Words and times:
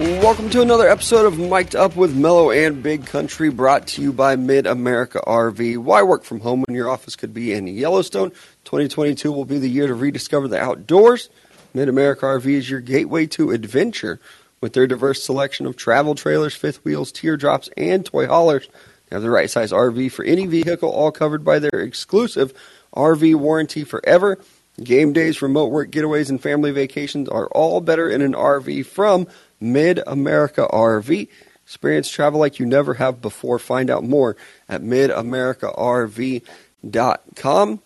Welcome 0.00 0.48
to 0.50 0.62
another 0.62 0.88
episode 0.88 1.26
of 1.26 1.38
Mic'd 1.38 1.76
Up 1.76 1.94
with 1.94 2.16
Mellow 2.16 2.50
and 2.50 2.82
Big 2.82 3.04
Country, 3.04 3.50
brought 3.50 3.86
to 3.88 4.00
you 4.00 4.14
by 4.14 4.34
Mid 4.34 4.66
America 4.66 5.20
RV. 5.26 5.76
Why 5.76 6.02
work 6.02 6.24
from 6.24 6.40
home 6.40 6.64
when 6.66 6.74
your 6.74 6.88
office 6.88 7.16
could 7.16 7.34
be 7.34 7.52
in 7.52 7.66
Yellowstone? 7.66 8.30
2022 8.64 9.30
will 9.30 9.44
be 9.44 9.58
the 9.58 9.68
year 9.68 9.86
to 9.86 9.92
rediscover 9.92 10.48
the 10.48 10.58
outdoors. 10.58 11.28
Mid 11.74 11.90
America 11.90 12.24
RV 12.24 12.46
is 12.46 12.70
your 12.70 12.80
gateway 12.80 13.26
to 13.26 13.50
adventure. 13.50 14.18
With 14.62 14.72
their 14.72 14.86
diverse 14.86 15.22
selection 15.22 15.66
of 15.66 15.76
travel 15.76 16.14
trailers, 16.14 16.54
fifth 16.54 16.82
wheels, 16.82 17.12
teardrops, 17.12 17.68
and 17.76 18.02
toy 18.02 18.26
haulers, 18.26 18.68
they 19.10 19.16
have 19.16 19.22
the 19.22 19.28
right 19.28 19.50
size 19.50 19.70
RV 19.70 20.12
for 20.12 20.24
any 20.24 20.46
vehicle, 20.46 20.88
all 20.88 21.12
covered 21.12 21.44
by 21.44 21.58
their 21.58 21.78
exclusive 21.78 22.54
RV 22.96 23.34
warranty 23.34 23.84
forever. 23.84 24.38
Game 24.82 25.12
days, 25.12 25.42
remote 25.42 25.66
work 25.66 25.90
getaways, 25.90 26.30
and 26.30 26.40
family 26.40 26.70
vacations 26.70 27.28
are 27.28 27.48
all 27.48 27.82
better 27.82 28.08
in 28.08 28.22
an 28.22 28.32
RV 28.32 28.86
from 28.86 29.26
Mid 29.60 30.00
America 30.06 30.66
RV. 30.72 31.28
Experience 31.64 32.10
travel 32.10 32.40
like 32.40 32.58
you 32.58 32.66
never 32.66 32.94
have 32.94 33.22
before. 33.22 33.58
Find 33.58 33.90
out 33.90 34.02
more 34.02 34.36
at 34.68 34.82
midamericarv.com. 34.82 37.80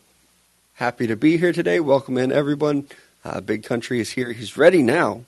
Happy 0.75 1.07
to 1.07 1.17
be 1.17 1.37
here 1.37 1.53
today. 1.53 1.81
Welcome 1.81 2.19
in, 2.19 2.33
everyone. 2.33 2.87
Uh, 3.25 3.41
Big 3.41 3.63
Country 3.63 4.01
is 4.01 4.11
here. 4.11 4.33
He's 4.33 4.57
ready 4.57 4.83
now 4.83 5.23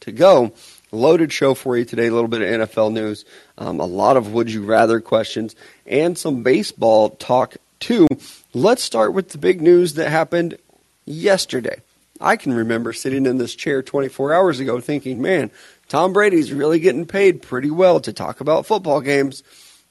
to 0.00 0.12
go. 0.12 0.52
Loaded 0.92 1.32
show 1.32 1.54
for 1.54 1.76
you 1.76 1.84
today. 1.84 2.06
A 2.06 2.14
little 2.14 2.28
bit 2.28 2.40
of 2.40 2.68
NFL 2.68 2.92
news, 2.92 3.24
um, 3.58 3.80
a 3.80 3.84
lot 3.84 4.16
of 4.16 4.32
would 4.32 4.50
you 4.50 4.64
rather 4.64 5.00
questions, 5.00 5.54
and 5.86 6.16
some 6.16 6.42
baseball 6.42 7.10
talk 7.10 7.56
too. 7.80 8.06
Let's 8.54 8.82
start 8.82 9.12
with 9.12 9.30
the 9.30 9.38
big 9.38 9.60
news 9.60 9.94
that 9.94 10.08
happened 10.08 10.56
yesterday. 11.04 11.82
I 12.20 12.36
can 12.36 12.52
remember 12.52 12.92
sitting 12.92 13.26
in 13.26 13.38
this 13.38 13.54
chair 13.54 13.82
24 13.82 14.32
hours 14.32 14.60
ago 14.60 14.80
thinking, 14.80 15.20
man, 15.20 15.50
Tom 15.88 16.12
Brady's 16.12 16.52
really 16.52 16.80
getting 16.80 17.06
paid 17.06 17.42
pretty 17.42 17.70
well 17.70 17.98
to 18.00 18.12
talk 18.12 18.40
about 18.40 18.66
football 18.66 19.00
games. 19.00 19.42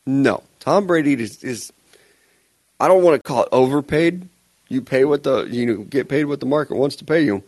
No, 0.06 0.44
Tom 0.60 0.86
Brady 0.86 1.14
is, 1.14 1.44
is 1.44 1.74
I 2.80 2.88
don't 2.88 3.04
want 3.04 3.16
to 3.16 3.28
call 3.28 3.44
it 3.44 3.50
overpaid. 3.52 4.30
You 4.70 4.82
pay 4.82 5.06
what 5.06 5.24
the 5.24 5.46
you 5.46 5.84
get 5.86 6.08
paid 6.08 6.26
what 6.26 6.40
the 6.40 6.46
market 6.46 6.76
wants 6.76 6.98
to 6.98 7.06
pay 7.06 7.24
you. 7.24 7.44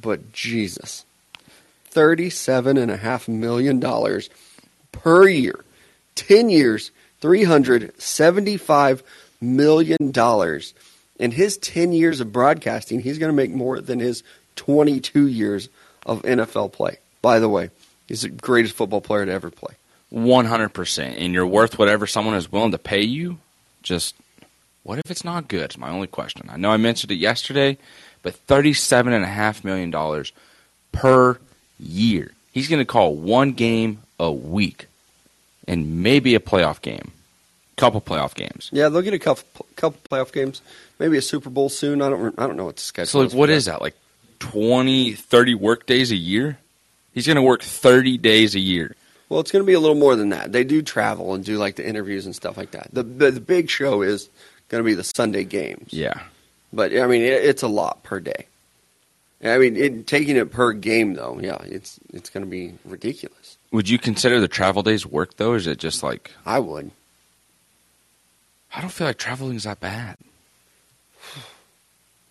But 0.00 0.32
Jesus. 0.32 1.04
Thirty-seven 1.90 2.76
and 2.76 2.90
a 2.90 2.96
half 2.96 3.28
million 3.28 3.80
dollars 3.80 4.30
per 4.92 5.28
year. 5.28 5.64
Ten 6.14 6.48
years, 6.48 6.90
three 7.20 7.44
hundred 7.44 8.00
seventy-five 8.00 9.02
million 9.40 10.10
dollars. 10.10 10.74
In 11.18 11.32
his 11.32 11.56
ten 11.56 11.92
years 11.92 12.20
of 12.20 12.32
broadcasting, 12.32 13.00
he's 13.00 13.18
gonna 13.18 13.32
make 13.32 13.50
more 13.50 13.80
than 13.80 13.98
his 13.98 14.22
twenty-two 14.54 15.26
years 15.26 15.68
of 16.06 16.22
NFL 16.22 16.72
play. 16.72 16.98
By 17.22 17.38
the 17.38 17.48
way, 17.48 17.70
he's 18.06 18.22
the 18.22 18.28
greatest 18.28 18.74
football 18.74 19.00
player 19.00 19.26
to 19.26 19.32
ever 19.32 19.50
play. 19.50 19.74
100%. 20.12 21.14
And 21.18 21.34
you're 21.34 21.46
worth 21.46 21.78
whatever 21.78 22.06
someone 22.06 22.34
is 22.34 22.50
willing 22.50 22.72
to 22.72 22.78
pay 22.78 23.02
you. 23.02 23.38
Just 23.82 24.14
what 24.82 24.98
if 24.98 25.10
it's 25.10 25.24
not 25.24 25.48
good? 25.48 25.62
It's 25.62 25.78
my 25.78 25.90
only 25.90 26.06
question. 26.06 26.48
I 26.50 26.56
know 26.56 26.70
I 26.70 26.78
mentioned 26.78 27.10
it 27.10 27.16
yesterday, 27.16 27.76
but 28.22 28.34
$37.5 28.46 29.64
million 29.64 30.24
per 30.92 31.38
year. 31.78 32.32
He's 32.52 32.68
going 32.68 32.80
to 32.80 32.86
call 32.86 33.14
one 33.14 33.52
game 33.52 34.00
a 34.18 34.32
week 34.32 34.86
and 35.66 36.02
maybe 36.02 36.34
a 36.34 36.40
playoff 36.40 36.80
game. 36.80 37.12
Couple 37.76 38.00
playoff 38.00 38.34
games. 38.34 38.70
Yeah, 38.72 38.88
they'll 38.88 39.02
get 39.02 39.14
a 39.14 39.20
couple 39.20 39.66
couple 39.76 40.00
playoff 40.10 40.32
games, 40.32 40.62
maybe 40.98 41.16
a 41.16 41.22
Super 41.22 41.48
Bowl 41.48 41.68
soon. 41.68 42.02
I 42.02 42.08
don't 42.10 42.36
I 42.36 42.48
don't 42.48 42.56
know 42.56 42.64
what 42.64 42.74
the 42.74 42.82
schedule. 42.82 43.06
So 43.06 43.20
like, 43.20 43.32
what 43.32 43.50
is 43.50 43.66
that? 43.66 43.80
Like 43.80 43.94
20, 44.40 45.12
30 45.12 45.54
work 45.54 45.86
days 45.86 46.10
a 46.10 46.16
year? 46.16 46.58
He's 47.18 47.26
going 47.26 47.34
to 47.34 47.42
work 47.42 47.64
30 47.64 48.16
days 48.18 48.54
a 48.54 48.60
year. 48.60 48.94
Well, 49.28 49.40
it's 49.40 49.50
going 49.50 49.64
to 49.64 49.66
be 49.66 49.72
a 49.72 49.80
little 49.80 49.96
more 49.96 50.14
than 50.14 50.28
that. 50.28 50.52
They 50.52 50.62
do 50.62 50.82
travel 50.82 51.34
and 51.34 51.44
do 51.44 51.58
like 51.58 51.74
the 51.74 51.84
interviews 51.84 52.26
and 52.26 52.36
stuff 52.36 52.56
like 52.56 52.70
that. 52.70 52.90
The 52.92 53.02
the, 53.02 53.32
the 53.32 53.40
big 53.40 53.68
show 53.68 54.02
is 54.02 54.30
going 54.68 54.84
to 54.84 54.86
be 54.86 54.94
the 54.94 55.02
Sunday 55.02 55.42
games. 55.42 55.92
Yeah. 55.92 56.22
But 56.72 56.96
I 56.96 57.08
mean, 57.08 57.22
it, 57.22 57.42
it's 57.44 57.64
a 57.64 57.66
lot 57.66 58.04
per 58.04 58.20
day. 58.20 58.46
I 59.42 59.58
mean, 59.58 59.76
it, 59.76 60.06
taking 60.06 60.36
it 60.36 60.52
per 60.52 60.72
game 60.72 61.14
though, 61.14 61.40
yeah, 61.42 61.58
it's 61.64 61.98
it's 62.12 62.30
going 62.30 62.44
to 62.44 62.48
be 62.48 62.74
ridiculous. 62.84 63.58
Would 63.72 63.88
you 63.88 63.98
consider 63.98 64.38
the 64.38 64.46
travel 64.46 64.84
days 64.84 65.04
work 65.04 65.38
though? 65.38 65.50
Or 65.50 65.56
is 65.56 65.66
it 65.66 65.78
just 65.78 66.04
like 66.04 66.30
I 66.46 66.60
would. 66.60 66.92
I 68.72 68.80
don't 68.80 68.90
feel 68.90 69.08
like 69.08 69.18
traveling 69.18 69.56
is 69.56 69.64
that 69.64 69.80
bad. 69.80 70.18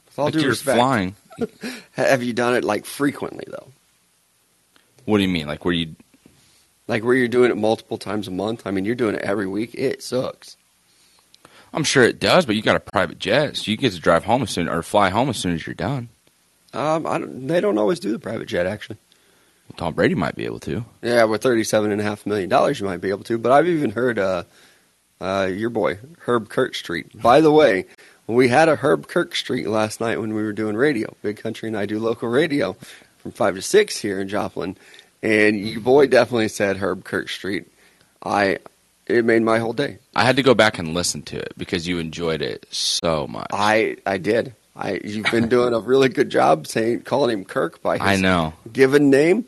With 0.06 0.18
all 0.18 0.25
like 0.25 0.34
due 0.34 0.40
you're 0.40 0.52
respect, 0.52 0.78
flying. 0.78 1.16
have 1.92 2.24
you 2.24 2.31
done 2.31 2.56
it 2.56 2.64
like 2.64 2.86
frequently 2.86 3.44
though? 3.50 3.68
What 5.07 5.19
do 5.19 5.23
you 5.23 5.29
mean? 5.29 5.47
Like 5.47 5.63
where 5.63 5.73
you 5.73 5.95
Like 6.90 7.06
where 7.06 7.16
you're 7.16 7.29
doing 7.29 7.50
it 7.50 7.56
multiple 7.56 7.97
times 7.97 8.28
a 8.28 8.31
month? 8.31 8.68
I 8.68 8.72
mean, 8.72 8.84
you're 8.84 8.94
doing 8.94 9.16
it 9.16 9.22
every 9.22 9.47
week. 9.47 9.73
It 9.73 10.03
sucks. 10.03 10.57
I'm 11.73 11.85
sure 11.85 12.03
it 12.03 12.19
does, 12.19 12.45
but 12.45 12.57
you 12.57 12.62
got 12.62 12.75
a 12.75 12.81
private 12.81 13.18
jet, 13.18 13.56
so 13.56 13.72
you 13.72 13.78
get 13.78 13.94
to 13.94 14.00
drive 14.00 14.25
home 14.25 14.44
as 14.44 14.51
soon 14.51 14.68
or 14.68 14.84
fly 14.84 15.09
home 15.09 15.29
as 15.29 15.38
soon 15.38 15.53
as 15.53 15.66
you're 15.66 15.75
done. 15.75 16.09
Um, 16.73 17.07
I 17.07 17.19
don't, 17.19 17.47
they 17.47 17.62
don't 17.62 17.78
always 17.78 18.01
do 18.01 18.12
the 18.12 18.19
private 18.19 18.50
jet 18.50 18.66
actually. 18.66 18.97
Tom 19.78 19.94
Brady 19.94 20.16
might 20.16 20.35
be 20.35 20.44
able 20.44 20.59
to. 20.62 20.84
Yeah, 21.01 21.24
with 21.24 21.41
thirty-seven 21.41 21.89
and 21.91 22.01
a 22.01 22.03
half 22.03 22.25
million 22.25 22.50
dollars, 22.50 22.81
you 22.81 22.85
might 22.85 23.00
be 23.00 23.09
able 23.09 23.24
to. 23.25 23.38
But 23.38 23.53
I've 23.53 23.68
even 23.68 23.91
heard 23.91 24.19
uh, 24.19 24.44
uh, 25.22 25.50
your 25.50 25.69
boy 25.69 26.00
Herb 26.25 26.50
Kirkstreet. 26.50 27.22
By 27.22 27.39
the 27.39 27.51
way, 27.51 27.85
we 28.28 28.50
had 28.50 28.68
a 28.68 28.75
Herb 28.75 29.07
Kirkstreet 29.07 29.68
last 29.68 30.01
night 30.01 30.19
when 30.19 30.34
we 30.34 30.44
were 30.44 30.51
doing 30.51 30.75
radio. 30.75 31.16
Big 31.22 31.38
Country 31.38 31.68
and 31.68 31.78
I 31.78 31.85
do 31.85 31.97
local 31.97 32.28
radio 32.28 32.75
from 33.28 33.34
five 33.34 33.56
to 33.56 33.62
six 33.62 33.98
here 33.98 34.22
in 34.22 34.30
Joplin, 34.30 34.78
and 35.22 35.60
your 35.60 35.82
boy 35.82 36.08
definitely 36.08 36.48
said 36.48 36.78
Herb 36.78 37.04
Kirk 37.04 37.28
Street. 37.28 37.68
I 38.24 38.60
it 39.06 39.26
made 39.26 39.42
my 39.42 39.60
whole 39.60 39.74
day. 39.74 40.00
I 40.16 40.24
had 40.24 40.38
to 40.38 40.44
go 40.44 40.54
back 40.54 40.80
and 40.80 40.94
listen 40.94 41.24
to 41.24 41.38
it 41.38 41.54
because 41.58 41.88
you 41.88 42.00
enjoyed 42.00 42.42
it 42.42 42.66
so 42.72 43.28
much. 43.28 43.48
I 43.52 43.98
I 44.06 44.18
did. 44.18 44.56
I 44.78 45.02
you've 45.04 45.30
been 45.30 45.50
doing 45.50 45.74
a 45.74 45.80
really 45.80 46.08
good 46.08 46.30
job 46.30 46.68
saying 46.68 47.02
calling 47.02 47.40
him 47.40 47.44
Kirk 47.46 47.82
by 47.82 47.98
his 47.98 48.08
I 48.08 48.16
know. 48.16 48.54
given 48.72 49.10
name, 49.10 49.46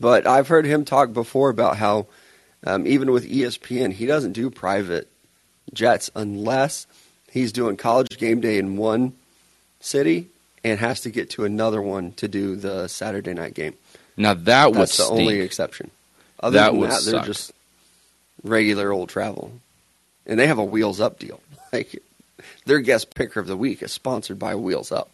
but 0.00 0.26
I've 0.26 0.48
heard 0.48 0.64
him 0.64 0.84
talk 0.84 1.12
before 1.12 1.50
about 1.50 1.76
how 1.76 2.06
um, 2.64 2.84
even 2.86 3.12
with 3.12 3.30
ESPN, 3.30 3.92
he 3.92 4.06
doesn't 4.06 4.32
do 4.32 4.50
private 4.50 5.08
jets 5.72 6.10
unless 6.16 6.88
he's 7.30 7.52
doing 7.52 7.76
college 7.76 8.18
game 8.18 8.40
day 8.40 8.58
in 8.58 8.76
one 8.76 9.12
city 9.78 10.30
and 10.64 10.78
has 10.78 11.00
to 11.02 11.10
get 11.10 11.30
to 11.30 11.44
another 11.44 11.80
one 11.82 12.12
to 12.12 12.28
do 12.28 12.56
the 12.56 12.88
Saturday 12.88 13.34
night 13.34 13.54
game. 13.54 13.74
Now 14.16 14.34
that 14.34 14.72
would 14.72 14.80
the 14.82 14.86
stink. 14.86 15.10
only 15.10 15.40
exception. 15.40 15.90
Other 16.42 16.58
That 16.58 16.70
than 16.72 16.80
would 16.80 16.90
that, 16.90 17.02
they're 17.04 17.14
suck. 17.20 17.26
just 17.26 17.52
regular 18.42 18.92
old 18.92 19.08
travel, 19.08 19.52
and 20.26 20.38
they 20.38 20.46
have 20.46 20.58
a 20.58 20.64
Wheels 20.64 21.00
Up 21.00 21.18
deal. 21.18 21.40
Like 21.72 22.02
their 22.66 22.80
guest 22.80 23.14
picker 23.14 23.38
of 23.38 23.46
the 23.46 23.56
week 23.56 23.80
is 23.80 23.92
sponsored 23.92 24.38
by 24.40 24.56
Wheels 24.56 24.90
Up. 24.90 25.08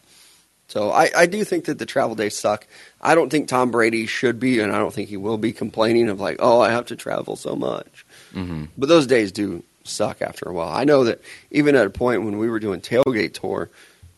So 0.68 0.90
I, 0.90 1.10
I 1.14 1.26
do 1.26 1.44
think 1.44 1.66
that 1.66 1.78
the 1.78 1.84
travel 1.84 2.14
days 2.16 2.34
suck. 2.34 2.66
I 3.02 3.14
don't 3.14 3.28
think 3.28 3.46
Tom 3.46 3.70
Brady 3.70 4.06
should 4.06 4.40
be, 4.40 4.60
and 4.60 4.72
I 4.72 4.78
don't 4.78 4.92
think 4.94 5.10
he 5.10 5.18
will 5.18 5.36
be 5.36 5.52
complaining 5.52 6.08
of 6.08 6.18
like, 6.18 6.36
oh, 6.40 6.60
I 6.62 6.70
have 6.70 6.86
to 6.86 6.96
travel 6.96 7.36
so 7.36 7.54
much. 7.54 8.06
hmm 8.32 8.64
But 8.78 8.88
those 8.88 9.06
days 9.06 9.32
do 9.32 9.62
suck 9.84 10.22
after 10.22 10.48
a 10.48 10.52
while. 10.54 10.70
I 10.74 10.84
know 10.84 11.04
that 11.04 11.20
even 11.50 11.76
at 11.76 11.86
a 11.86 11.90
point 11.90 12.24
when 12.24 12.38
we 12.38 12.48
were 12.48 12.58
doing 12.58 12.80
tailgate 12.80 13.34
tour 13.34 13.68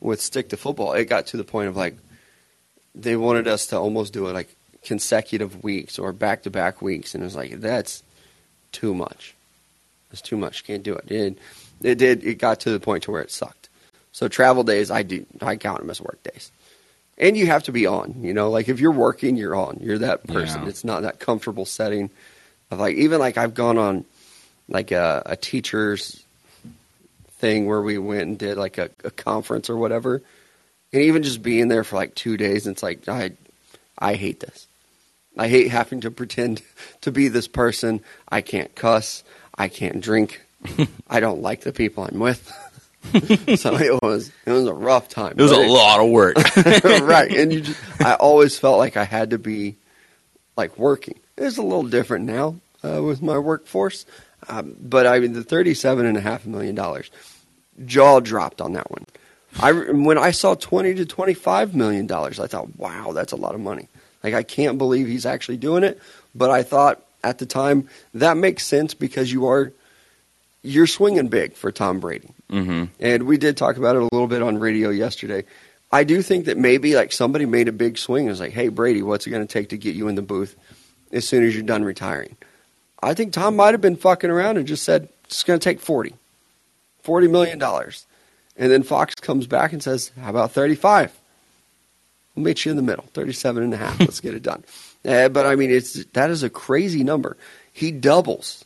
with 0.00 0.20
Stick 0.20 0.50
to 0.50 0.56
Football, 0.56 0.92
it 0.92 1.06
got 1.06 1.26
to 1.28 1.36
the 1.36 1.44
point 1.44 1.68
of 1.68 1.76
like 1.76 1.96
they 2.94 3.16
wanted 3.16 3.46
us 3.46 3.66
to 3.66 3.76
almost 3.78 4.12
do 4.12 4.26
it 4.28 4.32
like 4.32 4.54
consecutive 4.82 5.62
weeks 5.62 5.98
or 5.98 6.12
back 6.12 6.42
to 6.42 6.50
back 6.50 6.80
weeks, 6.82 7.14
and 7.14 7.22
it 7.22 7.26
was 7.26 7.36
like 7.36 7.60
that's 7.60 8.02
too 8.72 8.94
much. 8.94 9.34
It's 10.12 10.22
too 10.22 10.36
much. 10.36 10.64
Can't 10.64 10.82
do 10.82 10.94
it. 10.94 11.10
It 11.10 11.38
it 11.82 11.94
did. 11.96 12.24
It 12.24 12.36
got 12.36 12.60
to 12.60 12.70
the 12.70 12.80
point 12.80 13.04
to 13.04 13.10
where 13.10 13.22
it 13.22 13.30
sucked. 13.30 13.68
So 14.12 14.28
travel 14.28 14.64
days, 14.64 14.90
I 14.90 15.02
do. 15.02 15.26
I 15.40 15.56
count 15.56 15.80
them 15.80 15.90
as 15.90 16.00
work 16.00 16.22
days. 16.22 16.50
And 17.18 17.36
you 17.36 17.46
have 17.46 17.64
to 17.64 17.72
be 17.72 17.86
on. 17.86 18.14
You 18.22 18.32
know, 18.32 18.50
like 18.50 18.68
if 18.68 18.80
you're 18.80 18.92
working, 18.92 19.36
you're 19.36 19.56
on. 19.56 19.78
You're 19.80 19.98
that 19.98 20.26
person. 20.26 20.62
Yeah. 20.62 20.68
It's 20.68 20.84
not 20.84 21.02
that 21.02 21.18
comfortable 21.18 21.64
setting 21.64 22.10
of 22.70 22.78
like 22.78 22.96
even 22.96 23.18
like 23.18 23.36
I've 23.36 23.54
gone 23.54 23.78
on 23.78 24.04
like 24.68 24.90
a, 24.92 25.22
a 25.26 25.36
teacher's 25.36 26.24
thing 27.38 27.66
where 27.66 27.80
we 27.80 27.98
went 27.98 28.22
and 28.22 28.38
did 28.38 28.58
like 28.58 28.78
a, 28.78 28.90
a 29.04 29.10
conference 29.10 29.70
or 29.70 29.76
whatever, 29.76 30.22
and 30.92 31.02
even 31.02 31.22
just 31.22 31.42
being 31.42 31.68
there 31.68 31.84
for 31.84 31.96
like 31.96 32.14
two 32.14 32.36
days, 32.36 32.66
it's 32.66 32.82
like 32.82 33.08
I 33.08 33.32
I 33.98 34.14
hate 34.14 34.40
this. 34.40 34.66
I 35.36 35.48
hate 35.48 35.70
having 35.70 36.00
to 36.02 36.10
pretend 36.10 36.62
to 37.02 37.12
be 37.12 37.28
this 37.28 37.48
person. 37.48 38.00
I 38.28 38.40
can't 38.40 38.74
cuss. 38.74 39.22
I 39.56 39.68
can't 39.68 40.00
drink. 40.00 40.40
I 41.08 41.20
don't 41.20 41.42
like 41.42 41.62
the 41.62 41.72
people 41.72 42.04
I'm 42.04 42.18
with. 42.18 42.52
so 43.58 43.76
it 43.76 44.02
was 44.02 44.32
it 44.44 44.50
was 44.50 44.66
a 44.66 44.72
rough 44.72 45.08
time. 45.08 45.34
It 45.38 45.42
was 45.42 45.52
a 45.52 45.60
lot 45.60 46.00
of 46.00 46.10
work. 46.10 46.36
right, 46.56 47.30
and 47.30 47.52
you 47.52 47.60
just, 47.60 47.80
I 48.00 48.14
always 48.14 48.58
felt 48.58 48.78
like 48.78 48.96
I 48.96 49.04
had 49.04 49.30
to 49.30 49.38
be 49.38 49.76
like 50.56 50.76
working. 50.76 51.18
It's 51.36 51.56
a 51.58 51.62
little 51.62 51.84
different 51.84 52.24
now 52.24 52.56
uh, 52.84 53.02
with 53.02 53.22
my 53.22 53.38
workforce, 53.38 54.04
um, 54.48 54.76
but 54.80 55.06
I 55.06 55.18
mean 55.18 55.32
the 55.32 55.42
thirty-seven 55.42 56.06
and 56.06 56.16
a 56.16 56.20
half 56.20 56.46
million 56.46 56.74
dollars, 56.74 57.10
jaw 57.84 58.20
dropped 58.20 58.60
on 58.60 58.74
that 58.74 58.90
one. 58.90 59.04
I 59.60 59.72
when 59.72 60.18
I 60.18 60.30
saw 60.30 60.54
twenty 60.54 60.94
to 60.94 61.04
twenty-five 61.04 61.74
million 61.74 62.06
dollars, 62.06 62.38
I 62.38 62.46
thought, 62.46 62.76
wow, 62.76 63.12
that's 63.12 63.32
a 63.32 63.36
lot 63.36 63.54
of 63.54 63.60
money. 63.60 63.88
Like 64.22 64.34
I 64.34 64.42
can't 64.42 64.78
believe 64.78 65.06
he's 65.06 65.26
actually 65.26 65.56
doing 65.56 65.84
it. 65.84 66.00
But 66.34 66.50
I 66.50 66.62
thought 66.62 67.02
at 67.24 67.38
the 67.38 67.46
time 67.46 67.88
that 68.14 68.36
makes 68.36 68.64
sense 68.64 68.94
because 68.94 69.32
you 69.32 69.46
are 69.46 69.72
you're 70.62 70.86
swinging 70.86 71.28
big 71.28 71.54
for 71.54 71.72
Tom 71.72 72.00
Brady. 72.00 72.30
Mm-hmm. 72.50 72.84
And 73.00 73.22
we 73.24 73.38
did 73.38 73.56
talk 73.56 73.76
about 73.76 73.96
it 73.96 74.02
a 74.02 74.08
little 74.12 74.26
bit 74.26 74.42
on 74.42 74.58
radio 74.58 74.90
yesterday. 74.90 75.44
I 75.90 76.04
do 76.04 76.20
think 76.20 76.46
that 76.46 76.58
maybe 76.58 76.94
like 76.94 77.12
somebody 77.12 77.46
made 77.46 77.68
a 77.68 77.72
big 77.72 77.96
swing 77.96 78.22
and 78.22 78.30
was 78.30 78.40
like, 78.40 78.52
"Hey 78.52 78.68
Brady, 78.68 79.02
what's 79.02 79.26
it 79.26 79.30
going 79.30 79.46
to 79.46 79.52
take 79.52 79.70
to 79.70 79.78
get 79.78 79.94
you 79.94 80.08
in 80.08 80.14
the 80.14 80.22
booth 80.22 80.56
as 81.12 81.26
soon 81.26 81.44
as 81.44 81.54
you're 81.54 81.62
done 81.62 81.84
retiring?" 81.84 82.36
I 83.02 83.14
think 83.14 83.32
Tom 83.32 83.56
might 83.56 83.72
have 83.74 83.80
been 83.80 83.96
fucking 83.96 84.30
around 84.30 84.56
and 84.56 84.66
just 84.66 84.84
said, 84.84 85.08
"It's 85.24 85.44
going 85.44 85.58
to 85.58 85.64
take 85.64 85.80
40. 85.80 86.14
40 87.02 87.28
million 87.28 87.58
dollars." 87.58 88.06
And 88.56 88.70
then 88.70 88.82
Fox 88.82 89.14
comes 89.14 89.46
back 89.46 89.72
and 89.72 89.82
says, 89.82 90.10
"How 90.20 90.30
about 90.30 90.52
35?" 90.52 91.12
We'll 92.34 92.44
meet 92.44 92.64
you 92.64 92.70
in 92.70 92.76
the 92.76 92.82
middle, 92.82 93.04
37 93.14 93.64
and 93.64 93.74
a 93.74 93.76
half. 93.76 93.98
Let's 93.98 94.20
get 94.20 94.34
it 94.34 94.42
done. 94.42 94.64
Uh, 95.04 95.28
but 95.28 95.46
I 95.46 95.54
mean, 95.54 95.70
it's 95.70 96.04
that 96.06 96.28
is 96.28 96.42
a 96.42 96.50
crazy 96.50 97.04
number. 97.04 97.36
He 97.72 97.92
doubles. 97.92 98.64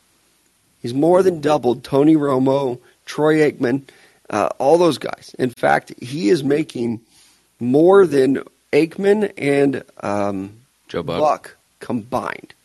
He's 0.81 0.93
more 0.93 1.21
than 1.21 1.41
doubled 1.41 1.83
Tony 1.83 2.15
Romo, 2.15 2.79
Troy 3.05 3.35
Aikman, 3.49 3.83
uh, 4.31 4.49
all 4.57 4.79
those 4.79 4.97
guys. 4.97 5.35
In 5.37 5.51
fact, 5.51 5.93
he 6.01 6.29
is 6.29 6.43
making 6.43 7.01
more 7.59 8.07
than 8.07 8.43
Aikman 8.73 9.31
and 9.37 9.83
um, 10.01 10.57
Joe 10.87 11.03
Buck. 11.03 11.19
Buck 11.19 11.55
combined. 11.79 12.55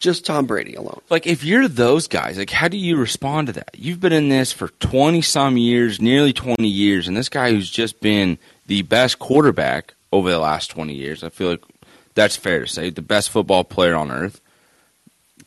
Just 0.00 0.24
Tom 0.24 0.46
Brady 0.46 0.74
alone. 0.74 1.00
Like, 1.10 1.26
if 1.26 1.44
you're 1.44 1.68
those 1.68 2.08
guys, 2.08 2.38
like, 2.38 2.48
how 2.50 2.68
do 2.68 2.78
you 2.78 2.96
respond 2.96 3.48
to 3.48 3.52
that? 3.52 3.68
You've 3.76 4.00
been 4.00 4.14
in 4.14 4.30
this 4.30 4.50
for 4.50 4.68
20 4.68 5.20
some 5.20 5.56
years, 5.58 6.00
nearly 6.00 6.32
20 6.32 6.66
years, 6.66 7.06
and 7.06 7.14
this 7.16 7.28
guy 7.28 7.50
who's 7.50 7.70
just 7.70 8.00
been 8.00 8.38
the 8.66 8.80
best 8.82 9.18
quarterback 9.18 9.92
over 10.10 10.30
the 10.30 10.38
last 10.38 10.70
20 10.70 10.94
years, 10.94 11.22
I 11.22 11.28
feel 11.28 11.50
like 11.50 11.62
that's 12.14 12.34
fair 12.34 12.60
to 12.60 12.66
say, 12.66 12.88
the 12.90 13.02
best 13.02 13.28
football 13.30 13.62
player 13.62 13.94
on 13.94 14.10
earth, 14.10 14.40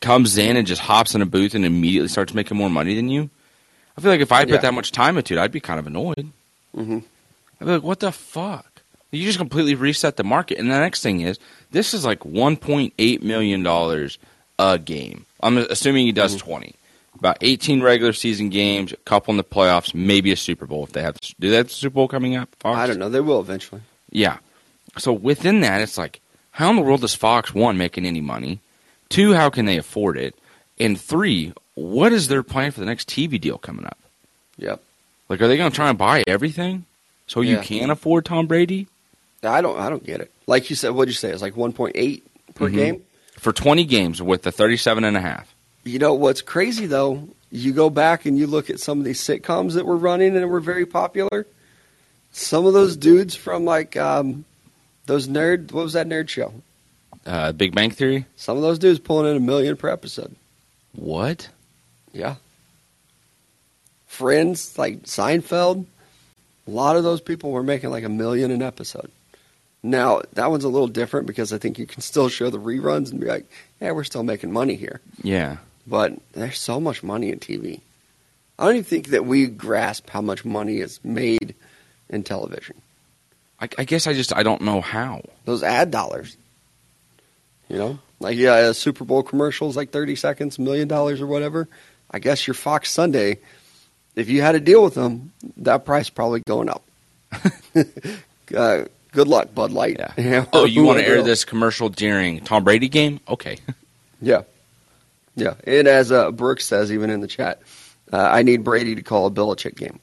comes 0.00 0.38
in 0.38 0.56
and 0.56 0.66
just 0.66 0.82
hops 0.82 1.14
in 1.14 1.22
a 1.22 1.26
booth 1.26 1.54
and 1.54 1.64
immediately 1.64 2.08
starts 2.08 2.32
making 2.32 2.56
more 2.56 2.70
money 2.70 2.94
than 2.94 3.08
you. 3.08 3.30
I 3.98 4.00
feel 4.00 4.10
like 4.10 4.20
if 4.20 4.32
I 4.32 4.44
put 4.44 4.54
Yeah. 4.54 4.58
that 4.58 4.74
much 4.74 4.92
time 4.92 5.16
into 5.18 5.34
it, 5.34 5.40
I'd 5.40 5.52
be 5.52 5.60
kind 5.60 5.78
of 5.80 5.86
annoyed. 5.86 6.30
hmm 6.74 6.98
I'd 7.60 7.64
be 7.66 7.72
like, 7.72 7.82
what 7.82 8.00
the 8.00 8.12
fuck? 8.12 8.82
You 9.10 9.24
just 9.24 9.38
completely 9.38 9.74
reset 9.74 10.16
the 10.16 10.24
market. 10.24 10.58
And 10.58 10.70
the 10.70 10.78
next 10.78 11.02
thing 11.02 11.20
is, 11.22 11.38
this 11.70 11.92
is 11.94 12.04
like 12.04 12.20
$1.8 12.20 13.22
million 13.22 13.62
a 14.58 14.78
game. 14.78 15.26
I'm 15.42 15.58
assuming 15.58 16.06
he 16.06 16.12
does 16.12 16.36
20. 16.36 16.74
About 17.18 17.38
18 17.40 17.80
regular 17.82 18.12
season 18.12 18.48
games, 18.48 18.92
a 18.92 18.96
couple 18.96 19.30
in 19.32 19.36
the 19.36 19.44
playoffs, 19.44 19.94
maybe 19.94 20.32
a 20.32 20.36
Super 20.36 20.66
Bowl 20.66 20.82
if 20.84 20.92
they 20.92 21.02
have. 21.02 21.18
To. 21.20 21.34
Do 21.38 21.48
they 21.50 21.56
have 21.56 21.68
the 21.68 21.72
Super 21.74 21.94
Bowl 21.94 22.08
coming 22.08 22.34
up? 22.34 22.48
Fox? 22.58 22.76
I 22.76 22.86
don't 22.86 22.98
know. 22.98 23.08
They 23.08 23.20
will 23.20 23.40
eventually. 23.40 23.82
Yeah. 24.10 24.38
So 24.98 25.12
within 25.12 25.60
that, 25.60 25.80
it's 25.80 25.96
like, 25.96 26.20
how 26.50 26.70
in 26.70 26.76
the 26.76 26.82
world 26.82 27.04
is 27.04 27.14
Fox, 27.14 27.54
one, 27.54 27.78
making 27.78 28.04
any 28.04 28.20
money? 28.20 28.58
Two, 29.08 29.32
how 29.32 29.48
can 29.50 29.64
they 29.66 29.76
afford 29.76 30.16
it? 30.16 30.34
And 30.78 31.00
three, 31.00 31.52
what 31.74 32.12
is 32.12 32.26
their 32.28 32.42
plan 32.42 32.72
for 32.72 32.80
the 32.80 32.86
next 32.86 33.08
TV 33.08 33.40
deal 33.40 33.58
coming 33.58 33.86
up? 33.86 33.98
Yep. 34.58 34.82
Like, 35.28 35.40
are 35.40 35.48
they 35.48 35.56
going 35.56 35.70
to 35.70 35.74
try 35.76 35.88
and 35.88 35.98
buy 35.98 36.24
everything 36.26 36.84
so 37.28 37.40
you 37.42 37.56
Yeah. 37.56 37.62
can 37.62 37.90
afford 37.90 38.24
Tom 38.24 38.46
Brady? 38.46 38.88
I 39.42 39.60
don't. 39.60 39.78
I 39.78 39.88
don't 39.88 40.04
get 40.04 40.20
it. 40.20 40.30
Like 40.46 40.68
you 40.70 40.74
said, 40.76 40.90
what'd 40.90 41.12
you 41.12 41.16
say? 41.16 41.30
It's 41.30 41.42
like 41.42 41.54
1.8 41.56 42.22
per 42.54 42.68
Mhm. 42.68 42.74
game. 42.74 43.02
For 43.44 43.52
20 43.52 43.84
games 43.84 44.22
with 44.22 44.40
the 44.40 44.50
37 44.50 45.04
and 45.04 45.18
a 45.18 45.20
half. 45.20 45.54
You 45.84 45.98
know 45.98 46.14
what's 46.14 46.40
crazy 46.40 46.86
though? 46.86 47.28
You 47.50 47.74
go 47.74 47.90
back 47.90 48.24
and 48.24 48.38
you 48.38 48.46
look 48.46 48.70
at 48.70 48.80
some 48.80 48.98
of 48.98 49.04
these 49.04 49.20
sitcoms 49.20 49.74
that 49.74 49.84
were 49.84 49.98
running 49.98 50.34
and 50.34 50.48
were 50.48 50.60
very 50.60 50.86
popular. 50.86 51.46
Some 52.32 52.64
of 52.64 52.72
those 52.72 52.96
dudes 52.96 53.34
from 53.34 53.66
like 53.66 53.98
um, 53.98 54.46
those 55.04 55.28
nerd. 55.28 55.72
What 55.72 55.82
was 55.82 55.92
that 55.92 56.08
nerd 56.08 56.30
show? 56.30 56.54
Uh, 57.26 57.52
Big 57.52 57.74
Bang 57.74 57.90
Theory? 57.90 58.24
Some 58.34 58.56
of 58.56 58.62
those 58.62 58.78
dudes 58.78 58.98
pulling 58.98 59.30
in 59.30 59.36
a 59.36 59.40
million 59.40 59.76
per 59.76 59.90
episode. 59.90 60.34
What? 60.94 61.50
Yeah. 62.14 62.36
Friends 64.06 64.78
like 64.78 65.02
Seinfeld. 65.02 65.84
A 66.66 66.70
lot 66.70 66.96
of 66.96 67.04
those 67.04 67.20
people 67.20 67.50
were 67.50 67.62
making 67.62 67.90
like 67.90 68.04
a 68.04 68.08
million 68.08 68.50
an 68.50 68.62
episode. 68.62 69.10
Now 69.84 70.22
that 70.32 70.50
one's 70.50 70.64
a 70.64 70.68
little 70.68 70.88
different 70.88 71.26
because 71.26 71.52
I 71.52 71.58
think 71.58 71.78
you 71.78 71.86
can 71.86 72.00
still 72.00 72.30
show 72.30 72.48
the 72.48 72.58
reruns 72.58 73.10
and 73.10 73.20
be 73.20 73.26
like, 73.26 73.44
"Yeah, 73.82 73.92
we're 73.92 74.04
still 74.04 74.22
making 74.22 74.50
money 74.50 74.76
here." 74.76 75.02
Yeah. 75.22 75.58
But 75.86 76.14
there's 76.32 76.58
so 76.58 76.80
much 76.80 77.02
money 77.02 77.30
in 77.30 77.38
TV. 77.38 77.80
I 78.58 78.64
don't 78.64 78.76
even 78.76 78.84
think 78.84 79.08
that 79.08 79.26
we 79.26 79.46
grasp 79.46 80.08
how 80.08 80.22
much 80.22 80.42
money 80.42 80.78
is 80.78 81.00
made 81.04 81.54
in 82.08 82.22
television. 82.22 82.80
I, 83.60 83.68
I 83.76 83.84
guess 83.84 84.06
I 84.06 84.14
just 84.14 84.34
I 84.34 84.42
don't 84.42 84.62
know 84.62 84.80
how. 84.80 85.20
Those 85.44 85.62
ad 85.62 85.90
dollars. 85.90 86.38
You 87.68 87.76
know, 87.76 87.98
like 88.20 88.38
yeah, 88.38 88.56
a 88.56 88.74
Super 88.74 89.04
Bowl 89.04 89.22
commercials 89.22 89.76
like 89.76 89.90
30 89.90 90.16
seconds, 90.16 90.58
million 90.58 90.88
dollars 90.88 91.20
or 91.20 91.26
whatever. 91.26 91.68
I 92.10 92.20
guess 92.20 92.46
your 92.46 92.54
Fox 92.54 92.90
Sunday, 92.90 93.38
if 94.16 94.30
you 94.30 94.40
had 94.40 94.52
to 94.52 94.60
deal 94.60 94.82
with 94.82 94.94
them, 94.94 95.32
that 95.58 95.84
price 95.84 96.08
probably 96.08 96.40
going 96.40 96.70
up. 96.70 96.82
uh, 98.56 98.84
good 99.14 99.28
luck, 99.28 99.54
Bud 99.54 99.70
Light. 99.70 99.96
Yeah. 100.18 100.44
Oh, 100.52 100.66
you 100.66 100.84
want 100.84 100.98
to 100.98 101.08
air 101.08 101.22
this 101.22 101.44
commercial 101.44 101.88
during 101.88 102.40
Tom 102.40 102.64
Brady 102.64 102.88
game? 102.88 103.20
Okay. 103.28 103.58
Yeah. 104.20 104.42
Yeah. 105.36 105.54
And 105.64 105.86
as 105.86 106.10
uh, 106.10 106.30
Brooks 106.30 106.64
says, 106.64 106.90
even 106.90 107.10
in 107.10 107.20
the 107.20 107.26
chat, 107.26 107.60
uh, 108.10 108.16
I 108.16 108.42
need 108.42 108.64
Brady 108.64 108.94
to 108.94 109.02
call 109.02 109.26
a 109.26 109.30
Belichick 109.30 109.76
game 109.76 109.98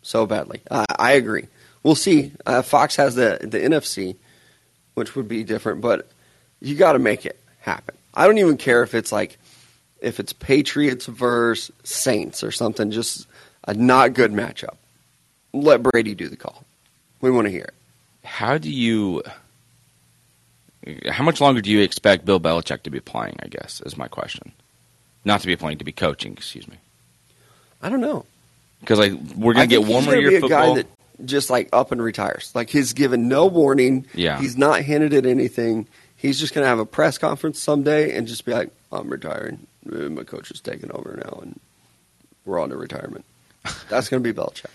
so 0.00 0.26
badly. 0.26 0.60
Uh, 0.68 0.84
I 0.98 1.12
agree. 1.12 1.46
We'll 1.84 1.94
see. 1.94 2.32
Uh, 2.44 2.62
Fox 2.62 2.96
has 2.96 3.14
the, 3.14 3.38
the 3.40 3.58
NFC, 3.58 4.16
which 4.94 5.14
would 5.14 5.28
be 5.28 5.44
different, 5.44 5.80
but 5.80 6.08
you 6.60 6.74
got 6.74 6.94
to 6.94 6.98
make 6.98 7.24
it 7.24 7.38
happen. 7.60 7.94
I 8.14 8.26
don't 8.26 8.38
even 8.38 8.56
care 8.56 8.82
if 8.82 8.94
it's 8.94 9.12
like, 9.12 9.38
if 10.00 10.18
it's 10.18 10.32
Patriots 10.32 11.06
versus 11.06 11.70
Saints 11.84 12.42
or 12.42 12.50
something, 12.50 12.90
just 12.90 13.28
a 13.64 13.74
not 13.74 14.14
good 14.14 14.32
matchup. 14.32 14.76
Let 15.52 15.84
Brady 15.84 16.16
do 16.16 16.28
the 16.28 16.36
call. 16.36 16.64
We 17.20 17.30
want 17.30 17.46
to 17.46 17.52
hear 17.52 17.64
it. 17.64 17.74
How 18.24 18.58
do 18.58 18.70
you? 18.70 19.22
How 21.08 21.22
much 21.24 21.40
longer 21.40 21.60
do 21.60 21.70
you 21.70 21.80
expect 21.80 22.24
Bill 22.24 22.40
Belichick 22.40 22.82
to 22.84 22.90
be 22.90 23.00
playing? 23.00 23.36
I 23.40 23.48
guess 23.48 23.80
is 23.84 23.96
my 23.96 24.08
question. 24.08 24.52
Not 25.24 25.40
to 25.42 25.46
be 25.46 25.56
playing, 25.56 25.78
to 25.78 25.84
be 25.84 25.92
coaching. 25.92 26.32
Excuse 26.32 26.66
me. 26.66 26.76
I 27.82 27.88
don't 27.88 28.00
know. 28.00 28.24
Because 28.80 28.98
like 28.98 29.12
we're 29.36 29.54
gonna 29.54 29.66
get 29.66 29.82
one 29.82 30.02
he's 30.02 30.06
more 30.06 30.16
year 30.16 30.30
be 30.30 30.36
a 30.36 30.40
football. 30.40 30.74
guy 30.74 30.82
that 30.82 30.86
just 31.24 31.50
like 31.50 31.68
up 31.72 31.92
and 31.92 32.02
retires. 32.02 32.50
Like 32.54 32.68
he's 32.68 32.92
given 32.92 33.28
no 33.28 33.46
warning. 33.46 34.06
Yeah. 34.14 34.40
He's 34.40 34.56
not 34.56 34.80
hinted 34.80 35.14
at 35.14 35.26
anything. 35.26 35.86
He's 36.16 36.38
just 36.38 36.54
gonna 36.54 36.66
have 36.66 36.78
a 36.78 36.86
press 36.86 37.18
conference 37.18 37.60
someday 37.60 38.16
and 38.16 38.26
just 38.26 38.44
be 38.44 38.52
like, 38.52 38.70
"I'm 38.90 39.08
retiring. 39.08 39.66
My 39.84 40.24
coach 40.24 40.50
is 40.50 40.60
taking 40.60 40.90
over 40.92 41.20
now, 41.24 41.40
and 41.42 41.60
we're 42.44 42.60
on 42.60 42.70
to 42.70 42.76
retirement." 42.76 43.24
That's 43.88 44.08
gonna 44.08 44.20
be 44.20 44.32
Belichick. 44.32 44.66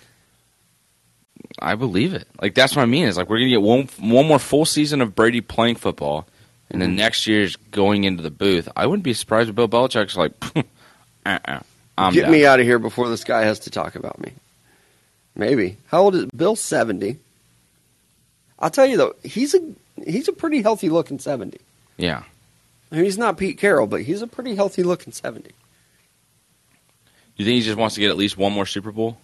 I 1.59 1.75
believe 1.75 2.13
it. 2.13 2.27
Like 2.41 2.53
that's 2.55 2.75
what 2.75 2.83
I 2.83 2.85
mean. 2.85 3.05
Is 3.05 3.17
like 3.17 3.29
we're 3.29 3.37
gonna 3.39 3.49
get 3.49 3.61
one 3.61 3.89
one 3.99 4.27
more 4.27 4.39
full 4.39 4.65
season 4.65 5.01
of 5.01 5.15
Brady 5.15 5.41
playing 5.41 5.75
football, 5.75 6.27
and 6.69 6.81
then 6.81 6.91
Mhm. 6.93 6.97
next 6.97 7.27
year's 7.27 7.55
going 7.71 8.03
into 8.03 8.21
the 8.23 8.31
booth. 8.31 8.69
I 8.75 8.85
wouldn't 8.87 9.03
be 9.03 9.13
surprised 9.13 9.49
if 9.49 9.55
Bill 9.55 9.67
Belichick's 9.67 10.15
like, 10.17 10.33
uh-uh, 11.25 11.59
I'm 11.97 12.13
Get 12.13 12.23
done. 12.23 12.31
me 12.31 12.45
out 12.45 12.59
of 12.59 12.65
here 12.65 12.79
before 12.79 13.09
this 13.09 13.23
guy 13.23 13.41
has 13.43 13.59
to 13.61 13.69
talk 13.71 13.95
about 13.95 14.19
me. 14.19 14.31
Maybe. 15.35 15.77
How 15.87 16.01
old 16.03 16.15
is 16.15 16.25
Bill? 16.25 16.55
Seventy. 16.55 17.17
I'll 18.59 18.69
tell 18.71 18.85
you 18.85 18.97
though, 18.97 19.15
he's 19.23 19.53
a 19.55 19.59
he's 20.05 20.27
a 20.27 20.33
pretty 20.33 20.61
healthy 20.61 20.89
looking 20.89 21.19
seventy. 21.19 21.59
Yeah. 21.97 22.23
I 22.91 22.95
mean, 22.95 23.03
he's 23.05 23.17
not 23.17 23.37
Pete 23.37 23.57
Carroll, 23.57 23.85
but 23.87 24.01
he's 24.03 24.21
a 24.21 24.27
pretty 24.27 24.55
healthy 24.55 24.81
looking 24.83 25.11
seventy. 25.13 25.51
You 27.35 27.45
think 27.45 27.55
he 27.55 27.61
just 27.61 27.77
wants 27.77 27.95
to 27.95 28.01
get 28.01 28.09
at 28.09 28.17
least 28.17 28.37
one 28.37 28.51
more 28.53 28.65
Super 28.65 28.91
Bowl? 28.91 29.17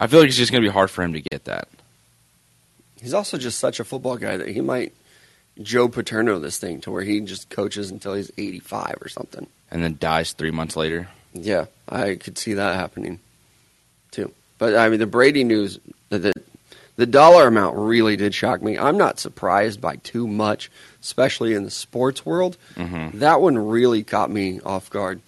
I 0.00 0.06
feel 0.06 0.18
like 0.20 0.28
it's 0.28 0.36
just 0.38 0.50
gonna 0.50 0.62
be 0.62 0.68
hard 0.68 0.90
for 0.90 1.02
him 1.02 1.12
to 1.12 1.20
get 1.20 1.44
that. 1.44 1.68
He's 3.00 3.14
also 3.14 3.38
just 3.38 3.58
such 3.58 3.80
a 3.80 3.84
football 3.84 4.16
guy 4.16 4.36
that 4.36 4.48
he 4.48 4.60
might 4.60 4.92
Joe 5.62 5.88
Paterno 5.88 6.38
this 6.38 6.58
thing 6.58 6.80
to 6.82 6.90
where 6.90 7.02
he 7.02 7.20
just 7.20 7.50
coaches 7.50 7.90
until 7.90 8.14
he's 8.14 8.30
85 8.38 8.96
or 9.02 9.08
something. 9.08 9.46
and 9.70 9.84
then 9.84 9.96
dies 10.00 10.32
three 10.32 10.50
months 10.50 10.76
later. 10.76 11.08
Yeah, 11.32 11.66
I 11.88 12.16
could 12.16 12.38
see 12.38 12.54
that 12.54 12.74
happening 12.76 13.20
too. 14.10 14.32
But 14.58 14.74
I 14.76 14.88
mean, 14.88 14.98
the 15.00 15.06
Brady 15.06 15.44
news, 15.44 15.78
the, 16.08 16.18
the 16.18 16.32
the 16.96 17.06
dollar 17.06 17.46
amount 17.46 17.76
really 17.78 18.16
did 18.16 18.34
shock 18.34 18.60
me. 18.62 18.76
I'm 18.76 18.98
not 18.98 19.18
surprised 19.18 19.80
by 19.80 19.96
too 19.96 20.26
much, 20.26 20.70
especially 21.00 21.54
in 21.54 21.64
the 21.64 21.70
sports 21.70 22.26
world. 22.26 22.56
hmm 22.76 23.08
That 23.18 23.40
one 23.40 23.56
really 23.56 24.02
caught 24.02 24.30
me 24.30 24.60
off 24.64 24.90
guard. 24.90 25.20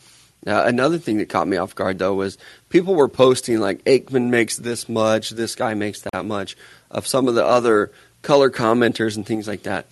Uh, 0.46 0.64
another 0.66 0.98
thing 0.98 1.18
that 1.18 1.28
caught 1.28 1.46
me 1.46 1.56
off 1.56 1.74
guard 1.74 1.98
though 1.98 2.14
was 2.14 2.36
people 2.68 2.94
were 2.96 3.08
posting 3.08 3.60
like 3.60 3.84
Aikman 3.84 4.28
makes 4.30 4.56
this 4.56 4.88
much, 4.88 5.30
this 5.30 5.54
guy 5.54 5.74
makes 5.74 6.00
that 6.12 6.24
much, 6.24 6.56
of 6.90 7.06
some 7.06 7.28
of 7.28 7.34
the 7.34 7.44
other 7.44 7.92
color 8.22 8.50
commenters 8.50 9.16
and 9.16 9.24
things 9.24 9.46
like 9.46 9.62
that. 9.62 9.86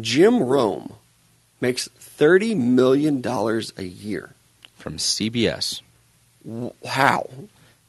Jim 0.00 0.42
Rome 0.42 0.92
makes 1.60 1.88
thirty 1.88 2.54
million 2.54 3.20
dollars 3.20 3.72
a 3.76 3.82
year. 3.84 4.30
From 4.76 4.96
CBS. 4.98 5.80
How? 6.86 7.28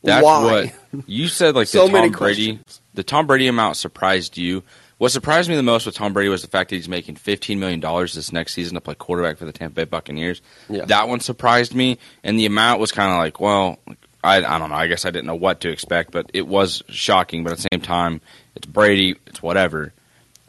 That's 0.04 0.24
Why? 0.26 0.74
what 0.94 1.04
you 1.08 1.28
said. 1.28 1.56
Like 1.56 1.68
So 1.68 1.88
the 1.88 1.92
Tom 1.92 1.92
Brady, 2.12 2.14
questions. 2.16 2.82
the 2.94 3.04
Tom 3.04 3.28
Brady 3.28 3.48
amount 3.48 3.78
surprised 3.78 4.38
you 4.38 4.64
What 5.02 5.12
surprised 5.12 5.50
me 5.50 5.56
the 5.56 5.64
most 5.64 5.88
with 5.88 5.96
Tom 5.96 6.14
Brady 6.14 6.30
was 6.30 6.44
the 6.44 6.48
fact 6.48 6.70
that 6.70 6.76
he's 6.76 6.88
making 6.88 7.16
$15 7.16 7.58
million 7.58 7.80
this 8.04 8.32
next 8.32 8.54
season 8.54 8.76
to 8.76 8.82
play 8.82 8.94
quarterback 8.94 9.40
for 9.40 9.46
the 9.46 9.52
Tampa 9.52 9.74
Bay 9.78 9.86
Buccaneers. 9.86 10.44
Yeah. 10.70 10.86
That 10.86 11.08
one 11.08 11.22
surprised 11.22 11.74
me, 11.74 11.98
and 12.24 12.38
the 12.38 12.46
amount 12.46 12.80
was 12.80 12.92
kind 12.92 13.12
of 13.12 13.18
like, 13.18 13.40
well, 13.40 13.80
I, 14.24 14.36
I 14.44 14.60
don't 14.60 14.70
know. 14.70 14.76
I 14.76 14.86
guess 14.86 15.04
I 15.04 15.10
didn't 15.10 15.26
know 15.26 15.34
what 15.34 15.62
to 15.62 15.72
expect, 15.72 16.12
but 16.12 16.30
it 16.36 16.46
was 16.46 16.84
shocking. 16.88 17.44
But 17.44 17.54
at 17.54 17.58
the 17.58 17.68
same 17.74 17.82
time, 17.82 18.22
it's 18.56 18.68
Brady, 18.68 19.16
it's 19.26 19.42
whatever. 19.42 19.92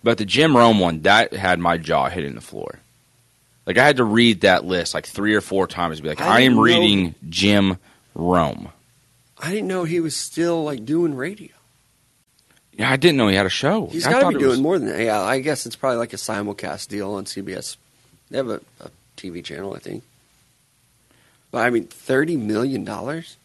But 0.04 0.18
the 0.18 0.26
Jim 0.26 0.54
Rome 0.54 0.80
one, 0.80 1.00
that 1.00 1.32
had 1.32 1.58
my 1.58 1.78
jaw 1.78 2.10
hitting 2.10 2.34
the 2.34 2.42
floor. 2.42 2.78
Like 3.64 3.78
I 3.78 3.86
had 3.86 3.96
to 3.96 4.04
read 4.04 4.42
that 4.42 4.66
list 4.66 4.92
like 4.92 5.06
three 5.06 5.34
or 5.34 5.40
four 5.40 5.66
times 5.66 5.96
to 5.96 6.02
be 6.02 6.10
like, 6.10 6.20
I 6.20 6.26
I, 6.26 6.40
am 6.40 6.40
didn't 6.40 6.56
know- 6.56 6.62
reading 6.62 7.14
Jim 7.30 7.78
Rome. 8.14 8.68
I 9.38 9.50
didn't 9.50 9.68
know 9.68 9.84
he 9.84 10.00
was 10.00 10.14
still 10.14 10.62
like 10.62 10.84
doing 10.84 11.14
radio. 11.14 11.48
Yeah, 12.74 12.90
I 12.90 12.96
didn't 12.96 13.18
know 13.18 13.28
he 13.28 13.36
had 13.36 13.46
a 13.46 13.50
show. 13.50 13.86
He's 13.88 14.06
got 14.06 14.20
to 14.20 14.28
be 14.28 14.34
doing 14.38 14.48
was- 14.50 14.60
more 14.60 14.78
than 14.78 14.88
that. 14.88 15.00
Yeah, 15.02 15.20
I 15.20 15.40
guess 15.40 15.66
it's 15.66 15.76
probably 15.76 15.98
like 15.98 16.12
a 16.12 16.16
simulcast 16.16 16.88
deal 16.88 17.12
on 17.14 17.24
CBS. 17.26 17.76
They 18.30 18.38
have 18.38 18.48
a, 18.48 18.60
a 18.80 18.90
TV 19.16 19.44
channel, 19.44 19.74
I 19.74 19.78
think. 19.78 20.02
But 21.50 21.66
I 21.66 21.70
mean, 21.70 21.84
thirty 21.84 22.36
million 22.36 22.84
dollars. 22.84 23.36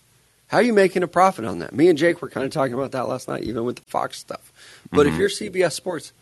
How 0.48 0.58
are 0.58 0.64
you 0.64 0.72
making 0.74 1.04
a 1.04 1.08
profit 1.08 1.44
on 1.44 1.60
that? 1.60 1.74
Me 1.76 1.90
and 1.90 1.98
Jake 1.98 2.22
were 2.22 2.30
kind 2.30 2.46
of 2.46 2.54
talking 2.54 2.74
about 2.74 2.94
that 2.94 3.10
last 3.10 3.28
night, 3.28 3.44
even 3.44 3.66
with 3.66 3.76
the 3.76 3.82
Fox 3.82 4.18
stuff. 4.18 4.54
But 4.92 5.06
if 5.08 5.14
Mhm. 5.14 5.20
you're 5.20 5.30
CBS 5.30 5.74
Sports, 5.74 6.14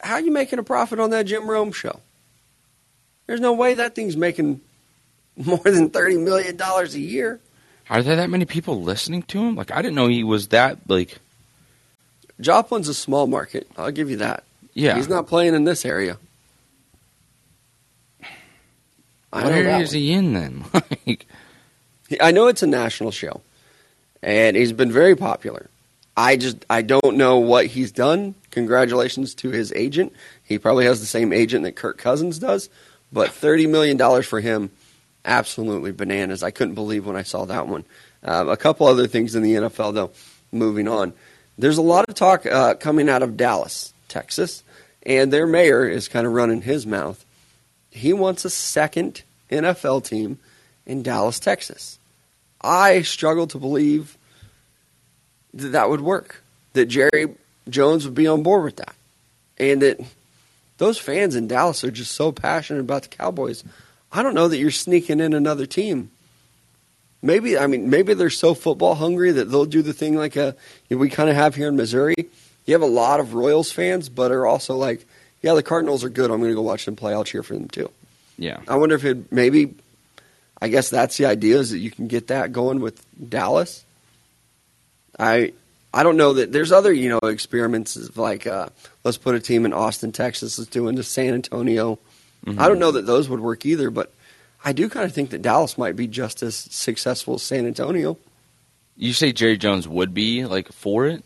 how 0.00 0.14
are 0.14 0.20
you 0.20 0.32
making 0.32 0.58
a 0.58 0.64
profit 0.64 0.98
on 0.98 1.10
that 1.10 1.26
Jim 1.26 1.48
Rome 1.48 1.70
show? 1.70 2.00
There's 3.28 3.40
no 3.40 3.52
way 3.52 3.74
that 3.74 3.94
thing's 3.94 4.16
making 4.16 4.60
more 5.36 5.58
than 5.62 5.90
thirty 5.90 6.16
million 6.18 6.56
dollars 6.56 6.96
a 6.96 7.00
year. 7.00 7.38
Are 7.88 8.02
there 8.02 8.16
that 8.16 8.28
many 8.30 8.44
people 8.44 8.82
listening 8.82 9.22
to 9.24 9.38
him? 9.38 9.54
Like 9.54 9.70
I 9.70 9.82
didn't 9.82 9.94
know 9.94 10.08
he 10.08 10.24
was 10.24 10.48
that 10.48 10.78
like. 10.88 11.18
Joplin's 12.40 12.88
a 12.88 12.94
small 12.94 13.26
market. 13.26 13.68
I'll 13.76 13.90
give 13.92 14.10
you 14.10 14.16
that. 14.18 14.44
Yeah, 14.74 14.96
He's 14.96 15.08
not 15.08 15.26
playing 15.28 15.54
in 15.54 15.64
this 15.64 15.84
area. 15.84 16.18
I 19.32 19.42
what 19.42 19.50
know 19.50 19.56
area 19.56 19.64
that 19.72 19.80
is 19.82 19.90
one. 19.90 19.98
he 19.98 20.12
in 20.12 20.32
then? 20.34 20.64
like, 21.06 21.26
I 22.20 22.30
know 22.30 22.46
it's 22.46 22.62
a 22.62 22.66
national 22.66 23.10
show, 23.10 23.40
and 24.22 24.56
he's 24.56 24.72
been 24.72 24.92
very 24.92 25.16
popular. 25.16 25.68
I 26.16 26.36
just 26.36 26.64
I 26.70 26.82
don't 26.82 27.16
know 27.16 27.38
what 27.38 27.66
he's 27.66 27.90
done. 27.90 28.34
Congratulations 28.50 29.34
to 29.36 29.50
his 29.50 29.72
agent. 29.74 30.12
He 30.44 30.58
probably 30.58 30.84
has 30.84 31.00
the 31.00 31.06
same 31.06 31.32
agent 31.32 31.64
that 31.64 31.72
Kirk 31.76 31.98
Cousins 31.98 32.38
does, 32.38 32.68
but 33.12 33.30
thirty 33.30 33.66
million 33.66 33.96
dollars 33.96 34.26
for 34.26 34.40
him, 34.40 34.70
absolutely 35.24 35.90
bananas. 35.90 36.42
I 36.44 36.52
couldn't 36.52 36.74
believe 36.74 37.06
when 37.06 37.16
I 37.16 37.22
saw 37.22 37.44
that 37.46 37.66
one. 37.66 37.84
Um, 38.22 38.48
a 38.48 38.56
couple 38.56 38.86
other 38.86 39.06
things 39.08 39.34
in 39.34 39.42
the 39.42 39.54
NFL 39.54 39.94
though. 39.94 40.12
Moving 40.52 40.86
on, 40.86 41.12
there's 41.58 41.78
a 41.78 41.82
lot 41.82 42.08
of 42.08 42.14
talk 42.14 42.46
uh, 42.46 42.74
coming 42.74 43.08
out 43.08 43.22
of 43.22 43.36
Dallas, 43.36 43.92
Texas, 44.08 44.62
and 45.04 45.32
their 45.32 45.46
mayor 45.46 45.86
is 45.86 46.08
kind 46.08 46.26
of 46.26 46.32
running 46.32 46.62
his 46.62 46.86
mouth. 46.86 47.24
He 47.90 48.12
wants 48.12 48.44
a 48.44 48.50
second 48.50 49.22
NFL 49.50 50.04
team 50.04 50.38
in 50.86 51.02
Dallas, 51.02 51.38
Texas. 51.38 51.98
I 52.60 53.02
struggle 53.02 53.46
to 53.48 53.58
believe 53.58 54.16
that 55.52 55.68
that 55.68 55.90
would 55.90 56.00
work. 56.00 56.42
That 56.72 56.86
Jerry 56.86 57.34
Jones 57.68 58.04
would 58.04 58.14
be 58.14 58.26
on 58.26 58.42
board 58.42 58.64
with 58.64 58.76
that, 58.76 58.94
and 59.58 59.80
that 59.82 60.00
those 60.78 60.98
fans 60.98 61.36
in 61.36 61.46
Dallas 61.46 61.84
are 61.84 61.90
just 61.90 62.12
so 62.12 62.32
passionate 62.32 62.80
about 62.80 63.02
the 63.02 63.08
Cowboys. 63.08 63.62
I 64.10 64.22
don't 64.22 64.34
know 64.34 64.48
that 64.48 64.58
you're 64.58 64.72
sneaking 64.72 65.20
in 65.20 65.34
another 65.34 65.66
team. 65.66 66.10
Maybe 67.24 67.56
I 67.56 67.66
mean 67.66 67.88
maybe 67.88 68.12
they're 68.12 68.28
so 68.28 68.52
football 68.54 68.94
hungry 68.94 69.32
that 69.32 69.46
they'll 69.46 69.64
do 69.64 69.80
the 69.80 69.94
thing 69.94 70.14
like 70.14 70.36
a 70.36 70.54
we 70.90 71.08
kind 71.08 71.30
of 71.30 71.36
have 71.36 71.54
here 71.54 71.68
in 71.68 71.76
Missouri. 71.76 72.14
You 72.66 72.74
have 72.74 72.82
a 72.82 72.86
lot 72.86 73.18
of 73.18 73.32
Royals 73.34 73.72
fans, 73.72 74.08
but 74.10 74.30
are 74.30 74.46
also 74.46 74.76
like, 74.76 75.06
yeah, 75.42 75.54
the 75.54 75.62
Cardinals 75.62 76.04
are 76.04 76.10
good. 76.10 76.30
I'm 76.30 76.38
going 76.40 76.50
to 76.50 76.54
go 76.54 76.62
watch 76.62 76.84
them 76.84 76.96
play. 76.96 77.12
I'll 77.14 77.24
cheer 77.24 77.42
for 77.42 77.54
them 77.54 77.68
too. 77.68 77.90
yeah, 78.38 78.60
I 78.68 78.76
wonder 78.76 78.94
if 78.94 79.04
it 79.04 79.32
maybe. 79.32 79.74
I 80.62 80.68
guess 80.68 80.88
that's 80.90 81.16
the 81.16 81.26
idea 81.26 81.58
is 81.58 81.70
that 81.70 81.78
you 81.78 81.90
can 81.90 82.06
get 82.08 82.28
that 82.28 82.52
going 82.52 82.80
with 82.80 83.02
Dallas. 83.30 83.84
I 85.18 85.52
I 85.92 86.02
don't 86.02 86.16
know 86.16 86.34
that 86.34 86.52
there's 86.52 86.72
other 86.72 86.92
you 86.92 87.08
know 87.08 87.18
experiments 87.22 87.96
of 87.96 88.16
like 88.18 88.46
uh, 88.46 88.68
let's 89.04 89.16
put 89.18 89.34
a 89.34 89.40
team 89.40 89.64
in 89.64 89.72
Austin, 89.72 90.12
Texas. 90.12 90.58
Let's 90.58 90.70
do 90.70 90.88
into 90.88 91.02
San 91.02 91.34
Antonio. 91.34 91.98
Mhm. 92.46 92.58
I 92.58 92.68
don't 92.68 92.78
know 92.78 92.90
that 92.92 93.06
those 93.06 93.28
would 93.28 93.40
work 93.40 93.64
either, 93.64 93.90
but 93.90 94.12
I 94.64 94.72
do 94.72 94.88
kind 94.88 95.04
of 95.04 95.12
think 95.12 95.30
that 95.30 95.42
Dallas 95.42 95.76
might 95.76 95.94
be 95.94 96.06
just 96.06 96.42
as 96.42 96.54
successful 96.56 97.34
as 97.34 97.42
San 97.42 97.66
Antonio. 97.66 98.16
You 98.96 99.12
say 99.12 99.32
Jerry 99.32 99.58
Jones 99.58 99.86
would 99.86 100.14
be 100.14 100.44
like 100.46 100.72
for 100.72 101.06
it? 101.06 101.22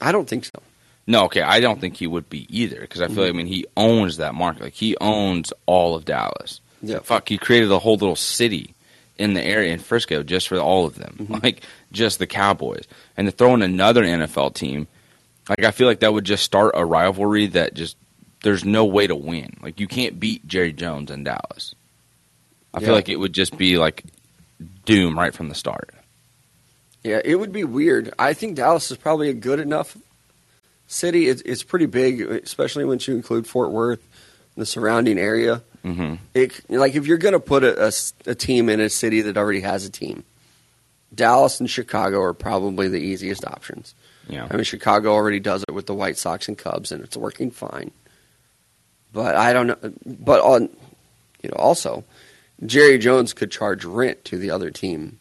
I 0.00 0.10
don't 0.12 0.28
think 0.28 0.46
so. 0.46 0.60
No, 1.06 1.24
okay, 1.24 1.42
I 1.42 1.60
don't 1.60 1.80
think 1.80 1.96
he 1.96 2.06
would 2.06 2.28
be 2.30 2.46
either 2.48 2.80
because 2.80 3.00
I 3.00 3.08
feel 3.08 3.24
like 3.24 3.30
I 3.34 3.36
mean 3.36 3.46
he 3.46 3.66
owns 3.76 4.16
that 4.18 4.34
market. 4.34 4.62
Like 4.62 4.72
he 4.74 4.96
owns 5.00 5.52
all 5.66 5.94
of 5.94 6.04
Dallas. 6.04 6.60
Yeah. 6.82 7.00
Fuck, 7.00 7.28
he 7.28 7.36
created 7.38 7.70
a 7.70 7.78
whole 7.78 7.96
little 7.96 8.16
city 8.16 8.74
in 9.18 9.34
the 9.34 9.42
area 9.44 9.72
in 9.72 9.78
Frisco 9.80 10.22
just 10.22 10.48
for 10.48 10.58
all 10.58 10.86
of 10.86 10.94
them, 10.94 11.16
Mhm. 11.20 11.42
like 11.42 11.62
just 11.92 12.18
the 12.18 12.26
Cowboys, 12.26 12.84
and 13.16 13.26
to 13.28 13.32
throw 13.32 13.52
in 13.54 13.62
another 13.62 14.02
NFL 14.02 14.50
team. 14.54 14.86
Like 15.48 15.64
I 15.64 15.72
feel 15.72 15.86
like 15.86 16.00
that 16.00 16.12
would 16.14 16.24
just 16.24 16.42
start 16.44 16.72
a 16.74 16.84
rivalry 16.84 17.46
that 17.48 17.74
just 17.74 17.96
there's 18.42 18.64
no 18.64 18.84
way 18.86 19.06
to 19.06 19.14
win. 19.16 19.56
Like 19.62 19.78
you 19.78 19.86
can't 19.88 20.18
beat 20.18 20.46
Jerry 20.46 20.72
Jones 20.72 21.10
in 21.10 21.24
Dallas. 21.24 21.74
I 22.74 22.80
Yeah. 22.80 22.86
feel 22.86 22.94
like 22.94 23.08
it 23.08 23.16
would 23.16 23.32
just 23.32 23.56
be 23.58 23.78
like 23.78 24.04
doom 24.84 25.18
right 25.18 25.34
from 25.34 25.48
the 25.48 25.54
start. 25.54 25.90
Yeah, 27.02 27.20
it 27.24 27.36
would 27.36 27.52
be 27.52 27.64
weird. 27.64 28.12
I 28.18 28.34
think 28.34 28.56
Dallas 28.56 28.90
is 28.90 28.96
probably 28.98 29.28
a 29.30 29.34
good 29.34 29.58
enough 29.58 29.96
city. 30.86 31.28
It's, 31.28 31.40
it's 31.42 31.62
pretty 31.62 31.86
big, 31.86 32.20
especially 32.20 32.84
once 32.84 33.08
you 33.08 33.14
include 33.16 33.46
Fort 33.46 33.70
Worth, 33.70 34.00
and 34.54 34.62
the 34.62 34.66
surrounding 34.66 35.18
area. 35.18 35.62
hmm 35.82 36.16
It, 36.34 36.68
like 36.70 36.94
if 36.94 37.06
you're 37.06 37.16
going 37.18 37.32
to 37.32 37.40
put 37.40 37.64
a 37.64 38.34
team 38.34 38.68
in 38.68 38.80
a 38.80 38.90
city 38.90 39.22
that 39.22 39.36
already 39.38 39.60
has 39.60 39.84
a 39.86 39.90
team, 39.90 40.24
Dallas 41.14 41.58
and 41.58 41.68
Chicago 41.70 42.20
are 42.20 42.34
probably 42.34 42.88
the 42.88 42.98
easiest 43.00 43.44
options. 43.46 43.94
Yeah. 44.28 44.46
I 44.50 44.54
mean, 44.54 44.64
Chicago 44.64 45.12
already 45.12 45.40
does 45.40 45.64
it 45.66 45.72
with 45.72 45.86
the 45.86 45.94
White 45.94 46.18
Sox 46.18 46.46
and 46.48 46.56
Cubs, 46.58 46.92
and 46.92 47.02
it's 47.02 47.16
working 47.16 47.50
fine. 47.50 47.90
But 49.12 49.34
I 49.34 49.52
don't 49.52 49.66
know. 49.68 49.92
But 50.06 50.40
on, 50.42 50.68
you 51.42 51.48
know, 51.48 51.56
also, 51.56 52.04
Jerry 52.64 52.98
Jones 52.98 53.32
could 53.32 53.50
charge 53.50 53.84
rent 53.84 54.24
to 54.26 54.38
the 54.38 54.50
other 54.50 54.70
team 54.70 55.18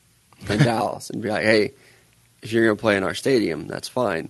in 0.50 0.58
Dallas 0.64 1.10
and 1.10 1.22
be 1.22 1.30
like, 1.30 1.44
"Hey, 1.44 1.74
if 2.42 2.52
you're 2.52 2.66
going 2.66 2.78
to 2.78 2.82
play 2.82 2.98
in 2.98 3.04
our 3.04 3.14
stadium, 3.14 3.68
that's 3.68 3.88
fine. 3.88 4.30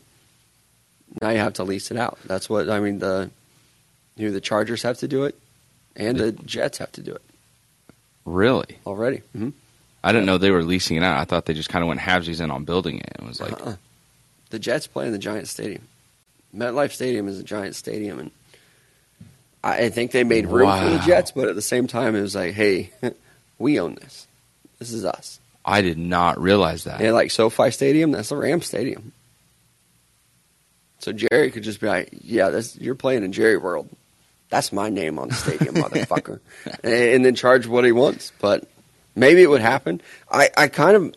Now 1.21 1.29
you 1.29 1.39
have 1.39 1.53
to 1.53 1.63
lease 1.63 1.91
it 1.91 1.97
out." 1.97 2.19
That's 2.25 2.49
what 2.49 2.69
I 2.69 2.79
mean. 2.79 2.99
The 2.99 3.29
you 4.15 4.27
know, 4.27 4.33
the 4.33 4.41
Chargers 4.41 4.83
have 4.83 4.97
to 4.99 5.07
do 5.07 5.23
it, 5.25 5.37
and 5.95 6.17
the 6.17 6.31
Jets 6.33 6.77
have 6.79 6.91
to 6.93 7.01
do 7.01 7.13
it 7.13 7.21
Really? 8.25 8.77
already. 8.85 9.21
hmm 9.33 9.49
I 10.03 10.11
didn't 10.13 10.27
know 10.27 10.37
they 10.37 10.51
were 10.51 10.63
leasing 10.63 10.95
it 10.97 11.03
out. 11.03 11.17
I 11.19 11.25
thought 11.25 11.45
they 11.45 11.53
just 11.53 11.67
kind 11.69 11.83
of 11.83 11.89
went 11.89 11.99
halvesies 11.99 12.39
in 12.41 12.51
on 12.51 12.63
building 12.63 12.99
it. 12.99 13.11
It 13.19 13.25
was 13.25 13.41
like, 13.41 13.51
Uh-uh. 13.53 13.75
The 14.49 14.59
Jets 14.59 14.87
play 14.87 15.05
in 15.07 15.11
the 15.11 15.17
Giant 15.19 15.47
Stadium. 15.49 15.81
MetLife 16.55 16.91
Stadium 16.93 17.27
is 17.27 17.37
a 17.39 17.43
giant 17.43 17.75
stadium, 17.75 18.17
and 18.19 18.31
I 19.63 19.89
think 19.89 20.11
they 20.11 20.23
made 20.23 20.47
room 20.47 20.69
for 20.79 20.89
the 20.89 20.99
Jets, 20.99 21.31
but 21.31 21.49
at 21.49 21.55
the 21.55 21.61
same 21.61 21.87
time, 21.87 22.15
it 22.15 22.21
was 22.21 22.35
like, 22.35 22.53
hey, 22.53 22.91
we 23.59 23.79
own 23.79 23.95
this. 23.95 24.27
This 24.79 24.93
is 24.93 25.03
us. 25.03 25.39
I 25.65 25.81
did 25.81 25.97
not 25.97 26.39
realize 26.39 26.85
that. 26.85 27.01
And 27.01 27.13
like 27.13 27.31
SoFi 27.31 27.71
Stadium, 27.71 28.11
that's 28.11 28.29
the 28.29 28.37
Ram 28.37 28.61
Stadium. 28.61 29.11
So 30.99 31.11
Jerry 31.13 31.51
could 31.51 31.63
just 31.63 31.79
be 31.79 31.87
like, 31.87 32.09
yeah, 32.23 32.49
this, 32.49 32.77
you're 32.77 32.95
playing 32.95 33.23
in 33.23 33.31
Jerry 33.31 33.57
World. 33.57 33.89
That's 34.49 34.73
my 34.73 34.89
name 34.89 35.19
on 35.19 35.29
the 35.29 35.35
stadium, 35.35 35.75
motherfucker. 35.75 36.39
And, 36.83 36.93
and 36.93 37.25
then 37.25 37.35
charge 37.35 37.67
what 37.67 37.85
he 37.85 37.91
wants. 37.91 38.31
But 38.39 38.67
maybe 39.15 39.41
it 39.41 39.49
would 39.49 39.61
happen. 39.61 40.01
I, 40.31 40.49
I 40.57 40.67
kind 40.67 40.95
of 40.95 41.15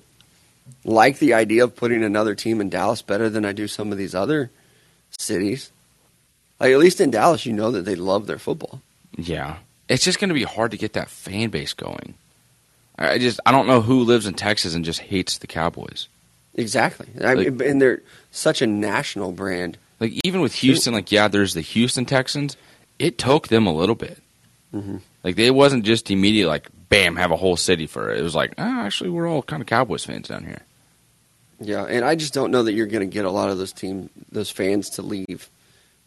like 0.84 1.18
the 1.18 1.34
idea 1.34 1.64
of 1.64 1.74
putting 1.74 2.04
another 2.04 2.34
team 2.34 2.60
in 2.60 2.68
Dallas 2.68 3.02
better 3.02 3.30
than 3.30 3.44
I 3.44 3.52
do 3.52 3.66
some 3.66 3.90
of 3.90 3.98
these 3.98 4.14
other 4.14 4.50
cities. 5.18 5.71
Like 6.60 6.72
at 6.72 6.78
least 6.78 7.00
in 7.00 7.10
Dallas, 7.10 7.44
you 7.46 7.52
know 7.52 7.70
that 7.72 7.84
they 7.84 7.94
love 7.96 8.26
their 8.26 8.38
football. 8.38 8.80
Yeah. 9.16 9.56
It's 9.88 10.04
just 10.04 10.20
going 10.20 10.28
to 10.28 10.34
be 10.34 10.44
hard 10.44 10.70
to 10.70 10.76
get 10.76 10.92
that 10.94 11.10
fan 11.10 11.50
base 11.50 11.72
going. 11.72 12.14
I 12.98 13.18
just 13.18 13.40
I 13.44 13.52
don't 13.52 13.66
know 13.66 13.80
who 13.80 14.04
lives 14.04 14.26
in 14.26 14.34
Texas 14.34 14.74
and 14.74 14.84
just 14.84 15.00
hates 15.00 15.38
the 15.38 15.46
Cowboys. 15.46 16.08
Exactly. 16.54 17.08
I 17.22 17.34
mean, 17.34 17.60
and 17.62 17.80
they're 17.80 18.02
such 18.30 18.62
a 18.62 18.66
national 18.66 19.32
brand. 19.32 19.78
Like 19.98 20.12
even 20.24 20.40
with 20.40 20.54
Houston, 20.56 20.92
like 20.94 21.10
yeah, 21.10 21.28
there's 21.28 21.54
the 21.54 21.60
Houston 21.62 22.04
Texans. 22.04 22.56
It 22.98 23.18
took 23.18 23.48
them 23.48 23.66
a 23.66 23.72
little 23.72 23.94
bit. 23.94 24.18
Mhm. 24.74 25.00
Like 25.24 25.36
they 25.36 25.50
wasn't 25.50 25.84
just 25.84 26.10
immediate 26.10 26.48
like 26.48 26.68
bam 26.88 27.16
have 27.16 27.30
a 27.30 27.36
whole 27.36 27.56
city 27.56 27.86
for 27.86 28.10
it. 28.10 28.18
It 28.18 28.22
was 28.22 28.34
like 28.34 28.54
oh, 28.58 28.62
actually 28.62 29.10
we're 29.10 29.28
all 29.28 29.42
kind 29.42 29.62
of 29.62 29.66
Cowboys 29.66 30.04
fans 30.04 30.28
down 30.28 30.44
here. 30.44 30.60
Yeah, 31.60 31.84
and 31.84 32.04
I 32.04 32.14
just 32.14 32.34
don't 32.34 32.50
know 32.50 32.64
that 32.64 32.72
you're 32.72 32.86
going 32.86 33.08
to 33.08 33.12
get 33.12 33.24
a 33.24 33.30
lot 33.30 33.48
of 33.48 33.56
those 33.58 33.72
team, 33.72 34.10
those 34.30 34.50
fans 34.50 34.90
to 34.90 35.02
leave 35.02 35.48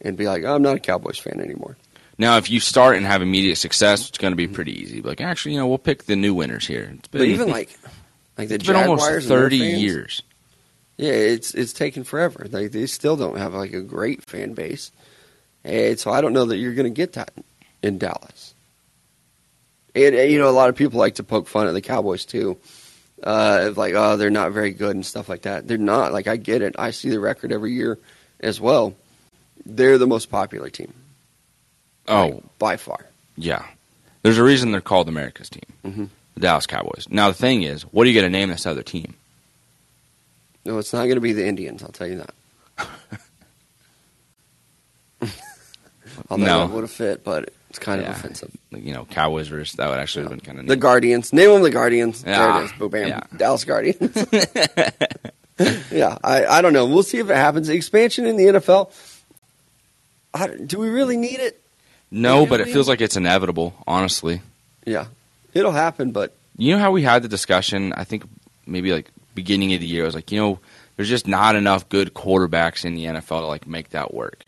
and 0.00 0.16
be 0.16 0.26
like, 0.26 0.44
oh, 0.44 0.54
I'm 0.54 0.62
not 0.62 0.76
a 0.76 0.80
Cowboys 0.80 1.18
fan 1.18 1.40
anymore. 1.40 1.76
Now, 2.18 2.38
if 2.38 2.50
you 2.50 2.60
start 2.60 2.96
and 2.96 3.04
have 3.04 3.20
immediate 3.20 3.56
success, 3.56 4.08
it's 4.08 4.18
going 4.18 4.32
to 4.32 4.36
be 4.36 4.48
pretty 4.48 4.80
easy. 4.80 5.02
Like, 5.02 5.20
actually, 5.20 5.52
you 5.52 5.60
know, 5.60 5.66
we'll 5.66 5.78
pick 5.78 6.04
the 6.04 6.16
new 6.16 6.32
winners 6.34 6.66
here. 6.66 6.90
It's 6.98 7.08
been, 7.08 7.20
But 7.20 7.28
even 7.28 7.50
like, 7.50 7.78
like 8.38 8.48
the 8.48 8.54
it's 8.54 8.66
been 8.66 8.76
Jaguars, 8.76 9.02
almost 9.02 9.28
thirty 9.28 9.58
years. 9.58 10.22
Yeah, 10.96 11.12
it's 11.12 11.54
it's 11.54 11.74
taken 11.74 12.04
forever. 12.04 12.46
Like 12.50 12.72
they 12.72 12.86
still 12.86 13.16
don't 13.16 13.36
have 13.36 13.52
like 13.52 13.74
a 13.74 13.82
great 13.82 14.22
fan 14.22 14.54
base, 14.54 14.92
And 15.62 16.00
so 16.00 16.10
I 16.10 16.22
don't 16.22 16.32
know 16.32 16.46
that 16.46 16.56
you're 16.56 16.72
going 16.72 16.86
to 16.86 16.96
get 16.96 17.14
that 17.14 17.32
in 17.82 17.98
Dallas. 17.98 18.54
And, 19.94 20.14
and, 20.14 20.30
you 20.30 20.38
know, 20.38 20.48
a 20.48 20.52
lot 20.52 20.68
of 20.68 20.76
people 20.76 20.98
like 20.98 21.16
to 21.16 21.22
poke 21.22 21.48
fun 21.48 21.66
at 21.66 21.74
the 21.74 21.82
Cowboys 21.82 22.24
too. 22.24 22.58
Uh, 23.22 23.72
like, 23.76 23.94
oh, 23.94 24.16
they're 24.16 24.30
not 24.30 24.52
very 24.52 24.70
good 24.72 24.94
and 24.94 25.04
stuff 25.04 25.28
like 25.28 25.42
that. 25.42 25.66
They're 25.66 25.78
not. 25.78 26.12
Like, 26.12 26.26
I 26.26 26.36
get 26.36 26.62
it. 26.62 26.76
I 26.78 26.90
see 26.90 27.08
the 27.10 27.20
record 27.20 27.52
every 27.52 27.72
year 27.72 27.98
as 28.40 28.60
well. 28.60 28.94
They're 29.68 29.98
the 29.98 30.06
most 30.06 30.30
popular 30.30 30.70
team. 30.70 30.94
Oh, 32.08 32.26
Like, 32.28 32.58
by 32.58 32.76
far. 32.76 33.06
yeah. 33.36 33.64
There's 34.22 34.38
a 34.38 34.42
reason 34.44 34.70
they're 34.72 34.80
called 34.80 35.08
America's 35.08 35.48
team, 35.50 35.62
Mhm. 35.84 36.08
the 36.34 36.40
Dallas 36.40 36.66
Cowboys. 36.66 37.06
Now 37.10 37.28
the 37.28 37.34
thing 37.34 37.62
is, 37.64 37.82
what 37.82 38.06
are 38.06 38.10
you 38.10 38.14
going 38.20 38.30
to 38.32 38.38
name 38.38 38.48
this 38.48 38.64
other 38.66 38.82
team? 38.82 39.14
No, 40.64 40.78
it's 40.78 40.92
not 40.92 41.02
going 41.04 41.16
to 41.16 41.20
be 41.20 41.32
the 41.32 41.46
Indians. 41.46 41.82
I'll 41.82 41.90
tell 41.90 42.06
you 42.08 42.22
that. 42.78 42.88
Although 46.30 46.44
No. 46.44 46.66
that 46.66 46.70
would 46.74 46.82
have 46.82 46.90
fit, 46.90 47.24
but 47.24 47.50
it's 47.70 47.78
kind 47.78 48.00
Yeah. 48.00 48.10
of 48.10 48.16
offensive. 48.16 48.50
You 48.70 48.92
know, 48.94 49.04
Cowboys 49.04 49.48
versus 49.48 49.76
that 49.76 49.88
would 49.88 49.98
actually 49.98 50.22
have 50.22 50.30
been 50.30 50.40
kind 50.40 50.58
of 50.60 50.66
The 50.66 50.76
Guardians. 50.76 51.32
Name 51.32 51.50
them 51.50 51.62
the 51.62 51.70
Guardians. 51.70 52.22
there 52.22 52.34
Yeah. 52.34 52.60
it 52.62 52.64
is. 52.66 52.72
Boom, 52.72 52.90
bam. 52.90 53.08
Yeah. 53.08 53.20
Dallas 53.36 53.64
Guardians. 53.64 54.16
yeah, 55.90 56.18
I, 56.24 56.46
I 56.46 56.62
don't 56.62 56.72
know. 56.72 56.86
We'll 56.86 57.02
see 57.02 57.18
if 57.18 57.28
it 57.30 57.36
happens. 57.36 57.68
Expansion 57.68 58.26
in 58.26 58.36
the 58.36 58.44
NFL. 58.44 58.90
I, 60.36 60.56
do 60.56 60.78
we 60.78 60.88
really 60.88 61.16
need 61.16 61.40
it? 61.40 61.62
no, 62.10 62.46
but 62.46 62.60
it 62.60 62.68
feels 62.68 62.88
like 62.88 63.00
it's 63.00 63.16
inevitable. 63.16 63.74
Honestly, 63.86 64.40
Yeah, 64.84 65.06
it'll 65.54 65.72
happen, 65.72 66.12
but 66.12 66.34
you 66.56 66.72
know 66.72 66.78
how 66.78 66.90
we 66.90 67.02
had 67.02 67.22
the 67.22 67.28
discussion? 67.28 67.92
I 67.92 68.04
think 68.04 68.24
maybe 68.66 68.92
like 68.92 69.10
beginning 69.34 69.74
of 69.74 69.80
the 69.80 69.86
year. 69.86 70.04
I 70.04 70.06
was 70.06 70.14
like, 70.14 70.32
you 70.32 70.40
know, 70.40 70.58
there's 70.96 71.08
just 71.08 71.26
not 71.26 71.56
enough 71.56 71.88
good 71.88 72.14
quarterbacks 72.14 72.84
in 72.84 72.94
the 72.94 73.04
NFL 73.04 73.40
to 73.40 73.46
like 73.46 73.66
make 73.66 73.90
that 73.90 74.14
work. 74.14 74.44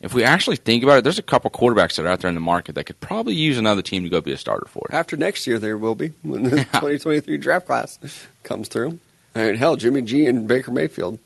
If 0.00 0.12
we 0.12 0.24
actually 0.24 0.56
think 0.56 0.82
about 0.82 0.98
it, 0.98 1.04
there's 1.04 1.20
a 1.20 1.22
couple 1.22 1.48
quarterbacks 1.50 1.94
that 1.94 2.04
are 2.04 2.08
out 2.08 2.20
there 2.20 2.28
in 2.28 2.34
the 2.34 2.40
market 2.40 2.74
that 2.74 2.84
could 2.84 2.98
probably 2.98 3.34
use 3.34 3.56
another 3.56 3.82
team 3.82 4.02
to 4.02 4.08
go 4.08 4.20
be 4.20 4.32
a 4.32 4.36
starter 4.36 4.66
for. 4.66 4.88
after 4.90 5.16
next 5.16 5.46
year 5.46 5.60
there 5.60 5.78
will 5.78 5.94
be 5.94 6.08
when 6.22 6.42
the 6.42 6.50
2023 6.50 7.36
draft 7.38 7.66
class 7.66 7.98
comes 8.42 8.68
through. 8.68 8.98
I 9.34 9.46
mean, 9.46 9.54
hell, 9.54 9.76
Jimmy 9.76 10.02
G 10.02 10.26
and 10.26 10.46
Baker 10.46 10.72
Mayfield 10.72 11.18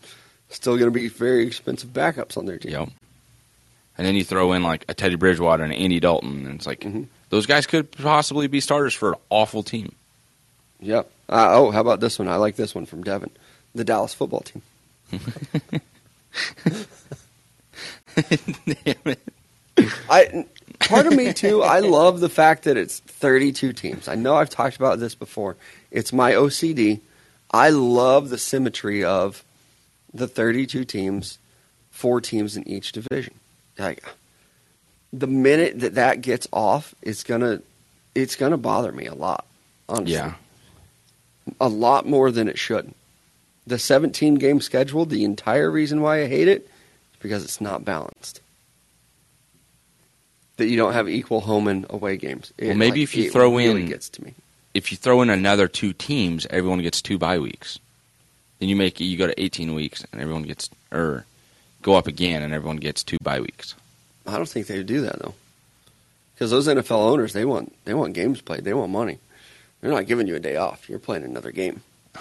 still 0.48 0.74
going 0.76 0.92
to 0.92 0.96
be 0.96 1.08
very 1.08 1.46
expensive 1.46 1.90
backups 1.90 2.36
on 2.36 2.46
their 2.46 2.58
team. 2.58 2.72
Yep. 2.72 2.88
And 3.98 4.06
then 4.06 4.14
you 4.14 4.24
throw 4.24 4.52
in 4.52 4.62
like 4.62 4.84
a 4.88 4.94
Teddy 4.94 5.14
Bridgewater 5.16 5.64
and 5.64 5.72
Andy 5.72 6.00
Dalton, 6.00 6.46
and 6.46 6.56
it's 6.56 6.66
like 6.66 6.80
Mhm. 6.80 7.06
those 7.30 7.46
guys 7.46 7.66
could 7.66 7.90
possibly 7.92 8.46
be 8.46 8.60
starters 8.60 8.92
for 8.94 9.10
an 9.10 9.14
awful 9.30 9.62
team. 9.62 9.92
Yep. 10.80 11.10
Uh, 11.28 11.48
oh, 11.52 11.70
how 11.70 11.80
about 11.80 12.00
this 12.00 12.18
one? 12.18 12.28
I 12.28 12.36
like 12.36 12.56
this 12.56 12.74
one 12.74 12.84
from 12.86 13.02
Devin. 13.02 13.30
The 13.74 13.84
Dallas 13.84 14.12
football 14.14 14.40
team. 14.40 14.62
Damn 18.16 18.96
it! 19.06 19.18
I 20.08 20.46
part 20.80 21.06
of 21.06 21.14
me 21.14 21.32
too. 21.32 21.62
I 21.62 21.80
love 21.80 22.20
the 22.20 22.28
fact 22.28 22.64
that 22.64 22.76
it's 22.76 23.00
32 23.00 23.72
teams. 23.72 24.08
I 24.08 24.14
know 24.14 24.36
I've 24.36 24.50
talked 24.50 24.76
about 24.76 24.98
this 24.98 25.14
before. 25.14 25.56
It's 25.90 26.12
my 26.12 26.32
OCD. 26.32 27.00
I 27.50 27.70
love 27.70 28.28
the 28.30 28.38
symmetry 28.38 29.04
of 29.04 29.44
the 30.12 30.26
32 30.26 30.84
teams, 30.84 31.38
four 31.90 32.20
teams 32.20 32.56
in 32.56 32.66
each 32.68 32.92
division. 32.92 33.34
Like 33.78 34.02
the 35.12 35.26
minute 35.26 35.80
that 35.80 35.94
that 35.94 36.20
gets 36.22 36.46
off, 36.52 36.94
it's 37.02 37.22
gonna 37.22 37.60
it's 38.14 38.36
gonna 38.36 38.56
bother 38.56 38.92
me 38.92 39.06
a 39.06 39.14
lot. 39.14 39.44
Honestly, 39.88 40.14
Yeah. 40.14 40.34
a 41.60 41.68
lot 41.68 42.06
more 42.06 42.30
than 42.30 42.48
it 42.48 42.58
should. 42.58 42.92
The 43.66 43.78
17 43.78 44.36
game 44.36 44.60
schedule, 44.60 45.04
the 45.04 45.24
entire 45.24 45.70
reason 45.70 46.00
why 46.00 46.22
I 46.22 46.26
hate 46.26 46.48
it 46.48 46.62
is 46.62 47.18
because 47.20 47.44
it's 47.44 47.60
not 47.60 47.84
balanced. 47.84 48.40
That 50.56 50.66
you 50.68 50.76
don't 50.76 50.94
have 50.94 51.08
equal 51.08 51.40
home 51.42 51.68
and 51.68 51.84
away 51.90 52.16
games. 52.16 52.52
It, 52.56 52.68
Well, 52.68 52.76
maybe 52.76 53.00
like, 53.00 53.08
if 53.10 53.16
you 53.16 53.30
throw 53.30 53.54
really 53.54 53.82
in- 53.82 53.88
gets 53.88 54.08
to 54.10 54.24
me. 54.24 54.34
If 54.72 54.90
you 54.92 54.98
throw 54.98 55.22
in 55.22 55.30
another 55.30 55.68
two 55.68 55.92
teams, 55.92 56.46
everyone 56.50 56.80
gets 56.82 57.00
two 57.02 57.18
bye 57.18 57.38
weeks. 57.38 57.78
Then 58.58 58.68
you 58.68 58.76
make 58.76 59.00
you 59.00 59.16
go 59.18 59.26
to 59.26 59.38
18 59.42 59.74
weeks, 59.74 60.04
and 60.12 60.20
everyone 60.20 60.42
gets 60.44 60.70
or 60.92 61.24
go 61.86 61.94
up 61.94 62.08
again, 62.08 62.42
and 62.42 62.52
everyone 62.52 62.76
gets 62.78 63.04
two 63.04 63.16
bye 63.22 63.40
weeks. 63.40 63.74
I 64.26 64.36
don't 64.36 64.48
think 64.48 64.66
they 64.66 64.78
would 64.78 64.88
do 64.88 65.02
that 65.02 65.20
though, 65.20 65.34
because 66.34 66.50
those 66.50 66.66
NFL 66.66 66.90
owners 66.98 67.32
they 67.32 67.44
want 67.44 67.72
they 67.84 67.94
want 67.94 68.12
games 68.12 68.40
played. 68.40 68.64
They 68.64 68.74
want 68.74 68.90
money. 68.90 69.20
They're 69.80 69.92
not 69.92 70.06
giving 70.06 70.26
you 70.26 70.34
a 70.34 70.40
day 70.40 70.56
off. 70.56 70.88
You're 70.88 70.98
playing 70.98 71.24
another 71.24 71.52
game. 71.52 71.80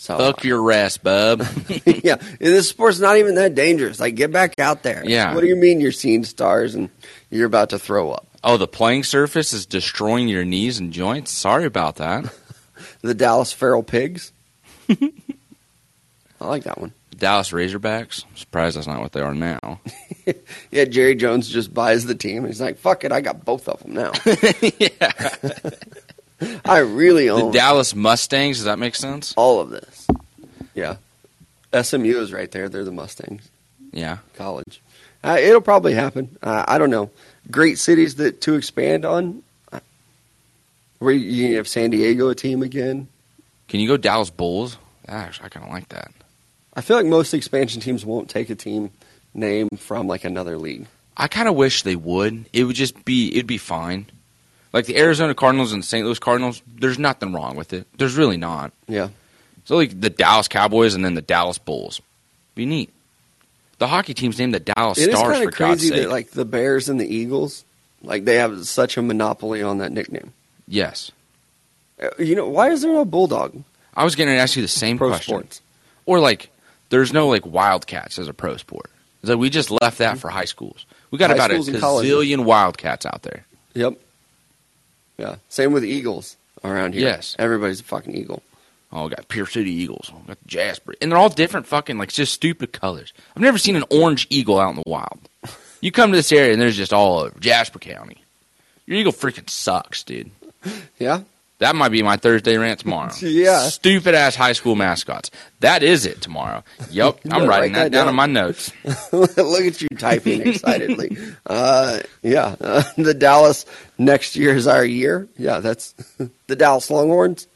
So 0.00 0.16
Fuck 0.16 0.44
your 0.44 0.62
rest, 0.62 1.02
bub. 1.02 1.44
yeah, 1.84 2.18
this 2.38 2.68
sport's 2.68 3.00
not 3.00 3.16
even 3.16 3.34
that 3.34 3.56
dangerous. 3.56 3.98
Like, 3.98 4.14
get 4.14 4.30
back 4.30 4.54
out 4.60 4.84
there. 4.84 5.02
Yeah. 5.04 5.34
What 5.34 5.40
do 5.40 5.48
you 5.48 5.56
mean 5.56 5.80
you're 5.80 5.90
seeing 5.90 6.22
stars 6.22 6.76
and 6.76 6.88
you're 7.30 7.46
about 7.46 7.70
to 7.70 7.80
throw 7.80 8.12
up? 8.12 8.24
oh, 8.44 8.56
the 8.56 8.68
playing 8.68 9.02
surface 9.02 9.52
is 9.52 9.66
destroying 9.66 10.28
your 10.28 10.44
knees 10.44 10.78
and 10.78 10.92
joints. 10.92 11.32
Sorry 11.32 11.64
about 11.64 11.96
that. 11.96 12.32
The 13.02 13.12
Dallas 13.12 13.52
Feral 13.52 13.82
Pigs. 13.82 14.30
I 14.88 14.96
like 16.40 16.62
that 16.62 16.78
one. 16.78 16.92
Dallas 17.18 17.50
Razorbacks. 17.50 18.24
I'm 18.30 18.36
surprised 18.36 18.76
that's 18.76 18.86
not 18.86 19.00
what 19.00 19.12
they 19.12 19.20
are 19.20 19.34
now. 19.34 19.80
Yeah, 20.70 20.84
Jerry 20.84 21.14
Jones 21.14 21.48
just 21.48 21.72
buys 21.72 22.04
the 22.04 22.14
team. 22.14 22.44
He's 22.44 22.60
like, 22.60 22.76
"Fuck 22.76 23.02
it, 23.04 23.12
I 23.12 23.22
got 23.22 23.46
both 23.46 23.66
of 23.66 23.82
them 23.82 23.94
now. 23.94 24.12
Yeah. 24.78 25.30
I 26.66 26.78
really 26.78 27.30
own 27.30 27.50
The 27.52 27.58
Dallas 27.58 27.94
Mustangs. 27.94 28.58
Does 28.58 28.66
that 28.66 28.78
make 28.78 28.94
sense? 28.94 29.32
all 29.38 29.60
of 29.60 29.70
this." 29.70 30.06
Yeah, 30.74 30.96
SMU 31.72 32.20
is 32.20 32.30
right 32.32 32.50
there. 32.50 32.68
They're 32.68 32.84
the 32.84 32.92
Mustangs 32.92 33.48
Yeah. 33.92 34.18
college. 34.36 34.82
Uh, 35.24 35.38
it'll 35.40 35.62
probably 35.62 35.94
happen. 35.94 36.36
Uh, 36.42 36.64
I 36.68 36.76
don't 36.76 36.90
know. 36.90 37.10
Great 37.50 37.78
cities 37.78 38.16
that 38.16 38.42
to 38.42 38.54
expand 38.54 39.06
on. 39.06 39.42
Uh, 39.72 39.80
Where 40.98 41.14
you 41.14 41.56
have 41.56 41.66
San 41.66 41.88
Diego 41.90 42.28
a 42.28 42.34
team 42.34 42.62
again. 42.62 43.08
Can 43.68 43.80
you 43.80 43.88
go 43.88 43.96
Dallas 43.96 44.28
Bulls? 44.30 44.76
Actually, 45.08 45.46
I 45.46 45.48
kind 45.48 45.66
of 45.66 45.72
like 45.72 45.88
that. 45.88 46.12
I 46.78 46.80
feel 46.80 46.96
like 46.96 47.06
most 47.06 47.34
expansion 47.34 47.80
teams 47.80 48.04
won't 48.04 48.30
take 48.30 48.50
a 48.50 48.54
team 48.54 48.90
name 49.34 49.68
from 49.76 50.06
like 50.06 50.24
another 50.24 50.56
league. 50.58 50.86
I 51.16 51.26
kind 51.26 51.48
of 51.48 51.56
wish 51.56 51.82
they 51.82 51.96
would. 51.96 52.46
It 52.52 52.62
would 52.64 52.76
just 52.76 53.04
be, 53.04 53.32
it'd 53.32 53.46
be 53.48 53.58
fine. 53.58 54.06
Like 54.72 54.86
the 54.86 54.96
Arizona 54.98 55.34
Cardinals 55.34 55.72
and 55.72 55.82
the 55.82 55.86
St. 55.86 56.04
Louis 56.06 56.18
Cardinals, 56.20 56.62
there's 56.78 56.98
nothing 56.98 57.32
wrong 57.32 57.56
with 57.56 57.72
it. 57.72 57.86
There's 57.98 58.14
really 58.14 58.36
not. 58.36 58.72
Yeah. 58.86 59.08
So 59.64 59.74
like 59.76 60.00
the 60.00 60.10
Dallas 60.10 60.46
Cowboys 60.46 60.94
and 60.94 61.04
then 61.04 61.14
the 61.14 61.22
Dallas 61.22 61.58
Bulls, 61.58 62.00
be 62.54 62.64
neat. 62.66 62.90
The 63.78 63.88
hockey 63.88 64.14
team's 64.14 64.38
named 64.38 64.54
the 64.54 64.60
Dallas 64.60 64.98
It 64.98 65.08
is 65.10 65.16
Stars 65.16 65.32
kind 65.32 65.42
for 65.44 65.48
of 65.48 65.56
God's 65.56 65.80
crazy 65.80 65.88
sake. 65.88 66.02
that 66.04 66.10
like 66.10 66.30
the 66.30 66.44
Bears 66.44 66.88
and 66.88 67.00
the 67.00 67.12
Eagles, 67.12 67.64
like 68.02 68.24
they 68.24 68.36
have 68.36 68.66
such 68.66 68.96
a 68.96 69.02
monopoly 69.02 69.62
on 69.62 69.78
that 69.78 69.90
nickname. 69.92 70.32
yes, 70.68 71.10
Uh, 72.00 72.08
You 72.18 72.36
know, 72.36 72.48
why 72.48 72.70
is 72.70 72.82
there 72.82 72.92
no 72.92 73.04
bulldog 73.04 73.62
I 73.94 74.04
was 74.04 74.14
going 74.14 74.28
to 74.28 74.36
ask 74.36 74.54
you 74.54 74.62
the 74.62 74.68
same 74.68 74.96
pro 74.98 75.08
question. 75.08 75.32
sports? 75.34 75.60
Or 76.06 76.20
like, 76.20 76.50
there's 76.90 77.12
no 77.12 77.28
like 77.28 77.46
Wildcats 77.46 78.18
as 78.18 78.28
a 78.28 78.34
pro 78.34 78.56
sport. 78.56 78.90
So 79.24 79.36
we 79.36 79.50
just 79.50 79.70
left 79.70 79.98
that 79.98 80.18
for 80.18 80.30
high 80.30 80.44
schools. 80.44 80.86
We 81.10 81.18
got 81.18 81.30
High 81.30 81.36
about 81.36 81.50
a 81.50 81.54
schools 81.54 81.68
and 81.68 81.80
colleges. 81.80 82.12
gazillion 82.12 82.44
Wildcats 82.44 83.04
out 83.04 83.22
there. 83.22 83.44
Yep. 83.74 83.98
Yeah. 85.18 85.36
Same 85.48 85.72
with 85.72 85.84
Eagles 85.84 86.36
around 86.62 86.94
here. 86.94 87.02
Yes. 87.02 87.34
Everybody's 87.38 87.80
a 87.80 87.84
fucking 87.84 88.14
eagle. 88.14 88.42
Oh, 88.92 89.04
we 89.04 89.10
got 89.10 89.28
Pierce 89.28 89.52
City 89.52 89.70
Eagles. 89.72 90.10
We 90.14 90.28
got 90.28 90.38
Jasper. 90.46 90.94
And 91.02 91.10
they're 91.10 91.18
all 91.18 91.28
different 91.28 91.66
fucking, 91.66 91.98
like, 91.98 92.10
just 92.10 92.32
stupid 92.32 92.72
colors. 92.72 93.12
I've 93.36 93.42
never 93.42 93.58
seen 93.58 93.76
an 93.76 93.84
orange 93.90 94.26
eagle 94.30 94.58
out 94.58 94.70
in 94.70 94.76
the 94.76 94.82
wild. 94.86 95.18
You 95.80 95.92
come 95.92 96.10
to 96.10 96.16
this 96.16 96.32
area 96.32 96.52
and 96.52 96.60
there's 96.60 96.76
just 96.76 96.92
all 96.92 97.20
over 97.20 97.38
Jasper 97.38 97.78
County. 97.78 98.16
Your 98.86 98.96
eagle 98.98 99.12
freaking 99.12 99.48
sucks, 99.48 100.02
dude. 100.02 100.28
Yeah. 100.98 101.20
That 101.58 101.74
might 101.74 101.88
be 101.88 102.02
my 102.02 102.16
Thursday 102.16 102.56
rant 102.56 102.80
tomorrow. 102.80 103.12
Yeah. 103.20 103.68
Stupid 103.68 104.14
ass 104.14 104.36
high 104.36 104.52
school 104.52 104.76
mascots. 104.76 105.30
That 105.60 105.82
is 105.82 106.06
it 106.06 106.20
tomorrow. 106.20 106.62
Yep. 106.90 107.20
I'm 107.30 107.46
writing 107.48 107.72
write 107.72 107.72
that 107.74 107.82
that 107.84 107.92
down 107.92 108.06
down. 108.06 108.08
in 108.10 108.14
my 108.14 108.26
notes. 108.26 108.72
Look 109.12 109.36
at 109.36 109.82
you 109.82 109.88
typing 109.98 110.46
excitedly. 110.46 111.16
Uh, 111.44 112.00
yeah. 112.22 112.54
Uh, 112.60 112.82
the 112.96 113.12
Dallas 113.14 113.66
next 113.98 114.36
year 114.36 114.54
is 114.54 114.66
our 114.66 114.84
year. 114.84 115.28
Yeah. 115.36 115.58
That's 115.60 115.92
the 116.46 116.56
Dallas 116.56 116.90
Longhorns. 116.90 117.46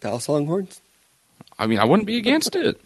Dallas 0.00 0.28
Longhorns. 0.28 0.80
I 1.58 1.66
mean, 1.66 1.78
I 1.78 1.84
wouldn't 1.84 2.06
be 2.06 2.18
against 2.18 2.54
it. 2.56 2.80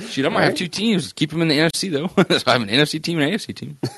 Shoot, 0.00 0.26
I 0.26 0.28
might 0.28 0.44
have 0.44 0.54
two 0.54 0.68
teams. 0.68 1.12
Keep 1.12 1.30
them 1.30 1.42
in 1.42 1.48
the 1.48 1.58
NFC, 1.58 1.90
though. 1.90 2.08
so 2.38 2.44
I 2.46 2.52
have 2.52 2.62
an 2.62 2.68
NFC 2.68 3.02
team 3.02 3.18
and 3.18 3.32
an 3.32 3.38
AFC 3.38 3.54
team. 3.54 3.78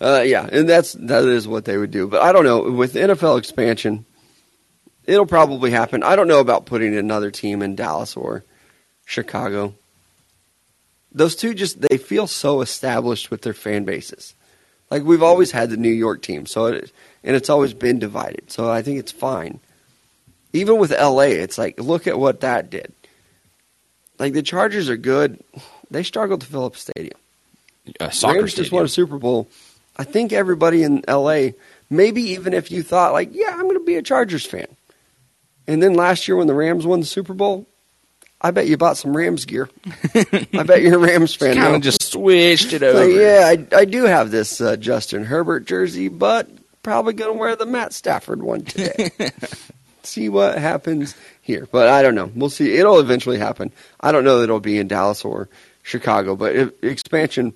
Uh, 0.00 0.22
yeah, 0.24 0.48
and 0.52 0.68
that's 0.68 0.92
that 0.92 1.24
is 1.24 1.48
what 1.48 1.64
they 1.64 1.76
would 1.76 1.90
do. 1.90 2.06
But 2.06 2.22
I 2.22 2.30
don't 2.30 2.44
know 2.44 2.70
with 2.70 2.94
NFL 2.94 3.36
expansion, 3.36 4.06
it'll 5.04 5.26
probably 5.26 5.72
happen. 5.72 6.04
I 6.04 6.14
don't 6.14 6.28
know 6.28 6.38
about 6.38 6.66
putting 6.66 6.96
another 6.96 7.32
team 7.32 7.62
in 7.62 7.74
Dallas 7.74 8.16
or 8.16 8.44
Chicago. 9.04 9.74
Those 11.10 11.34
two 11.34 11.52
just 11.52 11.80
they 11.80 11.98
feel 11.98 12.28
so 12.28 12.60
established 12.60 13.32
with 13.32 13.42
their 13.42 13.54
fan 13.54 13.84
bases. 13.84 14.34
Like 14.88 15.02
we've 15.02 15.22
always 15.22 15.50
had 15.50 15.70
the 15.70 15.76
New 15.76 15.90
York 15.90 16.22
team, 16.22 16.46
so 16.46 16.66
it, 16.66 16.92
and 17.24 17.34
it's 17.34 17.50
always 17.50 17.74
been 17.74 17.98
divided. 17.98 18.52
So 18.52 18.70
I 18.70 18.82
think 18.82 19.00
it's 19.00 19.12
fine. 19.12 19.58
Even 20.52 20.78
with 20.78 20.92
LA, 20.92 21.22
it's 21.22 21.58
like 21.58 21.80
look 21.80 22.06
at 22.06 22.18
what 22.18 22.40
that 22.42 22.70
did. 22.70 22.92
Like 24.18 24.32
the 24.32 24.42
Chargers 24.42 24.88
are 24.88 24.96
good, 24.96 25.42
they 25.90 26.02
struggled 26.02 26.40
to 26.42 26.46
fill 26.46 26.64
up 26.64 26.74
a 26.74 26.78
stadium. 26.78 27.18
a 28.00 28.12
soccer 28.12 28.38
Rams 28.38 28.50
just 28.50 28.56
stadium. 28.68 28.76
won 28.76 28.84
a 28.84 28.88
Super 28.88 29.18
Bowl. 29.18 29.48
I 29.96 30.04
think 30.04 30.32
everybody 30.32 30.82
in 30.82 31.04
LA, 31.08 31.50
maybe 31.90 32.22
even 32.30 32.52
if 32.54 32.70
you 32.70 32.82
thought 32.82 33.12
like, 33.12 33.30
yeah, 33.32 33.50
I'm 33.50 33.62
going 33.62 33.74
to 33.74 33.84
be 33.84 33.96
a 33.96 34.02
Chargers 34.02 34.44
fan, 34.44 34.66
and 35.66 35.82
then 35.82 35.94
last 35.94 36.28
year 36.28 36.36
when 36.36 36.46
the 36.46 36.54
Rams 36.54 36.86
won 36.86 37.00
the 37.00 37.06
Super 37.06 37.34
Bowl, 37.34 37.66
I 38.40 38.52
bet 38.52 38.68
you 38.68 38.76
bought 38.76 38.96
some 38.96 39.16
Rams 39.16 39.44
gear. 39.44 39.68
I 40.14 40.62
bet 40.64 40.82
you're 40.82 40.94
a 40.94 40.98
Rams 40.98 41.34
fan. 41.34 41.56
kind 41.56 41.74
of 41.74 41.82
just 41.82 42.02
switched 42.02 42.72
it 42.72 42.82
over. 42.84 43.08
yeah, 43.08 43.46
I, 43.46 43.76
I 43.76 43.84
do 43.84 44.04
have 44.04 44.30
this 44.30 44.60
uh, 44.60 44.76
Justin 44.76 45.24
Herbert 45.24 45.66
jersey, 45.66 46.08
but 46.08 46.48
probably 46.84 47.14
going 47.14 47.32
to 47.32 47.38
wear 47.38 47.56
the 47.56 47.66
Matt 47.66 47.92
Stafford 47.92 48.42
one 48.42 48.62
today. 48.62 49.10
see 50.04 50.28
what 50.28 50.56
happens 50.56 51.14
here. 51.48 51.66
But 51.72 51.88
I 51.88 52.02
don't 52.02 52.14
know. 52.14 52.30
We'll 52.34 52.50
see. 52.50 52.76
It'll 52.76 53.00
eventually 53.00 53.38
happen. 53.38 53.72
I 54.00 54.12
don't 54.12 54.22
know 54.22 54.38
that 54.38 54.44
it'll 54.44 54.60
be 54.60 54.78
in 54.78 54.86
Dallas 54.86 55.24
or 55.24 55.48
Chicago, 55.82 56.36
but 56.36 56.74
expansion 56.82 57.54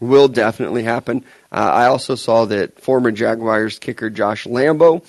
will 0.00 0.28
definitely 0.28 0.82
happen. 0.82 1.24
Uh, 1.52 1.70
I 1.72 1.86
also 1.86 2.14
saw 2.14 2.46
that 2.46 2.80
former 2.80 3.12
Jaguars 3.12 3.78
kicker 3.78 4.08
Josh 4.10 4.46
Lambo 4.46 5.04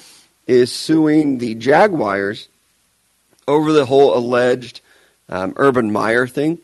is 0.45 0.71
suing 0.71 1.37
the 1.37 1.55
Jaguars 1.55 2.49
over 3.47 3.71
the 3.71 3.85
whole 3.85 4.15
alleged 4.15 4.81
um, 5.29 5.53
Urban 5.55 5.91
Meyer 5.91 6.27
thing. 6.27 6.59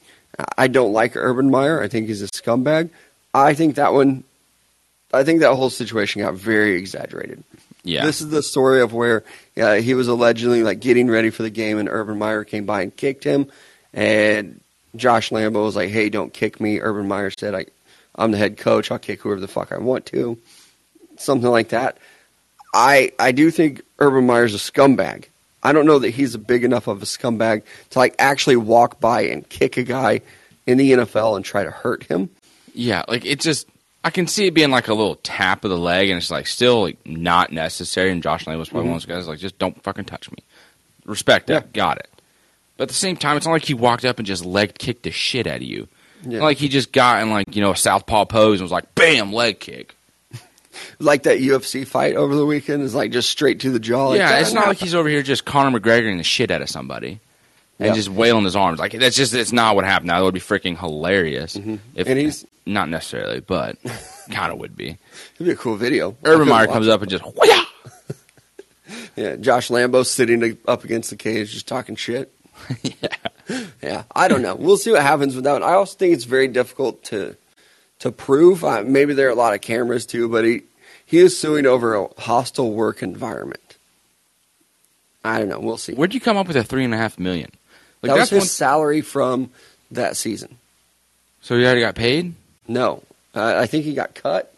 I 0.58 0.68
don't 0.68 0.92
like 0.92 1.16
Urban 1.16 1.50
Meyer. 1.50 1.82
I 1.82 1.88
think 1.88 2.08
he's 2.08 2.22
a 2.22 2.28
scumbag. 2.28 2.90
I 3.34 3.54
think 3.54 3.76
that 3.76 3.94
one, 3.94 4.26
I 5.14 5.24
think 5.24 5.40
that 5.40 5.56
whole 5.56 5.70
situation 5.70 6.22
got 6.22 6.34
very 6.34 6.76
exaggerated. 6.76 7.44
Yeah. 7.84 8.06
This 8.06 8.22
is 8.22 8.30
the 8.30 8.44
story 8.44 8.82
of 8.82 8.94
where 8.94 9.24
uh, 9.58 9.76
he 9.76 9.94
was 9.94 10.08
allegedly 10.08 10.64
like 10.64 10.80
getting 10.80 11.10
ready 11.10 11.30
for 11.30 11.44
the 11.44 11.50
game, 11.50 11.78
and 11.78 11.90
Urban 11.90 12.18
Meyer 12.20 12.44
came 12.44 12.66
by 12.66 12.82
and 12.82 12.96
kicked 12.96 13.24
him, 13.24 13.48
and 13.94 14.62
Josh 14.96 15.30
Lambo 15.30 15.64
was 15.64 15.76
like, 15.76 15.90
"Hey, 15.90 16.10
don't 16.10 16.34
kick 16.34 16.60
me." 16.60 16.80
Urban 16.80 17.08
Meyer 17.08 17.32
said, 17.32 17.56
"I, 17.56 17.66
I'm 18.16 18.32
the 18.32 18.38
head 18.38 18.58
coach. 18.58 18.92
I'll 18.92 19.00
kick 19.00 19.22
whoever 19.22 19.40
the 19.40 19.48
fuck 19.48 19.72
I 19.72 19.78
want 19.78 20.06
to." 20.08 20.38
Something 21.18 21.50
like 21.50 21.70
that. 21.70 21.98
I 22.74 23.12
I 23.20 23.32
do 23.32 23.52
think 23.52 23.82
Urban 24.00 24.26
Meyer's 24.26 24.56
a 24.56 24.58
scumbag. 24.58 25.26
I 25.64 25.74
don't 25.74 25.86
know 25.86 26.00
that 26.00 26.10
he's 26.10 26.36
a 26.36 26.40
big 26.40 26.64
enough 26.64 26.88
of 26.88 27.02
a 27.02 27.06
scumbag 27.06 27.64
to 27.92 28.00
like 28.00 28.16
actually 28.18 28.56
walk 28.56 29.00
by 29.00 29.22
and 29.24 29.48
kick 29.48 29.78
a 29.78 29.84
guy 29.84 30.22
in 30.66 30.78
the 30.78 30.92
NFL 30.92 31.36
and 31.36 31.46
try 31.46 31.64
to 31.64 31.72
hurt 31.72 32.04
him. 32.04 32.30
Yeah, 32.74 33.04
like 33.08 33.26
it 33.26 33.40
just 33.40 33.68
I 34.04 34.10
can 34.10 34.26
see 34.28 34.48
it 34.48 34.54
being 34.54 34.72
like 34.72 34.88
a 34.88 34.94
little 34.94 35.16
tap 35.16 35.64
of 35.64 35.70
the 35.70 35.78
leg, 35.78 36.10
and 36.10 36.18
it's 36.18 36.32
like 36.32 36.48
still 36.48 36.82
like 36.82 36.98
not 37.06 37.52
necessary. 37.52 38.12
And 38.12 38.24
Josh 38.24 38.48
Lane 38.48 38.58
was 38.58 38.70
probably 38.70 38.90
one 38.90 38.98
of 38.98 39.04
mm-hmm. 39.04 39.12
those 39.12 39.24
guys 39.24 39.28
like 39.28 39.40
just 39.40 39.60
don't 39.60 39.82
fucking 39.84 40.06
touch 40.06 40.32
me. 40.32 40.38
Respect 41.06 41.48
that, 41.48 41.66
Yeah. 41.66 41.72
got 41.74 41.98
it. 41.98 42.10
But 42.78 42.84
at 42.84 42.90
the 42.90 42.96
same 42.96 43.16
time, 43.16 43.38
it's 43.38 43.46
not 43.46 43.52
like 43.54 43.66
he 43.66 43.76
walked 43.76 44.06
up 44.06 44.18
and 44.18 44.26
just 44.26 44.44
leg 44.44 44.76
kicked 44.76 45.04
the 45.04 45.12
shit 45.12 45.46
out 45.46 45.58
of 45.58 45.62
you. 45.64 45.88
Yeah. 46.24 46.42
Like 46.42 46.58
he 46.58 46.68
just 46.68 46.92
got 46.92 47.22
in 47.22 47.30
like 47.30 47.56
you 47.56 47.62
know 47.62 47.72
a 47.72 47.76
southpaw 47.76 48.26
pose 48.26 48.60
and 48.60 48.64
was 48.64 48.72
like 48.72 48.94
bam 48.96 49.34
leg 49.34 49.60
kick. 49.60 49.96
Like 51.00 51.24
that 51.24 51.40
UFC 51.40 51.86
fight 51.86 52.16
over 52.16 52.34
the 52.34 52.46
weekend 52.46 52.84
is 52.84 52.96
like 52.96 53.12
just 53.12 53.30
straight 53.30 53.60
to 53.60 53.72
the 53.72 53.80
jaw. 53.80 54.08
like 54.08 54.20
yeah, 54.20 54.40
it's 54.40 54.54
not 54.54 54.68
like 54.68 54.78
he's 54.78 54.96
over 54.96 55.10
here 55.10 55.22
just 55.22 55.44
Conor 55.44 55.78
McGregor 55.78 56.10
and 56.10 56.18
the 56.18 56.24
shit 56.24 56.50
out 56.50 56.62
of 56.62 56.70
somebody. 56.70 57.20
And 57.82 57.88
Yeah. 57.90 57.94
just 57.96 58.10
wailing 58.10 58.44
his 58.46 58.56
arms 58.56 58.78
like 58.80 58.92
that's 58.92 59.16
just 59.16 59.34
it's 59.34 59.52
not 59.52 59.76
what 59.76 59.86
happened. 59.86 60.08
Now 60.08 60.20
that 60.20 60.26
would 60.26 60.34
be 60.36 60.40
freaking 60.40 60.78
hilarious. 60.80 61.56
If, 61.56 61.64
Mm-hmm. 61.64 62.00
And 62.10 62.20
he's- 62.20 62.46
not 62.66 62.90
necessarily, 62.90 63.40
but 63.40 63.76
kind 64.32 64.52
of 64.54 64.60
would 64.60 64.78
be. 64.78 64.98
It'd 65.36 65.46
be 65.48 65.52
a 65.52 65.56
cool 65.56 65.76
video. 65.78 66.16
Urban 66.24 66.48
Meyer 66.48 66.68
comes 66.68 66.88
up 66.88 67.02
and 67.02 67.10
just 67.10 67.24
Whya! 67.24 67.66
Yeah, 69.16 69.36
Josh 69.38 69.70
Lambo 69.70 70.06
sitting 70.06 70.58
up 70.68 70.84
against 70.84 71.10
the 71.10 71.16
cage 71.16 71.52
just 71.54 71.68
talking 71.68 71.96
shit. 71.96 72.32
yeah. 72.84 72.94
Yeah, 73.82 74.04
I 74.16 74.28
don't 74.28 74.42
know. 74.42 74.56
We'll 74.56 74.78
see 74.78 74.92
what 74.92 75.02
happens 75.02 75.34
with 75.36 75.44
that. 75.46 75.54
one. 75.54 75.64
I 75.64 75.74
also 75.74 75.98
think 75.98 76.14
it's 76.14 76.26
very 76.26 76.48
difficult 76.48 77.04
to 77.06 77.36
to 78.00 78.12
prove. 78.12 78.64
Uh, 78.64 78.84
maybe 78.86 79.14
there 79.14 79.28
are 79.28 79.32
a 79.32 79.36
lot 79.36 79.54
of 79.54 79.62
cameras 79.62 80.06
too, 80.06 80.30
but 80.30 80.46
he 80.46 80.62
he 81.06 81.18
is 81.18 81.38
suing 81.38 81.66
over 81.66 81.96
a 81.96 82.08
hostile 82.20 82.72
work 82.74 83.02
environment. 83.02 83.78
I 85.24 85.40
don't 85.40 85.50
know. 85.50 85.60
We'll 85.60 85.78
see. 85.78 85.94
Where'd 85.94 86.14
you 86.14 86.20
come 86.22 86.38
up 86.38 86.48
with 86.48 86.56
a 86.58 86.64
three 86.64 86.84
and 86.86 86.94
a 86.94 86.98
half 86.98 87.18
million? 87.20 87.52
Like 88.02 88.14
that 88.14 88.20
was 88.20 88.30
his 88.30 88.40
one, 88.42 88.48
salary 88.48 89.02
from 89.02 89.50
that 89.92 90.18
season. 90.18 90.58
so 91.42 91.58
he 91.58 91.64
already 91.66 91.82
got 91.82 91.96
paid. 91.96 92.34
No, 92.68 93.04
uh, 93.36 93.56
I 93.58 93.68
think 93.68 93.86
he 93.86 93.94
got 93.94 94.16
cut. 94.16 94.54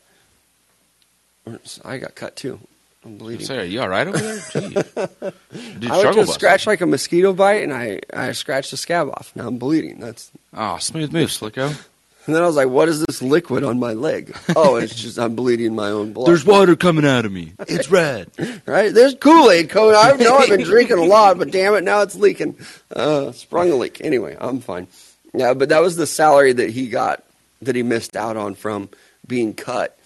Or 1.46 1.60
I 1.84 1.98
got 1.98 2.16
cut 2.16 2.36
too. 2.36 2.60
I'm 3.06 3.18
bleeding. 3.18 3.46
So 3.46 3.58
are 3.58 3.64
you 3.66 3.82
all 3.82 3.90
right 3.90 4.08
over 4.08 4.18
there? 4.18 4.36
Jeez. 4.38 5.34
Dude, 5.80 5.90
I 5.92 5.98
went 5.98 6.00
struggle 6.00 6.26
to 6.26 6.32
scratch 6.32 6.66
like 6.66 6.80
a 6.80 6.86
mosquito 6.86 7.34
bite, 7.34 7.64
and 7.64 7.74
I 7.74 8.00
I 8.14 8.32
scratched 8.32 8.72
the 8.72 8.78
scab 8.78 9.10
off. 9.10 9.34
Now 9.36 9.48
I'm 9.48 9.58
bleeding. 9.58 10.00
That's 10.00 10.32
Oh, 10.54 10.78
smooth 10.78 11.12
move, 11.12 11.30
Slicko. 11.30 11.74
And 12.26 12.36
then 12.36 12.42
I 12.42 12.46
was 12.46 12.56
like, 12.56 12.70
"What 12.70 12.88
is 12.90 13.04
this 13.06 13.22
liquid 13.22 13.64
on 13.64 13.80
my 13.80 13.94
leg?" 13.94 14.36
Oh, 14.56 14.78
it's 14.78 14.96
just 15.02 15.20
I'm 15.20 15.36
bleeding 15.36 15.76
my 15.76 15.90
own 15.90 16.14
blood. 16.14 16.28
There's 16.28 16.46
water 16.46 16.76
coming 16.76 17.06
out 17.06 17.26
of 17.26 17.32
me. 17.32 17.54
It's 17.68 17.90
red. 17.92 18.32
right? 18.66 18.94
There's 18.94 19.16
Kool 19.16 19.52
Aid 19.52 19.70
code. 19.70 19.96
I 19.96 20.16
know 20.16 20.38
I've 20.38 20.50
been 20.50 20.64
drinking 20.64 21.00
a 21.00 21.04
lot, 21.04 21.38
but 21.38 21.52
damn 21.52 21.74
it, 21.76 21.84
now 21.84 22.02
it's 22.02 22.16
leaking. 22.16 22.58
Uh, 22.96 23.32
sprung 23.34 23.72
a 23.72 23.76
leak. 23.76 24.02
Anyway, 24.02 24.38
I'm 24.40 24.62
fine. 24.62 24.88
Yeah, 25.34 25.54
but 25.54 25.70
that 25.70 25.82
was 25.82 25.96
the 25.96 26.08
salary 26.08 26.54
that 26.54 26.70
he 26.70 26.88
got 26.88 27.24
that 27.62 27.76
he 27.76 27.84
missed 27.84 28.16
out 28.16 28.38
on 28.38 28.56
from 28.56 28.90
being 29.28 29.54
cut, 29.54 29.98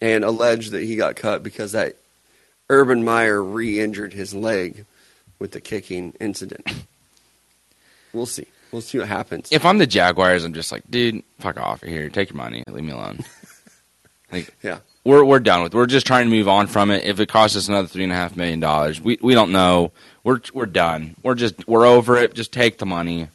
and 0.00 0.24
alleged 0.24 0.72
that 0.72 0.82
he 0.82 0.96
got 0.96 1.16
cut 1.16 1.42
because 1.42 1.72
that 1.72 1.96
Urban 2.68 3.04
Meyer 3.04 3.42
re-injured 3.42 4.12
his 4.12 4.34
leg 4.34 4.84
with 5.38 5.52
the 5.52 5.60
kicking 5.60 6.14
incident. 6.20 6.66
We'll 8.12 8.26
see. 8.26 8.46
We'll 8.72 8.80
see 8.82 8.98
what 8.98 9.08
happens. 9.08 9.48
If 9.52 9.64
I'm 9.66 9.78
the 9.78 9.86
Jaguars, 9.86 10.44
I'm 10.44 10.54
just 10.54 10.72
like, 10.72 10.82
dude, 10.90 11.22
fuck 11.40 11.58
off 11.58 11.82
here. 11.82 12.08
Take 12.08 12.30
your 12.30 12.38
money. 12.38 12.64
Leave 12.66 12.84
me 12.84 12.92
alone. 12.92 13.20
like, 14.32 14.54
Yeah. 14.62 14.78
we're 15.04 15.24
we're 15.24 15.40
done 15.40 15.62
with. 15.62 15.74
We're 15.74 15.86
just 15.86 16.06
trying 16.06 16.26
to 16.26 16.30
move 16.30 16.48
on 16.48 16.66
from 16.66 16.90
it. 16.90 17.04
If 17.04 17.20
it 17.20 17.28
costs 17.28 17.56
us 17.56 17.68
another 17.68 17.86
three 17.88 18.04
and 18.04 18.12
a 18.12 18.16
half 18.16 18.34
million 18.36 18.60
dollars, 18.60 19.00
we 19.00 19.18
we 19.20 19.34
don't 19.34 19.52
know. 19.52 19.92
We're 20.24 20.40
we're 20.54 20.66
done. 20.66 21.16
We're 21.22 21.34
just 21.34 21.66
we're 21.68 21.84
over 21.86 22.16
it. 22.16 22.34
Just 22.34 22.52
take 22.52 22.78
the 22.78 22.86
money, 22.86 23.28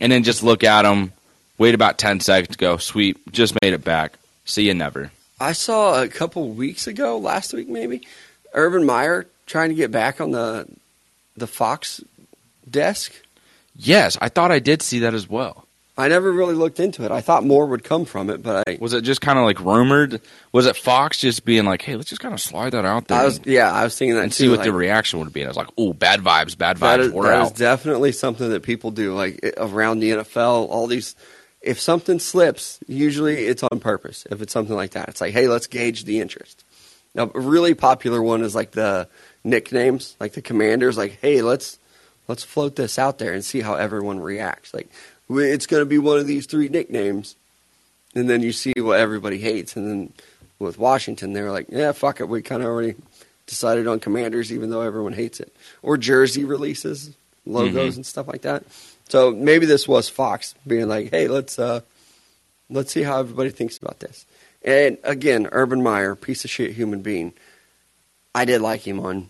and 0.00 0.12
then 0.12 0.22
just 0.22 0.42
look 0.42 0.62
at 0.62 0.82
them. 0.82 1.12
Wait 1.58 1.74
about 1.74 1.98
ten 1.98 2.20
seconds. 2.20 2.56
Go 2.56 2.76
sweet. 2.76 3.16
Just 3.32 3.54
made 3.62 3.72
it 3.72 3.82
back. 3.84 4.14
See 4.44 4.66
you 4.68 4.74
never. 4.74 5.10
I 5.40 5.52
saw 5.52 6.00
a 6.02 6.06
couple 6.08 6.48
weeks 6.50 6.86
ago, 6.86 7.18
last 7.18 7.52
week 7.52 7.68
maybe, 7.68 8.06
Urban 8.54 8.86
Meyer 8.86 9.26
trying 9.46 9.70
to 9.70 9.74
get 9.74 9.90
back 9.90 10.20
on 10.20 10.30
the 10.30 10.68
the 11.36 11.46
Fox 11.48 12.00
desk. 12.70 13.12
Yes, 13.74 14.18
I 14.20 14.28
thought 14.28 14.52
I 14.52 14.58
did 14.58 14.82
see 14.82 15.00
that 15.00 15.14
as 15.14 15.28
well. 15.28 15.66
I 15.96 16.08
never 16.08 16.32
really 16.32 16.54
looked 16.54 16.80
into 16.80 17.04
it. 17.04 17.10
I 17.10 17.20
thought 17.20 17.44
more 17.44 17.66
would 17.66 17.84
come 17.84 18.06
from 18.06 18.30
it, 18.30 18.42
but 18.42 18.66
I, 18.66 18.78
Was 18.80 18.94
it 18.94 19.02
just 19.02 19.20
kind 19.20 19.38
of 19.38 19.44
like 19.44 19.60
rumored? 19.60 20.22
Was 20.50 20.64
it 20.64 20.74
Fox 20.74 21.18
just 21.18 21.44
being 21.44 21.66
like, 21.66 21.82
"Hey, 21.82 21.96
let's 21.96 22.08
just 22.08 22.22
kind 22.22 22.32
of 22.32 22.40
slide 22.40 22.72
that 22.72 22.86
out 22.86 23.08
there 23.08 23.18
I 23.18 23.24
was 23.24 23.40
yeah, 23.44 23.70
I 23.70 23.84
was 23.84 23.96
thinking 23.96 24.16
that 24.16 24.22
and 24.22 24.32
too, 24.32 24.44
see 24.44 24.48
what 24.48 24.60
like, 24.60 24.64
the 24.66 24.72
reaction 24.72 25.18
would 25.18 25.32
be?" 25.34 25.40
And 25.42 25.48
I 25.48 25.50
was 25.50 25.56
like, 25.58 25.68
"Oh, 25.76 25.92
bad 25.92 26.20
vibes, 26.20 26.56
bad 26.56 26.78
vibes. 26.78 26.98
is, 27.00 27.12
We're 27.12 27.26
that 27.26 27.42
is 27.44 27.52
definitely 27.52 28.12
something 28.12 28.48
that 28.48 28.62
people 28.62 28.90
do, 28.90 29.14
like 29.14 29.54
around 29.58 30.00
the 30.00 30.12
NFL. 30.12 30.68
All 30.70 30.86
these, 30.86 31.14
if 31.60 31.78
something 31.78 32.18
slips, 32.18 32.80
usually 32.88 33.44
it's 33.44 33.62
on 33.62 33.78
purpose. 33.78 34.26
If 34.30 34.40
it's 34.40 34.52
something 34.52 34.74
like 34.74 34.92
that, 34.92 35.10
it's 35.10 35.20
like, 35.20 35.34
hey, 35.34 35.46
let's 35.46 35.66
gauge 35.66 36.04
the 36.04 36.20
interest. 36.20 36.64
Now, 37.14 37.30
a 37.34 37.40
really 37.40 37.74
popular 37.74 38.22
one 38.22 38.42
is 38.42 38.54
like 38.54 38.70
the 38.70 39.08
nicknames, 39.44 40.16
like 40.18 40.32
the 40.32 40.40
commanders. 40.40 40.96
Like, 40.96 41.18
hey, 41.20 41.42
let's 41.42 41.78
let's 42.32 42.42
float 42.42 42.76
this 42.76 42.98
out 42.98 43.18
there 43.18 43.34
and 43.34 43.44
see 43.44 43.60
how 43.60 43.74
everyone 43.74 44.18
reacts. 44.18 44.72
Like, 44.72 44.88
it's 45.28 45.66
going 45.66 45.82
to 45.82 45.86
be 45.86 45.98
one 45.98 46.18
of 46.18 46.26
these 46.26 46.46
three 46.46 46.70
nicknames, 46.70 47.36
and 48.14 48.26
then 48.28 48.40
you 48.40 48.52
see 48.52 48.72
what 48.78 48.98
everybody 48.98 49.36
hates. 49.36 49.76
And 49.76 49.86
then 49.86 50.12
with 50.58 50.78
Washington, 50.78 51.34
they 51.34 51.42
were 51.42 51.50
like, 51.50 51.66
yeah, 51.68 51.92
fuck 51.92 52.20
it, 52.20 52.28
we 52.30 52.40
kind 52.40 52.62
of 52.62 52.68
already 52.68 52.94
decided 53.46 53.86
on 53.86 54.00
commanders, 54.00 54.50
even 54.50 54.70
though 54.70 54.80
everyone 54.80 55.12
hates 55.12 55.40
it. 55.40 55.54
Or 55.82 55.98
jersey 55.98 56.44
releases, 56.46 57.10
logos 57.44 57.92
Mhm. 57.92 57.96
and 57.96 58.06
stuff 58.06 58.28
like 58.28 58.42
that. 58.42 58.64
So 59.10 59.30
maybe 59.30 59.66
this 59.66 59.86
was 59.86 60.08
Fox 60.08 60.54
being 60.66 60.88
like, 60.88 61.10
hey, 61.10 61.28
let's 61.28 61.58
uh, 61.58 61.80
let's 62.70 62.92
see 62.92 63.02
how 63.02 63.18
everybody 63.20 63.50
thinks 63.50 63.76
about 63.76 64.00
this. 64.00 64.24
And 64.64 64.96
again, 65.04 65.48
Urban 65.52 65.82
Meyer, 65.82 66.14
piece 66.14 66.44
of 66.46 66.50
shit 66.50 66.72
human 66.72 67.02
being. 67.02 67.34
I 68.34 68.46
did 68.46 68.62
like 68.62 68.86
him 68.86 69.00
on 69.00 69.28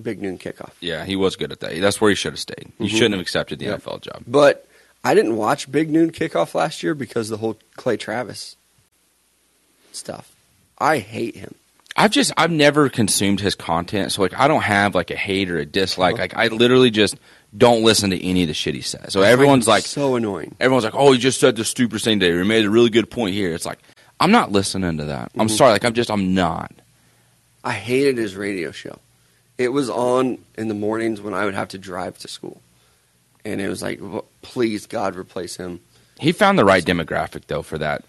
Big 0.00 0.20
Noon 0.22 0.38
Kickoff. 0.38 0.72
Yeah, 0.80 1.04
he 1.04 1.16
was 1.16 1.36
good 1.36 1.50
at 1.52 1.60
that. 1.60 1.80
That's 1.80 2.00
where 2.00 2.10
he 2.10 2.14
should 2.14 2.32
have 2.32 2.38
stayed. 2.40 2.70
He 2.78 2.86
Mhm. 2.86 2.90
shouldn't 2.90 3.12
have 3.14 3.20
accepted 3.20 3.58
the 3.58 3.66
Yeah. 3.66 3.72
NFL 3.74 3.98
job. 3.98 4.22
But 4.26 4.66
I 5.04 5.14
didn't 5.14 5.36
watch 5.36 5.70
Big 5.70 5.90
Noon 5.90 6.10
Kickoff 6.12 6.54
last 6.54 6.82
year 6.82 6.94
because 6.94 7.28
of 7.30 7.38
the 7.38 7.44
whole 7.44 7.58
Clay 7.76 7.96
Travis 7.96 8.56
stuff. 9.92 10.30
I 10.78 10.98
hate 10.98 11.36
him. 11.36 11.54
I've 11.96 12.12
just 12.12 12.32
I've 12.36 12.52
never 12.52 12.88
consumed 12.88 13.40
his 13.40 13.56
content, 13.56 14.12
so 14.12 14.22
like 14.22 14.34
I 14.38 14.46
don't 14.46 14.62
have 14.62 14.94
like 14.94 15.10
a 15.10 15.16
hate 15.16 15.50
or 15.50 15.58
a 15.58 15.66
dislike. 15.66 16.14
Uh-huh. 16.14 16.22
Like 16.22 16.36
I 16.36 16.46
literally 16.48 16.90
just 16.90 17.16
don't 17.56 17.82
listen 17.82 18.10
to 18.10 18.24
any 18.24 18.42
of 18.42 18.48
the 18.48 18.54
shit 18.54 18.74
he 18.76 18.82
says. 18.82 19.12
So 19.12 19.22
everyone's 19.22 19.66
like 19.66 19.84
so 19.84 20.14
annoying. 20.14 20.54
everyone's 20.60 20.84
like, 20.84 20.94
"Oh, 20.94 21.10
he 21.12 21.18
just 21.18 21.40
said 21.40 21.56
the 21.56 21.64
stupid 21.64 22.00
thing 22.02 22.20
there. 22.20 22.40
He 22.40 22.46
made 22.46 22.64
a 22.64 22.70
really 22.70 22.90
good 22.90 23.10
point 23.10 23.34
here." 23.34 23.52
It's 23.52 23.66
like 23.66 23.78
I'm 24.20 24.30
not 24.30 24.52
listening 24.52 24.98
to 24.98 25.06
that. 25.06 25.32
I'm 25.36 25.48
Mhm. 25.48 25.56
sorry. 25.56 25.72
Like 25.72 25.84
I'm 25.84 25.94
just 25.94 26.10
I'm 26.10 26.34
not. 26.34 26.72
I 27.64 27.72
hated 27.72 28.16
his 28.16 28.36
radio 28.36 28.70
show. 28.70 28.98
It 29.58 29.72
was 29.72 29.90
on 29.90 30.38
in 30.56 30.68
the 30.68 30.74
mornings 30.74 31.20
when 31.20 31.34
I 31.34 31.44
would 31.44 31.54
have 31.54 31.68
to 31.68 31.78
drive 31.78 32.16
to 32.18 32.28
school, 32.28 32.60
and 33.44 33.60
it 33.60 33.68
was 33.68 33.82
like, 33.82 34.00
please 34.42 34.86
God, 34.86 35.16
replace 35.16 35.56
him. 35.56 35.80
He 36.20 36.32
found 36.32 36.58
the 36.58 36.64
right 36.64 36.84
demographic 36.84 37.42
though 37.48 37.62
for 37.62 37.78
that. 37.78 38.04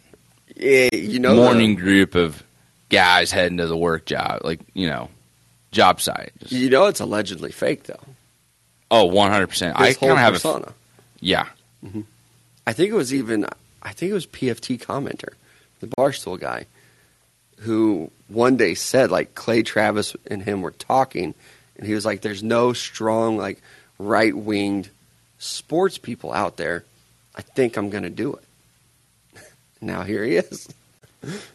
Yeah, 0.56 0.90
you 0.94 1.20
know, 1.20 1.36
morning 1.36 1.76
group 1.76 2.16
of 2.16 2.44
guys 2.90 3.32
heading 3.32 3.58
to 3.58 3.68
the 3.68 3.78
work 3.78 4.06
job, 4.06 4.42
like 4.44 4.60
you 4.74 4.88
know, 4.88 5.10
job 5.72 6.02
site. 6.02 6.32
Just- 6.40 6.52
you 6.52 6.70
know, 6.70 6.86
it's 6.86 7.00
allegedly 7.00 7.52
fake 7.52 7.84
though. 7.84 8.00
oh, 8.92 9.06
one 9.06 9.32
hundred 9.32 9.48
percent. 9.48 9.80
I 9.80 9.94
kind 9.94 10.12
of 10.12 10.18
have 10.18 10.34
a 10.34 10.38
persona. 10.38 10.74
yeah. 11.20 11.48
Mm-hmm. 11.86 12.02
I 12.68 12.74
think 12.74 12.92
it 12.92 12.96
was 12.96 13.14
even. 13.14 13.46
I 13.82 13.94
think 13.94 14.10
it 14.12 14.14
was 14.14 14.28
PFT 14.28 14.80
commenter, 14.80 15.34
the 15.80 15.88
Barstool 15.88 16.40
guy, 16.40 16.66
who 17.60 18.12
one 18.28 18.58
day 18.58 18.74
said 18.74 19.12
like 19.12 19.36
Clay 19.36 19.64
Travis 19.64 20.16
and 20.28 20.42
him 20.42 20.62
were 20.62 20.72
talking, 20.72 21.34
and 21.78 21.88
he 21.88 21.94
was 21.94 22.06
like, 22.06 22.22
"There's 22.22 22.44
no 22.44 22.74
strong 22.74 23.38
like 23.38 23.62
right 23.98 24.36
winged 24.36 24.90
sports 25.38 25.98
people 25.98 26.34
out 26.34 26.58
there. 26.58 26.84
I 27.36 27.42
think 27.42 27.78
I'm 27.78 27.90
going 27.90 28.04
to 28.04 28.10
do 28.10 28.34
it." 28.34 29.44
now 29.82 30.04
here 30.04 30.24
he 30.24 30.38
is. 30.38 30.68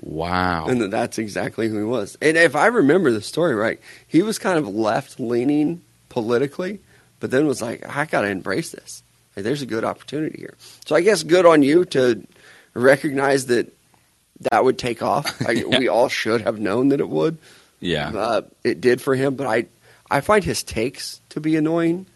Wow. 0.01 0.67
And 0.67 0.93
that's 0.93 1.19
exactly 1.19 1.69
who 1.69 1.79
he 1.79 1.85
was. 1.85 2.19
And 2.21 2.37
if 2.37 2.55
I 2.55 2.67
remember 2.67 3.11
the 3.11 3.23
story 3.23 3.55
right, 3.55 3.81
he 4.07 4.23
was 4.23 4.39
kind 4.39 4.59
of 4.59 4.69
left 4.69 5.19
leaning 5.19 5.83
politically, 6.11 6.81
but 7.21 7.31
then 7.31 7.47
was 7.47 7.63
like, 7.63 7.87
I 7.89 8.05
got 8.05 8.23
to 8.23 8.29
embrace 8.29 8.71
this. 8.71 9.03
Like, 9.35 9.45
there's 9.45 9.63
a 9.63 9.67
good 9.67 9.85
opportunity 9.85 10.39
here. 10.39 10.55
So 10.85 10.95
I 10.95 11.01
guess 11.01 11.23
good 11.23 11.47
on 11.47 11.63
you 11.63 11.85
to 11.87 12.27
recognize 12.75 13.47
that 13.47 13.73
that 14.51 14.65
would 14.65 14.79
take 14.79 15.03
off. 15.03 15.41
I, 15.49 15.65
We 15.79 15.89
all 15.89 16.09
should 16.09 16.41
have 16.43 16.59
known 16.59 16.89
that 16.89 17.01
it 17.01 17.09
would. 17.09 17.39
yeah. 17.81 18.09
Uh, 18.15 18.43
it 18.63 18.81
did 18.81 19.01
for 19.01 19.15
him, 19.15 19.35
but 19.37 19.47
I, 19.47 19.67
I 20.11 20.21
find 20.21 20.43
his 20.45 20.63
takes 20.63 21.21
to 21.31 21.41
be 21.41 21.57
annoying. 21.57 22.07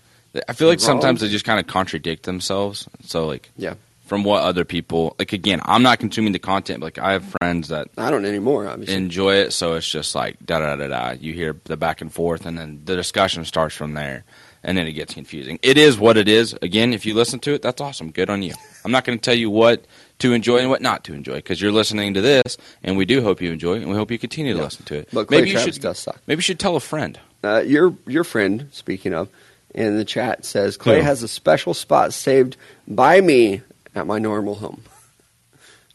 I 0.48 0.52
feel 0.52 0.68
like 0.68 0.78
wrong. 0.80 0.86
sometimes 0.86 1.20
they 1.20 1.28
just 1.28 1.44
kind 1.44 1.58
of 1.58 1.66
contradict 1.66 2.24
themselves. 2.24 2.88
So 3.04 3.26
like, 3.26 3.50
Yeah. 3.56 3.74
from 4.06 4.24
what 4.24 4.42
other 4.42 4.64
people 4.64 5.16
like. 5.18 5.32
Again, 5.32 5.60
I'm 5.64 5.82
not 5.82 5.98
consuming 5.98 6.32
the 6.32 6.38
content. 6.38 6.80
But 6.80 6.86
like, 6.96 6.98
I 6.98 7.12
have 7.12 7.24
friends 7.40 7.68
that 7.68 7.88
I 7.96 8.10
don't 8.10 8.24
anymore, 8.24 8.66
obviously. 8.68 8.94
enjoy 8.94 9.34
it, 9.36 9.52
so 9.52 9.74
it's 9.74 9.88
just 9.88 10.14
like 10.14 10.36
da 10.44 10.60
da 10.60 10.76
da 10.76 10.86
da. 10.88 11.10
You 11.18 11.32
hear 11.32 11.56
the 11.64 11.76
back 11.76 12.00
and 12.00 12.12
forth, 12.12 12.46
and 12.46 12.56
then 12.58 12.80
the 12.84 12.94
discussion 12.96 13.44
starts 13.44 13.74
from 13.74 13.94
there, 13.94 14.24
and 14.64 14.76
then 14.76 14.86
it 14.86 14.92
gets 14.92 15.14
confusing. 15.14 15.58
It 15.62 15.78
is 15.78 15.98
what 15.98 16.16
it 16.16 16.28
is. 16.28 16.54
Again, 16.62 16.92
if 16.92 17.06
you 17.06 17.14
listen 17.14 17.38
to 17.40 17.52
it, 17.54 17.62
that's 17.62 17.80
awesome. 17.80 18.10
Good 18.10 18.28
on 18.30 18.42
you. 18.42 18.54
I'm 18.84 18.90
not 18.92 19.04
going 19.04 19.18
to 19.18 19.22
tell 19.22 19.34
you 19.36 19.50
what 19.50 19.84
to 20.20 20.32
enjoy 20.32 20.58
and 20.58 20.68
what 20.70 20.82
not 20.82 21.04
to 21.04 21.14
enjoy 21.14 21.34
because 21.36 21.60
you're 21.60 21.72
listening 21.72 22.14
to 22.14 22.20
this, 22.20 22.56
and 22.82 22.96
we 22.96 23.04
do 23.04 23.22
hope 23.22 23.40
you 23.40 23.52
enjoy, 23.52 23.74
it, 23.74 23.82
and 23.82 23.90
we 23.90 23.96
hope 23.96 24.10
you 24.10 24.18
continue 24.18 24.52
to 24.52 24.58
Yeah. 24.58 24.64
listen 24.64 24.84
to 24.86 24.94
it. 24.96 25.08
but 25.12 25.28
Clay 25.28 25.38
maybe 25.38 25.50
you 25.50 25.54
Travis 25.56 25.74
should 25.76 25.82
does 25.82 25.98
suck. 25.98 26.20
maybe 26.26 26.38
you 26.38 26.42
should 26.42 26.58
tell 26.58 26.76
a 26.76 26.80
friend. 26.80 27.18
Uh, 27.44 27.62
your 27.64 27.94
your 28.06 28.24
friend, 28.24 28.68
speaking 28.72 29.14
of, 29.14 29.28
in 29.74 29.96
the 29.96 30.04
chat 30.04 30.44
says 30.44 30.76
Clay 30.76 31.02
has 31.02 31.22
a 31.22 31.28
special 31.28 31.72
spot 31.74 32.12
saved 32.12 32.56
by 32.88 33.20
me 33.20 33.60
at 33.94 34.06
my 34.06 34.18
normal 34.18 34.56
home. 34.56 34.82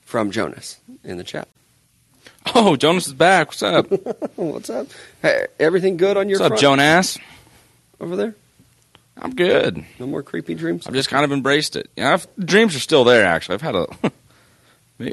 From 0.05 0.29
Jonas 0.31 0.77
in 1.03 1.17
the 1.17 1.23
chat. 1.23 1.47
Oh, 2.55 2.75
Jonas 2.75 3.07
is 3.07 3.13
back. 3.13 3.47
What's 3.47 3.63
up? 3.63 3.87
What's 4.35 4.69
up? 4.69 4.87
Hey, 5.21 5.47
everything 5.59 5.97
good 5.97 6.17
on 6.17 6.29
your 6.29 6.37
What's 6.39 6.45
up, 6.45 6.59
front 6.59 6.61
Jonas? 6.61 7.17
over 7.99 8.15
there? 8.15 8.35
I'm 9.17 9.35
good. 9.35 9.85
No 9.99 10.07
more 10.07 10.23
creepy 10.23 10.55
dreams. 10.55 10.87
I've 10.87 10.93
just 10.93 11.09
kind 11.09 11.23
of 11.23 11.31
embraced 11.31 11.75
it. 11.75 11.89
Yeah, 11.95 12.13
I've, 12.13 12.27
dreams 12.37 12.75
are 12.75 12.79
still 12.79 13.03
there. 13.03 13.25
Actually, 13.25 13.55
I've 13.55 13.61
had 13.61 13.75
a. 13.75 13.87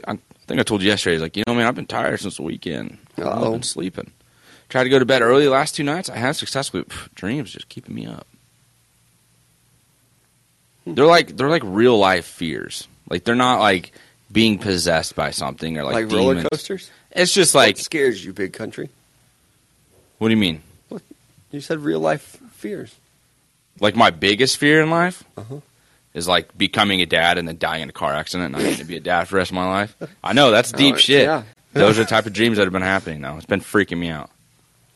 I 0.08 0.18
think 0.46 0.60
I 0.60 0.62
told 0.62 0.82
you 0.82 0.88
yesterday. 0.88 1.18
Like, 1.18 1.36
you 1.36 1.44
know, 1.46 1.54
man, 1.54 1.66
I've 1.66 1.74
been 1.74 1.86
tired 1.86 2.20
since 2.20 2.36
the 2.36 2.42
weekend. 2.42 2.98
I've 3.18 3.40
been 3.40 3.62
sleeping. 3.62 4.10
Tried 4.68 4.84
to 4.84 4.90
go 4.90 4.98
to 4.98 5.04
bed 5.04 5.20
early 5.22 5.44
the 5.44 5.50
last 5.50 5.74
two 5.74 5.82
nights. 5.84 6.08
I 6.08 6.16
have 6.16 6.36
successfully. 6.36 6.84
Pff, 6.84 7.12
dreams 7.14 7.52
just 7.52 7.68
keeping 7.68 7.94
me 7.94 8.06
up. 8.06 8.26
Hmm. 10.84 10.94
They're 10.94 11.06
like 11.06 11.36
they're 11.36 11.48
like 11.50 11.62
real 11.64 11.98
life 11.98 12.24
fears. 12.26 12.86
Like 13.08 13.24
they're 13.24 13.34
not 13.34 13.60
like 13.60 13.92
being 14.32 14.58
possessed 14.58 15.14
by 15.16 15.30
something 15.32 15.76
or 15.76 15.84
like, 15.84 15.94
Like, 15.94 16.08
demons. 16.08 16.26
roller 16.36 16.48
coasters. 16.50 16.90
It's 17.10 17.34
just 17.34 17.54
Like 17.54 17.76
what 17.76 17.84
scares 17.84 18.24
you, 18.24 18.32
big 18.32 18.52
country? 18.52 18.88
what 20.18 20.28
do 20.28 20.34
you 20.34 20.40
mean? 20.40 20.62
You 21.50 21.60
said 21.60 21.80
real 21.80 21.98
life 22.00 22.38
fears. 22.52 22.94
Like 23.80 23.96
my 23.96 24.10
biggest 24.10 24.58
fear 24.58 24.82
in 24.82 24.90
life 24.90 25.24
Uh-huh. 25.36 25.60
is 26.14 26.28
like 26.28 26.56
becoming 26.56 27.00
a 27.02 27.06
dad 27.06 27.38
and 27.38 27.48
then 27.48 27.58
dying 27.58 27.82
in 27.82 27.88
a 27.88 27.92
car 27.92 28.14
accident 28.14 28.44
and 28.46 28.52
not 28.52 28.62
getting 28.62 28.78
to 28.78 28.84
be 28.84 28.96
a 28.96 29.00
dad 29.00 29.24
for 29.24 29.32
the 29.34 29.38
rest 29.38 29.50
of 29.50 29.54
my 29.56 29.66
life. 29.68 29.96
I 30.22 30.32
know 30.34 30.50
that's 30.50 30.70
deep 30.72 30.94
Oh, 30.96 30.98
shit. 30.98 31.22
Yeah. 31.24 31.42
Those 31.72 31.98
are 31.98 32.02
the 32.04 32.08
type 32.10 32.26
of 32.26 32.32
dreams 32.32 32.56
that 32.58 32.64
have 32.64 32.72
been 32.72 32.82
happening 32.82 33.20
now. 33.20 33.36
It's 33.36 33.46
been 33.46 33.60
freaking 33.60 33.98
me 33.98 34.10
out. 34.10 34.30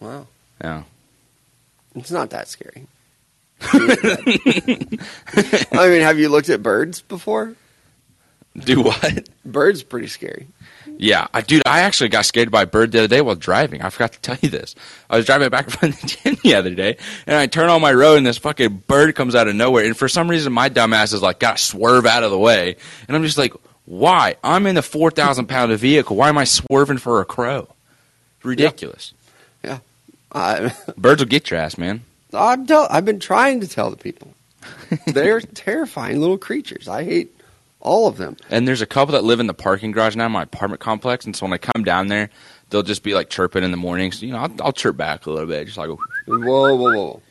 Wow. 0.00 0.26
Yeah. 0.60 0.82
It's 1.94 2.10
not 2.10 2.30
that 2.30 2.48
scary. 2.48 2.86
I 3.62 3.78
mean, 5.88 6.02
have 6.02 6.18
you 6.18 6.28
looked 6.28 6.48
at 6.50 6.62
birds 6.62 7.00
before? 7.00 7.54
Do 8.56 8.82
what? 8.82 9.28
Birds 9.44 9.82
pretty 9.82 10.08
scary. 10.08 10.46
Yeah, 10.96 11.26
I 11.34 11.40
dude, 11.40 11.62
I 11.66 11.80
actually 11.80 12.08
got 12.10 12.24
scared 12.24 12.50
by 12.50 12.62
a 12.62 12.66
bird 12.66 12.92
the 12.92 13.00
other 13.00 13.08
day 13.08 13.20
while 13.20 13.34
driving. 13.34 13.82
I 13.82 13.90
forgot 13.90 14.12
to 14.12 14.20
tell 14.20 14.36
you 14.40 14.48
this. 14.48 14.74
I 15.10 15.16
was 15.16 15.26
driving 15.26 15.48
back 15.50 15.70
from 15.70 15.90
the 15.90 16.06
gym 16.06 16.36
the 16.42 16.54
other 16.54 16.74
day, 16.74 16.96
and 17.26 17.36
I 17.36 17.46
turn 17.46 17.68
on 17.68 17.80
my 17.80 17.92
road, 17.92 18.16
and 18.16 18.26
this 18.26 18.38
fucking 18.38 18.84
bird 18.86 19.14
comes 19.14 19.34
out 19.34 19.48
of 19.48 19.54
nowhere. 19.54 19.84
And 19.84 19.96
for 19.96 20.08
some 20.08 20.28
reason, 20.28 20.52
my 20.52 20.70
dumbass 20.70 21.12
is 21.12 21.22
like, 21.22 21.40
got 21.40 21.56
to 21.56 21.62
swerve 21.62 22.06
out 22.06 22.22
of 22.22 22.30
the 22.30 22.38
way, 22.38 22.76
and 23.08 23.16
I'm 23.16 23.24
just 23.24 23.38
like, 23.38 23.54
why? 23.86 24.36
I'm 24.42 24.66
in 24.66 24.76
a 24.76 24.82
four 24.82 25.10
thousand 25.10 25.46
pound 25.46 25.76
vehicle. 25.78 26.16
Why 26.16 26.28
am 26.28 26.38
I 26.38 26.44
swerving 26.44 26.98
for 26.98 27.20
a 27.20 27.24
crow? 27.24 27.68
Ridiculous. 28.42 29.12
I, 30.34 30.74
Birds 30.98 31.22
will 31.22 31.28
get 31.28 31.50
your 31.50 31.60
ass, 31.60 31.78
man. 31.78 32.02
I'm 32.32 32.66
tell, 32.66 32.88
I've 32.90 33.04
been 33.04 33.20
trying 33.20 33.60
to 33.60 33.68
tell 33.68 33.90
the 33.90 33.96
people. 33.96 34.34
They're 35.06 35.40
terrifying 35.54 36.20
little 36.20 36.38
creatures. 36.38 36.88
I 36.88 37.04
hate 37.04 37.36
all 37.84 38.08
of 38.08 38.16
them. 38.16 38.36
And 38.50 38.66
there's 38.66 38.82
a 38.82 38.86
couple 38.86 39.12
that 39.12 39.22
live 39.22 39.38
in 39.38 39.46
the 39.46 39.54
parking 39.54 39.92
garage 39.92 40.16
now, 40.16 40.26
in 40.26 40.32
my 40.32 40.42
apartment 40.42 40.80
complex. 40.80 41.24
And 41.24 41.36
so 41.36 41.46
when 41.46 41.52
I 41.52 41.58
come 41.58 41.84
down 41.84 42.08
there, 42.08 42.30
they'll 42.70 42.82
just 42.82 43.04
be 43.04 43.14
like 43.14 43.30
chirping 43.30 43.62
in 43.62 43.70
the 43.70 43.76
mornings. 43.76 44.22
You 44.22 44.32
know, 44.32 44.38
I'll, 44.38 44.54
I'll 44.60 44.72
chirp 44.72 44.96
back 44.96 45.26
a 45.26 45.30
little 45.30 45.46
bit, 45.46 45.66
just 45.66 45.78
like, 45.78 45.88
Whoa, 45.88 45.98
whoa, 46.26 46.74
whoa, 46.74 46.92
whoa. 46.92 47.22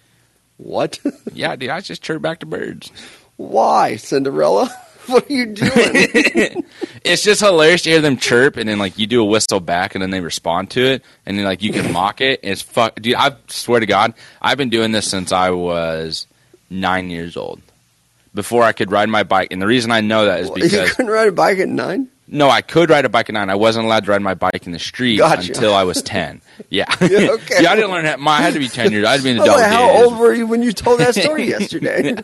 What? 0.57 0.99
yeah, 1.33 1.55
dude, 1.55 1.69
I 1.69 1.81
just 1.81 2.01
chirp 2.01 2.21
back 2.21 2.39
to 2.39 2.45
birds. 2.45 2.91
Why, 3.35 3.97
Cinderella? 3.97 4.69
What 5.07 5.29
are 5.29 5.33
you 5.33 5.47
doing? 5.47 5.71
it's 7.03 7.23
just 7.23 7.41
hilarious 7.41 7.81
to 7.81 7.89
hear 7.89 7.99
them 7.99 8.15
chirp, 8.15 8.55
and 8.55 8.69
then 8.69 8.79
like 8.79 8.97
you 8.97 9.05
do 9.05 9.21
a 9.21 9.25
whistle 9.25 9.59
back, 9.59 9.95
and 9.95 10.01
then 10.01 10.11
they 10.11 10.21
respond 10.21 10.69
to 10.71 10.81
it, 10.81 11.03
and 11.25 11.37
then 11.37 11.43
like 11.43 11.61
you 11.61 11.73
can 11.73 11.91
mock 11.91 12.21
it. 12.21 12.39
It's 12.41 12.61
fuck, 12.61 13.01
dude. 13.01 13.15
I 13.15 13.35
swear 13.47 13.81
to 13.81 13.85
God, 13.85 14.13
I've 14.41 14.57
been 14.57 14.69
doing 14.69 14.93
this 14.93 15.09
since 15.09 15.33
I 15.33 15.49
was 15.49 16.25
nine 16.69 17.09
years 17.09 17.35
old. 17.35 17.61
Before 18.33 18.63
I 18.63 18.71
could 18.71 18.91
ride 18.91 19.09
my 19.09 19.23
bike, 19.23 19.49
and 19.51 19.61
the 19.61 19.67
reason 19.67 19.91
I 19.91 20.01
know 20.01 20.25
that 20.25 20.39
is 20.39 20.49
because 20.49 20.73
you 20.73 20.85
couldn't 20.95 21.11
ride 21.11 21.27
a 21.27 21.31
bike 21.31 21.59
at 21.59 21.69
nine? 21.69 22.09
no, 22.27 22.49
I 22.49 22.61
could 22.61 22.89
ride 22.89 23.05
a 23.05 23.09
bike 23.09 23.29
at 23.29 23.33
nine. 23.33 23.49
I 23.51 23.55
wasn't 23.55 23.85
allowed 23.85 24.05
to 24.05 24.11
ride 24.11 24.21
my 24.23 24.33
bike 24.33 24.65
in 24.65 24.71
the 24.71 24.79
street 24.79 25.17
Gotcha. 25.17 25.51
until 25.53 25.73
I 25.75 25.83
was 25.83 26.01
ten. 26.01 26.41
Yeah, 26.69 26.85
Yeah, 27.01 27.29
okay. 27.31 27.61
yeah. 27.61 27.71
I 27.71 27.75
didn't 27.75 27.91
learn 27.91 28.05
that. 28.05 28.19
My, 28.19 28.37
I 28.37 28.41
had 28.41 28.53
to 28.53 28.59
be 28.59 28.69
ten 28.69 28.91
years. 28.91 29.05
I 29.05 29.11
had 29.11 29.17
to 29.17 29.23
be 29.23 29.31
an 29.31 29.39
adult. 29.39 29.59
like, 29.59 29.71
how 29.71 29.87
old 30.03 30.17
were 30.17 30.33
you 30.33 30.47
when 30.47 30.63
you 30.63 30.71
told 30.73 30.99
that 30.99 31.13
story 31.13 31.47
yesterday? 31.49 32.15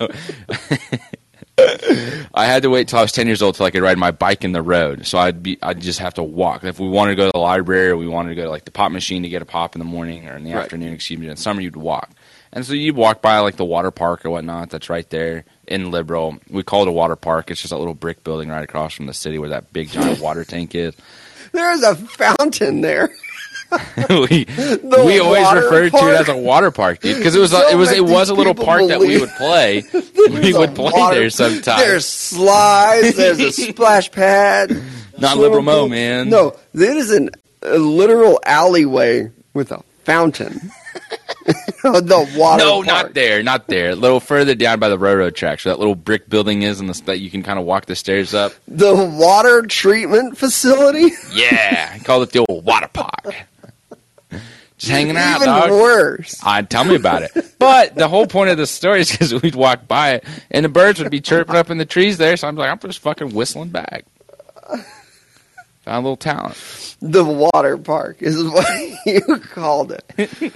I 2.33 2.45
had 2.45 2.63
to 2.63 2.69
wait 2.69 2.87
till 2.87 2.99
I 2.99 3.01
was 3.01 3.11
ten 3.11 3.27
years 3.27 3.41
old 3.41 3.55
till 3.55 3.65
I 3.65 3.71
could 3.71 3.83
ride 3.83 3.97
my 3.97 4.11
bike 4.11 4.43
in 4.45 4.53
the 4.53 4.61
road. 4.61 5.05
So 5.05 5.17
I'd 5.17 5.43
be 5.43 5.57
I'd 5.61 5.81
just 5.81 5.99
have 5.99 6.13
to 6.15 6.23
walk. 6.23 6.63
If 6.63 6.79
we 6.79 6.87
wanted 6.87 7.11
to 7.11 7.15
go 7.17 7.25
to 7.25 7.31
the 7.33 7.39
library 7.39 7.89
or 7.89 7.97
we 7.97 8.07
wanted 8.07 8.29
to 8.29 8.35
go 8.35 8.43
to 8.45 8.49
like 8.49 8.65
the 8.65 8.71
pop 8.71 8.91
machine 8.91 9.23
to 9.23 9.29
get 9.29 9.41
a 9.41 9.45
pop 9.45 9.75
in 9.75 9.79
the 9.79 9.85
morning 9.85 10.27
or 10.27 10.35
in 10.37 10.43
the 10.43 10.53
Right. 10.53 10.63
afternoon, 10.63 10.93
excuse 10.93 11.19
me, 11.19 11.27
in 11.27 11.35
summer 11.35 11.59
you'd 11.61 11.75
walk. 11.75 12.09
And 12.53 12.65
so 12.65 12.73
you'd 12.73 12.95
walk 12.95 13.21
by 13.21 13.39
like 13.39 13.57
the 13.57 13.65
water 13.65 13.91
park 13.91 14.25
or 14.25 14.29
whatnot 14.31 14.69
that's 14.69 14.89
right 14.89 15.07
there 15.09 15.43
in 15.69 15.91
Liberal. 15.91 16.37
We 16.49 16.63
call 16.63 16.81
it 16.81 16.87
a 16.89 16.91
water 16.91 17.15
park. 17.15 17.49
It's 17.51 17.61
just 17.61 17.71
a 17.71 17.77
little 17.77 17.93
brick 17.93 18.23
building 18.23 18.49
right 18.49 18.63
across 18.63 18.93
from 18.93 19.05
the 19.05 19.13
city 19.13 19.39
where 19.39 19.49
that 19.49 19.71
big 19.71 19.89
giant 19.89 20.19
water 20.19 20.43
tank 20.43 20.75
is. 20.75 20.95
There's 21.53 21.83
a 21.83 21.95
fountain 21.95 22.81
there. 22.81 23.09
we 24.09 24.45
The 24.45 25.03
we 25.05 25.19
always 25.19 25.51
referred 25.53 25.91
to 25.91 26.09
it 26.09 26.21
as 26.21 26.27
a 26.27 26.35
water 26.35 26.71
park, 26.71 27.01
dude, 27.01 27.17
because 27.17 27.35
it 27.35 27.39
was 27.39 27.53
a, 27.53 27.69
it 27.69 27.75
was 27.75 27.91
it 27.91 28.03
was 28.03 28.29
a 28.29 28.33
little 28.33 28.55
park 28.55 28.87
that 28.87 28.99
we 28.99 29.19
would 29.19 29.29
play. 29.29 29.83
we 29.93 30.53
would 30.53 30.73
play 30.75 30.91
water- 30.91 31.15
there 31.15 31.29
sometimes. 31.29 31.81
There's 31.81 32.05
slides. 32.05 33.15
There's 33.15 33.39
a 33.39 33.51
splash 33.51 34.11
pad. 34.11 34.81
Not 35.19 35.37
Liberal 35.37 35.61
Mo, 35.61 35.87
man. 35.87 36.29
No, 36.29 36.57
it 36.73 36.81
is 36.81 37.11
an, 37.11 37.29
a 37.61 37.77
literal 37.77 38.39
alleyway 38.43 39.31
with 39.53 39.71
a 39.71 39.83
fountain. 40.03 40.71
the 41.83 42.33
water. 42.37 42.63
No, 42.63 42.75
park. 42.83 42.87
not 42.87 43.13
there, 43.13 43.41
not 43.43 43.67
there. 43.67 43.91
A 43.91 43.95
little 43.95 44.19
further 44.19 44.55
down 44.55 44.79
by 44.79 44.89
the 44.89 44.97
railroad 44.97 45.35
tracks, 45.35 45.65
where 45.65 45.73
that 45.73 45.79
little 45.79 45.95
brick 45.95 46.29
building 46.29 46.61
is, 46.63 46.79
and 46.79 46.89
the, 46.89 47.01
that 47.05 47.19
you 47.19 47.31
can 47.31 47.43
kind 47.43 47.57
of 47.59 47.65
walk 47.65 47.85
the 47.85 47.95
stairs 47.95 48.33
up. 48.33 48.53
The 48.67 48.93
water 48.95 49.63
treatment 49.63 50.37
facility. 50.37 51.11
Yeah, 51.33 51.91
I 51.93 51.99
call 51.99 52.21
it 52.23 52.31
the 52.31 52.45
old 52.49 52.65
water 52.65 52.87
park. 52.91 53.35
Just 54.77 54.91
hanging 54.91 55.15
out, 55.17 55.37
Even 55.37 55.47
dog. 55.47 55.71
worse. 55.71 56.39
Uh, 56.43 56.61
tell 56.63 56.83
me 56.85 56.95
about 56.95 57.21
it. 57.23 57.31
But 57.59 57.95
the 57.95 58.07
whole 58.07 58.25
point 58.27 58.49
of 58.49 58.57
the 58.57 58.65
story 58.65 59.01
is 59.01 59.11
because 59.11 59.33
we'd 59.41 59.55
walk 59.55 59.87
by 59.87 60.13
it, 60.13 60.25
and 60.51 60.63
the 60.65 60.69
birds 60.69 60.99
would 61.01 61.11
be 61.11 61.21
chirping 61.21 61.55
up 61.55 61.69
in 61.69 61.77
the 61.77 61.85
trees 61.85 62.17
there. 62.17 62.35
So 62.37 62.47
I'm 62.47 62.55
like, 62.55 62.69
I'm 62.71 62.79
just 62.79 62.99
fucking 62.99 63.33
whistling 63.33 63.69
back. 63.69 64.05
A 65.89 65.97
little 65.97 66.17
talent. 66.17 66.55
The 67.01 67.23
water 67.25 67.77
park 67.77 68.21
is 68.21 68.43
what 68.43 68.67
you 69.05 69.21
called 69.39 69.91
it. 69.91 70.51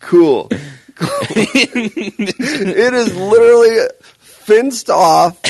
Cool. 0.00 0.48
Cool. 0.94 1.08
it 1.30 2.94
is 2.94 3.16
literally 3.16 3.88
fenced 4.18 4.90
off, 4.90 5.40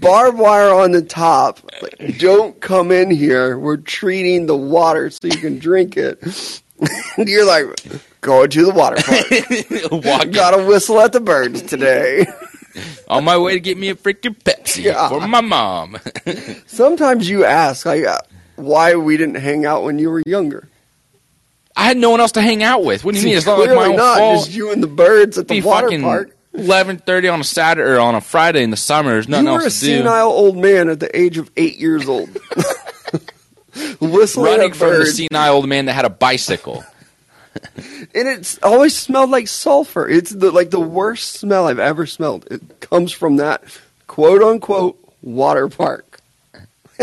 barbed 0.00 0.38
wire 0.38 0.72
on 0.74 0.92
the 0.92 1.02
top. 1.02 1.60
Like, 1.82 2.18
don't 2.18 2.60
come 2.60 2.90
in 2.92 3.10
here. 3.10 3.58
We're 3.58 3.76
treating 3.78 4.46
the 4.46 4.56
water 4.56 5.10
so 5.10 5.26
you 5.28 5.36
can 5.38 5.58
drink 5.58 5.96
it. 5.96 6.62
You're 7.18 7.46
like, 7.46 7.64
going 8.20 8.50
to 8.50 8.64
the 8.66 8.72
water 8.72 8.96
park. 9.02 10.04
Walking 10.04 10.30
Gotta 10.30 10.64
whistle 10.64 11.00
at 11.00 11.12
the 11.12 11.20
birds 11.20 11.62
today. 11.62 12.26
on 13.08 13.24
my 13.24 13.36
way 13.38 13.54
to 13.54 13.60
get 13.60 13.76
me 13.78 13.88
a 13.90 13.94
freaking 13.94 14.36
Pepsi 14.42 14.84
Yeah. 14.84 15.08
for 15.08 15.26
my 15.26 15.40
mom. 15.40 15.98
Sometimes 16.66 17.28
you 17.28 17.44
ask, 17.44 17.84
like, 17.86 18.04
why 18.62 18.94
we 18.96 19.16
didn't 19.16 19.36
hang 19.36 19.64
out 19.66 19.82
when 19.82 19.98
you 19.98 20.10
were 20.10 20.22
younger. 20.26 20.68
I 21.76 21.84
had 21.84 21.96
no 21.96 22.10
one 22.10 22.20
else 22.20 22.32
to 22.32 22.42
hang 22.42 22.62
out 22.62 22.84
with. 22.84 23.04
What 23.04 23.14
do 23.14 23.20
you 23.20 23.26
mean? 23.26 23.36
It's 23.36 23.46
not 23.46 23.58
like 23.58 23.70
my 23.70 23.86
own 23.86 23.96
not. 23.96 24.18
fault. 24.18 24.44
Just 24.44 24.56
you 24.56 24.72
and 24.72 24.82
the 24.82 24.86
birds 24.88 25.38
at 25.38 25.48
the 25.48 25.62
water 25.62 25.88
park. 26.00 26.36
eleven 26.52 26.98
thirty 26.98 27.28
on 27.28 27.40
a 27.40 27.44
Saturday 27.44 27.90
or 27.90 27.98
on 27.98 28.14
a 28.14 28.20
Friday 28.20 28.62
in 28.62 28.70
the 28.70 28.76
summer. 28.76 29.12
There's 29.12 29.28
nothing 29.28 29.46
You 29.46 29.52
were 29.52 29.62
else 29.62 29.82
a 29.82 29.86
do. 29.86 29.96
senile 29.98 30.28
old 30.28 30.56
man 30.56 30.88
at 30.90 31.00
the 31.00 31.14
age 31.18 31.38
of 31.38 31.50
eight 31.56 31.78
years 31.78 32.08
old. 32.08 32.28
Whistling 34.00 34.44
Running 34.58 34.72
from 34.74 34.90
the 34.90 35.06
senile 35.06 35.54
old 35.54 35.68
man 35.68 35.86
that 35.86 35.94
had 35.94 36.04
a 36.04 36.10
bicycle. 36.10 36.84
and 37.76 38.28
it's 38.28 38.58
always 38.62 38.96
smelled 38.96 39.30
like 39.30 39.48
sulfur. 39.48 40.06
It's 40.08 40.30
the 40.30 40.50
like 40.50 40.70
the 40.70 40.80
worst 40.80 41.32
smell 41.34 41.68
I've 41.68 41.78
ever 41.78 42.04
smelled. 42.06 42.46
It 42.50 42.80
comes 42.80 43.12
from 43.12 43.36
that 43.36 43.64
quote 44.08 44.42
unquote 44.42 44.98
water 45.22 45.68
park, 45.68 46.11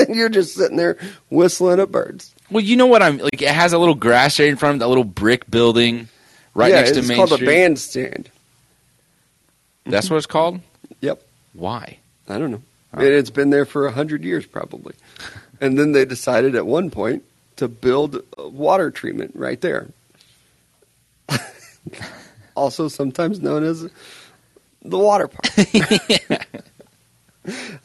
and 0.07 0.15
you're 0.15 0.29
just 0.29 0.55
sitting 0.55 0.77
there 0.77 0.97
whistling 1.29 1.79
at 1.79 1.91
birds. 1.91 2.33
Well, 2.49 2.63
you 2.63 2.75
know 2.75 2.88
what 2.88 3.01
I'm 3.03 3.17
like. 3.19 3.41
It 3.41 3.49
has 3.49 3.73
a 3.73 3.77
little 3.77 3.95
grass 3.95 4.39
area 4.39 4.51
in 4.51 4.57
front 4.57 4.71
of 4.73 4.75
it, 4.77 4.79
that 4.79 4.88
little 4.88 5.03
brick 5.03 5.49
building 5.49 6.07
right 6.55 6.71
yeah, 6.71 6.81
next 6.81 6.91
to 6.91 6.95
Main 6.97 7.03
Street. 7.03 7.19
it's 7.21 7.29
called 7.29 7.41
a 7.41 7.45
bandstand. 7.45 8.29
That's 9.85 10.09
what 10.09 10.17
it's 10.17 10.25
called. 10.25 10.62
Yep, 11.01 11.21
Why? 11.53 11.97
I 12.27 12.38
don't 12.38 12.51
know, 12.51 12.62
Oh. 12.93 12.99
and 12.99 13.07
it's 13.07 13.29
been 13.29 13.49
there 13.51 13.65
for 13.65 13.85
a 13.85 13.91
hundred 13.91 14.23
years 14.23 14.45
probably. 14.45 14.95
And 15.62 15.77
then 15.77 15.91
they 15.91 16.05
decided 16.05 16.55
at 16.55 16.65
one 16.65 16.89
point 16.89 17.25
to 17.57 17.67
build 17.67 18.23
water 18.38 18.91
treatment 18.91 19.33
right 19.35 19.59
there. 19.59 19.89
also, 22.55 22.88
sometimes 22.88 23.41
known 23.41 23.65
as 23.65 23.81
the 24.81 24.97
water 24.97 25.27
park. 25.27 26.63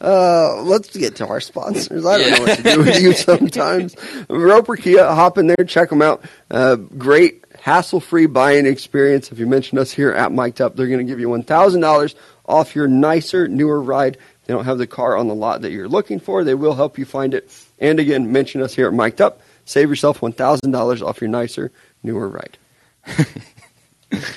Uh, 0.01 0.61
let's 0.61 0.95
get 0.95 1.15
to 1.17 1.27
our 1.27 1.39
sponsors. 1.41 2.05
I 2.05 2.17
don't 2.17 2.31
know 2.31 2.45
what 2.45 2.57
to 2.57 2.63
do 2.63 2.79
with 2.79 3.01
you 3.01 3.13
sometimes. 3.13 3.95
Roper 4.29 4.75
Kia, 4.75 5.05
hop 5.05 5.37
in 5.37 5.47
there, 5.47 5.65
check 5.65 5.89
them 5.89 6.01
out. 6.01 6.23
Uh, 6.49 6.75
great 6.75 7.43
hassle-free 7.61 8.27
buying 8.27 8.65
experience. 8.65 9.31
If 9.31 9.39
you 9.39 9.47
mention 9.47 9.77
us 9.77 9.91
here 9.91 10.11
at 10.11 10.31
Mic'd 10.31 10.61
Up, 10.61 10.75
they're 10.75 10.87
going 10.87 11.05
to 11.05 11.11
give 11.11 11.19
you 11.19 11.29
$1,000 11.29 12.15
off 12.45 12.75
your 12.75 12.87
nicer, 12.87 13.47
newer 13.47 13.81
ride. 13.81 14.17
They 14.45 14.53
don't 14.53 14.65
have 14.65 14.77
the 14.77 14.87
car 14.87 15.17
on 15.17 15.27
the 15.27 15.35
lot 15.35 15.61
that 15.61 15.71
you're 15.71 15.87
looking 15.87 16.19
for. 16.19 16.43
They 16.43 16.53
will 16.53 16.75
help 16.75 16.97
you 16.99 17.05
find 17.05 17.33
it. 17.33 17.49
And 17.79 17.99
again, 17.99 18.31
mention 18.31 18.61
us 18.61 18.75
here 18.75 18.87
at 18.87 18.93
Mic'd 18.93 19.21
Up. 19.21 19.41
Save 19.65 19.89
yourself 19.89 20.19
$1,000 20.19 21.01
off 21.01 21.21
your 21.21 21.29
nicer, 21.29 21.71
newer 22.03 22.29
ride. 22.29 22.57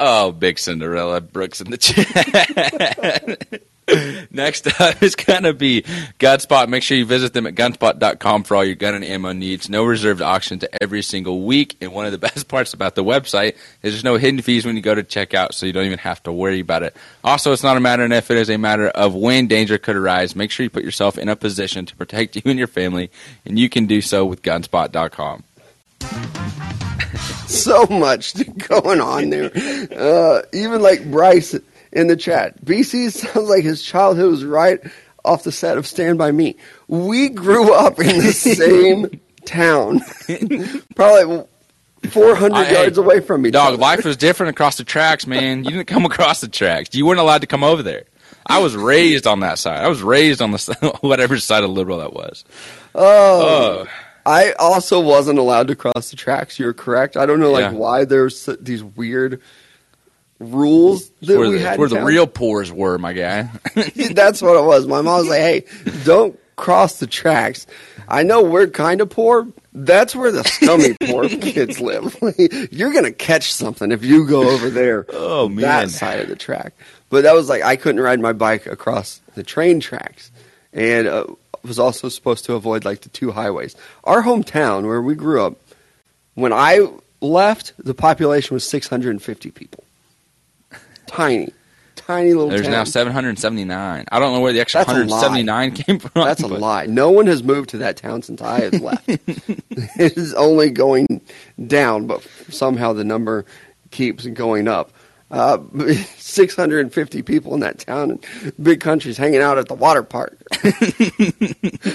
Oh, 0.00 0.30
big 0.30 0.60
Cinderella 0.60 1.20
Brooks 1.20 1.60
in 1.60 1.70
the 1.72 1.76
chat. 3.52 3.62
Next 4.30 4.80
up 4.80 5.02
is 5.02 5.14
going 5.14 5.44
to 5.44 5.54
be 5.54 5.82
Gunspot. 6.18 6.68
Make 6.68 6.82
sure 6.82 6.96
you 6.96 7.06
visit 7.06 7.32
them 7.32 7.46
at 7.46 7.54
gunspot.com 7.54 8.44
for 8.44 8.56
all 8.56 8.64
your 8.64 8.74
gun 8.74 8.94
and 8.94 9.04
ammo 9.04 9.32
needs. 9.32 9.68
No 9.68 9.84
reserved 9.84 10.20
auctions 10.20 10.64
every 10.80 11.02
single 11.02 11.42
week. 11.42 11.76
And 11.80 11.92
one 11.92 12.06
of 12.06 12.12
the 12.12 12.18
best 12.28 12.48
parts 12.48 12.74
about 12.74 12.94
the 12.94 13.04
website 13.04 13.54
is 13.82 13.92
there's 13.94 14.04
no 14.04 14.16
hidden 14.16 14.42
fees 14.42 14.66
when 14.66 14.76
you 14.76 14.82
go 14.82 14.94
to 14.94 15.02
checkout, 15.02 15.54
so 15.54 15.66
you 15.66 15.72
don't 15.72 15.86
even 15.86 15.98
have 15.98 16.22
to 16.24 16.32
worry 16.32 16.60
about 16.60 16.82
it. 16.82 16.96
Also, 17.24 17.52
it's 17.52 17.62
not 17.62 17.76
a 17.76 17.80
matter 17.80 18.04
of 18.04 18.12
if, 18.12 18.30
it 18.30 18.36
is 18.36 18.50
a 18.50 18.58
matter 18.58 18.88
of 18.88 19.14
when 19.14 19.46
danger 19.46 19.78
could 19.78 19.96
arise. 19.96 20.36
Make 20.36 20.50
sure 20.50 20.64
you 20.64 20.70
put 20.70 20.84
yourself 20.84 21.18
in 21.18 21.28
a 21.28 21.36
position 21.36 21.86
to 21.86 21.96
protect 21.96 22.36
you 22.36 22.42
and 22.44 22.58
your 22.58 22.68
family, 22.68 23.10
and 23.44 23.58
you 23.58 23.68
can 23.68 23.86
do 23.86 24.00
so 24.00 24.24
with 24.26 24.42
gunspot.com. 24.42 25.44
so 27.46 27.86
much 27.86 28.34
going 28.68 29.00
on 29.00 29.30
there. 29.30 29.50
Uh, 29.96 30.42
even 30.52 30.82
like 30.82 31.10
Bryce 31.10 31.54
in 31.92 32.06
the 32.06 32.16
chat. 32.16 32.64
BC 32.64 33.10
sounds 33.12 33.48
like 33.48 33.64
his 33.64 33.82
childhood 33.82 34.30
was 34.30 34.44
right 34.44 34.80
off 35.24 35.44
the 35.44 35.52
set 35.52 35.76
of 35.78 35.86
Stand 35.86 36.18
By 36.18 36.30
Me. 36.32 36.56
We 36.86 37.28
grew 37.28 37.72
up 37.74 37.98
in 37.98 38.18
the 38.18 38.32
same 38.32 39.20
town, 39.44 40.00
probably 40.96 41.44
400 42.10 42.54
I- 42.56 42.70
yards 42.72 42.98
away 42.98 43.20
from 43.20 43.42
me. 43.42 43.50
Dog, 43.50 43.74
other. 43.74 43.76
life 43.76 44.04
was 44.04 44.16
different 44.16 44.50
across 44.50 44.76
the 44.76 44.84
tracks, 44.84 45.26
man. 45.26 45.64
You 45.64 45.70
didn't 45.70 45.86
come 45.88 46.04
across 46.04 46.40
the 46.40 46.48
tracks. 46.48 46.94
You 46.94 47.06
weren't 47.06 47.20
allowed 47.20 47.40
to 47.42 47.46
come 47.46 47.64
over 47.64 47.82
there. 47.82 48.04
I 48.46 48.58
was 48.60 48.74
raised 48.76 49.26
on 49.26 49.40
that 49.40 49.58
side. 49.58 49.84
I 49.84 49.88
was 49.88 50.02
raised 50.02 50.40
on 50.40 50.52
the 50.52 50.96
whatever 51.02 51.38
side 51.38 51.64
of 51.64 51.70
liberal 51.70 51.98
that 51.98 52.14
was. 52.14 52.44
Oh. 52.94 53.84
Oh, 53.84 53.86
I 54.24 54.52
also 54.52 55.00
wasn't 55.00 55.38
allowed 55.38 55.68
to 55.68 55.76
cross 55.76 56.10
the 56.10 56.16
tracks. 56.16 56.58
You're 56.58 56.72
correct. 56.74 57.16
I 57.16 57.26
don't 57.26 57.40
know 57.40 57.50
like 57.50 57.72
Yeah. 57.72 57.78
why 57.78 58.04
there's 58.04 58.48
these 58.60 58.82
weird 58.82 59.40
rules 60.38 61.10
that 61.22 61.38
where, 61.38 61.48
we 61.48 61.58
the, 61.58 61.60
had. 61.60 61.78
where 61.78 61.88
the 61.88 62.02
real 62.02 62.26
poors 62.26 62.70
were, 62.72 62.98
my 62.98 63.12
guy. 63.12 63.50
That's 63.74 64.40
what 64.42 64.56
it 64.56 64.64
was. 64.64 64.86
My 64.86 65.02
mom 65.02 65.18
was 65.18 65.28
like, 65.28 65.40
"Hey, 65.40 65.64
don't 66.04 66.38
cross 66.56 66.98
the 66.98 67.06
tracks." 67.06 67.66
I 68.08 68.22
know 68.22 68.42
we're 68.42 68.68
kind 68.68 69.00
of 69.00 69.10
poor. 69.10 69.48
That's 69.74 70.16
where 70.16 70.32
the 70.32 70.44
scummy 70.44 70.96
poor 71.06 71.28
kids 71.28 71.80
live. 71.80 72.16
You're 72.72 72.92
gonna 72.92 73.12
catch 73.12 73.52
something 73.52 73.92
if 73.92 74.04
you 74.04 74.26
go 74.26 74.48
over 74.48 74.70
there. 74.70 75.06
Oh, 75.10 75.48
man. 75.48 75.62
that 75.62 75.90
side 75.90 76.20
of 76.20 76.28
the 76.28 76.36
track. 76.36 76.72
But 77.10 77.22
that 77.24 77.34
was 77.34 77.48
like 77.48 77.62
I 77.62 77.76
couldn't 77.76 78.00
ride 78.00 78.20
my 78.20 78.32
bike 78.32 78.66
across 78.66 79.20
the 79.34 79.42
train 79.42 79.80
tracks, 79.80 80.30
and 80.72 81.06
uh, 81.06 81.26
was 81.62 81.78
also 81.78 82.08
supposed 82.08 82.44
to 82.46 82.54
avoid 82.54 82.84
like 82.84 83.02
the 83.02 83.08
two 83.08 83.30
highways. 83.30 83.76
Our 84.04 84.22
hometown, 84.22 84.84
where 84.84 85.02
we 85.02 85.14
grew 85.14 85.44
up, 85.44 85.56
when 86.34 86.52
I 86.52 86.86
left, 87.20 87.72
the 87.78 87.94
population 87.94 88.54
was 88.54 88.68
650 88.68 89.50
people. 89.50 89.84
Tiny, 91.08 91.52
tiny 91.96 92.34
little. 92.34 92.48
There's 92.50 92.62
town. 92.62 92.70
now 92.72 92.84
779. 92.84 94.04
I 94.10 94.18
don't 94.18 94.32
know 94.32 94.40
where 94.40 94.52
the 94.52 94.60
extra 94.60 94.80
That's 94.80 94.88
179 94.88 95.72
came 95.72 95.98
from. 95.98 96.10
That's 96.14 96.42
a 96.42 96.48
but- 96.48 96.60
lie. 96.60 96.86
No 96.86 97.10
one 97.10 97.26
has 97.26 97.42
moved 97.42 97.70
to 97.70 97.78
that 97.78 97.96
town 97.96 98.22
since 98.22 98.40
I 98.40 98.60
have 98.60 98.80
left. 98.80 99.08
it 99.08 100.16
is 100.16 100.34
only 100.34 100.70
going 100.70 101.20
down, 101.66 102.06
but 102.06 102.22
somehow 102.50 102.92
the 102.92 103.04
number 103.04 103.44
keeps 103.90 104.26
going 104.26 104.68
up. 104.68 104.92
Uh, 105.30 105.58
650 106.16 107.20
people 107.22 107.52
in 107.52 107.60
that 107.60 107.78
town 107.80 108.10
and 108.12 108.52
big 108.62 108.80
countries 108.80 109.18
hanging 109.18 109.42
out 109.42 109.58
at 109.58 109.68
the 109.68 109.74
water 109.74 110.02
park. 110.02 110.38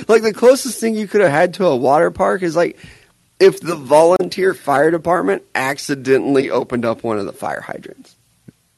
like 0.08 0.21
the 0.21 0.34
closest 0.36 0.80
thing 0.80 0.95
you 0.95 1.08
could 1.08 1.21
have 1.21 1.32
had 1.32 1.54
to 1.56 1.65
a 1.65 1.76
water 1.76 2.12
park 2.12 2.43
is 2.43 2.56
like 2.56 2.78
if 3.39 3.60
the 3.60 3.76
volunteer 3.76 4.54
fire 4.54 4.91
department 4.91 5.41
accidentally 5.56 6.52
opened 6.52 6.86
up 6.86 7.04
one 7.04 7.17
of 7.17 7.26
the 7.26 7.34
fire 7.34 7.62
hydrants. 7.62 8.15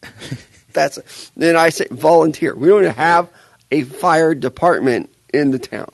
That's 0.74 1.32
then 1.38 1.56
I 1.56 1.70
say 1.70 1.88
volunteer. 1.90 2.56
We 2.56 2.68
don't 2.68 2.96
have 2.96 3.30
a 3.72 3.84
fire 3.84 4.36
department 4.36 5.10
in 5.34 5.52
the 5.52 5.60
town. 5.60 5.90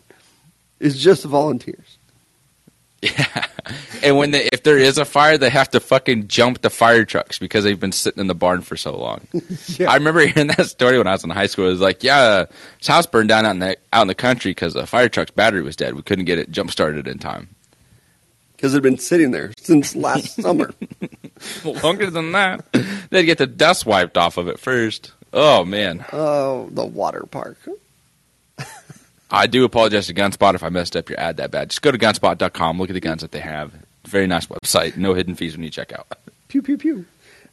It's 0.80 0.98
just 0.98 1.24
the 1.24 1.30
volunteers. 1.30 1.98
Yeah. 3.04 3.48
And 4.04 4.16
when 4.18 4.30
they, 4.30 4.48
if 4.52 4.62
there 4.62 4.78
is 4.78 5.00
a 5.00 5.06
fire, 5.06 5.36
they 5.38 5.50
have 5.50 5.72
to 5.72 5.80
fucking 5.80 6.28
jump 6.28 6.62
the 6.62 6.70
fire 6.70 7.04
trucks 7.04 7.40
because 7.40 7.64
they've 7.64 7.80
been 7.80 7.92
sitting 7.92 8.22
in 8.22 8.28
the 8.28 8.36
barn 8.36 8.62
for 8.62 8.78
so 8.78 8.96
long. 8.96 9.22
Yeah. 9.80 9.90
I 9.90 9.96
remember 9.96 10.20
hearing 10.26 10.48
that 10.48 10.68
story 10.68 10.98
when 11.00 11.08
I 11.08 11.14
was 11.14 11.24
in 11.24 11.30
high 11.32 11.48
school. 11.48 11.66
It 11.66 11.72
was 11.72 11.82
like, 11.82 12.04
yeah, 12.04 12.46
his 12.78 12.88
house 12.88 13.08
burned 13.08 13.30
down 13.30 13.46
out 13.46 13.52
in 13.52 13.60
the 13.60 13.78
out 13.94 14.04
in 14.04 14.08
the 14.08 14.16
country 14.16 14.52
because 14.52 14.74
the 14.74 14.86
fire 14.86 15.10
truck's 15.10 15.32
battery 15.32 15.64
was 15.64 15.76
dead. 15.76 15.96
We 15.96 16.04
couldn't 16.04 16.26
get 16.26 16.38
it 16.38 16.52
jump 16.52 16.70
started 16.70 17.08
in 17.08 17.18
time. 17.18 17.50
Because 18.62 18.76
it'd 18.76 18.84
been 18.84 19.00
sitting 19.00 19.32
there 19.32 19.52
since 19.58 19.96
last 19.96 20.36
summer. 20.42 20.72
Longer 21.66 22.12
than 22.12 22.32
that, 22.34 22.64
they'd 23.10 23.24
get 23.26 23.40
the 23.40 23.48
dust 23.48 23.88
wiped 23.88 24.20
off 24.20 24.38
of 24.38 24.48
it 24.48 24.60
first. 24.60 25.14
Oh 25.34 25.66
man, 25.66 26.06
Oh, 26.14 26.70
the 26.72 26.86
water 26.86 27.26
park. 27.32 27.58
I 29.32 29.48
do 29.48 29.64
apologize 29.64 30.06
to 30.08 30.14
Gunspot 30.14 30.54
if 30.54 30.64
I 30.64 30.70
messed 30.70 30.96
up 30.96 31.10
your 31.10 31.20
ad 31.20 31.38
that 31.38 31.50
bad. 31.50 31.70
Just 31.72 31.82
go 31.82 31.90
to 31.92 31.98
gunspot.com, 31.98 32.78
look 32.78 32.92
at 32.92 32.94
the 32.94 33.00
guns 33.00 33.22
that 33.22 33.32
they 33.32 33.40
have. 33.40 33.72
Very 34.06 34.28
nice 34.28 34.46
website. 34.46 34.96
No 34.96 35.16
hidden 35.16 35.34
fees 35.34 35.56
when 35.56 35.64
you 35.64 35.72
check 35.72 35.92
out. 35.94 36.06
Pew 36.50 36.62
pew 36.62 36.78
pew. 36.78 37.06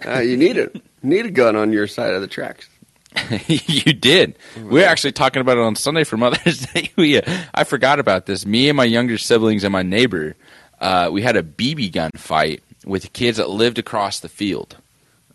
Uh, 0.05 0.19
you 0.19 0.37
need 0.37 0.59
it. 0.59 0.83
Need 1.03 1.25
a 1.25 1.31
gun 1.31 1.57
on 1.57 1.73
your 1.73 1.87
side 1.87 2.13
of 2.13 2.21
the 2.21 2.27
tracks. 2.27 2.69
you 3.47 3.95
did. 3.95 4.37
We 4.57 4.63
were 4.81 4.83
actually 4.85 5.13
talking 5.13 5.41
about 5.41 5.57
it 5.57 5.63
on 5.63 5.75
Sunday 5.75 6.05
for 6.05 6.19
Mother's 6.19 6.67
Day. 6.75 6.91
We, 6.97 7.17
uh, 7.23 7.39
I 7.55 7.65
forgot 7.65 7.99
about 7.99 8.27
this. 8.27 8.45
Me 8.45 8.69
and 8.69 8.77
my 8.77 8.85
younger 8.85 9.17
siblings 9.17 9.65
and 9.65 9.73
my 9.73 9.83
neighbor, 9.83 10.37
uh, 10.81 11.09
we 11.13 11.23
had 11.23 11.37
a 11.37 11.43
BB 11.43 11.93
gun 11.93 12.11
fight 12.17 12.63
with 12.85 13.13
kids 13.13 13.37
that 13.39 13.51
lived 13.51 13.79
across 13.79 14.21
the 14.21 14.29
field 14.29 14.77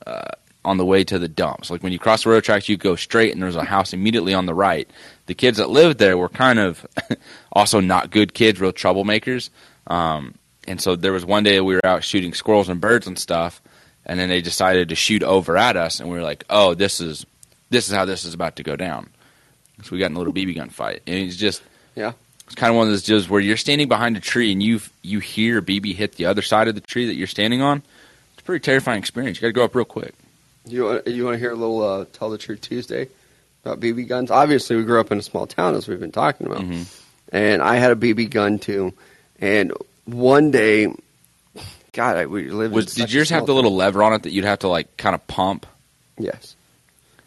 uh, 0.08 0.30
on 0.66 0.78
the 0.78 0.86
way 0.86 1.04
to 1.04 1.20
the 1.20 1.28
dumps. 1.28 1.70
Like 1.70 1.84
when 1.84 1.92
you 1.92 2.00
cross 2.00 2.24
the 2.24 2.30
road 2.30 2.44
tracks, 2.44 2.70
you 2.70 2.78
go 2.78 2.96
straight, 2.96 3.34
and 3.34 3.42
there's 3.42 3.56
a 3.56 3.64
house 3.64 3.94
immediately 3.94 4.34
on 4.34 4.46
the 4.46 4.54
right. 4.54 4.90
The 5.26 5.34
kids 5.36 5.58
that 5.58 5.70
lived 5.70 6.00
there 6.00 6.18
were 6.18 6.30
kind 6.30 6.60
of 6.60 6.86
also 7.52 7.80
not 7.80 8.12
good 8.12 8.34
kids, 8.34 8.60
real 8.60 8.74
troublemakers. 8.74 9.50
Um, 9.88 10.36
and 10.68 10.80
so 10.80 10.96
there 10.96 11.12
was 11.12 11.26
one 11.26 11.44
day 11.44 11.60
we 11.60 11.76
were 11.76 11.86
out 11.86 12.04
shooting 12.04 12.34
squirrels 12.34 12.70
and 12.70 12.80
birds 12.80 13.08
and 13.08 13.20
stuff, 13.20 13.62
and 14.06 14.20
then 14.20 14.30
they 14.30 14.42
decided 14.42 14.90
to 14.90 14.96
shoot 14.96 15.24
over 15.24 15.58
at 15.58 15.76
us, 15.76 16.00
and 16.00 16.10
we 16.10 16.16
were 16.18 16.24
like, 16.24 16.46
"Oh, 16.50 16.74
this 16.74 17.02
is 17.02 17.26
this 17.70 17.90
is 17.90 17.94
how 17.94 18.06
this 18.06 18.24
is 18.24 18.34
about 18.34 18.56
to 18.58 18.64
go 18.64 18.76
down. 18.76 19.10
So 19.82 19.90
we 19.92 20.00
got 20.00 20.12
in 20.12 20.16
a 20.16 20.20
little 20.20 20.34
BB 20.34 20.56
gun 20.56 20.70
fight, 20.70 21.02
and 21.06 21.18
it's 21.18 21.36
just 21.36 21.62
Yeah. 21.96 22.14
It's 22.48 22.56
kind 22.56 22.70
of 22.72 22.78
one 22.78 22.88
of 22.88 22.92
those 22.92 23.04
deals 23.04 23.30
where 23.30 23.42
you're 23.42 23.58
standing 23.58 23.88
behind 23.88 24.16
a 24.18 24.20
tree 24.20 24.52
and 24.52 24.62
you 24.62 24.80
you 25.02 25.20
hear 25.20 25.62
BB 25.62 25.96
hit 25.96 26.14
the 26.16 26.26
other 26.26 26.42
side 26.42 26.68
of 26.68 26.76
the 26.76 26.82
tree 26.82 27.08
that 27.08 27.16
you're 27.16 27.28
standing 27.28 27.62
on. 27.62 27.82
It's 28.34 28.42
a 28.42 28.44
pretty 28.44 28.62
terrifying 28.64 29.00
experience. 29.00 29.38
You 29.38 29.42
got 29.42 29.48
to 29.48 29.54
go 29.54 29.64
up 29.64 29.76
real 29.76 29.86
quick. 29.86 30.14
You 30.68 31.02
you 31.06 31.26
want 31.26 31.36
to 31.36 31.40
hear 31.40 31.52
a 31.52 31.56
little 31.56 31.82
uh, 31.82 32.06
Tell 32.14 32.30
the 32.30 32.38
Truth 32.38 32.62
Tuesday 32.62 33.10
about 33.66 33.80
BB 33.80 34.08
guns? 34.08 34.30
Obviously, 34.32 34.76
we 34.76 34.84
grew 34.84 35.00
up 35.00 35.12
in 35.12 35.18
a 35.18 35.22
small 35.24 35.48
town, 35.48 35.76
as 35.76 35.88
we've 35.88 36.00
been 36.00 36.12
talking 36.12 36.48
about. 36.48 36.62
Mhm. 36.62 36.86
And 37.32 37.62
I 37.62 37.76
had 37.78 37.92
a 37.92 37.96
BB 37.96 38.30
gun, 38.30 38.60
too. 38.60 38.94
And 39.40 39.74
one 40.06 40.52
day, 40.52 40.94
God, 41.94 42.18
I, 42.18 42.26
we 42.28 42.50
lived 42.50 42.74
Was 42.74 42.98
in 42.98 43.06
did 43.06 43.14
yours 43.14 43.30
have 43.30 43.46
the 43.46 43.54
little 43.56 43.76
lever 43.76 44.04
on 44.04 44.14
it 44.14 44.24
that 44.24 44.32
you'd 44.32 44.46
have 44.46 44.60
to 44.60 44.68
like 44.68 44.96
kind 44.98 45.16
of 45.16 45.26
pump? 45.28 45.66
Yes. 46.18 46.56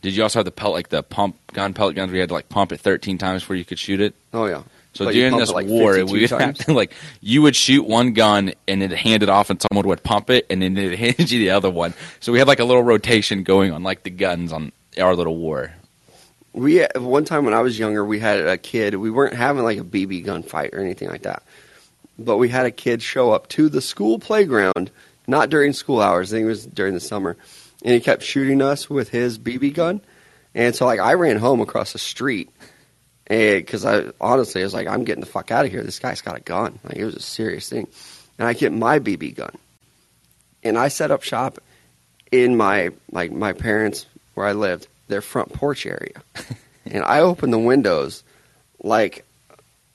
Did 0.03 0.15
you 0.15 0.23
also 0.23 0.39
have 0.39 0.45
the 0.45 0.51
pellet 0.53 0.75
like 0.75 0.89
the 0.91 1.03
pump 1.03 1.37
gun 1.53 1.75
pellet 1.75 1.97
guns 1.97 2.11
where 2.11 2.17
you 2.17 2.21
had 2.21 2.29
to 2.29 2.35
like 2.35 2.49
pump 2.49 2.71
it 2.73 2.81
13 2.81 3.19
times 3.19 3.43
before 3.43 3.57
you 3.57 3.65
could 3.65 3.79
shoot 3.79 4.01
it? 4.01 4.15
Oh, 4.33 4.47
yeah. 4.47 4.63
So 4.97 5.05
But 5.05 5.15
during 5.15 5.37
this 5.37 5.51
like, 5.51 5.67
war, 5.67 6.05
we 6.07 6.27
have 6.27 6.69
like 6.69 6.93
you 7.21 7.43
would 7.43 7.55
shoot 7.55 7.87
one 7.87 8.15
gun 8.15 8.55
and 8.67 8.81
then 8.81 8.91
hand 8.91 9.23
it 9.23 9.29
off, 9.29 9.51
and 9.51 9.61
someone 9.61 9.87
would 9.89 10.03
pump 10.03 10.31
it, 10.31 10.47
and 10.49 10.63
then 10.63 10.77
it 10.77 10.99
handed 10.99 11.31
you 11.31 11.39
the 11.39 11.51
other 11.51 11.71
one. 11.71 11.95
So 12.21 12.33
we 12.33 12.39
had 12.39 12.49
like 12.49 12.61
a 12.61 12.65
little 12.65 12.83
rotation 12.83 13.43
going 13.43 13.73
on, 13.73 13.83
like 13.83 14.03
the 14.03 14.11
guns 14.11 14.53
on 14.53 14.73
our 14.99 15.15
little 15.15 15.37
war. 15.37 15.75
We 16.53 16.83
uh, 16.83 17.01
one 17.01 17.27
time 17.27 17.45
when 17.45 17.53
I 17.53 17.61
was 17.61 17.79
younger, 17.79 18.05
we 18.05 18.19
had 18.19 18.41
a 18.41 18.57
kid. 18.57 18.95
We 18.95 19.11
weren't 19.11 19.35
having 19.35 19.63
like 19.63 19.79
a 19.79 19.85
BB 19.85 20.25
gun 20.25 20.43
fight 20.43 20.71
or 20.73 20.81
anything 20.81 21.09
like 21.09 21.23
that, 21.23 21.43
but 22.19 22.39
we 22.39 22.49
had 22.49 22.65
a 22.65 22.71
kid 22.71 23.03
show 23.03 23.33
up 23.33 23.49
to 23.51 23.69
the 23.69 23.83
school 23.83 24.19
playground, 24.19 24.91
not 25.27 25.51
during 25.51 25.75
school 25.75 26.01
hours. 26.01 26.33
I 26.33 26.37
think 26.37 26.45
it 26.45 26.49
was 26.49 26.65
during 26.67 26.95
the 26.95 27.01
summer, 27.01 27.37
and 27.85 27.93
he 27.93 28.01
kept 28.01 28.23
shooting 28.23 28.63
us 28.63 28.89
with 28.89 29.11
his 29.11 29.39
BB 29.39 29.75
gun. 29.75 30.01
And 30.57 30.75
so, 30.75 30.87
like, 30.87 31.01
I 31.01 31.13
ran 31.13 31.37
home 31.37 31.61
across 31.61 31.93
the 31.93 31.99
street, 31.99 32.49
Eh, 33.29 33.59
because 33.59 33.85
I 33.85 34.05
honestly 34.21 34.61
I 34.61 34.65
was 34.65 34.75
like, 34.75 34.87
I'm 34.87 35.05
getting 35.05 35.21
the 35.21 35.31
fuck 35.31 35.51
out 35.51 35.65
of 35.65 35.71
here. 35.71 35.83
This 35.83 35.99
guy's 35.99 36.21
got 36.21 36.37
a 36.37 36.41
gun. 36.41 36.79
Like, 36.85 36.97
it 36.97 37.05
was 37.05 37.17
a 37.17 37.21
serious 37.21 37.69
thing, 37.69 37.89
and 38.39 38.47
I 38.47 38.53
get 38.53 38.73
my 38.73 38.99
BB 38.99 39.35
gun, 39.35 39.55
and 40.63 40.79
I 40.79 40.89
set 40.89 41.11
up 41.11 41.23
shop 41.23 41.59
in 42.31 42.57
my 42.57 42.91
like 43.11 43.33
my 43.33 43.53
parents 43.53 44.07
where 44.35 44.47
I 44.47 44.53
lived, 44.53 44.87
their 45.09 45.23
front 45.23 45.53
porch 45.53 45.87
area. 45.87 46.23
and 46.87 47.03
I 47.05 47.21
open 47.21 47.51
the 47.51 47.59
windows 47.59 48.23
like 48.83 49.25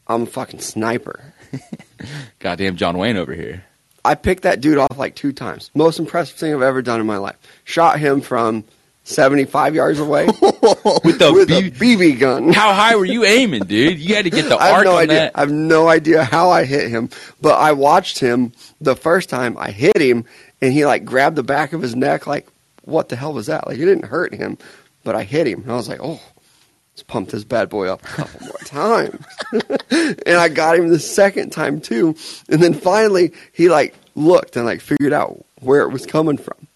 I'm 0.07 0.23
a 0.23 0.25
fucking 0.25 0.59
sniper. 0.59 1.33
Goddamn 2.39 2.75
John 2.75 2.97
Wayne 2.97 3.17
over 3.17 3.33
here. 3.33 3.63
I 4.03 4.15
picked 4.15 4.43
that 4.43 4.61
dude 4.61 4.79
off 4.79 4.97
like 4.97 5.15
two 5.15 5.31
times. 5.31 5.69
Most 5.75 5.99
impressive 5.99 6.35
thing 6.37 6.53
I've 6.53 6.61
ever 6.61 6.81
done 6.81 6.99
in 6.99 7.05
my 7.05 7.17
life. 7.17 7.37
Shot 7.63 7.99
him 7.99 8.21
from 8.21 8.63
75 9.03 9.73
yards 9.75 9.99
away 9.99 10.25
With 10.27 11.17
the 11.19 11.31
with 11.33 11.49
BB 11.49 11.71
BB 11.73 12.19
gun. 12.19 12.53
How 12.53 12.73
high 12.73 12.95
were 12.95 13.05
you 13.05 13.23
aiming, 13.25 13.63
dude? 13.63 13.99
You 13.99 14.15
had 14.15 14.25
to 14.25 14.29
get 14.31 14.47
the 14.47 14.57
I 14.59 14.67
have 14.67 14.75
arc 14.75 14.85
no 14.85 14.91
on 14.93 14.97
idea. 15.03 15.15
that. 15.15 15.31
I 15.35 15.39
have 15.41 15.51
no 15.51 15.87
idea 15.89 16.23
how 16.23 16.49
I 16.51 16.65
hit 16.65 16.89
him, 16.89 17.09
but 17.41 17.59
I 17.59 17.71
watched 17.73 18.19
him 18.19 18.53
the 18.79 18.95
first 18.95 19.29
time 19.29 19.57
I 19.57 19.71
hit 19.71 19.97
him, 19.97 20.25
and 20.61 20.71
he 20.71 20.85
like 20.85 21.03
grabbed 21.03 21.35
the 21.35 21.43
back 21.43 21.73
of 21.73 21.81
his 21.81 21.95
neck. 21.95 22.27
Like, 22.27 22.47
what 22.83 23.09
the 23.09 23.15
hell 23.15 23.33
was 23.33 23.47
that? 23.47 23.65
Like, 23.67 23.77
it 23.77 23.85
didn't 23.85 24.05
hurt 24.05 24.33
him, 24.33 24.57
but 25.03 25.15
I 25.15 25.23
hit 25.23 25.47
him, 25.47 25.61
and 25.63 25.71
I 25.71 25.75
was 25.75 25.89
like, 25.89 25.99
oh, 26.01 26.21
let's 26.93 27.03
pump 27.03 27.29
this 27.29 27.43
bad 27.43 27.69
boy 27.69 27.87
up 27.87 28.03
a 28.03 28.07
couple 28.07 28.45
more 28.45 28.57
times. 28.65 29.25
and 29.51 30.37
I 30.37 30.47
got 30.47 30.77
him 30.77 30.89
the 30.89 30.99
second 30.99 31.49
time 31.51 31.81
too, 31.81 32.15
and 32.49 32.61
then 32.61 32.75
finally 32.75 33.33
he 33.51 33.67
like 33.67 33.95
looked 34.15 34.55
and 34.57 34.65
like 34.65 34.81
figured 34.81 35.13
out 35.13 35.43
where 35.59 35.81
it 35.81 35.89
was 35.89 36.05
coming 36.05 36.37
from. 36.37 36.67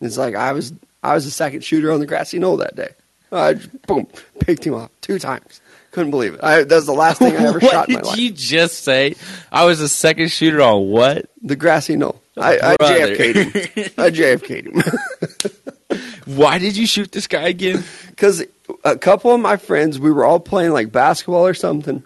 It's 0.00 0.16
like 0.16 0.34
I 0.34 0.52
was 0.52 0.72
I 1.06 1.14
was 1.14 1.24
the 1.24 1.30
second 1.30 1.62
shooter 1.62 1.92
on 1.92 2.00
the 2.00 2.06
grassy 2.06 2.38
knoll 2.38 2.56
that 2.56 2.74
day. 2.74 2.90
I 3.30 3.54
just, 3.54 3.82
boom 3.82 4.08
picked 4.40 4.66
him 4.66 4.74
off 4.74 4.90
two 5.00 5.18
times. 5.18 5.60
Couldn't 5.92 6.10
believe 6.10 6.34
it. 6.34 6.40
I, 6.42 6.64
was 6.64 6.86
the 6.86 6.92
last 6.92 7.18
thing 7.18 7.36
I 7.36 7.44
ever 7.46 7.60
shot 7.72 7.88
in 7.88 7.94
my 7.94 8.00
did 8.00 8.18
you 8.18 8.30
just 8.30 8.84
say? 8.84 9.14
I 9.50 9.64
was 9.64 9.78
the 9.78 9.88
second 9.88 10.30
shooter 10.30 10.60
on 10.60 10.88
what? 10.88 11.30
The 11.42 11.56
grassy 11.56 11.96
knoll. 11.96 12.20
Oh, 12.36 12.42
I, 12.42 12.72
I 12.72 12.76
Brother. 12.76 13.16
JFK'd 13.16 13.36
him. 13.36 13.84
I 13.98 14.10
JFK'd 14.10 14.66
him. 14.66 15.96
Why 16.36 16.58
did 16.58 16.76
you 16.76 16.86
shoot 16.86 17.12
this 17.12 17.26
guy 17.26 17.48
again? 17.48 17.84
Because 18.10 18.44
a 18.84 18.98
couple 18.98 19.32
of 19.32 19.40
my 19.40 19.56
friends, 19.56 19.98
we 19.98 20.10
were 20.10 20.24
all 20.24 20.40
playing 20.40 20.72
like 20.72 20.90
basketball 20.90 21.46
or 21.46 21.54
something. 21.54 22.02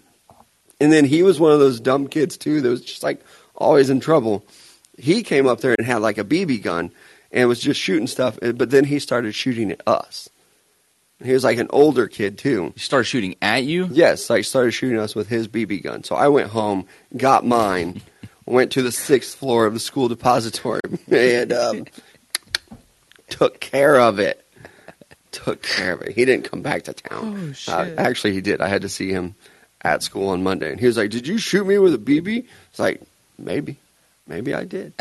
And 0.79 0.93
then 0.93 1.05
he 1.05 1.23
was 1.23 1.41
one 1.41 1.53
of 1.53 1.59
those 1.59 1.81
dumb 1.81 2.07
kids 2.07 2.37
too 2.37 2.61
that 2.61 2.69
was 2.69 2.83
just 2.83 3.03
like 3.03 3.25
always 3.57 3.91
in 3.91 4.01
trouble. 4.01 4.45
He 4.99 5.23
came 5.23 5.47
up 5.47 5.63
there 5.63 5.75
and 5.77 5.87
had 5.87 6.03
like 6.03 6.19
a 6.19 6.25
BB 6.25 6.63
gun 6.63 6.93
and 7.33 7.49
was 7.49 7.61
just 7.61 7.81
shooting 7.81 8.07
stuff. 8.07 8.39
eh, 8.43 8.53
But 8.53 8.71
then 8.71 8.85
he 8.85 8.99
started 8.99 9.35
shooting 9.35 9.71
at 9.73 9.81
us. 9.87 10.29
He 11.23 11.33
was 11.33 11.45
like 11.45 11.59
an 11.59 11.69
older 11.71 12.09
kid 12.09 12.39
too. 12.39 12.73
He 12.75 12.81
started 12.81 13.05
shooting 13.05 13.37
at 13.43 13.65
you. 13.65 13.89
Yes, 13.93 14.31
like 14.31 14.45
started 14.45 14.71
shooting 14.73 14.99
us 14.99 15.15
with 15.15 15.29
his 15.29 15.49
BB 15.49 15.83
gun. 15.83 16.03
So 16.03 16.15
I 16.17 16.29
went 16.29 16.49
home, 16.51 16.87
got 17.17 17.45
mine, 17.45 18.01
went 18.47 18.73
to 18.73 18.83
the 18.83 18.91
sixth 18.93 19.37
floor 19.37 19.67
of 19.67 19.75
the 19.75 19.81
school 19.81 20.09
depository, 20.09 20.81
and 21.11 21.53
um, 21.53 21.85
took 23.29 23.61
care 23.61 23.99
of 24.01 24.19
it. 24.19 24.45
Took 25.33 25.63
care 25.63 25.93
of 25.93 26.03
it. 26.03 26.13
He 26.17 26.25
didn't 26.25 26.51
come 26.51 26.63
back 26.63 26.85
to 26.85 26.93
town. 26.93 27.55
Oh, 27.69 27.73
Uh, 27.73 27.85
shit. 27.85 27.99
actually, 27.99 28.33
he 28.33 28.41
did. 28.41 28.61
I 28.61 28.67
had 28.69 28.83
to 28.83 28.89
see 28.89 29.11
him 29.11 29.35
at 29.83 30.03
school 30.03 30.31
on 30.31 30.43
Monday, 30.43 30.71
and 30.73 30.81
he 30.81 30.87
was 30.87 30.97
like, 30.97 31.11
"Did 31.11 31.27
you 31.29 31.39
shoot 31.39 31.67
me 31.67 31.79
with 31.79 31.95
a 31.95 31.99
BB?" 31.99 32.47
It's 32.71 32.79
like, 32.81 33.01
maybe, 33.39 33.77
maybe 34.31 34.55
I 34.55 34.65
did. 34.65 34.95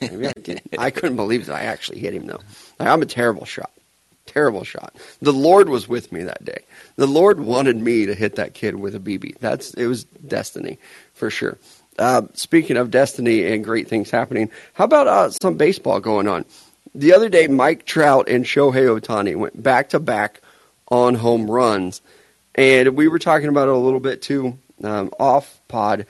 Maybe 0.00 0.28
I 0.28 0.32
did. 0.32 0.62
I 0.78 0.90
couldn't 0.90 1.16
believe 1.16 1.46
that 1.46 1.56
I 1.56 1.64
actually 1.64 1.98
hit 1.98 2.14
him 2.14 2.26
though. 2.26 2.40
Like, 2.78 2.88
I'm 2.88 3.02
a 3.02 3.06
terrible 3.06 3.44
shot. 3.44 3.70
Terrible 4.24 4.64
shot. 4.64 4.94
The 5.20 5.32
Lord 5.32 5.68
was 5.68 5.88
with 5.88 6.12
me 6.12 6.22
that 6.22 6.44
day. 6.44 6.62
The 6.96 7.06
Lord 7.06 7.40
wanted 7.40 7.76
me 7.76 8.06
to 8.06 8.14
hit 8.14 8.36
that 8.36 8.54
kid 8.54 8.76
with 8.76 8.94
a 8.94 9.00
BB. 9.00 9.38
That's 9.38 9.74
it 9.74 9.86
was 9.86 10.04
destiny 10.04 10.78
for 11.12 11.28
sure. 11.28 11.58
Uh, 11.98 12.22
speaking 12.34 12.76
of 12.76 12.90
destiny 12.90 13.44
and 13.52 13.64
great 13.64 13.88
things 13.88 14.10
happening, 14.10 14.50
how 14.74 14.84
about 14.84 15.08
uh, 15.08 15.30
some 15.42 15.56
baseball 15.56 15.98
going 15.98 16.28
on? 16.28 16.44
The 16.94 17.12
other 17.12 17.28
day, 17.28 17.48
Mike 17.48 17.84
Trout 17.84 18.28
and 18.28 18.44
Shohei 18.44 18.98
Ohtani 18.98 19.36
went 19.36 19.60
back 19.60 19.90
to 19.90 19.98
back 19.98 20.40
on 20.88 21.14
home 21.16 21.50
runs, 21.50 22.00
and 22.54 22.96
we 22.96 23.08
were 23.08 23.18
talking 23.18 23.48
about 23.48 23.68
it 23.68 23.74
a 23.74 23.78
little 23.78 24.00
bit 24.00 24.22
too 24.22 24.58
um, 24.84 25.10
off 25.18 25.60
pod. 25.68 26.06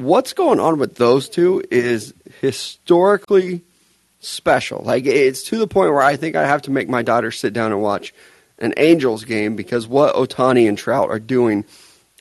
What's 0.00 0.32
going 0.32 0.60
on 0.60 0.78
with 0.78 0.96
those 0.96 1.28
two 1.28 1.62
is 1.70 2.14
historically 2.40 3.62
special. 4.20 4.82
Like 4.82 5.06
it's 5.06 5.42
to 5.44 5.58
the 5.58 5.66
point 5.66 5.90
where 5.90 6.02
I 6.02 6.16
think 6.16 6.36
I 6.36 6.46
have 6.46 6.62
to 6.62 6.70
make 6.70 6.88
my 6.88 7.02
daughter 7.02 7.30
sit 7.30 7.52
down 7.52 7.72
and 7.72 7.82
watch 7.82 8.14
an 8.58 8.72
Angels 8.76 9.24
game 9.24 9.56
because 9.56 9.86
what 9.86 10.14
Ohtani 10.14 10.68
and 10.68 10.78
Trout 10.78 11.10
are 11.10 11.18
doing, 11.18 11.64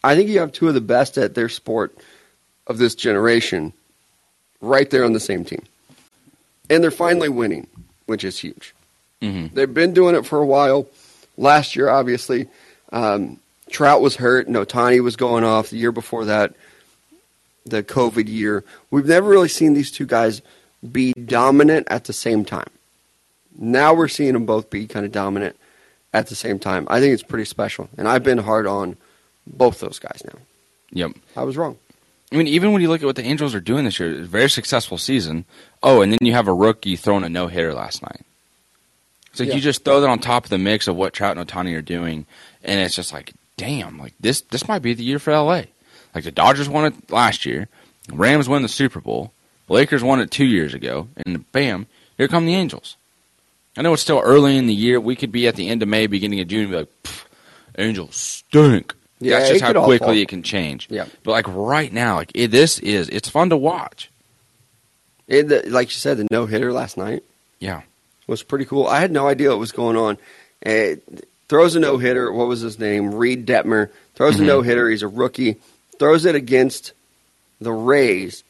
I 0.04 0.16
think 0.16 0.30
you 0.30 0.40
have 0.40 0.52
two 0.52 0.68
of 0.68 0.74
the 0.74 0.82
best 0.82 1.18
at 1.18 1.36
their 1.36 1.50
sport 1.50 1.96
of 2.68 2.78
this 2.78 2.96
generation 2.96 3.74
right 4.62 4.90
there 4.90 5.06
on 5.06 5.14
the 5.14 5.20
same 5.20 5.46
team. 5.46 5.64
And 6.70 6.84
they're 6.84 6.92
finally 6.92 7.30
winning, 7.30 7.68
which 8.06 8.24
is 8.24 8.40
huge. 8.40 8.74
hmm 9.22 9.48
They've 9.54 9.74
been 9.74 9.94
doing 9.94 10.16
it 10.16 10.26
for 10.26 10.40
a 10.40 10.46
while. 10.46 10.88
Last 11.38 11.76
year, 11.76 11.90
obviously, 11.90 12.48
um, 12.92 13.40
Trout 13.70 14.02
was 14.02 14.18
hurt 14.18 14.48
and 14.48 14.56
Ohtani 14.56 15.02
was 15.02 15.16
going 15.16 15.44
off. 15.44 15.70
The 15.70 15.78
year 15.78 15.92
before 15.92 16.26
that, 16.26 16.54
the 17.66 17.84
COVID 17.84 18.28
year. 18.28 18.64
We've 18.92 19.06
never 19.06 19.30
really 19.30 19.50
seen 19.50 19.74
these 19.74 19.92
two 19.92 20.06
guys 20.06 20.42
be 20.92 21.14
dominant 21.14 21.88
at 21.90 22.06
the 22.06 22.14
same 22.14 22.46
time. 22.46 22.70
Now 23.58 23.94
we're 23.94 24.08
seeing 24.08 24.34
them 24.34 24.46
both 24.46 24.70
be 24.70 24.88
kind 24.88 25.06
of 25.06 25.12
dominant 25.12 25.56
at 26.14 26.28
the 26.28 26.36
same 26.36 26.60
time. 26.60 26.88
I 26.90 27.00
think 27.00 27.14
it's 27.14 27.24
pretty 27.24 27.46
special. 27.46 27.90
And 27.98 28.08
I've 28.08 28.24
been 28.24 28.38
hard 28.38 28.66
on 28.68 28.96
both 29.46 29.80
those 29.80 30.00
guys 30.00 30.22
now. 30.26 30.40
Yep. 30.92 31.12
I 31.36 31.44
was 31.44 31.58
wrong. 31.58 31.78
I 32.32 32.36
mean, 32.36 32.48
even 32.48 32.72
when 32.72 32.82
you 32.82 32.88
look 32.90 33.02
at 33.02 33.06
what 33.08 33.16
the 33.16 33.24
Angels 33.26 33.54
are 33.56 33.60
doing 33.60 33.86
this 33.86 34.00
year, 34.00 34.12
it's 34.12 34.22
a 34.22 34.26
very 34.26 34.50
successful 34.50 34.98
season. 34.98 35.46
Oh, 35.84 36.02
and 36.02 36.12
then 36.12 36.20
you 36.22 36.34
have 36.34 36.48
a 36.48 36.54
rookie 36.54 36.96
throwing 36.96 37.24
a 37.24 37.30
no 37.30 37.48
hitter 37.48 37.74
last 37.74 38.02
night. 38.04 38.22
So 39.34 39.44
Yeah. 39.44 39.56
you 39.56 39.62
just 39.62 39.84
throw 39.84 40.00
that 40.02 40.10
on 40.10 40.20
top 40.20 40.46
of 40.46 40.50
the 40.50 40.58
mix 40.58 40.88
of 40.88 40.96
what 40.96 41.14
Trout 41.14 41.38
and 41.38 41.48
Ohtani 41.48 41.76
are 41.76 41.82
doing, 41.82 42.26
and 42.64 42.80
it's 42.80 42.96
just 42.96 43.14
like, 43.14 43.34
damn, 43.58 44.00
like 44.00 44.14
this 44.20 44.42
this 44.42 44.68
might 44.68 44.82
be 44.82 44.94
the 44.94 45.04
year 45.04 45.20
for 45.20 45.32
LA. 45.34 45.64
Like 46.16 46.24
the 46.24 46.32
Dodgers 46.32 46.68
won 46.70 46.86
it 46.86 47.12
last 47.12 47.46
year, 47.46 47.68
Rams 48.12 48.50
won 48.50 48.62
the 48.64 48.68
Super 48.68 49.00
Bowl, 49.00 49.32
Lakers 49.68 50.04
won 50.04 50.20
it 50.20 50.32
two 50.32 50.46
years 50.46 50.74
ago, 50.74 51.08
and 51.26 51.50
bam, 51.52 51.86
here 52.18 52.28
come 52.28 52.46
the 52.46 52.56
Angels. 52.56 52.96
I 53.78 53.82
know 53.84 53.94
it's 53.94 54.02
still 54.02 54.20
early 54.24 54.58
in 54.58 54.66
the 54.68 54.74
year. 54.74 55.00
We 55.00 55.16
could 55.16 55.32
be 55.32 55.48
at 55.48 55.56
the 55.56 55.70
end 55.70 55.82
of 55.84 55.88
May, 55.88 56.08
beginning 56.08 56.40
of 56.42 56.48
June, 56.48 56.62
and 56.64 56.72
be 56.72 56.78
like, 56.78 56.90
Angels 57.78 58.16
stink. 58.16 58.94
Yeah, 59.22 59.38
That's 59.40 59.50
just 59.52 59.62
how 59.62 59.74
quickly 59.86 59.98
fall. 60.08 60.18
it 60.18 60.28
can 60.30 60.44
change. 60.44 60.88
Yeah. 60.90 61.06
But 61.24 61.32
like 61.32 61.48
right 61.48 61.92
now, 61.94 62.16
like 62.16 62.32
it, 62.34 62.48
this 62.52 62.80
is 62.80 63.10
it's 63.10 63.30
fun 63.30 63.50
to 63.52 63.58
watch. 63.58 64.10
It, 65.28 65.48
the, 65.48 65.70
like 65.70 65.90
you 65.90 65.94
said, 65.94 66.18
the 66.18 66.28
no 66.32 66.46
hitter 66.46 66.74
last 66.74 66.98
night 66.98 67.24
Yeah. 67.60 67.82
was 68.28 68.42
pretty 68.44 68.66
cool. 68.66 68.88
I 68.88 69.00
had 69.00 69.12
no 69.12 69.28
idea 69.28 69.50
what 69.50 69.60
was 69.60 69.72
going 69.72 69.96
on. 69.98 70.18
Uh, 70.66 70.96
throws 71.48 71.76
a 71.76 71.80
no 71.80 71.98
hitter. 71.98 72.32
What 72.32 72.48
was 72.48 72.62
his 72.62 72.80
name? 72.80 73.14
Reid 73.14 73.46
Detmer 73.46 73.90
throws 74.16 74.38
Mhm. 74.38 74.42
a 74.42 74.44
no 74.46 74.62
hitter. 74.62 74.90
He's 74.90 75.04
a 75.04 75.08
rookie. 75.08 75.58
Throws 76.00 76.26
it 76.26 76.34
against 76.36 76.94
the 77.62 77.72
Rays. 77.72 78.44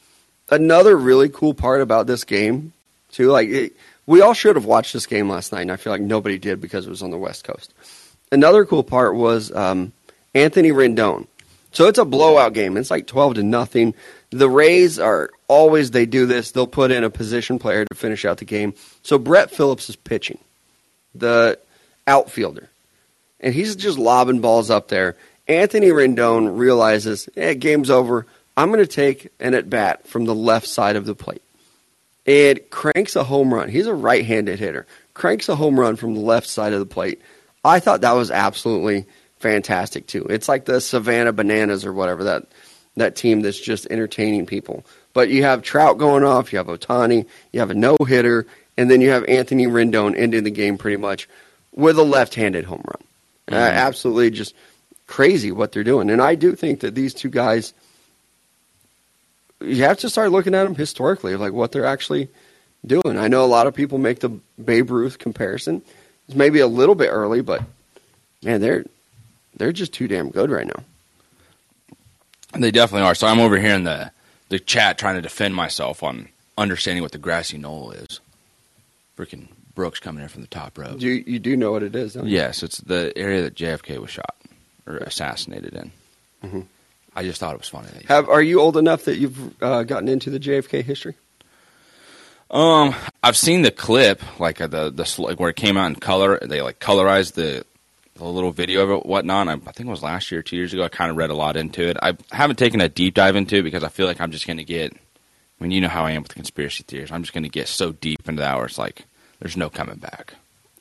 Another 0.50 0.96
really 0.96 1.30
cool 1.30 1.54
part 1.54 1.82
about 1.82 2.08
this 2.08 2.24
game, 2.24 2.74
too, 3.12 3.30
like 3.32 3.50
it, 3.50 3.74
we 4.06 4.22
all 4.22 4.34
should 4.34 4.56
have 4.56 4.66
watched 4.66 4.94
this 4.94 5.06
game 5.06 5.30
last 5.30 5.52
night, 5.52 5.62
and 5.62 5.72
I 5.72 5.76
feel 5.76 5.94
like 5.94 6.02
nobody 6.02 6.40
did 6.40 6.62
because 6.62 6.88
it 6.88 6.90
was 6.90 7.04
on 7.04 7.12
the 7.12 7.18
West 7.18 7.44
Coast. 7.44 7.74
Another 8.32 8.66
cool 8.66 8.84
part 8.84 9.16
was 9.16 9.52
um, 9.52 9.92
Anthony 10.34 10.72
Rendon. 10.72 11.28
So 11.72 11.88
it's 11.88 12.00
a 12.00 12.06
blowout 12.06 12.54
game. 12.54 12.78
It's 12.78 12.90
like 12.90 13.06
twelve 13.06 13.36
to 13.36 13.44
nothing. 13.44 13.94
The 14.32 14.50
Rays 14.50 14.98
are 14.98 15.30
always 15.48 15.92
they 15.92 16.08
do 16.08 16.26
this. 16.26 16.52
They'll 16.52 16.66
put 16.66 16.90
in 16.90 17.04
a 17.04 17.12
position 17.12 17.60
player 17.60 17.86
to 17.86 17.96
finish 17.96 18.26
out 18.26 18.40
the 18.40 18.46
game. 18.46 18.74
So 19.04 19.20
Brett 19.20 19.52
Phillips 19.52 19.90
is 19.90 19.96
pitching, 19.96 20.40
the 21.14 21.60
outfielder, 22.08 22.70
and 23.40 23.54
he's 23.54 23.76
just 23.76 24.00
lobbing 24.00 24.42
balls 24.42 24.72
up 24.72 24.88
there. 24.88 25.16
Anthony 25.50 25.88
Rendon 25.88 26.58
realizes, 26.58 27.28
eh, 27.36 27.56
game's 27.56 27.90
over. 27.90 28.26
I'm 28.56 28.70
going 28.72 28.80
to 28.86 28.88
take 28.88 29.30
an 29.40 29.56
at 29.56 29.70
bat 29.70 30.08
from 30.08 30.26
the 30.26 30.36
left 30.36 30.68
side 30.68 30.96
of 30.96 31.06
the 31.06 31.16
plate. 31.16 31.42
And 32.28 32.60
cranks 32.70 33.16
a 33.16 33.24
home 33.24 33.52
run. 33.54 33.70
He's 33.70 33.88
a 33.88 33.94
right 33.94 34.24
handed 34.24 34.60
hitter. 34.60 34.86
Cranks 35.16 35.50
a 35.50 35.56
home 35.56 35.80
run 35.80 35.96
from 35.96 36.14
the 36.14 36.20
left 36.20 36.46
side 36.48 36.74
of 36.74 36.80
the 36.80 36.86
plate. 36.86 37.20
I 37.66 37.80
thought 37.80 38.02
that 38.02 38.12
was 38.12 38.30
absolutely 38.30 39.06
fantastic 39.40 40.06
too. 40.06 40.26
It's 40.30 40.48
like 40.48 40.66
the 40.66 40.80
Savannah 40.80 41.34
Bananas 41.34 41.86
or 41.86 41.94
whatever 41.94 42.26
that 42.26 42.46
that 42.98 43.16
team 43.16 43.42
that's 43.42 43.60
just 43.60 43.88
entertaining 43.90 44.46
people. 44.46 44.84
But 45.14 45.30
you 45.30 45.44
have 45.44 45.62
Trout 45.64 45.98
going 45.98 46.24
off, 46.24 46.52
you 46.52 46.58
have 46.58 46.68
Ohtani, 46.68 47.26
you 47.54 47.60
have 47.62 47.72
a 47.72 47.74
no 47.76 47.96
hitter, 48.06 48.46
and 48.78 48.92
then 48.92 49.00
you 49.02 49.10
have 49.12 49.24
Anthony 49.26 49.66
Rendon 49.68 50.16
ending 50.18 50.44
the 50.44 50.52
game 50.52 50.78
pretty 50.78 50.98
much 50.98 51.28
with 51.74 51.98
a 51.98 52.04
left 52.04 52.36
handed 52.36 52.66
home 52.66 52.84
run. 52.86 53.58
Uh, 53.58 53.70
Mhm. 53.72 53.74
absolutely 53.74 54.30
just 54.32 54.54
crazy 55.10 55.52
what 55.52 55.72
they're 55.72 55.84
doing. 55.84 56.10
And 56.12 56.22
I 56.22 56.36
do 56.36 56.56
think 56.56 56.82
that 56.82 56.94
these 56.94 57.16
two 57.16 57.30
guys, 57.30 57.74
you 59.60 59.84
have 59.84 59.98
to 60.00 60.10
start 60.10 60.32
looking 60.32 60.54
at 60.54 60.64
them 60.66 60.76
historically, 60.76 61.36
like 61.36 61.52
what 61.52 61.72
they're 61.72 61.86
actually 61.86 62.30
doing. 62.86 63.18
I 63.18 63.28
know 63.28 63.44
a 63.44 63.48
lot 63.48 63.66
of 63.66 63.74
people 63.74 63.98
make 63.98 64.20
the 64.20 64.30
Babe 64.64 64.92
Ruth 64.92 65.18
comparison. 65.18 65.82
It's 66.28 66.38
maybe 66.38 66.60
a 66.60 66.68
little 66.68 66.94
bit 66.94 67.08
early, 67.08 67.42
but 67.42 67.64
man, 68.44 68.62
they're 68.62 68.86
they're 69.58 69.74
just 69.74 69.94
too 69.94 70.08
damn 70.08 70.30
good 70.30 70.52
right 70.52 70.68
now. 70.68 70.84
They 72.54 72.72
definitely 72.72 73.08
are. 73.08 73.16
So 73.16 73.26
I'm 73.26 73.40
over 73.40 73.58
here 73.58 73.74
in 73.74 73.86
the 73.86 74.12
the 74.50 74.60
chat 74.60 75.00
trying 75.00 75.16
to 75.16 75.22
defend 75.22 75.56
myself 75.56 76.04
on 76.04 76.30
understanding 76.56 77.02
what 77.02 77.14
the 77.14 77.18
grassy 77.18 77.58
knoll 77.58 77.92
is. 77.92 78.20
Freaking 79.18 79.48
Brooks 79.74 80.00
coming 80.00 80.22
in 80.22 80.30
from 80.30 80.42
the 80.42 80.48
top 80.48 80.78
row. 80.78 80.96
You 81.00 81.24
you 81.26 81.40
do 81.40 81.58
know 81.58 81.72
what 81.72 81.82
it 81.82 81.96
is, 81.96 82.14
don't 82.14 82.28
you? 82.28 82.36
Yes, 82.36 82.62
it's 82.62 82.78
the 82.78 83.12
area 83.16 83.42
that 83.42 83.56
JFK 83.56 83.98
was 83.98 84.12
shot 84.12 84.36
or 84.90 84.98
assassinated 84.98 85.74
in. 85.76 85.92
Mhm. 86.44 86.66
I 87.16 87.24
just 87.24 87.40
thought 87.40 87.54
it 87.54 87.60
was 87.60 87.70
funny. 87.70 87.88
That 87.94 88.06
Have 88.06 88.30
are 88.30 88.42
you 88.42 88.60
old 88.60 88.78
enough 88.78 89.06
that 89.06 89.18
you've 89.18 89.62
uh, 89.62 89.84
gotten 89.84 90.08
into 90.08 90.30
the 90.30 90.40
JFK 90.40 90.82
history? 90.84 91.16
Um, 92.52 92.96
I've 93.24 93.38
seen 93.38 93.62
the 93.62 93.72
clip, 93.72 94.22
like 94.40 94.60
uh, 94.60 94.68
the 94.68 94.90
the 94.90 95.16
like 95.22 95.40
where 95.40 95.50
it 95.50 95.56
came 95.56 95.78
out 95.78 95.88
in 95.88 95.96
color. 95.96 96.40
They 96.42 96.62
like 96.62 96.80
colorized 96.80 97.34
the 97.34 97.64
the 98.16 98.26
little 98.26 98.52
video 98.52 98.84
of 98.84 98.90
it, 98.90 99.06
whatnot. 99.06 99.48
I, 99.48 99.54
I 99.54 99.58
think 99.58 99.82
it 99.82 99.92
was 99.92 100.02
last 100.04 100.32
year, 100.32 100.42
two 100.42 100.56
years 100.56 100.74
ago. 100.74 100.84
I 100.84 100.90
kind 100.90 101.12
of 101.12 101.18
read 101.18 101.30
a 101.30 101.36
lot 101.36 101.56
into 101.56 101.88
it. 101.88 101.98
I 102.02 102.18
haven't 102.32 102.58
taken 102.58 102.82
a 102.82 102.90
deep 102.90 103.14
dive 103.14 103.36
into 103.36 103.58
it 103.58 103.64
because 103.64 103.84
I 103.84 103.90
feel 103.90 104.08
like 104.08 104.20
I'm 104.20 104.32
just 104.32 104.48
going 104.48 104.58
to 104.58 104.64
get. 104.64 104.94
I 104.94 105.64
mean, 105.64 105.72
you 105.72 105.82
know 105.82 105.90
how 105.90 106.06
I 106.06 106.12
am 106.12 106.24
with 106.24 106.34
conspiracy 106.34 106.84
theories. 106.88 107.12
I'm 107.12 107.22
just 107.22 107.34
going 107.34 107.44
to 107.44 107.50
get 107.50 107.68
so 107.68 107.92
deep 107.92 108.28
into 108.28 108.42
that 108.42 108.56
where 108.56 108.66
it's 108.66 108.78
like 108.78 109.04
there's 109.40 109.58
no 109.58 109.70
coming 109.70 109.98
back. 109.98 110.34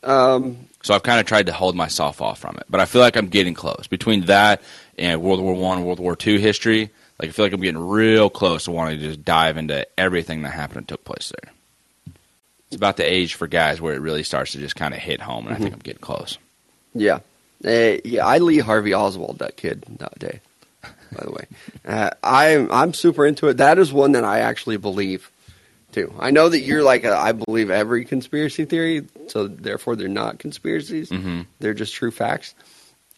Um, 0.04 0.68
So 0.88 0.94
I've 0.94 1.02
kind 1.02 1.20
of 1.20 1.26
tried 1.26 1.44
to 1.48 1.52
hold 1.52 1.76
myself 1.76 2.22
off 2.22 2.38
from 2.38 2.56
it, 2.56 2.64
but 2.70 2.80
I 2.80 2.86
feel 2.86 3.02
like 3.02 3.14
I'm 3.14 3.28
getting 3.28 3.52
close 3.52 3.86
between 3.86 4.22
that 4.22 4.62
and 4.96 5.20
World 5.20 5.38
War 5.38 5.52
One, 5.52 5.84
World 5.84 6.00
War 6.00 6.16
Two 6.16 6.38
history. 6.38 6.88
Like 7.20 7.28
I 7.28 7.32
feel 7.32 7.44
like 7.44 7.52
I'm 7.52 7.60
getting 7.60 7.90
real 7.90 8.30
close 8.30 8.64
to 8.64 8.70
wanting 8.70 9.00
to 9.00 9.08
just 9.08 9.22
dive 9.22 9.58
into 9.58 9.86
everything 10.00 10.40
that 10.44 10.54
happened 10.54 10.78
and 10.78 10.88
took 10.88 11.04
place 11.04 11.30
there. 11.42 11.52
It's 12.68 12.76
about 12.76 12.96
the 12.96 13.04
age 13.04 13.34
for 13.34 13.46
guys 13.46 13.82
where 13.82 13.92
it 13.92 14.00
really 14.00 14.22
starts 14.22 14.52
to 14.52 14.58
just 14.60 14.76
kind 14.76 14.94
of 14.94 15.00
hit 15.00 15.20
home, 15.20 15.46
and 15.46 15.54
I 15.54 15.58
think 15.58 15.74
I'm 15.74 15.80
getting 15.80 16.00
close. 16.00 16.38
yeah, 16.94 17.18
uh, 17.66 17.98
yeah. 18.02 18.24
I 18.24 18.38
Lee 18.38 18.60
Harvey 18.60 18.94
Oswald 18.94 19.40
that 19.40 19.58
kid 19.58 19.84
that 19.98 20.18
day. 20.18 20.40
By 20.82 21.22
the 21.22 21.32
way, 21.32 21.44
uh, 21.84 22.10
I'm 22.24 22.72
I'm 22.72 22.94
super 22.94 23.26
into 23.26 23.48
it. 23.48 23.58
That 23.58 23.78
is 23.78 23.92
one 23.92 24.12
that 24.12 24.24
I 24.24 24.38
actually 24.38 24.78
believe 24.78 25.30
too. 25.92 26.12
I 26.18 26.30
know 26.30 26.48
that 26.48 26.60
you're 26.60 26.82
like 26.82 27.04
a, 27.04 27.16
I 27.16 27.32
believe 27.32 27.70
every 27.70 28.04
conspiracy 28.04 28.64
theory, 28.64 29.06
so 29.28 29.46
therefore 29.48 29.96
they're 29.96 30.08
not 30.08 30.38
conspiracies. 30.38 31.08
hmm 31.10 31.42
They're 31.60 31.74
just 31.74 31.94
true 31.94 32.10
facts. 32.10 32.54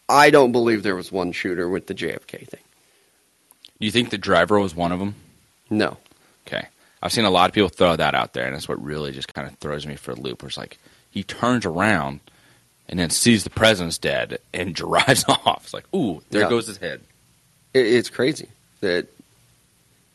I 0.08 0.30
don't 0.30 0.52
believe 0.52 0.82
there 0.82 0.96
was 0.96 1.12
one 1.12 1.32
shooter 1.32 1.68
with 1.68 1.86
the 1.86 1.94
JFK 1.94 2.46
thing. 2.48 2.60
Do 3.78 3.86
you 3.86 3.90
think 3.92 4.10
the 4.10 4.18
driver 4.18 4.58
was 4.60 4.74
one 4.74 4.92
of 4.92 4.98
them? 4.98 5.14
No. 5.70 5.96
Okay, 6.46 6.66
I've 7.02 7.12
seen 7.12 7.24
a 7.24 7.30
lot 7.30 7.48
of 7.48 7.54
people 7.54 7.68
throw 7.68 7.96
that 7.96 8.14
out 8.14 8.32
there, 8.32 8.44
and 8.46 8.54
that's 8.54 8.68
what 8.68 8.82
really 8.82 9.12
just 9.12 9.32
kind 9.32 9.46
of 9.48 9.54
throws 9.58 9.86
me 9.86 9.96
for 9.96 10.12
a 10.12 10.16
loop. 10.16 10.42
Where 10.42 10.48
it's 10.48 10.58
like 10.58 10.78
he 11.10 11.22
turns 11.22 11.64
around 11.64 12.20
and 12.88 12.98
then 12.98 13.10
sees 13.10 13.44
the 13.44 13.50
president's 13.50 13.98
dead 13.98 14.38
and 14.52 14.74
drives 14.74 15.24
off. 15.28 15.62
It's 15.64 15.74
like, 15.74 15.86
ooh, 15.94 16.22
there 16.30 16.42
Yeah. 16.42 16.48
goes 16.50 16.66
his 16.66 16.78
head. 16.78 17.00
It, 17.72 17.86
it's 17.86 18.10
crazy 18.10 18.48
that 18.80 19.06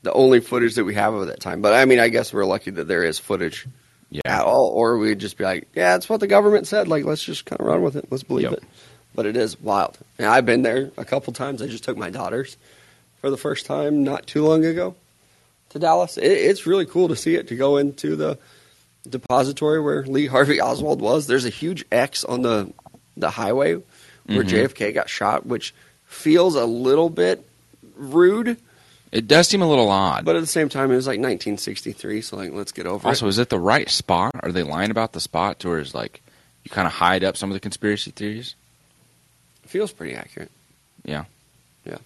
the 0.06 0.14
only 0.14 0.40
footage 0.40 0.76
that 0.76 0.86
we 0.86 0.94
have 0.96 1.14
of 1.14 1.28
that 1.28 1.40
time. 1.42 1.62
But 1.62 1.74
I 1.74 1.84
mean, 1.86 2.00
I 2.00 2.08
guess 2.10 2.32
we're 2.32 2.46
lucky 2.46 2.72
that 2.72 2.88
there 2.88 3.04
is 3.04 3.20
footage 3.20 3.68
Yeah, 4.12 4.22
at 4.26 4.42
all, 4.44 4.68
or 4.68 4.98
we'd 4.98 5.20
just 5.20 5.38
be 5.38 5.44
like, 5.44 5.68
yeah, 5.76 5.96
it's 5.96 6.08
what 6.08 6.20
the 6.20 6.28
government 6.28 6.68
said. 6.68 6.88
Like, 6.88 7.04
let's 7.06 7.24
just 7.24 7.46
kind 7.46 7.60
of 7.60 7.68
run 7.68 7.82
with 7.82 7.96
it. 7.96 8.06
Let's 8.12 8.24
believe 8.24 8.44
Yep. 8.52 8.54
it. 8.54 8.64
But 9.16 9.26
it 9.26 9.36
is 9.36 9.60
wild. 9.60 9.98
And 10.20 10.28
I've 10.28 10.46
been 10.46 10.62
there 10.62 10.92
a 10.98 11.04
couple 11.06 11.34
times. 11.34 11.62
I 11.62 11.68
just 11.68 11.84
took 11.84 11.98
my 11.98 12.10
daughters 12.10 12.56
for 13.20 13.30
the 13.32 13.38
first 13.38 13.66
time 13.66 14.04
not 14.04 14.28
too 14.28 14.46
long 14.46 14.64
ago 14.64 14.94
to 15.70 15.80
Dallas. 15.80 16.18
It, 16.18 16.28
it's 16.32 16.66
really 16.68 16.86
cool 16.86 17.08
to 17.08 17.16
see 17.16 17.36
it, 17.36 17.48
to 17.48 17.56
go 17.56 17.78
into 17.78 18.16
the 18.16 18.38
depository 19.10 19.82
where 19.82 20.04
Lee 20.04 20.28
Harvey 20.28 20.62
Oswald 20.62 21.02
was. 21.02 21.28
There's 21.28 21.46
a 21.46 21.50
huge 21.50 21.84
X 21.92 22.24
on 22.24 22.42
the, 22.44 22.72
the 23.18 23.30
highway 23.32 23.76
where 24.26 24.44
Mhm. 24.44 24.50
JFK 24.50 24.94
got 24.94 25.10
shot, 25.10 25.46
which 25.46 25.74
feels 26.06 26.56
a 26.56 26.66
little 26.66 27.10
bit 27.10 27.44
rude. 27.96 28.58
It 29.16 29.28
does 29.30 29.48
seem 29.48 29.62
a 29.62 29.68
little 29.68 29.90
odd. 29.90 30.26
But 30.26 30.36
at 30.36 30.42
the 30.42 30.46
same 30.48 30.68
time, 30.68 30.92
it 30.92 30.96
was 30.96 31.08
like 31.08 31.20
1963, 31.20 32.22
so 32.22 32.36
like, 32.36 32.52
let's 32.52 32.74
get 32.74 32.86
over 32.86 33.08
it. 33.08 33.12
also, 33.12 33.28
is 33.28 33.40
it 33.40 33.48
the 33.50 33.58
right 33.60 33.90
spot? 33.90 34.32
Are 34.44 34.52
they 34.52 34.62
lying 34.64 34.92
about 34.92 35.14
the 35.14 35.22
spot 35.22 35.60
to 35.60 35.70
where 35.70 35.80
it's 35.80 35.96
like 35.96 36.22
you 36.66 36.70
kind 36.72 36.86
of 36.86 36.92
hide 36.94 37.24
up 37.24 37.38
some 37.38 37.50
of 37.50 37.54
the 37.54 37.62
conspiracy 37.62 38.12
theories? 38.12 38.56
It 39.64 39.70
feels 39.70 39.94
pretty 39.94 40.16
accurate. 40.16 40.52
Yeah. 41.06 41.26
Yeah. 41.86 42.00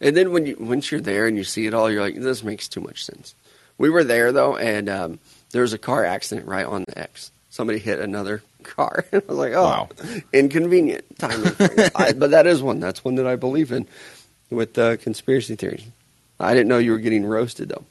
And 0.00 0.16
then 0.16 0.32
when 0.32 0.46
you 0.46 0.56
once 0.58 0.90
you're 0.90 1.00
there 1.02 1.26
and 1.26 1.36
you 1.36 1.44
see 1.44 1.66
it 1.66 1.74
all, 1.74 1.90
you're 1.90 2.00
like, 2.02 2.16
this 2.16 2.42
makes 2.42 2.66
too 2.66 2.80
much 2.80 3.04
sense. 3.04 3.34
We 3.76 3.90
were 3.90 4.02
there 4.04 4.32
though, 4.32 4.56
and 4.56 4.88
um, 4.88 5.18
there 5.50 5.62
was 5.62 5.74
a 5.74 5.78
car 5.78 6.04
accident 6.06 6.46
right 6.48 6.64
on 6.64 6.84
the 6.88 6.98
X. 6.98 7.30
Somebody 7.50 7.78
hit 7.78 7.98
another 8.00 8.42
car, 8.62 9.04
and 9.12 9.22
I 9.28 9.30
was 9.30 9.36
like, 9.38 9.52
oh, 9.52 9.62
Wow. 9.62 9.88
inconvenient 10.32 11.04
timing. 11.18 11.52
I, 11.94 12.12
but 12.14 12.30
that 12.30 12.46
is 12.46 12.62
one. 12.62 12.80
That's 12.80 13.04
one 13.04 13.16
that 13.16 13.26
I 13.26 13.36
believe 13.36 13.70
in 13.70 13.86
with 14.50 14.78
uh, 14.78 14.96
conspiracy 14.96 15.56
theories. 15.56 15.84
I 16.40 16.52
didn't 16.54 16.68
know 16.68 16.78
you 16.78 16.92
were 16.92 16.98
getting 16.98 17.24
roasted 17.24 17.68
though. 17.70 17.84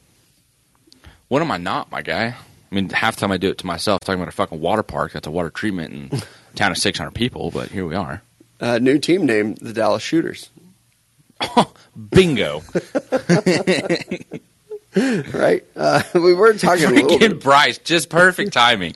What 1.28 1.42
am 1.42 1.52
I 1.52 1.58
not, 1.58 1.92
my 1.92 2.02
guy? 2.02 2.36
I 2.72 2.76
mean, 2.76 2.90
half 2.90 3.16
the 3.16 3.22
time 3.22 3.32
I 3.32 3.38
do 3.38 3.50
it 3.50 3.58
to 3.60 3.68
myself, 3.68 4.02
talking 4.02 4.20
about 4.22 4.30
a 4.30 4.36
fucking 4.36 4.60
water 4.60 4.84
park 4.84 5.14
that's 5.14 5.28
a 5.28 5.32
water 5.32 5.50
treatment 5.50 5.94
in 6.12 6.20
a 6.20 6.24
town 6.56 6.72
of 6.72 6.78
600 6.78 7.12
people, 7.12 7.52
but 7.52 7.70
here 7.70 7.86
we 7.86 7.96
are. 7.96 8.22
Uh, 8.60 8.80
new 8.80 8.98
team 8.98 9.26
name, 9.26 9.56
the 9.56 9.74
Dallas 9.74 10.02
Shooters. 10.04 10.50
Bingo. 12.10 12.64
Right? 14.96 15.64
Uh, 15.76 16.04
we 16.14 16.36
were 16.36 16.54
talking 16.54 16.86
a 16.86 16.90
little 16.92 17.18
bit 17.18 17.32
Freaking 17.32 17.42
Bryce, 17.42 17.80
just 17.80 18.10
perfect 18.10 18.54
timing. 18.54 18.94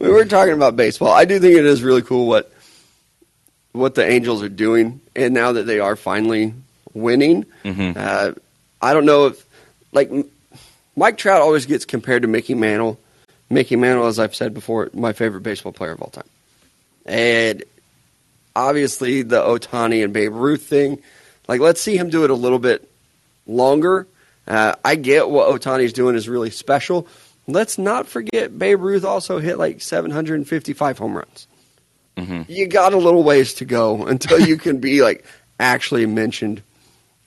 we 0.00 0.08
were 0.08 0.24
talking 0.24 0.54
about 0.54 0.74
baseball. 0.74 1.12
I 1.12 1.24
do 1.24 1.38
think 1.38 1.54
it 1.56 1.64
is 1.64 1.80
really 1.80 2.02
cool 2.02 2.26
what 2.26 2.52
what 3.70 3.94
the 3.94 4.04
Angels 4.04 4.42
are 4.42 4.48
doing, 4.48 5.00
and 5.14 5.32
now 5.32 5.52
that 5.52 5.62
they 5.62 5.78
are 5.78 5.94
finally 5.94 6.54
winning, 6.94 7.44
Mhm. 7.64 7.96
uh, 7.96 8.32
I 8.82 8.92
don't 8.94 9.04
know 9.06 9.26
if 9.26 9.44
like 9.92 10.10
Mike 10.96 11.16
Trout 11.18 11.40
always 11.40 11.66
gets 11.66 11.84
compared 11.84 12.22
to 12.22 12.28
Mickey 12.28 12.54
Mantle. 12.54 12.98
Mickey 13.48 13.76
Mantle, 13.76 14.06
as 14.06 14.18
I've 14.18 14.34
said 14.34 14.54
before, 14.54 14.90
my 14.94 15.12
favorite 15.12 15.42
baseball 15.42 15.72
player 15.72 15.92
of 15.92 16.00
all 16.02 16.10
time, 16.10 16.28
and 17.06 17.64
obviously 18.54 19.22
the 19.22 19.40
Ohtani 19.40 20.02
and 20.04 20.12
Babe 20.12 20.32
Ruth 20.32 20.62
thing. 20.62 20.98
Like, 21.48 21.60
let's 21.60 21.80
see 21.80 21.96
him 21.96 22.10
do 22.10 22.24
it 22.24 22.30
a 22.30 22.34
little 22.34 22.58
bit 22.58 22.88
longer. 23.46 24.06
Uh, 24.46 24.74
I 24.84 24.94
get 24.94 25.28
what 25.30 25.48
Ohtani's 25.48 25.92
doing 25.92 26.14
is 26.16 26.28
really 26.28 26.50
special. 26.50 27.06
Let's 27.46 27.78
not 27.78 28.06
forget 28.06 28.56
Babe 28.56 28.80
Ruth 28.80 29.04
also 29.04 29.38
hit 29.38 29.58
like 29.58 29.80
755 29.80 30.98
home 30.98 31.16
runs. 31.16 31.46
Mhm. 32.16 32.48
You 32.48 32.66
got 32.66 32.92
a 32.92 32.98
little 32.98 33.22
ways 33.24 33.54
to 33.54 33.64
go 33.64 34.04
until 34.06 34.40
you 34.40 34.56
can 34.56 34.78
be 34.78 35.02
like 35.02 35.24
actually 35.58 36.06
mentioned 36.06 36.62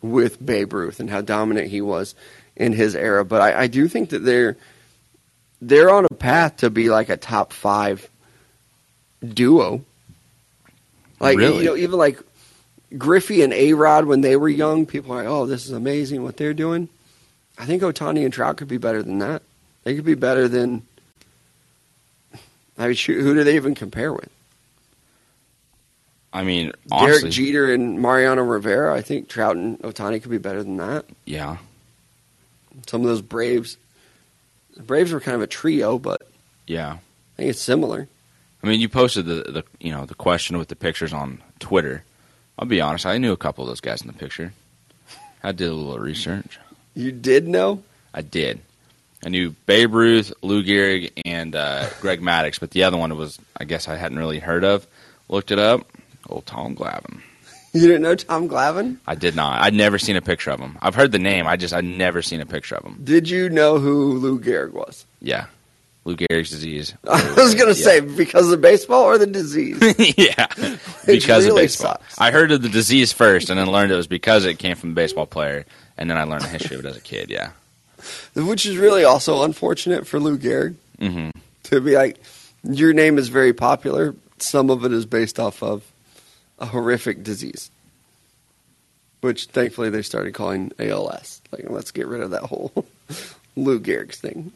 with 0.03 0.45
Babe 0.45 0.73
Ruth 0.73 0.99
and 0.99 1.09
how 1.09 1.21
dominant 1.21 1.69
he 1.69 1.81
was 1.81 2.13
in 2.55 2.73
his 2.73 2.95
era. 2.95 3.25
But 3.25 3.41
I, 3.41 3.61
I 3.61 3.67
do 3.67 3.87
think 3.87 4.09
that 4.09 4.19
they're 4.19 4.55
they're 5.61 5.89
on 5.89 6.05
a 6.05 6.13
path 6.13 6.57
to 6.57 6.69
be 6.69 6.89
like 6.89 7.09
a 7.09 7.17
top 7.17 7.53
five 7.53 8.07
duo. 9.25 9.83
Like 11.19 11.37
Really? 11.37 11.59
you 11.59 11.65
know, 11.65 11.75
even 11.77 11.97
like 11.97 12.19
Griffey 12.97 13.41
and 13.41 13.53
A 13.53 13.73
Rod 13.73 14.05
when 14.05 14.21
they 14.21 14.35
were 14.35 14.49
young, 14.49 14.85
people 14.85 15.13
are 15.13 15.23
like, 15.23 15.27
"Oh, 15.27 15.45
this 15.45 15.65
is 15.65 15.71
amazing 15.71 16.21
what 16.23 16.37
they're 16.37 16.53
doing." 16.53 16.89
I 17.57 17.65
think 17.65 17.81
Ohtani 17.81 18.23
and 18.25 18.33
Trout 18.33 18.57
could 18.57 18.67
be 18.67 18.77
better 18.77 19.01
than 19.01 19.19
that. 19.19 19.41
They 19.83 19.95
could 19.95 20.05
be 20.05 20.15
better 20.15 20.47
than 20.47 20.83
I 22.77 22.87
mean, 22.87 22.95
shoot, 22.95 23.21
who 23.21 23.33
do 23.35 23.43
they 23.43 23.55
even 23.55 23.75
compare 23.75 24.11
with? 24.11 24.29
I 26.33 26.43
mean, 26.43 26.71
honestly, 26.91 27.21
Derek 27.29 27.33
Jeter 27.33 27.73
and 27.73 28.01
Mariano 28.01 28.41
Rivera. 28.41 28.93
I 28.95 29.01
think 29.01 29.27
Trout 29.29 29.55
and 29.55 29.79
Ohtani 29.81 30.19
could 30.21 30.31
be 30.31 30.39
better 30.39 30.63
than 30.63 30.77
that. 30.77 31.05
yeah. 31.25 31.57
Some 32.87 33.01
of 33.01 33.07
those 33.07 33.21
Braves, 33.21 33.77
the 34.75 34.81
Braves 34.81 35.11
were 35.11 35.19
kind 35.19 35.35
of 35.35 35.41
a 35.43 35.47
trio, 35.47 35.99
but 35.99 36.23
Yeah. 36.65 36.93
I 36.93 37.35
think 37.37 37.49
it's 37.51 37.61
similar. 37.61 38.07
I 38.63 38.67
mean, 38.67 38.79
you 38.81 38.89
posted 38.89 39.25
the, 39.25 39.43
the 39.51 39.63
you 39.79 39.91
know 39.91 40.05
the 40.05 40.15
question 40.15 40.57
with 40.57 40.69
the 40.69 40.75
pictures 40.75 41.13
on 41.13 41.41
Twitter. 41.59 42.03
I'll 42.57 42.67
be 42.67 42.81
honest, 42.81 43.05
I 43.05 43.17
knew 43.19 43.31
a 43.31 43.37
couple 43.37 43.63
of 43.63 43.67
those 43.67 43.81
guys 43.81 44.01
in 44.01 44.07
the 44.07 44.13
picture. 44.13 44.53
I 45.43 45.51
did 45.51 45.69
a 45.69 45.73
little 45.73 45.99
research. 45.99 46.57
You 46.95 47.11
did 47.11 47.47
know? 47.47 47.83
I 48.13 48.21
did. 48.21 48.59
I 49.25 49.29
knew 49.29 49.51
Babe 49.65 49.93
Ruth, 49.93 50.31
Lou 50.41 50.63
Gehrig, 50.63 51.11
and 51.25 51.55
uh, 51.55 51.89
Greg 52.01 52.21
Maddux, 52.21 52.59
but 52.59 52.71
the 52.71 52.83
other 52.85 52.97
one 52.97 53.15
was 53.17 53.37
I 53.57 53.65
guess 53.65 53.87
I 53.87 53.97
hadn't 53.97 54.17
really 54.19 54.39
heard 54.39 54.63
of. 54.63 54.87
Looked 55.29 55.51
it 55.51 55.59
up. 55.59 55.85
Old 56.29 56.45
Tom 56.45 56.75
Glavine. 56.75 57.21
You 57.75 57.87
didn't 57.87 58.03
know 58.03 58.13
Tom 58.13 58.47
Glavine? 58.47 58.97
I 59.07 59.15
did 59.15 59.35
not. 59.35 59.59
I'd 59.63 59.73
never 59.73 59.97
seen 59.97 60.15
a 60.15 60.21
picture 60.21 60.51
of 60.51 60.59
him. 60.59 60.77
I've 60.79 60.93
heard 60.93 61.11
the 61.11 61.17
name. 61.17 61.47
I 61.47 61.57
just 61.57 61.73
I'd 61.73 61.83
never 61.83 62.21
seen 62.21 62.39
a 62.39 62.45
picture 62.45 62.75
of 62.75 62.85
him. 62.85 62.99
Did 63.03 63.27
you 63.27 63.49
know 63.49 63.79
who 63.79 64.13
Lou 64.19 64.39
Gehrig 64.39 64.73
was? 64.73 65.07
Yeah, 65.21 65.47
Lou 66.05 66.15
Gehrig's 66.15 66.51
disease. 66.51 66.93
I 67.09 67.33
was 67.35 67.55
going 67.55 67.69
to 67.69 67.75
say 67.75 67.99
because 67.99 68.51
of 68.51 68.61
baseball 68.61 69.03
or 69.05 69.17
the 69.17 69.25
disease. 69.25 69.79
yeah, 70.17 70.45
because 71.07 71.47
of 71.47 71.55
baseball. 71.55 71.93
sucks. 71.93 72.21
I 72.21 72.29
heard 72.29 72.51
of 72.51 72.61
the 72.61 72.69
disease 72.69 73.11
first, 73.11 73.49
and 73.49 73.57
then 73.57 73.71
learned 73.71 73.91
it 73.91 73.95
was 73.95 74.05
because 74.05 74.45
it 74.45 74.59
came 74.59 74.75
from 74.75 74.91
a 74.91 74.93
baseball 74.93 75.25
player, 75.25 75.65
and 75.97 76.07
then 76.07 76.17
I 76.19 76.25
learned 76.25 76.43
the 76.43 76.49
history 76.49 76.77
of 76.77 76.85
it 76.85 76.89
as 76.89 76.97
a 76.97 77.01
kid. 77.01 77.31
Yeah. 77.31 77.53
Which 78.35 78.67
is 78.67 78.77
really 78.77 79.03
also 79.03 79.43
unfortunate 79.43 80.05
for 80.05 80.19
Lou 80.19 80.37
Gehrig 80.37 80.75
hmm 80.99 81.29
to 81.63 81.81
be 81.81 81.95
like, 81.95 82.21
your 82.63 82.93
name 82.93 83.17
is 83.17 83.29
very 83.29 83.53
popular. 83.53 84.13
Some 84.37 84.69
of 84.69 84.85
it 84.85 84.91
is 84.91 85.05
based 85.05 85.39
off 85.39 85.63
of 85.63 85.83
a 86.63 86.65
horrific 86.65 87.23
disease, 87.23 87.69
which 89.19 89.47
thankfully 89.47 89.89
they 89.89 90.01
started 90.01 90.33
calling 90.33 90.71
ALS. 90.79 91.41
Like, 91.51 91.69
let's 91.69 91.91
get 91.91 92.07
rid 92.07 92.21
of 92.21 92.31
that 92.31 92.43
whole 92.43 92.71
Lou 93.57 93.81
Gehrig's 93.81 94.17
thing. 94.17 94.53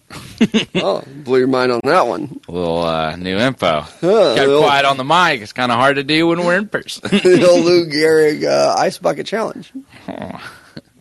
oh, 0.76 1.04
blew 1.06 1.40
your 1.40 1.48
mind 1.48 1.74
on 1.74 1.82
that 1.84 2.08
one. 2.08 2.40
A 2.48 2.52
little 2.52 2.82
uh, 2.82 3.16
new 3.18 3.38
info. 3.38 3.82
Huh, 3.82 4.36
the 4.36 4.60
quiet 4.64 4.86
on 4.86 4.96
the 4.96 5.04
mic. 5.04 5.42
It's 5.42 5.52
kind 5.52 5.70
of 5.72 5.78
hard 5.78 5.98
to 5.98 6.04
do 6.04 6.28
when 6.28 6.44
we're 6.44 6.58
in 6.58 6.70
person. 6.70 7.04
the 7.12 7.46
old 7.48 7.66
Lou 7.66 7.86
Gehrig 7.88 8.46
uh, 8.46 8.76
Ice 8.80 8.98
Bucket 8.98 9.28
Challenge. 9.28 9.72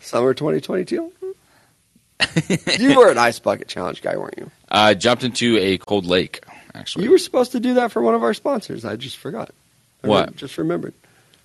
Summer 0.00 0.34
2022. 0.34 1.12
you 2.78 2.98
were 2.98 3.11
an 3.11 3.18
Ice 3.18 3.38
Bucket 3.38 3.68
Challenge 3.68 4.02
guy, 4.02 4.16
weren't 4.16 4.38
you? 4.38 4.50
I 4.68 4.94
jumped 4.94 5.22
into 5.22 5.57
a 5.59 5.78
cold 5.78 6.04
lake. 6.04 6.44
Actually, 6.74 7.04
You 7.04 7.12
were 7.12 7.18
supposed 7.18 7.52
to 7.52 7.61
do 7.61 7.74
that 7.74 7.92
for 7.92 8.02
one 8.02 8.14
of 8.14 8.24
our 8.24 8.34
sponsors. 8.34 8.84
I 8.84 8.96
just 8.96 9.16
forgot. 9.16 9.50
I 10.05 10.09
What? 10.09 10.36
Just 10.36 10.59
remembered. 10.59 10.94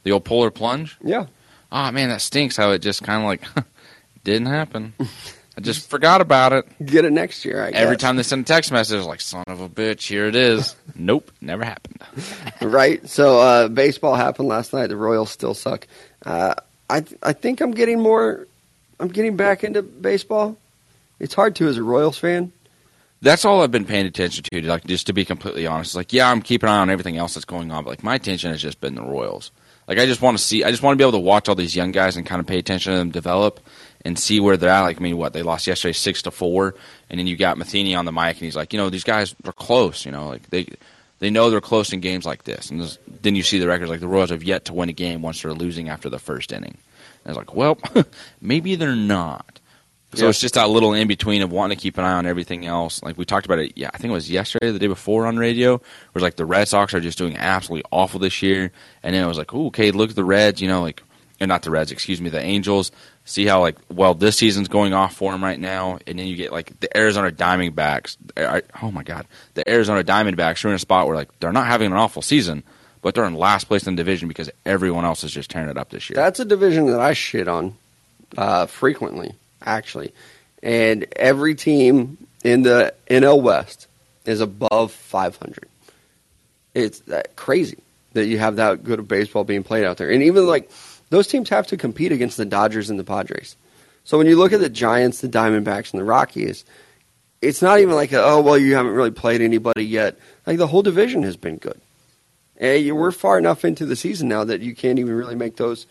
the 0.03 0.11
old 0.11 0.25
polar 0.25 0.51
plunge. 0.51 0.97
Yeah. 1.03 1.25
Oh 1.71 1.91
man, 1.91 2.09
that 2.09 2.21
stinks. 2.21 2.57
How 2.57 2.71
it 2.71 2.79
just 2.79 3.03
kind 3.03 3.21
of 3.23 3.27
like 3.27 3.65
didn't 4.23 4.47
happen. 4.47 4.93
I 5.57 5.61
just 5.61 5.89
forgot 5.89 6.21
about 6.21 6.53
it. 6.53 6.65
Get 6.85 7.03
it 7.03 7.11
next 7.11 7.43
year, 7.43 7.61
I 7.65 7.71
guess. 7.71 7.79
Every 7.81 7.97
time 7.97 8.15
they 8.15 8.23
send 8.23 8.43
a 8.43 8.47
text 8.47 8.71
message, 8.71 9.03
like 9.03 9.19
son 9.19 9.43
of 9.47 9.59
a 9.59 9.67
bitch, 9.67 10.07
here 10.07 10.25
it 10.27 10.35
is. 10.35 10.75
nope, 10.95 11.29
never 11.41 11.63
happened. 11.65 12.01
right? 12.61 13.05
So 13.07 13.39
uh, 13.39 13.67
baseball 13.67 14.15
happened 14.15 14.47
last 14.47 14.71
night. 14.73 14.87
The 14.87 14.95
Royals 14.95 15.29
still 15.29 15.53
suck. 15.53 15.87
Uh, 16.25 16.55
I 16.89 17.03
I 17.21 17.33
think 17.33 17.59
I'm 17.61 17.71
getting 17.71 17.99
more. 17.99 18.47
I'm 18.99 19.09
getting 19.09 19.35
back 19.35 19.63
into 19.63 19.81
baseball. 19.81 20.57
It's 21.19 21.33
hard 21.33 21.55
to 21.57 21.67
as 21.67 21.77
a 21.77 21.83
Royals 21.83 22.17
fan. 22.17 22.51
That's 23.21 23.45
all 23.45 23.61
I've 23.61 23.71
been 23.71 23.85
paying 23.85 24.05
attention 24.05 24.43
to. 24.51 24.61
Like 24.63 24.85
just 24.85 25.07
to 25.07 25.13
be 25.13 25.25
completely 25.25 25.67
honest, 25.67 25.89
it's 25.89 25.95
like 25.95 26.13
yeah, 26.13 26.29
I'm 26.29 26.41
keeping 26.41 26.69
an 26.69 26.75
eye 26.75 26.79
on 26.79 26.89
everything 26.89 27.17
else 27.17 27.35
that's 27.35 27.45
going 27.45 27.71
on, 27.71 27.83
but 27.83 27.91
like 27.91 28.03
my 28.03 28.15
attention 28.15 28.51
has 28.51 28.61
just 28.61 28.81
been 28.81 28.95
the 28.95 29.03
Royals. 29.03 29.51
Like 29.87 29.99
I 29.99 30.05
just 30.05 30.21
want 30.21 30.37
to 30.37 30.43
see, 30.43 30.63
I 30.63 30.71
just 30.71 30.81
want 30.83 30.93
to 30.93 30.97
be 30.97 31.03
able 31.03 31.19
to 31.19 31.25
watch 31.25 31.49
all 31.49 31.55
these 31.55 31.75
young 31.75 31.91
guys 31.91 32.15
and 32.17 32.25
kind 32.25 32.39
of 32.39 32.47
pay 32.47 32.57
attention 32.57 32.93
to 32.93 32.97
them 32.97 33.11
develop 33.11 33.59
and 34.03 34.17
see 34.17 34.39
where 34.39 34.57
they're 34.57 34.69
at. 34.69 34.81
Like 34.81 34.97
I 34.97 35.03
mean, 35.03 35.17
what 35.17 35.33
they 35.33 35.43
lost 35.43 35.67
yesterday 35.67 35.93
six 35.93 36.21
to 36.23 36.31
four, 36.31 36.75
and 37.09 37.19
then 37.19 37.27
you 37.27 37.35
got 37.37 37.57
Matheny 37.57 37.93
on 37.93 38.05
the 38.05 38.11
mic, 38.11 38.37
and 38.37 38.45
he's 38.45 38.55
like, 38.55 38.73
you 38.73 38.79
know, 38.79 38.89
these 38.89 39.03
guys 39.03 39.35
are 39.45 39.53
close. 39.53 40.05
You 40.05 40.11
know, 40.11 40.27
like 40.27 40.49
they 40.49 40.67
they 41.19 41.29
know 41.29 41.51
they're 41.51 41.61
close 41.61 41.93
in 41.93 41.99
games 41.99 42.25
like 42.25 42.43
this. 42.45 42.71
And 42.71 42.81
this, 42.81 42.97
then 43.21 43.35
you 43.35 43.43
see 43.43 43.59
the 43.59 43.67
records 43.67 43.91
like 43.91 43.99
the 43.99 44.07
Royals 44.07 44.31
have 44.31 44.43
yet 44.43 44.65
to 44.65 44.73
win 44.73 44.89
a 44.89 44.93
game 44.93 45.21
once 45.21 45.41
they're 45.41 45.53
losing 45.53 45.87
after 45.87 46.09
the 46.09 46.19
first 46.19 46.51
inning. 46.51 46.77
And 47.23 47.27
I 47.27 47.29
was 47.29 47.37
like, 47.37 47.55
well, 47.55 47.77
maybe 48.41 48.73
they're 48.73 48.95
not. 48.95 49.59
So 50.13 50.23
Yeah. 50.25 50.29
it's 50.29 50.39
just 50.41 50.55
that 50.55 50.69
little 50.69 50.93
in 50.93 51.07
between 51.07 51.41
of 51.41 51.51
wanting 51.51 51.77
to 51.77 51.81
keep 51.81 51.97
an 51.97 52.03
eye 52.03 52.13
on 52.13 52.25
everything 52.25 52.65
else. 52.65 53.01
Like 53.01 53.17
we 53.17 53.23
talked 53.25 53.45
about 53.45 53.59
it, 53.59 53.73
yeah, 53.75 53.89
I 53.93 53.97
think 53.97 54.11
it 54.11 54.13
was 54.13 54.29
yesterday, 54.29 54.71
the 54.71 54.79
day 54.79 54.87
before 54.87 55.25
on 55.25 55.37
radio, 55.37 55.81
where 56.11 56.21
like 56.21 56.35
the 56.35 56.45
Red 56.45 56.67
Sox 56.67 56.93
are 56.93 56.99
just 56.99 57.17
doing 57.17 57.37
absolutely 57.37 57.85
awful 57.91 58.19
this 58.19 58.41
year, 58.41 58.71
and 59.03 59.15
then 59.15 59.23
it 59.23 59.27
was 59.27 59.37
like, 59.37 59.53
oh, 59.53 59.67
okay, 59.67 59.91
look 59.91 60.09
at 60.09 60.15
the 60.15 60.23
Reds, 60.25 60.61
you 60.61 60.67
know, 60.67 60.81
like, 60.81 61.01
or 61.39 61.47
not 61.47 61.61
the 61.63 61.71
Reds, 61.71 61.91
excuse 61.91 62.19
me, 62.21 62.29
the 62.29 62.41
Angels. 62.41 62.91
See 63.23 63.45
how 63.45 63.61
like 63.61 63.77
well 63.93 64.13
this 64.15 64.35
season's 64.37 64.67
going 64.67 64.93
off 64.93 65.15
for 65.15 65.31
them 65.31 65.43
right 65.43 65.59
now, 65.59 65.99
and 66.07 66.17
then 66.19 66.25
you 66.27 66.35
get 66.35 66.51
like 66.51 66.77
the 66.81 66.97
Arizona 66.97 67.31
Diamondbacks. 67.31 68.17
Oh 68.81 68.91
my 68.91 69.03
God, 69.03 69.27
the 69.53 69.67
Arizona 69.69 70.03
Diamondbacks 70.03 70.65
are 70.65 70.69
in 70.69 70.73
a 70.75 70.79
spot 70.79 71.05
where 71.07 71.15
like 71.15 71.29
they're 71.39 71.53
not 71.53 71.67
having 71.67 71.91
an 71.91 71.97
awful 71.97 72.21
season, 72.23 72.63
but 73.03 73.13
they're 73.15 73.25
in 73.25 73.35
last 73.35 73.67
place 73.67 73.85
in 73.87 73.95
the 73.95 74.03
division 74.03 74.27
because 74.27 74.49
everyone 74.65 75.05
else 75.05 75.23
is 75.23 75.31
just 75.31 75.51
tearing 75.51 75.69
it 75.69 75.77
up 75.77 75.89
this 75.91 76.09
year. 76.09 76.15
That's 76.15 76.39
a 76.39 76.45
division 76.45 76.87
that 76.87 76.99
I 76.99 77.13
shit 77.13 77.47
on 77.47 77.75
uh, 78.37 78.65
frequently, 78.65 79.31
actually. 79.65 80.13
And 80.63 81.05
every 81.15 81.55
team 81.55 82.17
in 82.43 82.63
the 82.63 82.93
NL 83.09 83.41
West 83.41 83.87
is 84.25 84.41
above 84.41 84.91
500. 84.91 85.67
It's 86.73 86.99
that 87.01 87.35
crazy 87.35 87.77
that 88.13 88.25
you 88.27 88.37
have 88.39 88.57
that 88.57 88.83
good 88.83 88.99
of 88.99 89.07
baseball 89.07 89.43
being 89.43 89.63
played 89.63 89.83
out 89.85 89.97
there. 89.97 90.09
And 90.11 90.23
even 90.23 90.45
like 90.47 90.69
those 91.09 91.27
teams 91.27 91.49
have 91.49 91.67
to 91.67 91.77
compete 91.77 92.11
against 92.11 92.37
the 92.37 92.45
Dodgers 92.45 92.89
and 92.89 92.99
the 92.99 93.03
Padres. 93.03 93.55
So 94.03 94.17
when 94.17 94.27
you 94.27 94.35
look 94.37 94.53
at 94.53 94.59
the 94.59 94.69
Giants, 94.69 95.21
the 95.21 95.27
Diamondbacks, 95.27 95.91
and 95.91 95.99
the 95.99 96.05
Rockies, 96.05 96.65
it's 97.41 97.61
not 97.61 97.79
even 97.79 97.95
like, 97.95 98.11
a, 98.11 98.23
oh, 98.23 98.41
well, 98.41 98.57
you 98.57 98.75
haven't 98.75 98.93
really 98.93 99.11
played 99.11 99.41
anybody 99.41 99.85
yet. 99.85 100.17
Like 100.45 100.57
the 100.57 100.67
whole 100.67 100.81
division 100.83 101.23
has 101.23 101.37
been 101.37 101.57
good. 101.57 101.79
And 102.57 102.95
we're 102.95 103.11
far 103.11 103.37
enough 103.39 103.65
into 103.65 103.85
the 103.85 103.95
season 103.95 104.27
now 104.27 104.43
that 104.43 104.61
you 104.61 104.75
can't 104.75 104.99
even 104.99 105.13
really 105.15 105.35
make 105.35 105.55
those 105.55 105.87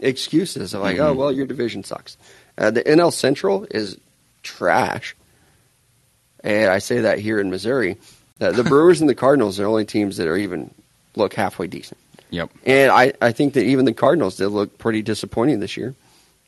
excuses 0.00 0.74
of 0.74 0.82
like, 0.82 0.98
oh, 0.98 1.12
Mhm. 1.14 1.16
well, 1.16 1.32
your 1.32 1.46
division 1.46 1.84
sucks. 1.84 2.16
Uh, 2.58 2.70
the 2.70 2.82
NL 2.82 3.12
Central 3.12 3.66
is 3.70 3.98
trash. 4.42 5.14
And 6.42 6.70
I 6.70 6.78
say 6.78 7.00
that 7.00 7.18
here 7.18 7.40
in 7.40 7.50
Missouri. 7.50 7.96
Uh, 8.40 8.52
the 8.52 8.64
Brewers 8.68 9.00
and 9.00 9.10
the 9.10 9.14
Cardinals 9.14 9.58
are 9.58 9.64
the 9.64 9.68
only 9.68 9.84
teams 9.84 10.16
that 10.16 10.28
are 10.28 10.36
even 10.36 10.70
look 11.16 11.34
halfway 11.34 11.66
decent. 11.66 11.98
Yep. 12.30 12.50
And 12.64 12.90
I, 12.90 13.12
I 13.20 13.32
think 13.32 13.54
that 13.54 13.64
even 13.64 13.84
the 13.84 13.92
Cardinals 13.92 14.36
did 14.36 14.48
look 14.48 14.78
pretty 14.78 15.02
disappointing 15.02 15.60
this 15.60 15.76
year. 15.76 15.94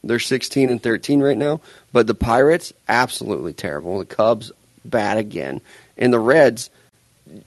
They're 0.05 0.19
16 0.19 0.71
and 0.71 0.83
13 0.83 1.21
right 1.21 1.37
now, 1.37 1.61
but 1.93 2.07
the 2.07 2.15
Pirates 2.15 2.73
absolutely 2.89 3.53
terrible. 3.53 3.99
The 3.99 4.05
Cubs 4.05 4.53
bad 4.85 5.19
again, 5.19 5.61
and 5.97 6.13
the 6.13 6.21
Reds 6.21 6.71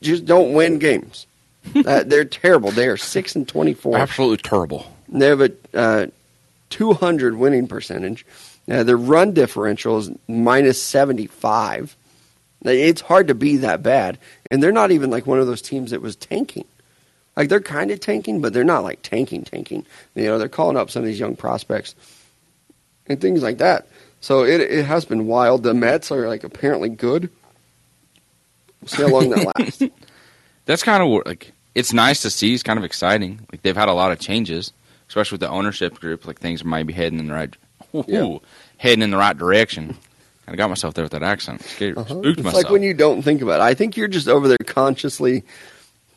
just 0.02 0.26
don't 0.26 0.54
win 0.54 0.78
games. 0.78 1.28
uh, 1.76 2.04
they're 2.06 2.26
terrible. 2.26 2.72
They 2.72 2.88
are 2.88 2.98
six 2.98 3.36
and 3.36 3.48
24. 3.48 3.98
Absolutely 3.98 4.38
terrible. 4.38 4.86
They 5.08 5.28
have 5.28 5.42
a 5.42 5.52
uh, 5.74 6.08
200 6.72 7.36
winning 7.36 7.68
percentage. 7.68 8.26
Uh, 8.72 8.84
their 8.84 8.98
run 8.98 9.34
differential 9.34 9.98
is 9.98 10.10
minus 10.30 10.82
75. 10.82 11.96
It's 12.64 13.02
hard 13.02 13.28
to 13.28 13.36
be 13.36 13.58
that 13.58 13.84
bad, 13.84 14.18
and 14.50 14.64
they're 14.64 14.72
not 14.72 14.92
even 14.92 15.10
like 15.10 15.28
one 15.28 15.40
of 15.40 15.48
those 15.48 15.62
teams 15.62 15.92
that 15.92 16.02
was 16.02 16.16
tanking. 16.16 16.66
Like 17.36 17.50
they're 17.50 17.60
kind 17.60 17.92
of 17.92 18.00
tanking, 18.00 18.40
but 18.40 18.54
they're 18.54 18.64
not 18.64 18.84
like 18.84 19.02
tanking, 19.02 19.44
tanking. 19.44 19.86
You 20.16 20.26
know, 20.26 20.38
they're 20.38 20.48
calling 20.48 20.78
up 20.78 20.90
some 20.90 21.02
of 21.02 21.08
these 21.08 21.20
young 21.20 21.36
prospects 21.36 21.96
and 23.08 23.20
things 23.20 23.42
like 23.42 23.58
that. 23.58 23.88
So 24.22 24.46
it 24.46 24.62
it 24.62 24.86
has 24.86 25.06
been 25.06 25.28
wild. 25.28 25.64
The 25.64 25.74
Mets 25.74 26.12
are 26.12 26.28
like 26.28 26.44
apparently 26.44 26.90
good. 26.90 27.30
We'll 28.82 28.88
see 28.88 29.02
how 29.02 29.10
long 29.10 29.30
that 29.32 29.58
lasts. 29.58 29.84
that's 30.66 30.84
kind 30.84 31.04
of 31.04 31.26
like 31.26 31.52
it's 31.74 31.94
nice 31.94 32.22
to 32.22 32.30
see. 32.30 32.54
It's 32.54 32.64
kind 32.64 32.80
of 32.80 32.86
exciting. 32.86 33.46
Like 33.52 33.64
they've 33.64 33.76
had 33.76 33.90
a 33.90 33.94
lot 33.94 34.12
of 34.12 34.20
changes, 34.20 34.72
especially 35.10 35.36
with 35.36 35.42
the 35.42 35.50
ownership 35.50 36.00
group. 36.00 36.28
Like 36.28 36.40
things 36.40 36.64
might 36.64 36.86
be 36.86 36.94
heading 36.94 37.20
in 37.20 37.28
the 37.28 37.34
right, 37.34 37.56
ooh, 37.96 38.04
Yeah. 38.08 38.38
heading 38.78 39.02
in 39.04 39.12
the 39.12 39.18
right 39.18 39.38
direction. 39.38 39.98
Of 40.48 40.58
got 40.58 40.68
myself 40.70 40.94
there 40.96 41.06
with 41.06 41.14
that 41.14 41.24
accent. 41.24 41.62
Scared, 41.64 41.98
Uh-huh. 41.98 42.08
spooked 42.10 42.26
It's 42.28 42.44
myself. 42.44 42.64
like 42.64 42.72
when 42.74 42.84
you 42.84 42.94
don't 42.94 43.22
think 43.22 43.42
about 43.42 43.62
it. 43.62 43.64
I 43.64 43.74
think 43.74 43.96
you're 43.96 44.10
just 44.10 44.28
over 44.28 44.50
there 44.50 44.58
consciously 44.66 45.44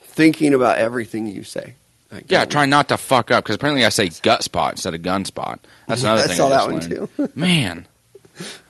thinking 0.02 0.54
about 0.54 0.78
everything 0.78 1.26
you 1.28 1.44
say. 1.44 1.74
Like, 2.10 2.24
yeah, 2.28 2.44
try 2.44 2.66
not 2.66 2.88
to 2.88 2.96
fuck 2.96 3.30
up 3.30 3.44
because 3.44 3.56
apparently 3.56 3.84
I 3.84 3.88
say 3.90 4.10
gut 4.22 4.42
spot 4.42 4.72
instead 4.72 4.94
of 4.94 5.02
gun 5.02 5.24
spot. 5.24 5.60
That's 5.86 6.02
another 6.04 6.22
I 6.22 6.26
thing. 6.26 6.36
saw 6.36 6.46
I 6.46 6.50
that 6.50 6.64
one 6.66 6.80
learned. 6.80 7.08
too. 7.16 7.28
Man, 7.36 7.86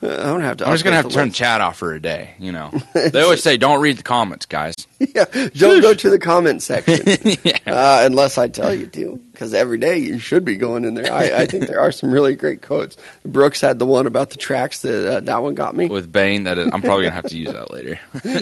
I 0.02 0.06
don't 0.06 0.42
have 0.42 0.58
to. 0.58 0.66
I'm 0.66 0.72
just 0.72 0.84
gonna 0.84 0.96
have 0.96 1.08
to 1.08 1.14
turn 1.14 1.28
list. 1.28 1.38
chat 1.38 1.60
off 1.60 1.78
for 1.78 1.94
a 1.94 2.00
day. 2.00 2.34
You 2.38 2.52
know, 2.52 2.70
they 2.94 3.22
always 3.22 3.42
say 3.42 3.56
don't 3.56 3.80
read 3.80 3.96
the 3.96 4.02
comments, 4.02 4.46
guys. 4.46 4.74
Yeah, 5.14 5.26
don't 5.54 5.82
go 5.82 5.92
to 5.92 6.08
the 6.08 6.18
comment 6.18 6.62
section 6.62 7.02
yeah. 7.44 7.58
uh, 7.66 8.06
unless 8.06 8.38
I 8.38 8.48
tell 8.48 8.74
you 8.74 8.86
to, 8.86 9.20
because 9.32 9.52
every 9.52 9.76
day 9.76 9.98
you 9.98 10.18
should 10.18 10.46
be 10.46 10.56
going 10.56 10.84
in 10.84 10.94
there. 10.94 11.12
I, 11.12 11.42
I 11.42 11.46
think 11.46 11.66
there 11.66 11.78
are 11.78 11.92
some 11.92 12.10
really 12.10 12.34
great 12.34 12.62
quotes. 12.62 12.96
Brooks 13.22 13.60
had 13.60 13.78
the 13.78 13.84
one 13.84 14.06
about 14.06 14.30
the 14.30 14.38
tracks 14.38 14.80
that 14.80 15.16
uh, 15.16 15.20
that 15.20 15.42
one 15.42 15.54
got 15.54 15.76
me. 15.76 15.88
With 15.88 16.10
Bane, 16.10 16.44
that 16.44 16.56
is, 16.56 16.70
I'm 16.72 16.80
probably 16.80 17.04
gonna 17.04 17.16
have 17.16 17.28
to 17.28 17.36
use 17.36 17.52
that 17.52 17.70
later. 17.70 18.00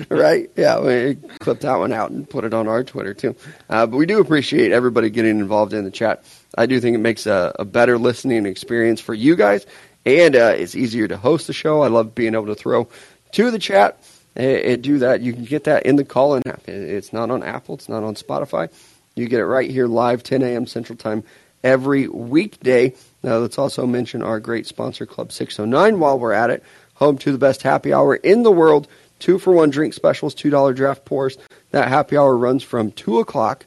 right? 0.08 0.48
Yeah, 0.56 0.78
we 0.80 1.16
clipped 1.40 1.62
that 1.62 1.76
one 1.76 1.92
out 1.92 2.12
and 2.12 2.30
put 2.30 2.44
it 2.44 2.54
on 2.54 2.68
our 2.68 2.84
Twitter 2.84 3.12
too. 3.12 3.34
Uh, 3.68 3.86
but 3.86 3.96
we 3.96 4.06
do 4.06 4.20
appreciate 4.20 4.70
everybody 4.70 5.10
getting 5.10 5.40
involved 5.40 5.72
in 5.72 5.84
the 5.84 5.90
chat. 5.90 6.22
I 6.56 6.66
do 6.66 6.78
think 6.80 6.94
it 6.94 7.00
makes 7.00 7.26
a, 7.26 7.52
a 7.58 7.64
better 7.64 7.98
listening 7.98 8.46
experience 8.46 9.00
for 9.00 9.14
you 9.14 9.34
guys, 9.36 9.66
and 10.04 10.36
uh, 10.36 10.54
it's 10.56 10.74
easier 10.74 11.08
to 11.08 11.16
host 11.16 11.46
the 11.46 11.52
show. 11.52 11.82
I 11.82 11.88
love 11.88 12.14
being 12.14 12.34
able 12.34 12.46
to 12.46 12.54
throw 12.54 12.88
to 13.32 13.50
the 13.50 13.58
chat 13.58 13.98
and, 14.36 14.56
and 14.56 14.82
do 14.82 14.98
that. 14.98 15.20
You 15.20 15.32
can 15.32 15.44
get 15.44 15.64
that 15.64 15.84
in 15.84 15.96
the 15.96 16.04
call-in 16.04 16.46
app. 16.46 16.68
It's 16.68 17.12
not 17.12 17.30
on 17.30 17.42
Apple. 17.42 17.76
It's 17.76 17.88
not 17.88 18.02
on 18.02 18.14
Spotify. 18.14 18.70
You 19.14 19.28
get 19.28 19.40
it 19.40 19.46
right 19.46 19.70
here 19.70 19.86
live, 19.86 20.22
10 20.22 20.42
a.m. 20.42 20.66
Central 20.66 20.96
Time 20.96 21.22
every 21.62 22.08
weekday. 22.08 22.94
Now, 23.22 23.38
let's 23.38 23.58
also 23.58 23.86
mention 23.86 24.22
our 24.22 24.40
great 24.40 24.66
sponsor, 24.66 25.06
Club 25.06 25.32
609, 25.32 26.00
while 26.00 26.18
we're 26.18 26.32
at 26.32 26.50
it. 26.50 26.62
Home 26.94 27.18
to 27.18 27.32
the 27.32 27.38
best 27.38 27.62
happy 27.62 27.92
hour 27.92 28.16
in 28.16 28.42
the 28.42 28.50
world. 28.50 28.88
Two 29.18 29.38
for 29.38 29.52
one 29.52 29.70
drink 29.70 29.94
specials, 29.94 30.34
$2 30.34 30.74
draft 30.74 31.04
pours. 31.04 31.38
That 31.70 31.88
happy 31.88 32.16
hour 32.16 32.36
runs 32.36 32.62
from 32.62 32.90
2 32.92 33.20
o'clock 33.20 33.66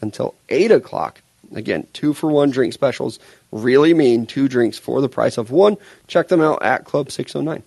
until 0.00 0.34
8 0.48 0.72
o'clock. 0.72 1.20
Again, 1.54 1.86
two 1.92 2.12
for 2.12 2.30
one 2.30 2.50
drink 2.50 2.74
specials 2.74 3.18
really 3.52 3.94
mean 3.94 4.26
two 4.26 4.48
drinks 4.48 4.78
for 4.78 5.00
the 5.00 5.08
price 5.08 5.38
of 5.38 5.50
one. 5.50 5.76
Check 6.06 6.28
them 6.28 6.40
out 6.40 6.62
at 6.62 6.84
Club 6.84 7.10
609. 7.10 7.62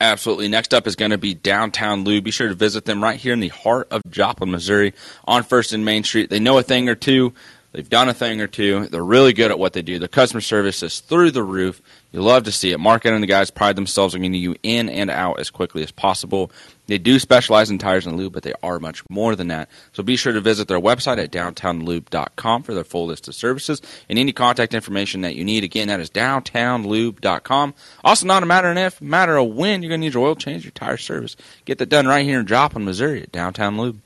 Absolutely. 0.00 0.48
Next 0.48 0.74
up 0.74 0.88
is 0.88 0.96
going 0.96 1.12
to 1.12 1.18
be 1.18 1.32
Downtown 1.32 2.02
Lou. 2.02 2.20
Be 2.20 2.32
sure 2.32 2.48
to 2.48 2.54
visit 2.54 2.84
them 2.84 3.02
right 3.02 3.20
here 3.20 3.32
in 3.32 3.38
the 3.38 3.48
heart 3.48 3.86
of 3.92 4.02
Joplin, 4.10 4.50
Missouri, 4.50 4.94
on 5.24 5.44
First 5.44 5.72
and 5.72 5.84
Main 5.84 6.02
Street. 6.02 6.28
They 6.28 6.40
know 6.40 6.58
a 6.58 6.62
thing 6.64 6.88
or 6.88 6.96
two. 6.96 7.32
They've 7.72 7.88
done 7.88 8.08
a 8.08 8.14
thing 8.14 8.40
or 8.40 8.48
two. 8.48 8.86
They're 8.88 9.02
really 9.02 9.32
good 9.32 9.50
at 9.50 9.58
what 9.58 9.72
they 9.72 9.80
do. 9.80 9.98
Their 9.98 10.08
customer 10.08 10.42
service 10.42 10.82
is 10.82 11.00
through 11.00 11.30
the 11.30 11.42
roof. 11.42 11.80
You 12.10 12.20
love 12.20 12.42
to 12.44 12.52
see 12.52 12.72
it. 12.72 12.78
Mark 12.78 13.06
and 13.06 13.22
the 13.22 13.26
guys 13.26 13.50
pride 13.50 13.76
themselves 13.76 14.14
on 14.14 14.20
getting 14.20 14.34
you 14.34 14.56
in 14.62 14.90
and 14.90 15.08
out 15.08 15.40
as 15.40 15.50
quickly 15.50 15.82
as 15.82 15.90
possible. 15.90 16.50
They 16.92 16.98
do 16.98 17.18
specialize 17.18 17.70
in 17.70 17.78
tires 17.78 18.06
and 18.06 18.18
lube, 18.18 18.34
but 18.34 18.42
they 18.42 18.52
are 18.62 18.78
much 18.78 19.02
more 19.08 19.34
than 19.34 19.48
that. 19.48 19.70
So 19.94 20.02
be 20.02 20.14
sure 20.14 20.34
to 20.34 20.42
visit 20.42 20.68
their 20.68 20.78
website 20.78 21.16
at 21.16 21.32
downtownlube.com 21.32 22.64
for 22.64 22.74
their 22.74 22.84
full 22.84 23.06
list 23.06 23.28
of 23.28 23.34
services 23.34 23.80
and 24.10 24.18
any 24.18 24.30
contact 24.30 24.74
information 24.74 25.22
that 25.22 25.34
you 25.34 25.42
need. 25.42 25.64
Again, 25.64 25.88
that 25.88 26.00
is 26.00 26.10
downtownlube.com. 26.10 27.72
Also, 28.04 28.26
not 28.26 28.42
a 28.42 28.46
matter 28.46 28.70
of 28.70 28.76
if, 28.76 29.00
matter 29.00 29.38
of 29.38 29.54
when 29.54 29.82
you're 29.82 29.88
going 29.88 30.02
to 30.02 30.06
need 30.06 30.12
your 30.12 30.26
oil 30.26 30.34
change, 30.34 30.64
your 30.64 30.72
tire 30.72 30.98
service. 30.98 31.34
Get 31.64 31.78
that 31.78 31.88
done 31.88 32.06
right 32.06 32.26
here 32.26 32.40
in 32.40 32.46
Joplin, 32.46 32.84
Missouri 32.84 33.22
at 33.22 33.32
Downtown 33.32 33.78
Lube. 33.78 33.98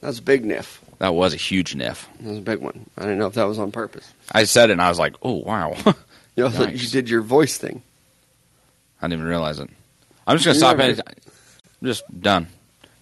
That's 0.00 0.18
a 0.18 0.22
big 0.22 0.44
niff. 0.44 0.78
That 0.96 1.14
was 1.14 1.34
a 1.34 1.36
huge 1.36 1.74
niff. 1.74 2.06
That 2.20 2.30
was 2.30 2.38
a 2.38 2.40
big 2.40 2.60
one. 2.60 2.88
I 2.96 3.02
didn't 3.02 3.18
know 3.18 3.26
if 3.26 3.34
that 3.34 3.44
was 3.44 3.58
on 3.58 3.70
purpose. 3.70 4.10
I 4.32 4.44
said 4.44 4.70
it 4.70 4.72
and 4.72 4.80
I 4.80 4.88
was 4.88 4.98
like, 4.98 5.14
oh, 5.20 5.34
wow. 5.34 5.76
You 6.36 6.50
know, 6.50 6.66
you 6.66 6.88
did 6.88 7.08
your 7.08 7.22
voice 7.22 7.56
thing. 7.56 7.82
I 9.06 9.08
didn't 9.08 9.20
even 9.20 9.30
realize 9.30 9.60
it. 9.60 9.70
I'm 10.26 10.36
just 10.36 10.44
going 10.44 10.54
to 10.56 10.60
You're 10.60 10.68
stop 10.72 10.76
paying 10.78 10.98
I'm 11.80 11.86
just 11.86 12.20
done. 12.20 12.48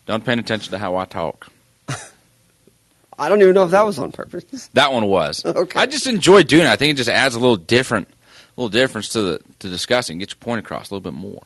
Don't 0.05 0.23
pay 0.23 0.35
attention 0.35 0.73
to 0.73 0.79
how 0.79 0.97
I 0.97 1.07
talk. 1.07 1.49
I 3.19 3.31
don't 3.31 3.41
even 3.41 3.55
know 3.55 3.65
if 3.65 3.71
that 3.71 3.87
was 3.87 3.99
on 3.99 4.13
purpose. 4.13 4.69
That 4.75 4.93
one 4.93 5.07
was. 5.07 5.43
Okay. 5.47 5.81
I 5.81 5.87
just 5.87 6.07
enjoy 6.07 6.43
doing 6.43 6.65
it. 6.65 6.69
I 6.69 6.77
think 6.77 6.93
it 6.93 6.97
just 6.99 7.09
adds 7.09 7.37
a 7.37 7.39
little 7.41 7.57
different, 7.57 8.09
little 8.57 8.69
difference 8.69 9.09
to 9.11 9.23
the 9.23 9.41
to 9.61 9.71
discussing. 9.71 10.19
Get 10.19 10.31
your 10.33 10.37
point 10.37 10.59
across 10.59 10.91
a 10.91 10.95
little 10.95 11.11
bit 11.11 11.19
more. 11.19 11.43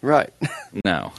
Right. 0.00 0.32
No, 0.86 1.12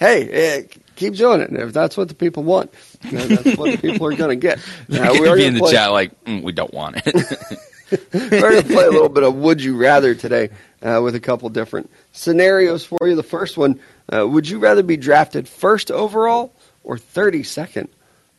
hey, 0.00 0.28
eh, 0.30 0.62
keep 0.96 1.14
doing 1.16 1.42
it. 1.42 1.52
If 1.52 1.74
that's 1.74 1.98
what 1.98 2.08
the 2.08 2.14
people 2.14 2.42
want, 2.42 2.72
that's 3.02 3.56
what 3.58 3.72
the 3.72 3.76
people 3.76 4.06
are 4.06 4.16
going 4.16 4.30
to 4.30 4.36
get. 4.36 4.58
Now, 4.88 5.12
You're 5.12 5.20
we're 5.20 5.26
gonna 5.26 5.36
be 5.36 5.44
in 5.44 5.54
the 5.54 5.60
play- 5.60 5.72
chat 5.72 5.92
like 5.92 6.24
mm, 6.24 6.42
we 6.42 6.52
don't 6.52 6.72
want 6.72 6.96
it. 7.04 7.58
We're 7.90 8.30
going 8.30 8.62
to 8.62 8.68
play 8.68 8.84
a 8.84 8.90
little 8.90 9.08
bit 9.08 9.22
of 9.22 9.34
Would 9.36 9.62
You 9.62 9.76
Rather 9.76 10.14
today 10.14 10.50
uh, 10.82 11.00
with 11.02 11.14
a 11.14 11.20
couple 11.20 11.48
different 11.50 11.90
scenarios 12.12 12.84
for 12.84 12.98
you. 13.02 13.14
The 13.14 13.22
first 13.22 13.56
one 13.56 13.80
uh, 14.12 14.26
Would 14.26 14.48
you 14.48 14.58
rather 14.58 14.82
be 14.82 14.96
drafted 14.96 15.48
first 15.48 15.90
overall 15.90 16.52
or 16.82 16.96
32nd 16.96 17.88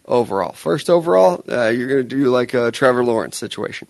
overall? 0.06 0.54
First 0.54 0.89
overall, 0.89 1.43
uh, 1.50 1.70
you're 1.70 1.88
going 1.88 2.08
to 2.08 2.16
do 2.16 2.30
like 2.30 2.54
a 2.54 2.72
Trevor 2.72 3.04
Lawrence 3.04 3.38
situation. 3.38 3.88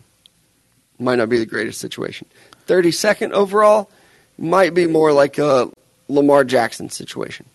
Might 0.97 1.15
not 1.15 1.29
be 1.29 1.39
the 1.39 1.45
greatest 1.45 1.81
situation. 1.81 2.27
32nd 2.67 3.31
overall 3.31 3.89
might 4.37 4.73
be 4.73 4.87
more 4.87 5.11
like 5.11 5.37
a 5.37 5.69
Lamar 6.07 6.43
Jackson 6.43 6.89
situation. 6.89 7.45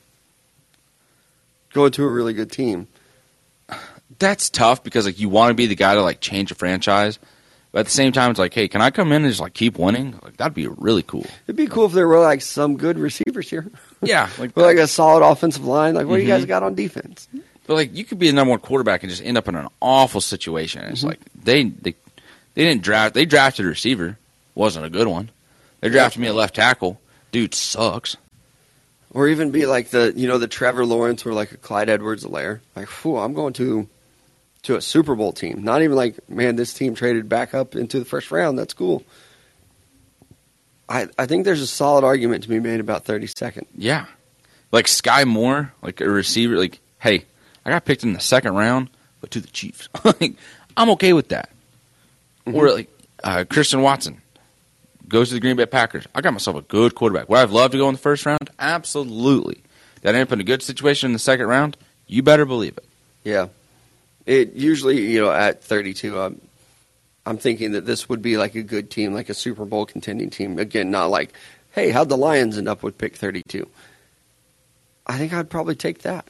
Going 1.72 1.92
to 1.92 2.04
a 2.04 2.08
really 2.08 2.34
good 2.34 2.50
team. 2.50 2.88
That's 4.18 4.50
tough 4.50 4.82
because 4.82 5.06
like 5.06 5.18
you 5.18 5.28
want 5.28 5.50
to 5.50 5.54
be 5.54 5.66
the 5.66 5.76
guy 5.76 5.94
to 5.94 6.02
like 6.02 6.20
change 6.20 6.50
a 6.50 6.54
franchise, 6.54 7.18
but 7.72 7.80
at 7.80 7.84
the 7.86 7.92
same 7.92 8.12
time 8.12 8.30
it's 8.30 8.38
like, 8.40 8.52
hey, 8.54 8.68
can 8.68 8.80
I 8.82 8.90
come 8.90 9.12
in 9.12 9.22
and 9.22 9.30
just 9.30 9.40
like 9.40 9.54
keep 9.54 9.78
winning? 9.78 10.18
Like 10.22 10.36
that'd 10.36 10.54
be 10.54 10.66
really 10.68 11.02
cool. 11.02 11.26
It'd 11.46 11.56
be 11.56 11.66
cool 11.66 11.86
if 11.86 11.92
there 11.92 12.08
were 12.08 12.20
like 12.20 12.42
some 12.42 12.76
good 12.76 12.98
receivers 12.98 13.48
here. 13.50 13.66
Yeah, 14.02 14.28
like 14.38 14.56
like 14.56 14.76
a 14.78 14.86
solid 14.86 15.24
offensive 15.24 15.64
line. 15.64 15.94
Like, 15.94 16.06
what 16.06 16.16
do 16.16 16.22
you 16.22 16.28
guys 16.28 16.44
got 16.46 16.62
on 16.62 16.74
defense? 16.74 17.28
But 17.66 17.74
like 17.74 17.94
you 17.96 18.04
could 18.04 18.18
be 18.18 18.26
the 18.28 18.32
number 18.32 18.50
one 18.50 18.60
quarterback 18.60 19.02
and 19.02 19.10
just 19.10 19.22
end 19.22 19.38
up 19.38 19.46
in 19.48 19.54
an 19.54 19.68
awful 19.80 20.20
situation. 20.20 20.82
It's 20.84 21.02
Mhm. 21.02 21.08
like 21.08 21.20
they 21.44 21.64
they 21.64 21.94
they 22.54 22.64
didn't 22.64 22.82
draft 22.82 23.14
they 23.14 23.24
drafted 23.24 23.64
a 23.66 23.68
receiver, 23.68 24.18
wasn't 24.54 24.86
a 24.86 24.90
good 24.90 25.06
one. 25.06 25.30
They 25.80 25.88
drafted 25.88 26.20
me 26.20 26.28
a 26.28 26.32
left 26.32 26.56
tackle. 26.56 27.00
Dude 27.32 27.54
sucks. 27.54 28.16
Or 29.12 29.26
even 29.28 29.50
be 29.50 29.66
like 29.66 29.90
the 29.90 30.12
you 30.16 30.26
know 30.28 30.38
the 30.38 30.46
Trevor 30.48 30.84
Lawrence 30.84 31.24
or 31.26 31.32
like 31.32 31.52
a 31.52 31.56
Clyde 31.56 31.88
Edwards-Helaire. 31.88 32.60
Like, 32.76 32.88
whew, 32.88 33.16
I'm 33.18 33.34
going 33.34 33.52
to 33.54 33.88
to 34.62 34.76
a 34.76 34.80
Super 34.80 35.14
Bowl 35.14 35.32
team. 35.32 35.62
Not 35.62 35.82
even 35.82 35.96
like, 35.96 36.28
man, 36.28 36.56
this 36.56 36.74
team 36.74 36.94
traded 36.94 37.28
back 37.28 37.54
up 37.54 37.74
into 37.74 37.98
the 37.98 38.04
first 38.04 38.30
round. 38.30 38.58
That's 38.58 38.74
cool. 38.74 39.02
I 40.88 41.08
I 41.18 41.26
think 41.26 41.44
there's 41.44 41.62
a 41.62 41.66
solid 41.66 42.04
argument 42.04 42.42
to 42.42 42.48
be 42.48 42.60
made 42.60 42.80
about 42.80 43.04
32nd. 43.04 43.66
Yeah. 43.76 44.06
Like 44.72 44.86
Skyy 44.86 45.26
Moore, 45.26 45.72
like 45.82 46.00
a 46.00 46.08
receiver, 46.08 46.56
like, 46.56 46.80
hey, 46.98 47.24
I 47.64 47.70
got 47.70 47.84
picked 47.84 48.04
in 48.04 48.12
the 48.12 48.20
second 48.20 48.54
round, 48.54 48.90
but 49.20 49.30
to 49.32 49.40
the 49.40 49.48
Chiefs. 49.48 49.88
like, 50.04 50.34
I'm 50.76 50.90
okay 50.90 51.12
with 51.12 51.28
that. 51.28 51.50
Or 52.46 52.70
like 52.70 52.90
uh, 53.22 53.44
Christian 53.48 53.82
Watson 53.82 54.20
goes 55.08 55.28
to 55.28 55.34
the 55.34 55.40
Green 55.40 55.56
Bay 55.56 55.66
Packers. 55.66 56.06
I 56.14 56.20
got 56.20 56.32
myself 56.32 56.56
a 56.56 56.62
good 56.62 56.94
quarterback. 56.94 57.28
Would 57.28 57.36
I 57.36 57.40
have 57.40 57.52
loved 57.52 57.72
to 57.72 57.78
go 57.78 57.88
in 57.88 57.94
the 57.94 58.00
first 58.00 58.24
round? 58.26 58.50
Absolutely. 58.58 59.62
Did 60.02 60.14
I 60.14 60.18
end 60.18 60.28
up 60.28 60.32
in 60.32 60.40
a 60.40 60.44
good 60.44 60.62
situation 60.62 61.08
in 61.08 61.12
the 61.12 61.18
second 61.18 61.46
round? 61.46 61.76
You 62.06 62.22
better 62.22 62.46
believe 62.46 62.76
it. 62.78 62.84
Yeah. 63.22 63.48
It 64.26 64.54
usually, 64.54 65.00
you 65.10 65.20
know, 65.22 65.30
at 65.32 65.62
32, 65.64 66.18
I'm, 66.20 66.40
I'm 67.26 67.38
thinking 67.38 67.72
that 67.72 67.86
this 67.86 68.08
would 68.08 68.22
be 68.22 68.36
like 68.36 68.54
a 68.54 68.62
good 68.62 68.90
team, 68.90 69.12
like 69.14 69.28
a 69.28 69.34
Super 69.34 69.64
Bowl 69.64 69.86
contending 69.86 70.30
team. 70.30 70.58
Again, 70.58 70.90
not 70.90 71.06
like, 71.10 71.32
hey, 71.72 71.90
how'd 71.90 72.08
the 72.08 72.16
Lions 72.16 72.58
end 72.58 72.68
up 72.68 72.82
with 72.82 72.98
pick 72.98 73.16
32? 73.16 73.66
I 75.06 75.18
think 75.18 75.32
I'd 75.32 75.50
probably 75.50 75.74
take 75.74 76.02
that. 76.02 76.26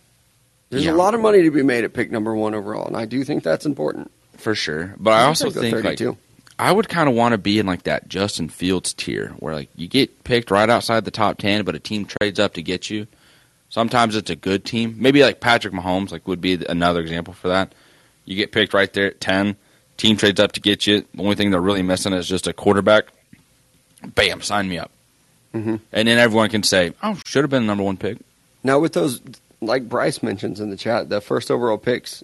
There's 0.71 0.85
Yeah. 0.85 0.93
a 0.93 0.95
lot 0.95 1.15
of 1.15 1.21
money 1.21 1.43
to 1.43 1.51
be 1.51 1.63
made 1.63 1.85
at 1.85 1.93
pick 1.93 2.11
number 2.11 2.35
one 2.35 2.55
overall, 2.55 2.87
and 2.87 2.97
I 2.97 3.05
do 3.05 3.25
think 3.25 3.43
that's 3.43 3.67
important. 3.67 4.11
For 4.39 4.55
sure. 4.55 4.95
But 4.99 5.13
I 5.15 5.25
also 5.25 5.49
I'd 5.49 5.55
go 5.55 5.61
think 5.61 5.85
like 5.85 6.01
I 6.59 6.73
would 6.73 6.89
kind 6.89 7.09
of 7.09 7.15
want 7.15 7.33
to 7.33 7.39
be 7.39 7.59
in 7.59 7.67
like 7.67 7.83
that 7.83 8.09
Justin 8.09 8.49
Fields 8.49 8.93
tier 8.95 9.31
where 9.39 9.55
like 9.55 9.69
you 9.77 9.89
get 9.89 10.25
picked 10.25 10.51
right 10.51 10.69
outside 10.71 11.05
the 11.05 11.11
top 11.11 11.39
10 11.39 11.65
but 11.65 11.75
a 11.75 11.79
team 11.79 12.05
trades 12.07 12.39
up 12.39 12.55
to 12.55 12.63
get 12.63 12.89
you. 12.89 13.07
Sometimes 13.71 14.17
it's 14.17 14.31
a 14.31 14.37
good 14.37 14.65
team. 14.65 14.97
Maybe 14.99 15.23
like 15.23 15.41
Patrick 15.41 15.73
Mahomes 15.73 16.11
like 16.11 16.27
would 16.29 16.41
be 16.41 16.65
another 16.69 17.01
example 17.01 17.35
for 17.35 17.49
that. 17.49 17.73
You 18.25 18.37
get 18.37 18.53
picked 18.53 18.75
right 18.75 18.93
there 18.93 19.07
at 19.07 19.21
10, 19.21 19.57
team 19.97 20.17
trades 20.17 20.41
up 20.41 20.53
to 20.53 20.61
get 20.61 20.87
you. 20.87 21.05
The 21.15 21.23
only 21.23 21.37
thing 21.37 21.51
they're 21.51 21.61
really 21.61 21.83
missing 21.83 22.13
is 22.13 22.29
just 22.29 22.47
a 22.47 22.53
quarterback. 22.53 23.05
Bam, 24.15 24.43
sign 24.43 24.69
me 24.69 24.79
up. 24.79 24.91
Mhm. 25.55 25.81
And 25.93 26.09
then 26.09 26.19
everyone 26.19 26.49
can 26.51 26.63
say, 26.63 26.93
"Oh, 27.03 27.19
should 27.25 27.43
have 27.43 27.51
been 27.51 27.63
the 27.63 27.67
number 27.67 27.85
1 27.85 27.97
pick." 27.97 28.19
Now, 28.63 28.79
with 28.79 28.93
those, 28.93 29.21
like 29.61 29.89
Bryce 29.89 30.23
mentions 30.23 30.61
in 30.61 30.71
the 30.71 30.77
chat, 30.77 31.09
the 31.09 31.21
first 31.21 31.51
overall 31.51 31.79
picks 31.79 32.23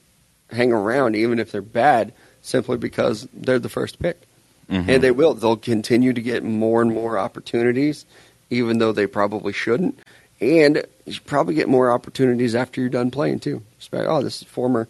hang 0.51 0.73
around 0.73 1.17
even 1.17 1.39
if 1.39 1.51
they're 1.51 1.63
bad 1.63 2.13
simply 2.43 2.77
because 2.77 3.27
they're 3.35 3.59
the 3.59 3.69
first 3.69 3.99
pick. 3.99 4.23
Mhm. 4.71 4.89
And 4.89 5.03
they 5.03 5.11
will. 5.11 5.35
They'll 5.35 5.57
continue 5.57 6.13
to 6.13 6.21
get 6.21 6.45
more 6.45 6.83
and 6.83 6.93
more 6.93 7.19
opportunities, 7.19 8.05
even 8.51 8.79
though 8.79 8.93
they 8.93 9.07
probably 9.07 9.53
shouldn't. 9.53 9.99
And 10.41 10.85
you 11.07 11.13
should 11.13 11.27
probably 11.27 11.55
get 11.55 11.69
more 11.69 11.91
opportunities 11.91 12.55
after 12.55 12.81
you're 12.81 12.91
done 12.91 13.11
playing, 13.11 13.41
too. 13.41 13.63
Like, 13.93 14.07
oh, 14.07 14.23
this 14.23 14.43
is 14.43 14.49
former 14.49 14.89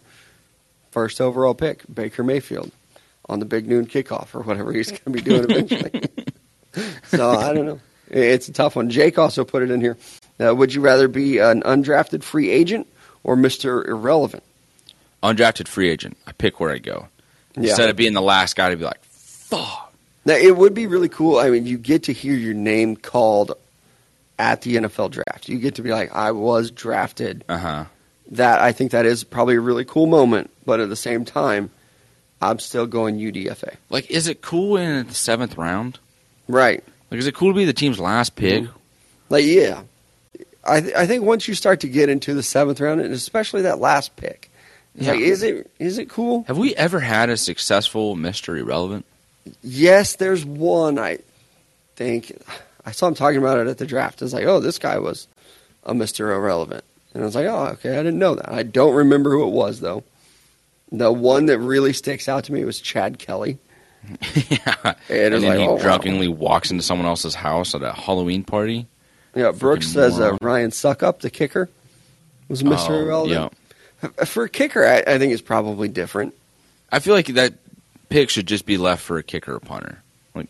first 0.91 1.21
overall 1.21 1.53
pick, 1.53 1.83
Baker 1.93 2.23
Mayfield, 2.23 2.71
on 3.29 3.39
the 3.39 3.45
big 3.45 3.67
noon 3.67 3.85
kickoff 3.85 4.33
or 4.35 4.41
whatever 4.41 4.73
he's 4.73 4.89
going 4.89 5.03
to 5.03 5.09
be 5.11 5.21
doing 5.21 5.43
eventually. 5.43 6.09
so 7.07 7.31
I 7.31 7.53
don't 7.53 7.65
know. 7.65 7.79
It's 8.09 8.47
a 8.47 8.53
tough 8.53 8.75
one. 8.75 8.89
Jake 8.89 9.17
also 9.17 9.45
put 9.45 9.63
it 9.63 9.71
in 9.71 9.81
here. 9.81 9.97
Uh, 10.43 10.55
would 10.55 10.73
you 10.73 10.81
rather 10.81 11.07
be 11.07 11.39
an 11.39 11.61
undrafted 11.63 12.23
free 12.23 12.49
agent 12.49 12.87
or 13.23 13.35
Mr. 13.35 13.87
Irrelevant? 13.87 14.43
undrafted 15.23 15.67
free 15.67 15.89
agent. 15.89 16.17
I 16.25 16.31
pick 16.31 16.59
where 16.59 16.71
I 16.71 16.77
go. 16.77 17.07
Yeah. 17.55 17.69
Instead 17.69 17.89
of 17.89 17.95
being 17.95 18.13
the 18.13 18.21
last 18.21 18.55
guy 18.55 18.69
to 18.69 18.77
be 18.77 18.83
like, 18.83 19.03
fuck. 19.03 19.93
Now, 20.25 20.35
it 20.35 20.55
would 20.55 20.73
be 20.73 20.87
really 20.87 21.09
cool. 21.09 21.39
I 21.39 21.49
mean, 21.49 21.65
you 21.65 21.77
get 21.77 22.03
to 22.03 22.13
hear 22.13 22.35
your 22.35 22.53
name 22.53 22.95
called 22.97 23.53
at 24.39 24.61
the 24.61 24.75
NFL 24.75 25.11
draft. 25.11 25.49
You 25.49 25.57
get 25.59 25.75
to 25.75 25.81
be 25.81 25.91
like, 25.91 26.13
I 26.15 26.31
was 26.31 26.71
drafted. 26.71 27.43
Uh 27.49 27.57
huh. 27.57 27.85
That 28.31 28.59
I 28.61 28.71
think 28.73 28.91
that 28.91 29.05
is 29.05 29.23
probably 29.23 29.55
a 29.55 29.59
really 29.61 29.85
cool 29.85 30.05
moment, 30.07 30.49
but 30.65 30.79
at 30.79 30.89
the 30.89 30.95
same 30.95 31.23
time, 31.25 31.69
I'm 32.41 32.59
still 32.59 32.85
going 32.85 33.17
UDFA. 33.17 33.75
Like, 33.89 34.11
is 34.11 34.27
it 34.27 34.41
cool 34.41 34.77
in 34.77 35.07
the 35.07 35.13
seventh 35.13 35.57
round? 35.57 35.99
Right. 36.47 36.83
Like, 37.09 37.19
is 37.19 37.27
it 37.27 37.35
cool 37.35 37.51
to 37.53 37.55
be 37.57 37.65
the 37.65 37.73
team's 37.73 37.99
last 37.99 38.35
pick? 38.35 38.63
Mhm. 38.63 38.69
Like, 39.29 39.45
yeah. 39.45 39.81
I, 40.65 40.81
th- 40.81 40.93
I 40.95 41.07
think 41.07 41.23
once 41.23 41.47
you 41.47 41.55
start 41.55 41.79
to 41.81 41.87
get 41.87 42.09
into 42.09 42.33
the 42.33 42.43
seventh 42.43 42.81
round, 42.81 42.99
and 42.99 43.13
especially 43.13 43.61
that 43.61 43.79
last 43.79 44.15
pick, 44.17 44.51
Yeah. 44.95 45.11
like, 45.11 45.21
is 45.21 45.41
it 45.41 45.71
is 45.79 45.97
it 45.97 46.09
cool? 46.09 46.43
Have 46.47 46.57
we 46.57 46.75
ever 46.75 46.99
had 46.99 47.29
a 47.29 47.37
successful 47.37 48.15
Mister 48.17 48.57
Irrelevant? 48.57 49.05
Yes, 49.63 50.17
there's 50.17 50.43
one. 50.43 50.99
I 50.99 51.19
think 51.95 52.33
I 52.87 52.91
saw 52.91 53.09
him 53.09 53.15
talking 53.15 53.37
about 53.37 53.59
it 53.59 53.67
at 53.67 53.77
the 53.79 53.85
draft. 53.85 54.21
It's 54.21 54.31
like, 54.31 54.45
oh, 54.45 54.61
this 54.61 54.79
guy 54.79 54.97
was 54.97 55.27
a 55.83 55.93
Mister 55.93 56.31
Irrelevant, 56.31 56.85
and 57.13 57.21
I 57.21 57.25
was 57.25 57.35
like, 57.35 57.45
oh, 57.45 57.65
okay, 57.73 57.91
I 57.91 57.97
didn't 57.97 58.17
know 58.17 58.35
that. 58.35 58.49
I 58.49 58.63
don't 58.63 58.95
remember 58.95 59.31
who 59.31 59.43
it 59.45 59.51
was 59.51 59.81
though. 59.81 60.05
The 60.93 61.11
one 61.11 61.47
that 61.47 61.59
really 61.59 61.91
sticks 61.91 62.29
out 62.29 62.45
to 62.45 62.53
me 62.53 62.63
was 62.63 62.79
Chad 62.79 63.19
Kelly. 63.19 63.57
yeah. 64.35 64.93
And, 65.09 65.33
And 65.33 65.43
then 65.43 65.43
like, 65.43 65.59
he 65.59 65.65
oh, 65.67 65.73
wow. 65.73 65.81
drunkenly 65.81 66.29
walks 66.29 66.71
into 66.71 66.81
someone 66.81 67.05
else's 67.07 67.35
house 67.35 67.75
at 67.75 67.83
a 67.83 67.91
Halloween 67.91 68.45
party. 68.45 68.87
Yeah, 69.35 69.51
Brooks 69.51 69.87
Freaking 69.87 69.93
says 69.93 70.19
uh. 70.21 70.37
Ryan 70.39 70.71
Succop, 70.71 71.19
the 71.19 71.29
kicker, 71.29 71.69
was 72.47 72.63
Mister 72.63 72.93
Oh, 72.93 73.01
Irrelevant. 73.01 73.53
Yeah. 74.01 74.23
For 74.23 74.45
a 74.45 74.49
kicker, 74.49 74.85
I, 74.85 75.03
I 75.05 75.17
think 75.17 75.33
it's 75.33 75.41
probably 75.41 75.89
different. 75.89 76.33
I 76.89 76.99
feel 76.99 77.13
like 77.13 77.27
that 77.27 77.55
pick 78.07 78.29
should 78.29 78.47
just 78.47 78.65
be 78.65 78.77
left 78.77 79.03
for 79.03 79.17
a 79.17 79.23
kicker 79.23 79.55
or 79.55 79.59
punter. 79.59 80.01
Like, 80.33 80.47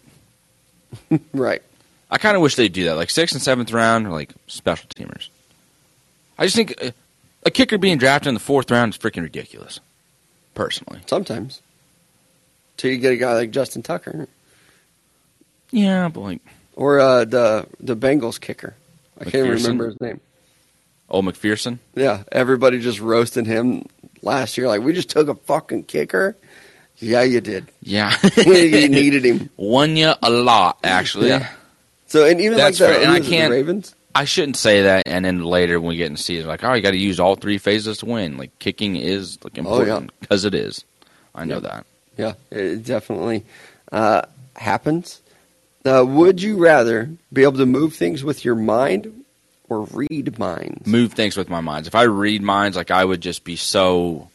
Right. 1.33 1.63
I 2.09 2.17
kind 2.17 2.35
of 2.35 2.41
wish 2.41 2.55
they'd 2.55 2.71
do 2.71 2.85
that. 2.85 2.95
Like 2.95 3.09
sixth 3.09 3.35
and 3.35 3.41
seventh 3.41 3.71
round, 3.71 4.11
like 4.11 4.33
special 4.47 4.89
teamers. 4.89 5.29
I 6.37 6.45
just 6.45 6.55
think 6.55 6.73
uh, 6.81 6.91
a 7.45 7.51
kicker 7.51 7.77
being 7.77 7.97
drafted 7.97 8.29
in 8.29 8.33
the 8.33 8.39
fourth 8.39 8.71
round 8.71 8.93
is 8.93 8.97
freaking 8.97 9.23
ridiculous. 9.23 9.79
Personally, 10.53 11.01
Sometimes. 11.05 11.61
Till 12.77 12.91
you 12.91 12.97
get 12.97 13.13
a 13.13 13.17
guy 13.17 13.33
like 13.33 13.51
Justin 13.51 13.83
Tucker 13.83 14.27
yeah, 15.71 16.09
but 16.09 16.21
like 16.21 16.41
or 16.75 16.99
uh, 16.99 17.25
the 17.25 17.67
the 17.79 17.95
Bengals 17.95 18.39
kicker. 18.39 18.75
I 19.19 19.23
can't 19.23 19.47
even 19.47 19.51
remember 19.51 19.87
his 19.87 19.99
name. 19.99 20.19
old 21.09 21.25
McPherson. 21.25 21.79
Yeah, 21.95 22.23
everybody 22.31 22.79
just 22.79 22.99
roasted 22.99 23.47
him 23.47 23.85
last 24.21 24.57
year. 24.57 24.67
Like 24.67 24.81
we 24.81 24.93
just 24.93 25.09
took 25.09 25.27
a 25.27 25.35
fucking 25.35 25.83
kicker. 25.83 26.35
Yeah, 26.97 27.23
you 27.23 27.41
did. 27.41 27.67
Yeah, 27.81 28.15
you 28.37 28.87
needed 28.89 29.25
him. 29.25 29.49
won 29.57 29.95
you 29.97 30.13
a 30.21 30.29
lot 30.29 30.79
actually. 30.83 31.29
Yeah. 31.29 31.49
So 32.07 32.25
and 32.25 32.39
even 32.41 32.57
That's 32.57 32.79
like 32.79 32.89
the, 32.89 32.95
fair, 32.95 33.03
and 33.03 33.11
I 33.11 33.13
who 33.15 33.19
was 33.19 33.29
the 33.29 33.35
can't- 33.35 33.51
Ravens. 33.51 33.95
I 34.15 34.25
shouldn't 34.25 34.57
say 34.57 34.81
that, 34.83 35.03
and 35.05 35.23
then 35.23 35.43
later 35.43 35.79
when 35.79 35.89
we 35.89 35.97
get 35.97 36.07
in 36.09 36.17
season, 36.17 36.47
like, 36.47 36.63
oh, 36.63 36.73
you 36.73 36.81
got 36.81 36.89
to 36.91 36.97
use 36.97 37.19
all 37.19 37.35
three 37.35 37.59
phases 37.59 37.99
to 37.99 38.07
win. 38.07 38.37
Like 38.37 38.57
kicking 38.57 38.95
is 38.95 39.37
like 39.43 39.53
Oh, 39.59 39.75
yeah. 39.75 39.79
important 39.81 40.19
because 40.19 40.43
it 40.43 40.55
is. 40.55 40.83
I 41.35 41.45
know 41.45 41.55
Yeah. 41.55 41.59
that. 41.59 41.85
Yeah, 42.17 42.33
it 42.49 42.83
definitely 42.83 43.45
uh, 43.91 44.23
happens. 44.55 45.21
Uh, 45.85 46.03
would 46.03 46.41
you 46.41 46.57
rather 46.57 47.11
be 47.31 47.43
able 47.43 47.59
to 47.59 47.67
move 47.67 47.93
things 47.93 48.23
with 48.23 48.43
your 48.43 48.55
mind 48.55 49.23
or 49.69 49.81
read 49.91 50.39
minds? 50.39 50.87
move 50.87 51.13
things 51.13 51.37
with 51.37 51.47
my 51.49 51.61
minds. 51.61 51.87
If 51.87 51.93
I 51.93 52.03
read 52.03 52.41
minds, 52.41 52.75
like 52.75 52.89
I 52.89 53.05
would 53.05 53.21
just 53.21 53.43
be 53.43 53.55
so 53.55 54.29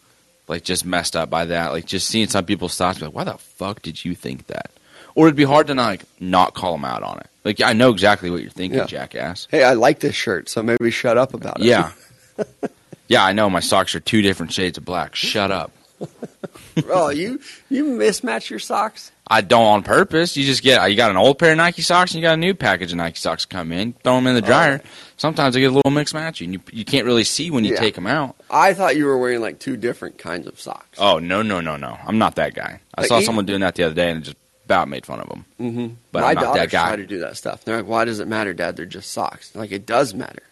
like 0.47 0.62
just 0.62 0.85
messed 0.87 1.16
up 1.16 1.29
by 1.29 1.47
that. 1.47 1.73
Like 1.73 1.87
just 1.87 2.07
seeing 2.07 2.29
some 2.29 2.45
people's 2.45 2.77
thoughts, 2.77 3.01
be 3.01 3.07
like, 3.07 3.14
why 3.16 3.25
the 3.25 3.37
fuck 3.37 3.83
did 3.83 4.05
you 4.05 4.14
think 4.14 4.47
that? 4.47 4.70
Or 5.16 5.27
it'd 5.27 5.35
be 5.37 5.43
hard 5.45 5.66
to 5.66 5.75
not 5.75 5.87
like 5.87 6.05
not 6.20 6.55
call 6.55 6.73
them 6.73 6.85
out 6.85 7.03
on 7.03 7.18
it. 7.18 7.27
Like 7.45 7.61
I 7.61 7.72
know 7.72 7.90
exactly 7.90 8.30
what 8.30 8.40
you're 8.43 8.51
thinking, 8.51 8.78
Yeah. 8.78 8.86
jackass. 8.86 9.49
Hey, 9.51 9.64
I 9.64 9.72
like 9.74 9.99
this 10.01 10.14
shirt, 10.14 10.49
so 10.49 10.62
maybe 10.62 10.90
shut 10.90 11.18
up 11.18 11.34
about 11.34 11.61
it. 11.61 11.66
Yeah. 11.66 11.90
yeah, 13.09 13.24
I 13.24 13.32
know 13.32 13.51
my 13.51 13.61
socks 13.61 13.95
are 13.95 14.01
two 14.01 14.22
different 14.22 14.53
shades 14.53 14.78
of 14.78 14.84
black. 14.84 15.14
Shut 15.14 15.51
up. 15.51 15.72
oh, 16.88 17.11
you 17.11 17.40
you 17.70 17.84
mismatch 17.84 18.51
your 18.51 18.59
socks. 18.59 19.12
I 19.26 19.40
don't 19.40 19.64
on 19.66 19.82
purpose. 19.82 20.36
You 20.36 20.45
just 20.45 20.62
get 20.62 20.84
you 20.90 20.97
got 20.97 21.11
an 21.11 21.16
old 21.16 21.38
pair 21.38 21.53
of 21.53 21.57
Nike 21.59 21.82
socks 21.82 22.12
and 22.12 22.20
you 22.20 22.26
got 22.26 22.34
a 22.34 22.36
new 22.38 22.55
package 22.55 22.90
of 22.93 22.99
Nike 22.99 23.16
socks 23.16 23.45
come 23.45 23.70
in. 23.72 23.93
Throw 24.05 24.16
them 24.16 24.26
in 24.26 24.34
the 24.34 24.40
dryer. 24.43 24.80
Sometimes 25.16 25.55
they 25.55 25.61
get 25.61 25.70
a 25.70 25.74
little 25.74 25.93
mixed 25.93 26.14
matchy, 26.14 26.45
and 26.45 26.55
you 26.55 26.61
you 26.72 26.84
can't 26.84 27.07
really 27.07 27.22
see 27.24 27.51
when 27.51 27.64
you 27.64 27.74
Yeah. 27.74 27.80
take 27.80 27.95
them 27.95 28.07
out. 28.09 28.36
I 28.51 28.74
thought 28.74 28.97
you 28.97 29.07
were 29.07 29.16
wearing 29.18 29.40
like 29.40 29.59
two 29.61 29.76
different 29.76 30.18
kinds 30.18 30.47
of 30.49 30.61
socks. 30.61 30.99
Oh 31.01 31.18
no 31.18 31.43
no 31.43 31.61
no 31.61 31.76
no! 31.76 31.97
I'm 32.07 32.18
not 32.18 32.34
that 32.36 32.55
guy. 32.55 32.80
I 32.97 33.03
Like, 33.03 33.09
saw 33.09 33.16
even- 33.16 33.26
someone 33.26 33.47
doing 33.47 33.61
that 33.61 33.74
the 33.76 33.84
other 33.84 33.95
day 33.95 34.11
and 34.11 34.20
it 34.20 34.24
just 34.24 34.36
about 34.64 34.88
made 34.88 35.04
fun 35.06 35.20
of 35.20 35.28
them. 35.28 35.44
Mm-hmm. 35.60 35.94
But 36.12 36.20
My 36.20 36.28
I'm 36.30 36.34
not 36.36 36.40
that 36.40 36.54
daughters 36.54 36.72
guy. 36.72 36.86
try 36.88 36.96
to 36.96 37.06
do 37.06 37.18
that 37.20 37.36
stuff. 37.36 37.64
They're 37.64 37.76
like, 37.76 37.86
"Why 37.86 38.04
does 38.04 38.20
it 38.20 38.28
matter, 38.28 38.52
Dad? 38.54 38.76
They're 38.76 38.86
just 38.86 39.10
socks." 39.12 39.54
Like 39.54 39.72
it 39.72 39.86
does 39.86 40.14
matter. 40.14 40.42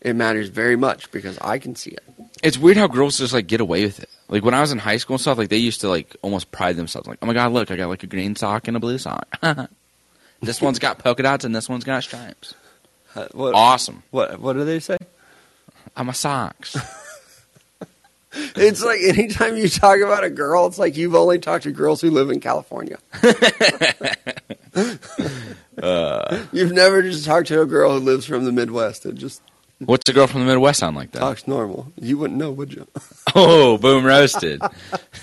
It 0.00 0.14
matters 0.14 0.48
very 0.48 0.76
much 0.76 1.10
because 1.10 1.38
I 1.40 1.58
can 1.58 1.74
see 1.74 1.90
it. 1.90 2.04
It's 2.42 2.56
weird 2.56 2.76
how 2.76 2.86
girls 2.86 3.18
just 3.18 3.32
like 3.32 3.46
get 3.48 3.60
away 3.60 3.84
with 3.84 3.98
it. 4.00 4.08
Like 4.28 4.44
when 4.44 4.54
I 4.54 4.60
was 4.60 4.70
in 4.70 4.78
high 4.78 4.96
school 4.98 5.14
and 5.14 5.20
stuff, 5.20 5.38
like 5.38 5.48
they 5.48 5.56
used 5.56 5.80
to 5.80 5.88
like 5.88 6.14
almost 6.22 6.52
pride 6.52 6.76
themselves. 6.76 7.08
Like, 7.08 7.18
oh 7.20 7.26
my 7.26 7.32
god, 7.34 7.52
look, 7.52 7.70
I 7.70 7.76
got 7.76 7.88
like 7.88 8.02
a 8.04 8.06
green 8.06 8.36
sock 8.36 8.68
and 8.68 8.76
a 8.76 8.80
blue 8.80 8.98
sock. 8.98 9.26
this 10.40 10.60
one's 10.60 10.78
got 10.78 10.98
polka 10.98 11.22
dots 11.24 11.44
and 11.44 11.54
this 11.54 11.68
one's 11.68 11.82
got 11.84 12.02
stripes. 12.04 12.54
Uh, 13.16 13.26
what, 13.32 13.54
Awesome. 13.54 14.02
what 14.12 14.38
what 14.40 14.52
do 14.52 14.64
they 14.64 14.78
say? 14.78 14.98
I'm 15.96 16.08
a 16.08 16.14
socks. 16.14 16.76
It's 18.56 18.84
like 18.84 19.00
anytime 19.00 19.56
you 19.56 19.68
talk 19.68 20.00
about 20.00 20.24
a 20.24 20.30
girl, 20.30 20.66
it's 20.66 20.78
like 20.78 20.96
you've 20.96 21.14
only 21.14 21.38
talked 21.38 21.64
to 21.64 21.72
girls 21.72 22.00
who 22.00 22.10
live 22.10 22.30
in 22.30 22.40
California. 22.40 22.98
Uh. 25.80 26.44
you've 26.52 26.72
never 26.72 27.02
just 27.02 27.24
talked 27.24 27.46
to 27.48 27.60
a 27.60 27.66
girl 27.66 27.92
who 27.92 28.00
lives 28.04 28.26
from 28.26 28.44
the 28.44 28.50
Midwest 28.52 29.04
and 29.06 29.16
just 29.16 29.40
What's 29.78 30.10
a 30.10 30.12
girl 30.12 30.26
from 30.26 30.40
the 30.40 30.46
Midwest 30.46 30.80
sound 30.80 30.96
like 30.96 31.12
that? 31.12 31.20
talks 31.20 31.46
normal. 31.46 31.92
You 31.94 32.18
wouldn't 32.18 32.38
know, 32.38 32.50
would 32.50 32.72
you? 32.72 32.86
Oh, 33.34 33.76
boom 33.78 34.04
roasted. 34.06 34.60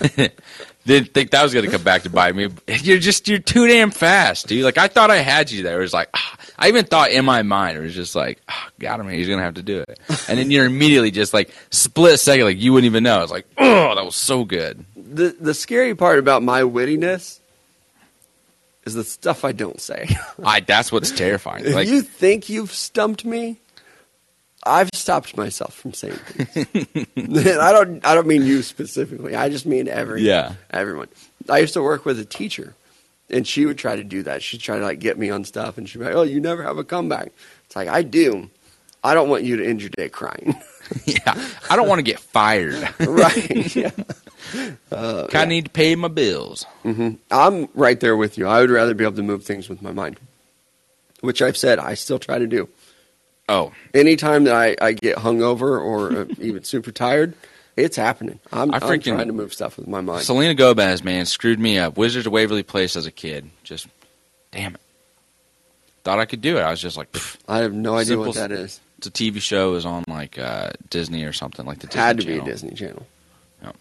Didn't 0.86 1.12
think 1.12 1.32
that 1.32 1.42
was 1.42 1.52
gonna 1.52 1.70
come 1.70 1.82
back 1.82 2.04
to 2.04 2.10
bite 2.10 2.36
me. 2.36 2.48
You're 2.68 2.98
just 2.98 3.26
you're 3.28 3.40
too 3.40 3.66
damn 3.66 3.90
fast, 3.90 4.46
dude. 4.46 4.64
Like 4.64 4.78
I 4.78 4.86
thought 4.88 5.10
I 5.10 5.16
had 5.16 5.50
you 5.50 5.62
there. 5.64 5.78
It 5.80 5.82
was 5.82 5.92
like 5.92 6.08
ah. 6.14 6.36
I 6.58 6.68
even 6.68 6.84
thought 6.86 7.10
in 7.10 7.24
my 7.24 7.42
mind 7.42 7.76
it 7.76 7.80
was 7.80 7.94
just 7.94 8.14
like, 8.14 8.40
ah, 8.48 8.68
got 8.78 8.98
him. 9.00 9.08
He's 9.08 9.28
gonna 9.28 9.42
have 9.42 9.54
to 9.54 9.62
do 9.62 9.80
it. 9.80 9.98
And 10.28 10.38
then 10.38 10.50
you're 10.50 10.64
immediately 10.64 11.10
just 11.10 11.34
like 11.34 11.50
split 11.70 12.18
second, 12.18 12.44
like 12.46 12.58
you 12.58 12.72
wouldn't 12.72 12.86
even 12.90 13.02
know. 13.04 13.22
It's 13.22 13.32
like, 13.32 13.46
oh, 13.58 13.94
that 13.94 14.04
was 14.04 14.16
so 14.16 14.44
good. 14.44 14.84
The 14.96 15.36
the 15.38 15.54
scary 15.54 15.94
part 15.94 16.18
about 16.18 16.42
my 16.42 16.62
wittiness 16.62 17.40
is 18.84 18.94
the 18.94 19.04
stuff 19.04 19.44
I 19.44 19.52
don't 19.52 19.80
say. 19.80 20.08
I 20.44 20.60
that's 20.60 20.90
what's 20.92 21.10
terrifying. 21.10 21.64
if 21.66 21.74
Like 21.74 21.88
you 21.88 22.02
think 22.02 22.48
you've 22.48 22.72
stumped 22.72 23.24
me, 23.24 23.58
I've 24.64 24.90
stopped 24.94 25.36
myself 25.36 25.74
from 25.74 25.92
saying 25.92 26.14
things. 26.14 27.06
I 27.58 27.72
don't 27.72 28.04
I 28.04 28.14
don't 28.14 28.26
mean 28.26 28.44
you 28.46 28.62
specifically. 28.62 29.34
I 29.36 29.48
just 29.48 29.66
mean 29.66 29.88
every 29.88 30.22
Yeah. 30.22 30.54
everyone. 30.70 31.08
I 31.48 31.58
used 31.58 31.74
to 31.74 31.82
work 31.82 32.04
with 32.04 32.18
a 32.18 32.24
teacher, 32.24 32.74
and 33.30 33.46
she 33.46 33.66
would 33.66 33.78
try 33.78 33.96
to 33.96 34.04
do 34.04 34.22
that. 34.24 34.42
She'd 34.42 34.60
try 34.60 34.78
to 34.78 34.84
like 34.84 34.98
get 34.98 35.18
me 35.18 35.30
on 35.30 35.44
stuff, 35.44 35.78
and 35.78 35.88
she'd 35.88 35.98
be 35.98 36.04
like, 36.04 36.14
"Oh, 36.14 36.22
you 36.22 36.40
never 36.40 36.62
have 36.62 36.78
a 36.78 36.84
comeback." 36.84 37.32
It's 37.64 37.76
like 37.76 37.88
I 37.88 38.02
do. 38.02 38.50
I 39.04 39.14
don't 39.14 39.28
want 39.28 39.44
you 39.44 39.56
to 39.56 39.66
end 39.66 39.80
your 39.80 39.90
day 39.90 40.08
crying. 40.08 40.54
yeah, 41.04 41.48
I 41.70 41.76
don't 41.76 41.88
want 41.88 42.00
to 42.00 42.02
get 42.02 42.18
fired. 42.18 42.88
right? 43.00 43.76
Yeah. 43.76 43.90
I 44.92 45.44
need 45.44 45.66
to 45.66 45.70
pay 45.70 45.94
my 45.94 46.08
bills. 46.08 46.66
Mm-hmm. 46.84 47.16
I'm 47.30 47.68
right 47.74 47.98
there 48.00 48.16
with 48.16 48.38
you. 48.38 48.46
I 48.46 48.60
would 48.60 48.70
rather 48.70 48.94
be 48.94 49.04
able 49.04 49.16
to 49.16 49.22
move 49.22 49.44
things 49.44 49.68
with 49.68 49.82
my 49.82 49.92
mind, 49.92 50.18
which 51.20 51.42
I've 51.42 51.56
said 51.56 51.78
I 51.78 51.94
still 51.94 52.18
try 52.18 52.38
to 52.38 52.46
do. 52.46 52.68
Oh, 53.48 53.72
Anytime 53.94 54.44
that 54.44 54.54
I, 54.54 54.76
I 54.80 54.92
get 54.92 55.18
hungover 55.18 55.80
or 55.80 56.12
uh, 56.12 56.24
even 56.40 56.64
super 56.64 56.90
tired, 56.90 57.34
it's 57.76 57.96
happening. 57.96 58.40
I'm, 58.52 58.72
I 58.72 58.78
I'm 58.78 59.00
trying 59.00 59.26
to 59.26 59.32
move 59.32 59.52
stuff 59.52 59.76
with 59.76 59.86
my 59.86 60.00
mind. 60.00 60.24
Selena 60.24 60.54
Gomez, 60.54 61.04
man, 61.04 61.26
screwed 61.26 61.58
me 61.60 61.78
up. 61.78 61.96
Wizards 61.96 62.26
of 62.26 62.32
Waverly 62.32 62.62
Place 62.62 62.96
as 62.96 63.06
a 63.06 63.12
kid. 63.12 63.50
Just, 63.64 63.86
damn 64.50 64.74
it. 64.74 64.80
Thought 66.04 66.18
I 66.20 66.24
could 66.24 66.40
do 66.40 66.56
it. 66.56 66.60
I 66.60 66.70
was 66.70 66.80
just 66.80 66.96
like, 66.96 67.12
pff, 67.12 67.36
I 67.48 67.58
have 67.58 67.72
no 67.74 67.96
idea 67.96 68.16
what 68.18 68.34
that 68.36 68.52
is. 68.52 68.80
it's 68.98 69.08
a 69.08 69.10
TV 69.10 69.40
show. 69.40 69.70
It 69.70 69.72
was 69.72 69.86
on 69.86 70.04
like 70.08 70.38
uh, 70.38 70.70
Disney 70.88 71.24
or 71.24 71.32
something 71.32 71.66
like 71.66 71.80
the 71.80 71.88
Disney 71.88 72.00
Had 72.00 72.16
to 72.18 72.22
Channel. 72.24 72.44
be 72.44 72.50
a 72.50 72.52
Disney 72.52 72.74
Channel. 72.74 73.06
Yep. 73.62 73.76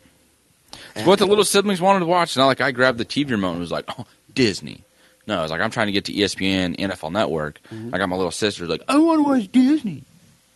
It's 0.96 1.06
what 1.06 1.20
the 1.20 1.28
little 1.28 1.44
siblings 1.46 1.80
wanted 1.80 2.00
to 2.00 2.06
watch. 2.08 2.36
Not 2.36 2.48
like 2.48 2.62
I 2.62 2.72
grabbed 2.72 2.98
the 2.98 3.06
TV 3.06 3.30
remote 3.32 3.52
and 3.52 3.60
was 3.60 3.72
like, 3.72 3.86
oh, 3.98 4.06
Disney. 4.34 4.84
No, 5.28 5.40
I 5.40 5.42
was 5.42 5.52
like, 5.52 5.62
I'm 5.62 5.72
trying 5.72 5.88
to 5.88 5.92
get 5.94 6.06
to 6.06 6.14
ESPN, 6.14 6.78
NFL 6.78 7.12
Network. 7.12 7.60
Mm-hmm. 7.72 7.94
I 7.94 7.98
got 7.98 8.10
my 8.10 8.16
little 8.16 8.32
sister 8.32 8.68
like, 8.68 8.82
I 8.88 8.98
want 8.98 9.20
to 9.20 9.24
watch 9.24 9.52
Disney. 9.52 10.04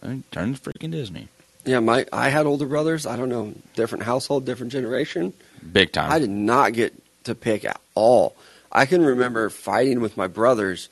I 0.04 0.20
turned 0.32 0.56
to 0.56 0.62
freaking 0.70 0.92
Disney. 0.92 1.28
Yeah, 1.66 1.80
my 1.80 2.06
I 2.14 2.30
had 2.30 2.46
older 2.46 2.66
brothers. 2.66 3.06
I 3.06 3.16
don't 3.18 3.30
know, 3.30 3.54
different 3.76 4.04
household, 4.04 4.46
different 4.46 4.72
generation. 4.72 5.34
Big 5.72 5.92
time. 5.92 6.12
I 6.12 6.20
did 6.20 6.30
not 6.30 6.74
get 6.74 6.94
to 7.26 7.36
pick 7.36 7.66
at 7.66 7.80
all. 7.96 8.36
I 8.72 8.86
can 8.86 9.04
remember 9.04 9.50
fighting 9.50 10.00
with 10.00 10.16
my 10.16 10.28
brothers, 10.28 10.90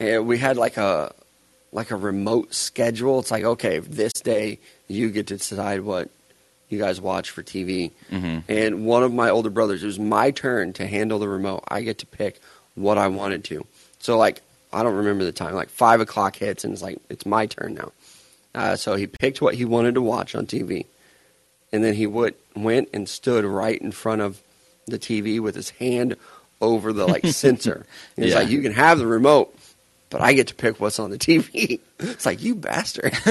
and 0.00 0.26
we 0.26 0.38
had 0.38 0.56
like 0.56 0.76
a 0.76 1.14
like 1.72 1.90
a 1.90 1.96
remote 1.96 2.54
schedule. 2.54 3.20
It's 3.20 3.30
like, 3.30 3.44
okay, 3.44 3.78
this 3.80 4.12
day 4.12 4.58
you 4.88 5.10
get 5.10 5.26
to 5.28 5.36
decide 5.36 5.80
what 5.80 6.10
you 6.68 6.78
guys 6.78 7.00
watch 7.00 7.30
for 7.30 7.42
TV. 7.42 7.90
hmm 8.10 8.38
And 8.48 8.86
one 8.86 9.02
of 9.02 9.12
my 9.12 9.30
older 9.30 9.50
brothers, 9.50 9.82
it 9.82 9.86
was 9.86 9.98
my 9.98 10.30
turn 10.30 10.72
to 10.74 10.86
handle 10.86 11.18
the 11.18 11.28
remote. 11.28 11.64
I 11.68 11.82
get 11.82 11.98
to 11.98 12.06
pick 12.06 12.40
what 12.74 12.98
I 12.98 13.08
wanted 13.08 13.44
to. 13.44 13.66
So, 14.00 14.16
like, 14.18 14.40
I 14.72 14.82
don't 14.82 14.94
remember 14.94 15.24
the 15.24 15.32
time. 15.32 15.54
Like, 15.54 15.68
five 15.68 16.00
o'clock 16.00 16.36
hits, 16.36 16.64
and 16.64 16.72
it's 16.72 16.82
like, 16.82 16.98
it's 17.08 17.26
my 17.26 17.46
turn 17.46 17.74
now. 17.74 17.92
Uh, 18.54 18.76
so 18.76 18.94
he 18.94 19.06
picked 19.06 19.40
what 19.42 19.54
he 19.54 19.64
wanted 19.64 19.94
to 19.94 20.02
watch 20.02 20.34
on 20.34 20.46
TV. 20.46 20.86
And 21.72 21.82
then 21.82 21.94
he 21.94 22.06
would, 22.06 22.34
went 22.54 22.88
and 22.92 23.08
stood 23.08 23.44
right 23.44 23.80
in 23.80 23.90
front 23.90 24.22
of 24.22 24.40
the 24.86 24.98
TV 24.98 25.40
with 25.40 25.54
his 25.56 25.70
hand 25.70 26.16
over 26.60 26.92
the, 26.92 27.06
like, 27.06 27.26
sensor. 27.28 27.84
He's 28.16 28.30
Yeah. 28.30 28.40
like, 28.40 28.48
you 28.48 28.62
can 28.62 28.72
have 28.72 28.98
the 28.98 29.06
remote, 29.08 29.56
but 30.10 30.20
I 30.20 30.34
get 30.34 30.46
to 30.48 30.54
pick 30.54 30.78
what's 30.80 30.98
on 30.98 31.10
the 31.10 31.18
TV. 31.18 31.80
It's 32.00 32.26
like, 32.26 32.42
you 32.42 32.54
bastard. 32.56 33.14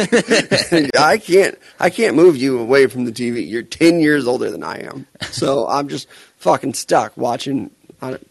I 0.97 1.19
can't 1.21 1.59
I 1.79 1.89
can't 1.91 2.15
move 2.15 2.37
you 2.37 2.59
away 2.59 2.87
from 2.87 3.05
the 3.05 3.11
TV. 3.11 3.47
You're 3.47 3.61
10 3.61 3.99
years 3.99 4.25
older 4.25 4.49
than 4.49 4.63
I 4.63 4.79
am. 4.87 5.05
So 5.29 5.67
I'm 5.67 5.89
just 5.89 6.07
fucking 6.37 6.73
stuck 6.73 7.15
watching 7.15 7.69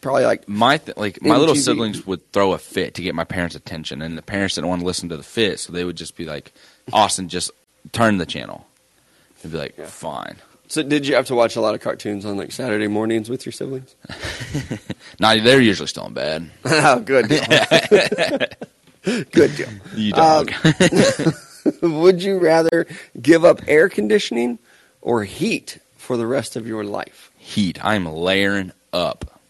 probably 0.01 0.24
like 0.24 0.49
My 0.49 0.78
th- 0.78 0.97
like 0.97 1.22
my 1.22 1.36
little 1.36 1.55
siblings 1.55 2.07
would 2.07 2.32
throw 2.32 2.53
a 2.55 2.59
fit 2.59 2.95
to 2.95 3.03
get 3.03 3.14
my 3.14 3.24
parents' 3.24 3.55
attention, 3.55 4.03
and 4.03 4.18
the 4.18 4.22
parents 4.22 4.57
didn't 4.57 4.68
want 4.68 4.80
to 4.80 4.86
listen 4.86 5.11
to 5.11 5.16
the 5.16 5.22
fit, 5.22 5.61
so 5.61 5.72
they 5.72 5.84
would 5.84 5.97
just 5.97 6.16
be 6.16 6.24
like, 6.24 6.53
"Austin, 6.92 7.28
just 7.28 7.50
turn 7.92 8.18
the 8.18 8.26
channel." 8.26 8.66
They'd 9.42 9.52
be 9.52 9.58
like, 9.58 9.74
Yeah. 9.78 9.86
"Fine." 9.86 10.36
So 10.68 10.82
did 10.82 11.06
you 11.06 11.14
have 11.16 11.26
to 11.26 11.34
watch 11.34 11.56
a 11.56 11.60
lot 11.60 11.74
of 11.74 11.82
cartoons 11.82 12.24
on 12.24 12.36
like 12.38 12.50
Saturday 12.50 12.88
mornings 12.88 13.28
with 13.28 13.44
your 13.44 13.52
siblings? 13.52 13.94
Now 15.20 15.34
they're 15.38 15.60
usually 15.60 15.86
still 15.86 16.06
in 16.06 16.14
bed. 16.14 16.50
oh, 16.64 17.00
good 17.00 17.28
deal. 17.28 17.44
good 19.30 19.56
deal. 19.56 19.68
You 19.94 20.14
Um. 20.14 20.46
Would 21.82 22.22
you 22.22 22.38
rather 22.38 22.86
give 23.20 23.44
up 23.44 23.60
air 23.68 23.88
conditioning 23.88 24.58
or 25.00 25.24
heat 25.24 25.78
for 25.96 26.16
the 26.16 26.26
rest 26.26 26.56
of 26.56 26.66
your 26.66 26.84
life? 26.84 27.30
heat. 27.36 27.84
I'm 27.84 28.06
layering 28.06 28.70
up. 28.92 29.40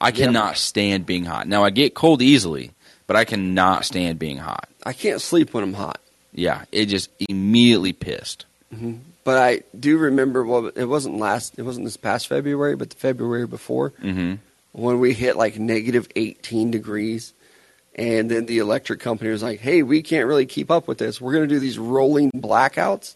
I 0.00 0.10
cannot 0.12 0.56
stand 0.56 1.06
being 1.06 1.24
hot. 1.24 1.46
Now 1.48 1.64
I 1.64 1.70
get 1.70 1.94
cold 1.94 2.22
easily, 2.22 2.70
but 3.06 3.16
I 3.16 3.24
cannot 3.24 3.84
stand 3.84 4.18
being 4.18 4.38
hot. 4.38 4.68
I 4.84 4.92
can't 4.92 5.20
sleep 5.20 5.52
when 5.54 5.64
I'm 5.64 5.74
hot. 5.74 6.00
Yeah, 6.34 6.64
it 6.72 6.86
just 6.86 7.10
immediately 7.28 7.92
pissed. 7.92 8.44
But 9.22 9.38
I 9.38 9.62
do 9.78 9.96
remember 9.98 10.44
well 10.44 10.66
it 10.66 10.84
wasn't 10.84 11.18
last 11.18 11.54
it 11.58 11.62
wasn't 11.62 11.86
this 11.86 11.96
past 11.96 12.26
February, 12.26 12.74
but 12.76 12.90
the 12.90 12.96
February 12.96 13.46
before 13.46 13.90
hmm 14.00 14.34
when 14.72 14.98
we 14.98 15.12
hit 15.14 15.36
like 15.36 15.56
negative 15.56 16.08
18 16.16 16.72
degrees 16.72 17.32
and 17.94 18.28
then 18.28 18.46
the 18.46 18.58
electric 18.58 18.98
company 18.98 19.30
was 19.30 19.40
like 19.44 19.60
hey 19.60 19.84
we 19.84 20.02
can't 20.02 20.26
really 20.26 20.46
keep 20.46 20.70
up 20.72 20.88
with 20.88 20.98
this. 20.98 21.20
We're 21.20 21.32
going 21.32 21.48
to 21.48 21.54
do 21.54 21.60
these 21.60 21.78
rolling 21.78 22.32
blackouts. 22.32 23.14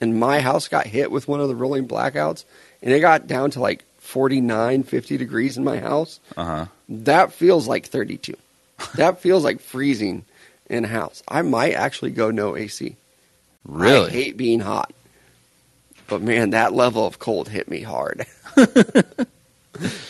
And 0.00 0.18
my 0.18 0.40
house 0.40 0.68
got 0.68 0.86
hit 0.86 1.10
with 1.10 1.28
one 1.28 1.40
of 1.40 1.48
the 1.48 1.54
rolling 1.54 1.86
blackouts 1.86 2.44
and 2.82 2.90
it 2.92 3.00
got 3.00 3.26
down 3.26 3.50
to 3.52 3.60
like 3.60 3.84
49 3.98 4.82
50 4.84 5.16
degrees 5.18 5.58
in 5.58 5.64
my 5.64 5.78
house. 5.78 6.20
Uh 6.36 6.44
huh. 6.44 6.66
that 6.88 7.32
feels 7.34 7.68
like 7.68 7.84
32 7.86 8.34
that 8.94 9.20
feels 9.20 9.44
like 9.44 9.60
freezing 9.60 10.24
in 10.68 10.84
a 10.84 10.88
house 10.88 11.22
i 11.28 11.42
might 11.42 11.72
actually 11.74 12.10
go 12.10 12.30
no 12.30 12.56
ac 12.56 12.96
Really? 13.64 14.10
i 14.10 14.12
hate 14.12 14.36
being 14.36 14.60
hot 14.60 14.92
but 16.08 16.22
man 16.22 16.50
that 16.50 16.72
level 16.72 17.06
of 17.06 17.18
cold 17.18 17.48
hit 17.48 17.68
me 17.68 17.80
hard 17.80 18.26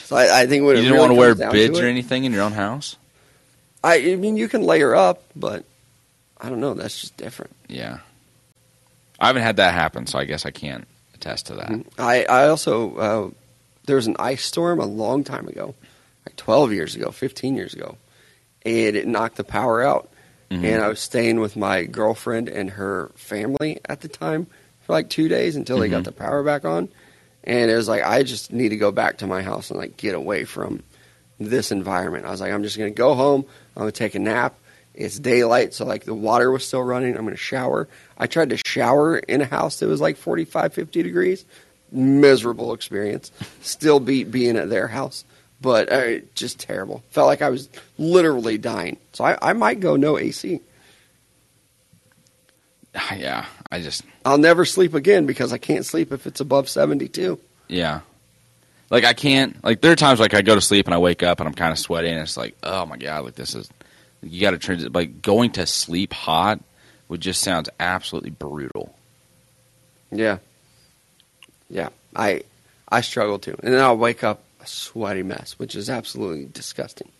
so 0.05 0.17
I, 0.17 0.43
I 0.43 0.47
think 0.47 0.65
when 0.65 0.77
you 0.77 0.83
didn't 0.83 0.93
really 0.93 0.99
want 0.99 1.11
to 1.11 1.15
wear 1.15 1.35
to 1.35 1.83
or 1.83 1.87
anything 1.87 2.25
in 2.25 2.33
your 2.33 2.43
own 2.43 2.53
house? 2.53 2.97
I, 3.83 4.13
I 4.13 4.17
mean, 4.17 4.37
you 4.37 4.49
can 4.49 4.63
layer 4.63 4.95
up, 4.95 5.23
but 5.35 5.65
I 6.41 6.49
don't 6.49 6.61
know. 6.61 6.75
That's 6.75 7.01
just 7.01 7.17
different. 7.17 7.55
Yeah. 7.69 7.99
I 9.19 9.29
haven't 9.29 9.43
had 9.43 9.57
that 9.57 9.75
happen, 9.75 10.07
so 10.07 10.19
I 10.19 10.25
guess 10.25 10.45
I 10.45 10.51
can't 10.51 10.87
attest 11.15 11.47
to 11.47 11.55
that. 11.55 11.85
I, 11.99 12.25
I 12.25 12.49
also 12.49 12.97
uh, 12.97 13.31
there 13.87 13.97
was 13.97 14.07
an 14.07 14.17
ice 14.19 14.45
storm 14.45 14.79
a 14.79 14.87
long 14.87 15.25
time 15.25 15.49
ago, 15.49 15.75
like 16.27 16.37
twelve 16.37 16.73
years 16.73 16.95
ago, 16.95 17.11
fifteen 17.11 17.57
years 17.57 17.75
ago, 17.75 17.97
and 18.65 18.95
it 18.97 19.07
knocked 19.07 19.37
the 19.37 19.45
power 19.45 19.83
out. 19.83 20.11
Mhm. 20.51 20.64
And 20.64 20.82
I 20.82 20.88
was 20.88 21.01
staying 21.01 21.40
with 21.40 21.57
my 21.57 21.84
girlfriend 21.84 22.49
and 22.49 22.70
her 22.70 23.11
family 23.16 23.80
at 23.88 24.01
the 24.01 24.09
time 24.09 24.47
for 24.82 24.92
like 24.92 25.09
two 25.09 25.28
days 25.28 25.57
until 25.57 25.78
they 25.78 25.88
got 25.88 26.03
Mhm. 26.03 26.07
the 26.07 26.12
power 26.12 26.42
back 26.44 26.64
on. 26.64 26.88
And 27.44 27.70
it 27.70 27.74
was 27.76 27.88
like 27.88 28.03
I 28.05 28.22
just 28.22 28.53
need 28.53 28.68
to 28.70 28.76
go 28.76 28.92
back 28.92 29.18
to 29.18 29.26
my 29.26 29.42
house 29.42 29.70
and 29.70 29.78
like 29.78 29.97
get 29.97 30.14
away 30.14 30.44
from 30.44 30.82
this 31.40 31.70
environment. 31.72 32.24
I 32.26 32.30
was 32.30 32.40
like, 32.40 32.53
I'm 32.53 32.62
just 32.62 32.78
gonna 32.78 32.90
go 32.90 33.14
home. 33.14 33.44
I'm 33.76 33.82
gonna 33.82 33.92
take 33.92 34.14
a 34.14 34.18
nap. 34.18 34.55
It's 34.94 35.18
daylight, 35.18 35.74
so 35.74 35.84
like 35.84 36.05
the 36.05 36.14
water 36.14 36.51
was 36.51 36.66
still 36.66 36.82
running. 36.82 37.16
I'm 37.16 37.24
gonna 37.24 37.36
shower. 37.36 37.86
I 38.16 38.26
tried 38.26 38.49
to 38.51 38.57
shower 38.66 39.18
in 39.18 39.42
a 39.42 39.44
house 39.44 39.80
that 39.80 39.88
was 39.88 40.01
like 40.01 40.16
45, 40.16 40.72
50 40.72 41.03
degrees. 41.03 41.44
Miserable 41.92 42.72
experience. 42.72 43.30
Still 43.62 44.01
beat 44.01 44.30
being 44.30 44.57
at 44.57 44.70
their 44.70 44.88
house, 44.88 45.24
but 45.61 45.91
uh, 45.91 46.19
just 46.35 46.59
terrible. 46.61 47.03
Felt 47.11 47.27
like 47.27 47.43
I 47.43 47.51
was 47.51 47.69
literally 47.99 48.59
dying. 48.59 48.99
So 49.13 49.25
I, 49.25 49.51
I 49.51 49.53
might 49.53 49.81
go 49.81 49.97
no 49.97 50.19
AC. 50.19 50.61
Yeah, 53.17 53.45
I 53.71 53.81
just 53.81 54.05
I'll 54.25 54.39
never 54.39 54.65
sleep 54.65 54.95
again 54.95 55.27
because 55.27 55.53
I 55.53 55.59
can't 55.59 55.85
sleep 55.85 56.13
if 56.13 56.27
it's 56.27 56.41
above 56.41 56.69
72. 56.69 57.39
yeah. 57.69 58.01
Like 58.89 59.05
I 59.05 59.15
can't 59.15 59.63
like 59.65 59.81
there 59.81 59.91
are 59.91 59.97
times 59.97 60.21
like 60.21 60.33
I 60.33 60.43
go 60.43 60.55
to 60.55 60.61
sleep 60.61 60.87
and 60.87 60.95
I 60.95 60.99
wake 60.99 61.25
up 61.25 61.41
and 61.41 61.49
I'm 61.49 61.55
kind 61.55 61.73
of 61.73 61.79
sweaty 61.79 62.09
and 62.09 62.21
it's 62.21 62.37
like 62.37 62.57
oh 62.63 62.87
my 62.87 62.97
god 62.97 63.25
like 63.25 63.35
this 63.35 63.57
is 63.57 63.69
you 64.23 64.41
got 64.41 64.53
to 64.53 64.59
transit 64.59 64.95
like 64.95 65.21
going 65.23 65.51
to 65.53 65.67
sleep 65.67 66.13
hot 66.13 66.61
would 67.09 67.21
just 67.21 67.43
sounds 67.43 67.69
absolutely 67.81 68.31
brutal. 68.31 68.95
Yeah. 70.13 70.39
Yeah. 71.69 71.89
I 72.15 72.43
I 72.89 73.01
struggle 73.01 73.41
too. 73.41 73.57
And 73.63 73.75
then 73.75 73.81
I'll 73.83 73.97
wake 73.99 74.23
up 74.23 74.45
a 74.67 74.69
sweaty 74.69 75.23
mess, 75.23 75.59
which 75.59 75.75
is 75.75 75.89
absolutely 75.89 76.47
disgusting. 76.47 77.11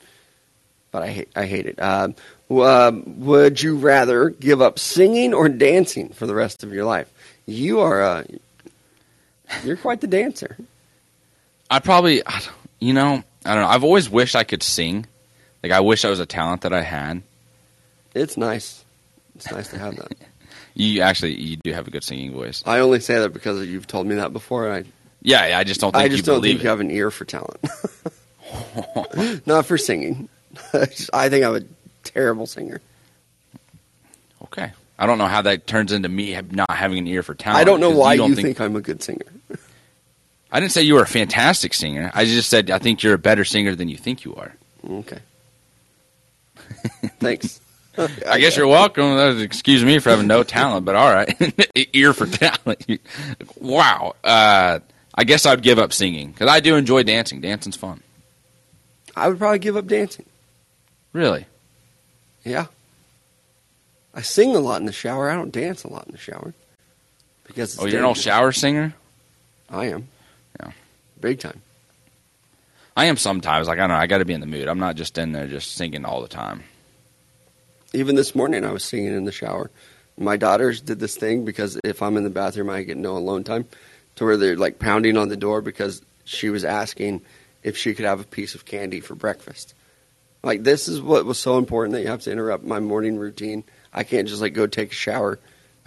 But 0.91 1.03
I 1.03 1.09
hate 1.09 1.29
I 1.37 1.47
hate 1.47 1.67
it. 1.67 1.81
Um, 1.81 2.15
um, 2.51 3.21
would 3.21 3.61
you 3.61 3.77
rather 3.77 4.31
give 4.31 4.63
up 4.63 4.79
singing 4.79 5.35
or 5.35 5.49
dancing 5.49 6.11
for 6.11 6.27
the 6.27 6.35
rest 6.35 6.63
of 6.63 6.73
your 6.73 6.85
life? 6.85 7.13
You 7.47 7.81
are 7.81 8.03
uh, 8.03 8.25
you're 9.65 9.77
quite 9.77 10.01
the 10.01 10.07
dancer. 10.07 10.57
I 11.71 11.81
probably 11.81 12.27
I 12.27 12.41
you 12.79 12.93
know 12.93 13.23
I 13.45 13.55
don't 13.55 13.63
know 13.63 13.69
I've 13.69 13.85
always 13.85 14.09
wished 14.09 14.37
I 14.37 14.45
could 14.45 14.63
sing. 14.63 15.07
Like 15.63 15.73
I 15.73 15.81
wish 15.81 16.05
I 16.05 16.11
was 16.11 16.21
a 16.21 16.27
talent 16.27 16.63
that 16.63 16.73
I 16.73 16.83
had. 16.83 17.23
It's 18.15 18.37
nice. 18.37 18.85
It's 19.35 19.51
nice 19.51 19.69
to 19.69 19.79
have 19.79 19.97
that. 19.97 20.13
You 20.79 21.01
actually 21.01 21.41
you 21.41 21.57
do 21.57 21.73
have 21.73 21.89
a 21.89 21.91
good 21.91 22.05
singing 22.05 22.33
voice. 22.33 22.63
I 22.67 22.81
only 22.81 23.01
say 23.01 23.19
that 23.19 23.33
because 23.33 23.67
you've 23.67 23.87
told 23.87 24.07
me 24.07 24.17
that 24.17 24.35
before. 24.35 24.71
And 24.71 24.85
Yeah, 24.85 24.91
yeah 25.27 25.59
I 25.59 25.65
just 25.65 25.81
don't 25.81 25.93
think 25.93 26.05
I 26.05 26.09
just 26.09 26.21
you 26.21 26.33
don't 26.33 26.37
believe 26.37 26.57
think 26.57 26.63
you 26.63 26.69
have 26.71 26.81
an 26.81 26.91
ear 26.91 27.11
for 27.11 27.25
talent. 27.25 27.61
Not 29.47 29.67
for 29.67 29.77
singing. 29.77 30.29
I 31.13 31.29
think 31.29 31.45
I'm 31.45 31.57
a 31.57 31.63
terrible 32.05 32.47
singer. 32.47 32.81
Okay. 34.45 34.73
I 34.99 35.07
don't 35.07 35.19
know 35.19 35.27
how 35.27 35.43
that 35.43 35.67
turns 35.67 35.93
into 35.93 36.09
me 36.09 36.41
not 36.53 36.71
having 36.71 36.99
an 36.99 37.07
ear 37.07 37.23
for 37.23 37.35
talent. 37.35 37.61
I 37.61 37.65
don't 37.65 37.81
know 37.81 37.91
why 37.91 38.15
you, 38.15 38.19
don't 38.21 38.35
think, 38.35 38.61
I'm 38.61 38.77
a 38.77 38.81
good 38.81 39.03
singer. 39.03 39.27
I 40.53 40.61
didn't 40.61 40.73
say 40.73 40.83
you 40.83 40.95
were 40.95 41.03
a 41.03 41.07
fantastic 41.07 41.75
singer. 41.75 42.11
I 42.15 42.25
just 42.25 42.49
said 42.49 42.71
I 42.71 42.79
think 42.79 43.03
you're 43.03 43.15
a 43.15 43.19
better 43.19 43.45
singer 43.45 43.75
than 43.75 43.89
you 43.89 43.97
think 43.99 44.25
you 44.25 44.35
are. 44.37 44.55
Okay. 44.89 45.19
Thanks. 47.19 47.61
I 47.99 48.39
guess 48.41 48.57
you're 48.57 48.67
welcome. 48.67 49.41
Excuse 49.41 49.85
me 49.85 49.99
for 49.99 50.11
having 50.11 50.27
no 50.27 50.43
talent, 50.43 50.87
but 50.87 50.95
all 50.95 51.13
right. 51.13 51.35
Ear 51.93 52.13
for 52.13 52.27
talent. 52.27 53.01
wow. 53.59 54.15
Uh, 54.23 54.81
I 55.17 55.25
guess 55.25 55.47
I'd 55.47 55.63
give 55.63 55.79
up 55.79 55.93
singing 55.93 56.33
because 56.33 56.49
I 56.49 56.61
do 56.61 56.77
enjoy 56.77 57.03
dancing. 57.03 57.41
Dancing's 57.41 57.77
fun. 57.77 58.03
I 59.15 59.29
would 59.29 59.39
probably 59.39 59.59
give 59.59 59.77
up 59.77 59.87
dancing. 59.87 60.27
Really? 61.13 61.47
Yeah. 62.45 62.67
I 64.15 64.21
sing 64.23 64.55
a 64.55 64.61
lot 64.61 64.81
in 64.81 64.87
the 64.87 64.93
shower. 64.93 65.31
I 65.31 65.35
don't 65.35 65.53
dance 65.53 65.85
a 65.85 65.89
lot 65.89 66.07
in 66.07 66.13
the 66.13 66.19
shower. 66.19 66.53
Because 67.47 67.75
it's 67.75 67.83
Oh, 67.83 67.87
you're 67.87 68.01
an 68.01 68.05
old 68.05 68.19
shower 68.19 68.53
singer? 68.53 68.95
I 69.71 69.87
am. 69.87 70.09
Yeah. 70.61 70.73
Big 71.21 71.39
time. 71.41 71.63
I 72.97 73.07
am 73.07 73.17
sometimes. 73.17 73.69
Like 73.69 73.79
I 73.79 73.83
don't 73.83 73.91
know. 73.91 73.97
I 73.97 74.07
got 74.07 74.19
to 74.19 74.25
be 74.25 74.35
in 74.35 74.41
the 74.41 74.47
mood. 74.47 74.69
I'm 74.69 74.79
not 74.79 74.97
just 74.97 75.17
in 75.19 75.33
there 75.33 75.47
just 75.47 75.73
singing 75.73 76.05
all 76.05 76.23
the 76.23 76.29
time. 76.29 76.63
Even 77.93 78.17
this 78.17 78.35
morning, 78.35 78.65
I 78.65 78.73
was 78.73 78.85
singing 78.85 79.15
in 79.15 79.25
the 79.25 79.33
shower. 79.33 79.71
My 80.19 80.37
daughters 80.37 80.81
did 80.81 80.99
this 80.99 81.17
thing 81.17 81.45
because 81.45 81.79
if 81.85 82.03
I'm 82.03 82.17
in 82.17 82.25
the 82.25 82.31
bathroom, 82.31 82.71
I 82.71 82.83
get 82.83 82.97
no 82.97 83.17
alone 83.17 83.45
time, 83.45 83.67
to 84.17 84.25
where 84.25 84.37
they're 84.37 84.57
like 84.57 84.79
pounding 84.79 85.17
on 85.17 85.29
the 85.29 85.37
door 85.37 85.63
because 85.63 86.03
she 86.25 86.51
was 86.51 86.65
asking 86.65 87.23
if 87.63 87.77
she 87.77 87.95
could 87.95 88.05
have 88.05 88.21
a 88.21 88.25
piece 88.25 88.55
of 88.55 88.65
candy 88.65 89.01
for 89.01 89.15
breakfast. 89.15 89.75
Like 90.43 90.63
this 90.63 90.89
is 90.89 91.01
what 91.01 91.25
was 91.25 91.39
so 91.39 91.59
important 91.59 91.95
that 91.95 92.03
you 92.03 92.09
have 92.09 92.23
to 92.23 92.33
interrupt 92.33 92.65
my 92.65 92.81
morning 92.81 93.17
routine. 93.17 93.65
I 93.93 94.05
can't 94.05 94.29
just 94.29 94.41
like 94.43 94.53
go 94.55 94.67
take 94.67 94.93
a 94.93 94.95
shower, 94.95 95.39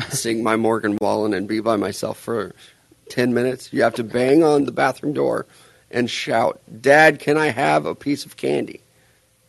sing 0.10 0.44
my 0.44 0.56
Morgan 0.56 0.98
Wallen, 1.00 1.34
and 1.34 1.48
be 1.48 1.60
by 1.60 1.76
myself 1.76 2.20
for 2.20 2.54
ten 3.10 3.34
minutes. 3.34 3.72
You 3.72 3.84
have 3.84 3.96
to 3.96 4.04
bang 4.04 4.44
on 4.44 4.66
the 4.66 4.72
bathroom 4.72 5.14
door 5.14 5.46
and 5.92 6.10
shout, 6.10 6.60
"Dad, 6.82 7.20
can 7.20 7.38
I 7.38 7.48
have 7.48 7.86
a 7.86 7.96
piece 7.96 8.26
of 8.26 8.38
candy?" 8.38 8.82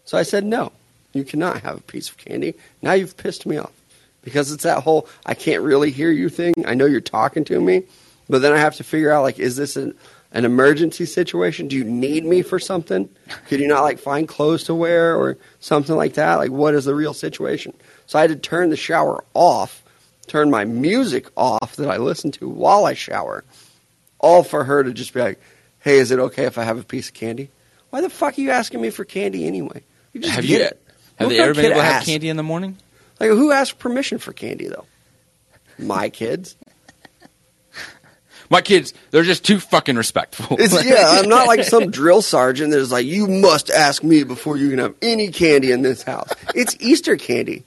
So 0.05 0.17
I 0.17 0.23
said, 0.23 0.45
"No, 0.45 0.73
you 1.13 1.25
cannot 1.25 1.63
have 1.63 1.79
a 1.79 1.83
piece 1.83 2.09
of 2.09 2.17
candy. 2.17 2.55
Now 2.83 2.93
you've 2.93 3.17
pissed 3.17 3.47
me 3.47 3.57
off. 3.59 3.73
because 4.23 4.53
it's 4.53 4.65
that 4.65 4.83
whole 4.83 5.09
I 5.25 5.33
can't 5.33 5.63
really 5.63 5.91
hear 5.91 6.11
you 6.11 6.29
thing. 6.29 6.53
I 6.67 6.75
know 6.75 6.85
you're 6.85 7.01
talking 7.01 7.43
to 7.47 7.59
me, 7.59 7.85
but 8.31 8.41
then 8.43 8.53
I 8.53 8.59
have 8.59 8.77
to 8.77 8.85
figure 8.85 9.13
out 9.13 9.23
like, 9.23 9.39
is 9.39 9.57
this 9.57 9.77
an, 9.77 9.95
an 10.33 10.45
emergency 10.45 11.05
situation? 11.07 11.69
Do 11.69 11.77
you 11.77 11.85
need 11.85 12.25
me 12.25 12.43
for 12.43 12.59
something? 12.59 13.09
Could 13.49 13.61
you 13.61 13.69
not 13.69 13.83
like 13.83 13.99
find 13.99 14.27
clothes 14.29 14.65
to 14.65 14.75
wear 14.75 15.17
or 15.17 15.37
something 15.59 15.97
like 15.97 16.15
that? 16.15 16.37
Like, 16.37 16.51
what 16.51 16.75
is 16.75 16.85
the 16.85 16.95
real 16.95 17.13
situation? 17.15 17.75
So 18.07 18.19
I 18.19 18.23
had 18.23 18.31
to 18.31 18.37
turn 18.37 18.71
the 18.71 18.77
shower 18.77 19.25
off, 19.35 19.83
turn 20.27 20.51
my 20.51 20.65
music 20.65 21.27
off 21.37 21.77
that 21.77 21.91
I 21.91 21.97
listen 21.99 22.31
to 22.33 22.49
while 22.49 22.87
I 22.87 22.95
shower, 22.95 23.45
all 24.19 24.43
for 24.43 24.65
her 24.65 24.83
to 24.85 24.93
just 24.93 25.13
be 25.13 25.21
like, 25.21 25.41
hey, 25.81 25.99
is 25.99 26.11
it 26.11 26.19
okay 26.19 26.45
if 26.45 26.59
I 26.59 26.65
have 26.65 26.79
a 26.79 26.85
piece 26.85 27.09
of 27.09 27.15
candy? 27.15 27.51
Why 27.91 28.01
the 28.01 28.11
fuck 28.11 28.39
are 28.39 28.41
you 28.41 28.51
asking 28.51 28.81
me 28.81 28.91
for 28.91 29.05
candy 29.05 29.47
anyway? 29.47 29.83
You 30.13 30.21
just 30.21 30.35
Have 30.35 30.47
get 30.47 30.59
you- 30.61 30.65
it. 30.67 30.83
Have 31.17 31.27
What 31.29 31.35
they 31.37 31.41
ever 31.41 31.53
been 31.55 31.63
kid 31.65 31.71
able 31.73 31.81
to 31.81 31.85
have 31.87 32.05
candy 32.05 32.29
in 32.31 32.37
the 32.37 32.43
morning? 32.43 32.79
Like, 33.19 33.29
who 33.31 33.51
asked 33.53 33.79
permission 33.79 34.19
for 34.19 34.33
candy 34.33 34.69
though? 34.69 34.87
My 35.79 36.09
kids. 36.09 36.57
My 38.51 38.61
kids, 38.61 38.93
they're 39.13 39.23
just 39.23 39.45
too 39.45 39.61
fucking 39.61 39.95
respectful. 39.95 40.57
It's, 40.59 40.85
yeah, 40.85 41.05
I'm 41.07 41.29
not 41.29 41.47
like 41.47 41.63
some 41.63 41.91
drill 41.93 42.21
sergeant 42.21 42.73
that's 42.73 42.91
like, 42.91 43.07
you 43.07 43.29
must 43.29 43.71
ask 43.71 44.03
me 44.03 44.25
before 44.25 44.57
you 44.57 44.71
can 44.71 44.81
have 44.81 44.95
any 45.01 45.29
candy 45.29 45.71
in 45.71 45.83
this 45.83 46.03
house. 46.03 46.29
It's 46.55 46.77
Easter 46.81 47.17
candy. 47.17 47.65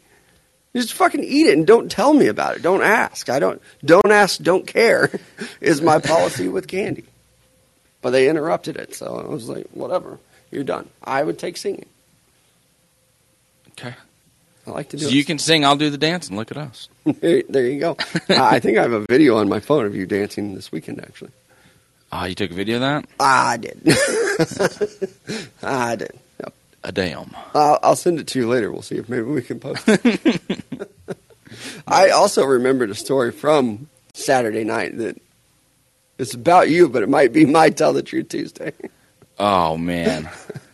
Just 0.76 0.94
fucking 0.94 1.24
eat 1.24 1.48
it 1.48 1.58
and 1.58 1.66
don't 1.66 1.90
tell 1.90 2.14
me 2.14 2.28
about 2.28 2.58
it. 2.58 2.62
Don't 2.62 2.82
ask. 2.82 3.30
I 3.30 3.40
don't. 3.40 3.62
Don't 3.86 4.12
ask. 4.12 4.42
Don't 4.42 4.68
care. 4.68 5.12
Is 5.62 5.82
my 5.82 6.00
policy 6.00 6.50
with 6.50 6.68
candy. 6.68 7.06
But 8.02 8.10
they 8.10 8.28
interrupted 8.28 8.76
it, 8.76 8.94
so 8.94 9.24
I 9.24 9.28
was 9.30 9.48
like, 9.48 9.68
whatever. 9.72 10.20
You're 10.52 10.64
done. 10.64 10.90
I 11.04 11.24
would 11.24 11.40
take 11.40 11.58
singing. 11.58 11.86
Okay. 13.72 13.96
I 14.66 14.72
like 14.72 14.89
to 14.89 14.97
do 14.97 15.03
So 15.03 15.09
it. 15.09 15.14
you 15.16 15.26
can 15.26 15.38
sing, 15.39 15.66
I'll 15.66 15.76
do 15.76 15.89
the 15.89 15.97
dance, 15.97 16.28
and 16.30 16.38
look 16.38 16.49
at 16.51 16.57
us. 16.57 16.88
there, 17.05 17.43
there 17.49 17.66
you 17.68 17.80
go. 17.80 17.97
I 18.30 18.59
think 18.59 18.78
I 18.78 18.82
have 18.84 18.93
a 18.93 19.05
video 19.09 19.38
on 19.38 19.49
my 19.49 19.59
phone 19.59 19.86
of 19.86 19.95
you 19.95 20.05
dancing 20.05 20.55
this 20.55 20.72
weekend. 20.72 21.01
Actually, 21.01 21.32
Oh, 22.11 22.26
you 22.26 22.36
took 22.36 22.51
a 22.51 22.53
video 22.53 22.76
of 22.76 22.82
that? 22.82 23.05
Ah, 23.20 23.49
I 23.49 23.57
did. 23.57 23.82
Ah, 25.64 25.88
I 25.89 25.95
did. 25.95 26.11
Yep. 26.39 26.53
A 26.84 26.91
damn. 26.91 27.32
I'll, 27.55 27.80
I'll 27.82 27.95
send 27.95 28.20
it 28.20 28.28
to 28.28 28.39
you 28.39 28.47
later. 28.47 28.72
We'll 28.72 28.82
see 28.82 28.95
if 28.97 29.09
maybe 29.09 29.24
we 29.24 29.41
can 29.41 29.59
post 29.59 29.84
it. 29.88 30.61
I 31.88 32.09
also 32.09 32.43
remembered 32.45 32.89
a 32.89 32.95
story 32.95 33.32
from 33.32 33.88
Saturday 34.14 34.64
night 34.64 34.97
that 34.97 35.20
it's 36.18 36.34
about 36.34 36.70
you, 36.70 36.89
but 36.89 37.03
it 37.03 37.09
might 37.09 37.32
be 37.34 37.45
my 37.45 37.70
Tell 37.70 37.93
the 37.93 38.03
Truth 38.03 38.30
Tuesday. 38.30 38.74
Oh 39.39 39.78
man, 39.78 40.30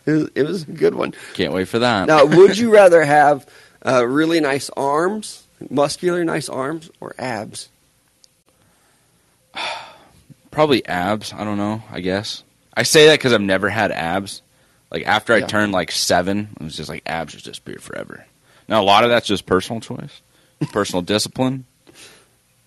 It 0.06 0.10
was, 0.12 0.30
it 0.34 0.42
was 0.42 0.62
a 0.64 0.72
good 0.72 0.94
one. 0.94 1.14
can't 1.34 1.52
wait 1.52 1.68
for 1.68 1.78
that. 1.78 2.06
Now, 2.06 2.24
would 2.26 2.58
you 2.58 2.72
rather 2.72 3.02
have 3.04 3.46
uh, 3.86 4.06
really 4.06 4.40
nice 4.40 4.70
arms, 4.76 5.46
muscular, 5.70 6.24
nice 6.24 6.48
arms, 6.48 6.90
or 7.00 7.14
abs? 7.18 7.68
Probably 10.50 10.84
abs. 10.86 11.32
I 11.32 11.44
don't 11.44 11.58
know. 11.58 11.82
I 11.90 12.00
guess 12.00 12.42
I 12.74 12.82
say 12.82 13.06
that 13.06 13.14
because 13.18 13.32
I've 13.32 13.40
never 13.40 13.68
had 13.68 13.92
abs. 13.92 14.42
Like 14.90 15.06
after 15.06 15.32
I 15.32 15.38
Yeah. 15.38 15.46
turned 15.46 15.72
like 15.72 15.92
seven, 15.92 16.48
it 16.60 16.64
was 16.64 16.76
just 16.76 16.88
like 16.88 17.02
abs 17.06 17.32
just 17.34 17.44
disappeared 17.44 17.82
forever. 17.82 18.26
Now 18.68 18.82
a 18.82 18.84
lot 18.84 19.04
of 19.04 19.10
that's 19.10 19.26
just 19.26 19.46
personal 19.46 19.80
choice, 19.80 20.20
personal 20.72 21.02
discipline, 21.02 21.64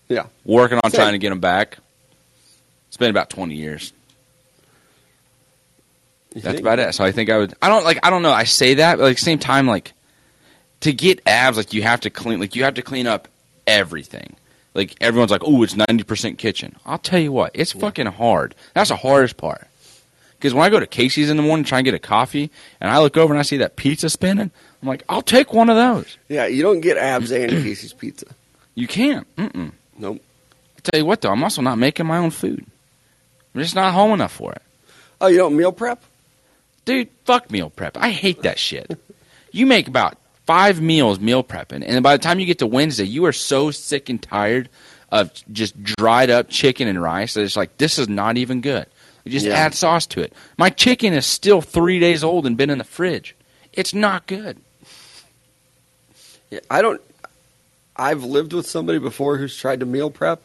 Yeah. 0.08 0.28
working 0.46 0.80
on 0.84 0.92
Same. 0.92 1.00
trying 1.00 1.12
to 1.14 1.18
get 1.18 1.30
them 1.30 1.40
back. 1.42 1.78
It's 2.88 2.98
been 2.98 3.10
about 3.10 3.30
twenty 3.30 3.56
years. 3.56 3.92
You 6.36 6.42
That's 6.42 6.56
think? 6.56 6.62
about 6.66 6.80
it. 6.80 6.94
So 6.96 7.04
I 7.04 7.12
think 7.12 7.30
I 7.30 7.38
would. 7.38 7.54
I 7.62 7.68
don't 7.70 7.84
like. 7.84 8.00
I 8.04 8.10
don't 8.10 8.22
know. 8.24 8.32
I 8.32 8.46
say 8.46 8.76
that, 8.76 8.98
but 8.98 9.04
like 9.04 9.18
same 9.20 9.40
time, 9.40 9.68
like 9.68 9.94
to 10.84 10.94
get 10.94 11.22
abs, 11.26 11.58
like 11.58 11.74
you 11.74 11.82
have 11.84 12.02
to 12.02 12.10
clean. 12.10 12.40
Like 12.40 12.56
you 12.56 12.64
have 12.64 12.76
to 12.76 12.82
clean 12.82 13.08
up 13.08 13.28
everything. 13.66 14.36
Like 14.74 14.96
everyone's 15.02 15.32
like, 15.32 15.44
oh, 15.46 15.64
it's 15.64 15.76
ninety 15.76 16.04
percent 16.04 16.38
kitchen. 16.38 16.76
I'll 16.86 16.98
tell 16.98 17.20
you 17.20 17.32
what, 17.32 17.52
it's 17.54 17.72
fucking 17.72 18.08
hard. 18.08 18.56
That's 18.74 18.90
the 18.90 18.96
hardest 18.96 19.38
part. 19.38 19.68
Because 20.38 20.54
when 20.54 20.66
I 20.66 20.70
go 20.70 20.80
to 20.80 20.88
Casey's 20.88 21.30
in 21.30 21.38
the 21.38 21.44
morning, 21.44 21.64
try 21.64 21.80
and 21.80 21.86
get 21.86 21.94
a 21.94 22.00
coffee, 22.00 22.52
and 22.82 22.92
I 22.92 23.00
look 23.00 23.16
over 23.16 23.34
and 23.34 23.40
I 23.40 23.44
see 23.44 23.58
that 23.58 23.78
pizza 23.78 24.10
spinning, 24.10 24.52
I'm 24.82 24.88
like, 24.88 25.04
I'll 25.08 25.22
take 25.22 25.54
one 25.54 25.70
of 25.70 25.78
those. 25.78 26.18
Yeah, 26.28 26.48
you 26.48 26.62
don't 26.62 26.82
get 26.82 26.98
abs 26.98 27.32
and 27.32 27.50
Casey's 27.64 27.94
pizza. 27.94 28.26
You 28.76 28.88
can't. 28.88 29.26
Mm-mm. 29.38 29.72
Nope. 29.98 30.22
I 30.78 30.82
tell 30.82 31.00
you 31.00 31.06
what, 31.06 31.22
though, 31.22 31.32
I'm 31.32 31.44
also 31.44 31.62
not 31.62 31.78
making 31.78 32.08
my 32.08 32.18
own 32.18 32.32
food. 32.32 32.66
I'm 33.56 33.62
just 33.62 33.76
not 33.76 33.94
home 33.94 34.12
enough 34.12 34.34
for 34.34 34.52
it. 34.52 34.62
Oh, 35.22 35.28
you 35.28 35.38
don't 35.38 35.56
meal 35.56 35.72
prep? 35.72 36.04
Dude, 36.84 37.08
fuck 37.24 37.50
meal 37.50 37.70
prep. 37.70 37.96
I 37.96 38.10
hate 38.10 38.42
that 38.42 38.60
shit. 38.60 39.00
You 39.54 39.66
make 39.66 39.88
about 39.88 40.18
five 40.46 40.82
meals 40.82 41.20
meal 41.20 41.44
prepping, 41.44 41.84
and 41.86 42.02
by 42.04 42.16
the 42.18 42.22
time 42.24 42.40
you 42.40 42.46
get 42.46 42.60
to 42.60 42.68
Wednesday, 42.68 43.06
you 43.06 43.26
are 43.26 43.34
so 43.34 43.72
sick 43.72 44.10
and 44.10 44.22
tired 44.22 44.70
of 45.12 45.32
just 45.52 45.82
dried 45.84 46.30
up 46.30 46.50
chicken 46.50 46.88
and 46.88 47.02
rice 47.02 47.34
that 47.36 47.44
it's 47.44 47.56
like 47.56 47.78
this 47.78 48.00
is 48.00 48.10
not 48.10 48.38
even 48.38 48.62
good. 48.62 48.86
You 49.26 49.32
just 49.32 49.46
Yeah. 49.46 49.54
add 49.56 49.74
sauce 49.74 50.06
to 50.08 50.22
it. 50.22 50.34
My 50.58 50.70
chicken 50.70 51.14
is 51.14 51.26
still 51.26 51.62
three 51.62 52.00
days 52.00 52.24
old 52.24 52.46
and 52.46 52.58
been 52.58 52.70
in 52.70 52.78
the 52.80 52.84
fridge. 52.84 53.36
It's 53.72 53.94
not 53.94 54.28
good. 54.28 54.58
Yeah, 56.50 56.60
I 56.70 56.82
don't. 56.82 57.02
I've 57.96 58.24
lived 58.24 58.54
with 58.54 58.68
somebody 58.68 59.00
before 59.00 59.38
who's 59.38 59.56
tried 59.56 59.80
to 59.82 59.86
meal 59.86 60.10
prep, 60.10 60.42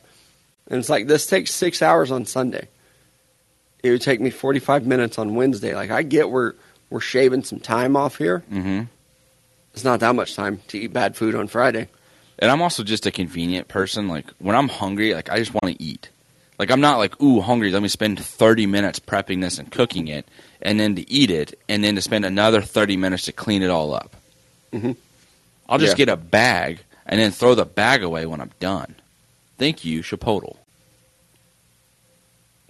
and 0.69 0.79
it's 0.79 0.89
like 0.89 1.07
this 1.07 1.27
takes 1.27 1.51
six 1.55 1.83
hours 1.83 2.11
on 2.11 2.25
Sunday. 2.27 2.69
It 3.83 3.91
would 3.91 4.03
take 4.03 4.21
me 4.21 4.31
forty-five 4.31 4.87
minutes 4.87 5.19
on 5.19 5.35
Wednesday. 5.35 5.75
Like 5.75 5.91
I 5.91 6.03
get 6.03 6.31
we're 6.31 6.55
we're 6.91 7.01
shaving 7.01 7.43
some 7.45 7.61
time 7.61 7.97
off 7.97 8.17
here. 8.19 8.41
hmm 8.51 8.83
It's 9.79 9.85
not 9.85 10.01
that 10.01 10.17
much 10.17 10.35
time 10.35 10.61
to 10.67 10.77
eat 10.77 10.93
bad 10.93 11.15
food 11.15 11.37
on 11.37 11.47
Friday. 11.47 11.87
And 12.41 12.51
I'm 12.51 12.61
also 12.61 12.83
just 12.83 13.07
a 13.07 13.13
convenient 13.13 13.69
person. 13.69 14.09
Like 14.09 14.29
when 14.41 14.57
I'm 14.57 14.67
hungry, 14.69 15.15
like 15.15 15.31
I 15.31 15.39
just 15.39 15.55
want 15.55 15.67
to 15.67 15.81
eat. 15.81 16.09
Like 16.59 16.73
I'm 16.73 16.81
not 16.81 16.99
like 16.99 17.23
ooh 17.23 17.41
hungry. 17.41 17.71
Let 17.71 17.81
me 17.81 17.87
spend 17.87 18.19
30 18.19 18.67
minutes 18.67 18.99
prepping 18.99 19.41
this 19.41 19.57
and 19.57 19.71
cooking 19.71 20.09
it, 20.09 20.27
and 20.61 20.81
then 20.81 20.97
to 20.97 21.09
eat 21.09 21.31
it, 21.31 21.57
and 21.69 21.85
then 21.85 21.95
to 21.95 22.03
spend 22.03 22.25
another 22.25 22.61
30 22.61 22.97
minutes 22.97 23.27
to 23.27 23.33
clean 23.33 23.63
it 23.63 23.71
all 23.71 23.95
up. 23.95 24.17
Mhm. 24.73 24.97
I'll 25.69 25.79
just 25.79 25.93
Yeah. 25.97 26.07
get 26.07 26.09
a 26.09 26.17
bag 26.17 26.81
and 27.07 27.21
then 27.21 27.31
throw 27.31 27.55
the 27.55 27.65
bag 27.65 28.03
away 28.03 28.27
when 28.27 28.41
I'm 28.41 28.51
done. 28.59 28.97
Thank 29.59 29.85
you, 29.85 30.03
Chipotle. 30.03 30.57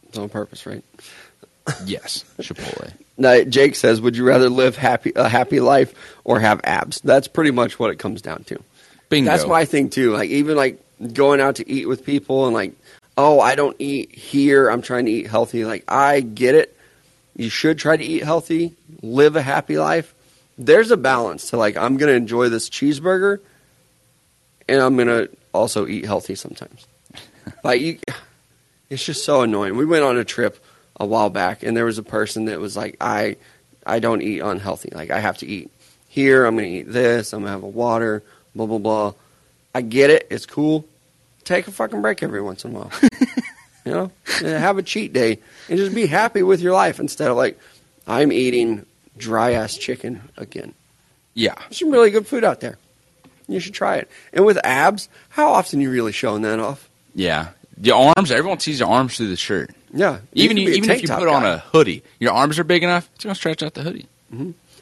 It's 0.07 0.19
on 0.19 0.29
purpose, 0.29 0.67
right? 0.67 0.85
Yes, 1.85 2.25
Chipotle. 2.39 2.93
Now, 3.17 3.43
Jake 3.43 3.75
says, 3.75 4.01
"Would 4.01 4.17
you 4.17 4.25
rather 4.25 4.49
live 4.49 4.77
happy 4.77 5.13
a 5.17 5.29
happy 5.29 5.61
life 5.61 5.95
or 6.25 6.41
have 6.41 6.61
abs?" 6.65 7.01
That's 7.01 7.29
pretty 7.29 7.51
much 7.51 7.79
what 7.79 7.91
it 7.91 7.99
comes 7.99 8.23
down 8.23 8.45
to. 8.45 8.63
Bingo. 9.09 9.31
That's 9.31 9.47
my 9.47 9.65
thing 9.65 9.91
too. 9.91 10.13
Like 10.13 10.31
even 10.31 10.57
like 10.57 10.83
going 11.13 11.41
out 11.41 11.57
to 11.57 11.69
eat 11.69 11.89
with 11.89 12.05
people 12.05 12.47
and 12.47 12.55
like, 12.55 12.73
oh, 13.17 13.41
I 13.41 13.55
don't 13.55 13.77
eat 13.79 14.15
here. 14.15 14.69
I'm 14.69 14.83
trying 14.83 15.07
to 15.07 15.11
eat 15.11 15.27
healthy. 15.27 15.65
Like 15.65 15.85
I 15.89 16.21
get 16.21 16.55
it. 16.55 16.77
You 17.37 17.49
should 17.49 17.79
try 17.79 17.97
to 17.97 18.05
eat 18.05 18.25
healthy, 18.25 18.75
live 19.03 19.37
a 19.37 19.43
happy 19.43 19.79
life. 19.79 20.15
There's 20.57 20.91
a 20.91 20.97
balance 20.97 21.51
to 21.51 21.57
like 21.57 21.77
I'm 21.77 21.97
gonna 21.97 22.13
enjoy 22.13 22.49
this 22.49 22.69
cheeseburger, 22.69 23.41
and 24.69 24.81
I'm 24.81 24.97
gonna 24.97 25.29
also 25.53 25.87
eat 25.87 26.05
healthy 26.05 26.35
sometimes. 26.35 26.87
like 27.65 27.81
you, 27.81 27.99
it's 28.91 29.05
just 29.05 29.25
so 29.25 29.43
annoying. 29.43 29.77
We 29.77 29.87
went 29.87 30.03
on 30.05 30.17
a 30.19 30.25
trip 30.25 30.63
a 31.01 31.07
while 31.07 31.31
back, 31.31 31.63
and 31.63 31.77
there 31.77 31.85
was 31.85 31.99
a 31.99 32.03
person 32.03 32.47
that 32.47 32.59
was 32.61 32.77
like, 32.77 32.97
I, 33.01 33.37
I 33.87 33.99
don't 33.99 34.23
eat 34.23 34.41
unhealthy. 34.41 34.91
Like 34.93 35.11
I 35.11 35.21
have 35.21 35.39
to 35.39 35.47
eat 35.47 35.71
here. 36.09 36.45
I'm 36.45 36.57
gonna 36.57 36.69
eat 36.69 36.91
this. 36.93 37.33
I'm 37.33 37.41
gonna 37.41 37.53
have 37.53 37.63
a 37.63 37.69
water 37.69 38.23
blah 38.55 38.67
blah 38.67 38.79
blah. 38.79 39.13
I 39.75 39.83
get 39.83 40.11
it. 40.11 40.27
It's 40.31 40.47
cool. 40.47 40.85
Take 41.45 41.69
a 41.69 41.71
fucking 41.71 42.03
break 42.03 42.23
every 42.23 42.43
once 42.43 42.65
in 42.65 42.75
a 42.75 42.79
while. 42.79 42.91
you 43.85 43.93
know, 43.93 44.11
And 44.39 44.49
have 44.49 44.77
a 44.79 44.83
cheat 44.83 45.13
day 45.13 45.39
and 45.69 45.79
just 45.79 45.95
be 45.95 46.07
happy 46.07 46.43
with 46.43 46.61
your 46.61 46.73
life 46.73 46.99
instead 47.01 47.31
of 47.31 47.37
like 47.37 47.59
I'm 48.07 48.33
eating 48.33 48.85
dry 49.17 49.53
ass 49.53 49.77
chicken 49.77 50.21
again. 50.37 50.75
yeah. 51.35 51.55
There's 51.55 51.79
some 51.79 51.91
really 51.91 52.11
good 52.11 52.27
food 52.27 52.45
out 52.45 52.61
there. 52.61 52.79
You 53.47 53.61
should 53.61 53.75
try 53.75 53.97
it. 53.97 54.11
And 54.33 54.45
with 54.45 54.59
abs, 54.65 55.09
how 55.31 55.53
often 55.53 55.81
you 55.81 55.91
really 55.91 56.13
showing 56.13 56.43
that 56.43 56.59
off? 56.59 56.89
Yeah. 57.15 57.49
Your 57.81 58.13
arms. 58.17 58.31
Everyone 58.31 58.59
sees 58.61 58.81
your 58.81 58.89
arms 58.91 59.17
through 59.17 59.29
the 59.29 59.37
shirt. 59.37 59.71
Yeah, 59.93 60.19
Even 60.35 60.57
you, 60.57 60.69
even 60.71 60.91
if 60.91 61.03
you 61.03 61.09
put 61.09 61.29
on 61.29 61.45
a 61.45 61.59
hoodie, 61.59 62.03
your 62.19 62.33
arms 62.33 62.59
are 62.59 62.65
big 62.65 62.83
enough. 62.83 63.09
It's 63.15 63.25
gonna 63.25 63.35
stretch 63.35 63.63
out 63.63 63.75
the 63.75 63.83
hoodie. 63.83 64.07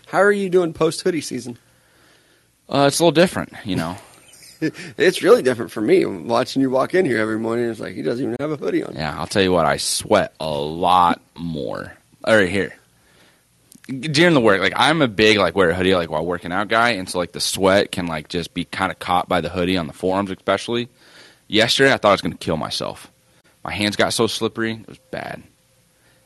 How 0.06 0.18
are 0.18 0.32
you 0.32 0.50
doing 0.50 0.72
post 0.72 1.02
hoodie 1.02 1.20
season? 1.20 1.58
Uh, 2.68 2.86
it's 2.88 2.98
a 2.98 3.02
little 3.04 3.12
different, 3.12 3.52
you 3.64 3.76
know. 3.76 3.96
It's 4.96 5.22
really 5.22 5.42
different 5.42 5.70
for 5.70 5.82
me. 5.82 6.06
Watching 6.06 6.62
you 6.62 6.70
walk 6.70 6.94
in 6.94 7.04
here 7.04 7.18
every 7.18 7.38
morning, 7.38 7.66
it's 7.68 7.78
like 7.78 7.94
he 7.94 8.00
doesn't 8.00 8.24
even 8.24 8.36
have 8.40 8.50
a 8.50 8.56
hoodie 8.56 8.82
on. 8.82 8.94
Yeah, 8.94 9.14
I'll 9.18 9.26
tell 9.26 9.42
you 9.42 9.52
what, 9.52 9.66
I 9.66 9.76
sweat 9.76 10.32
a 10.40 10.48
lot 10.50 11.20
more. 11.34 11.92
All 12.24 12.34
right, 12.34 12.48
here. 12.48 12.74
During 13.86 14.32
the 14.32 14.40
work, 14.40 14.62
like 14.62 14.72
I'm 14.74 15.02
a 15.02 15.08
big 15.08 15.36
like 15.36 15.54
wear 15.54 15.68
a 15.70 15.74
hoodie 15.74 15.94
like 15.94 16.10
while 16.10 16.24
working 16.24 16.52
out 16.52 16.68
guy, 16.68 16.92
and 16.92 17.06
so 17.08 17.18
like 17.18 17.32
the 17.32 17.40
sweat 17.40 17.92
can 17.92 18.06
like 18.06 18.28
just 18.28 18.54
be 18.54 18.64
kind 18.64 18.90
of 18.90 18.98
caught 18.98 19.28
by 19.28 19.42
the 19.42 19.50
hoodie 19.50 19.76
on 19.76 19.86
the 19.88 19.92
forearms, 19.92 20.30
especially. 20.30 20.88
Yesterday, 21.48 21.92
I 21.92 21.98
thought 21.98 22.08
I 22.08 22.12
was 22.12 22.22
gonna 22.22 22.34
kill 22.36 22.56
myself. 22.56 23.12
My 23.66 23.74
hands 23.74 23.96
got 23.96 24.12
so 24.12 24.28
slippery, 24.28 24.74
it 24.74 24.88
was 24.88 24.98
bad. 25.10 25.42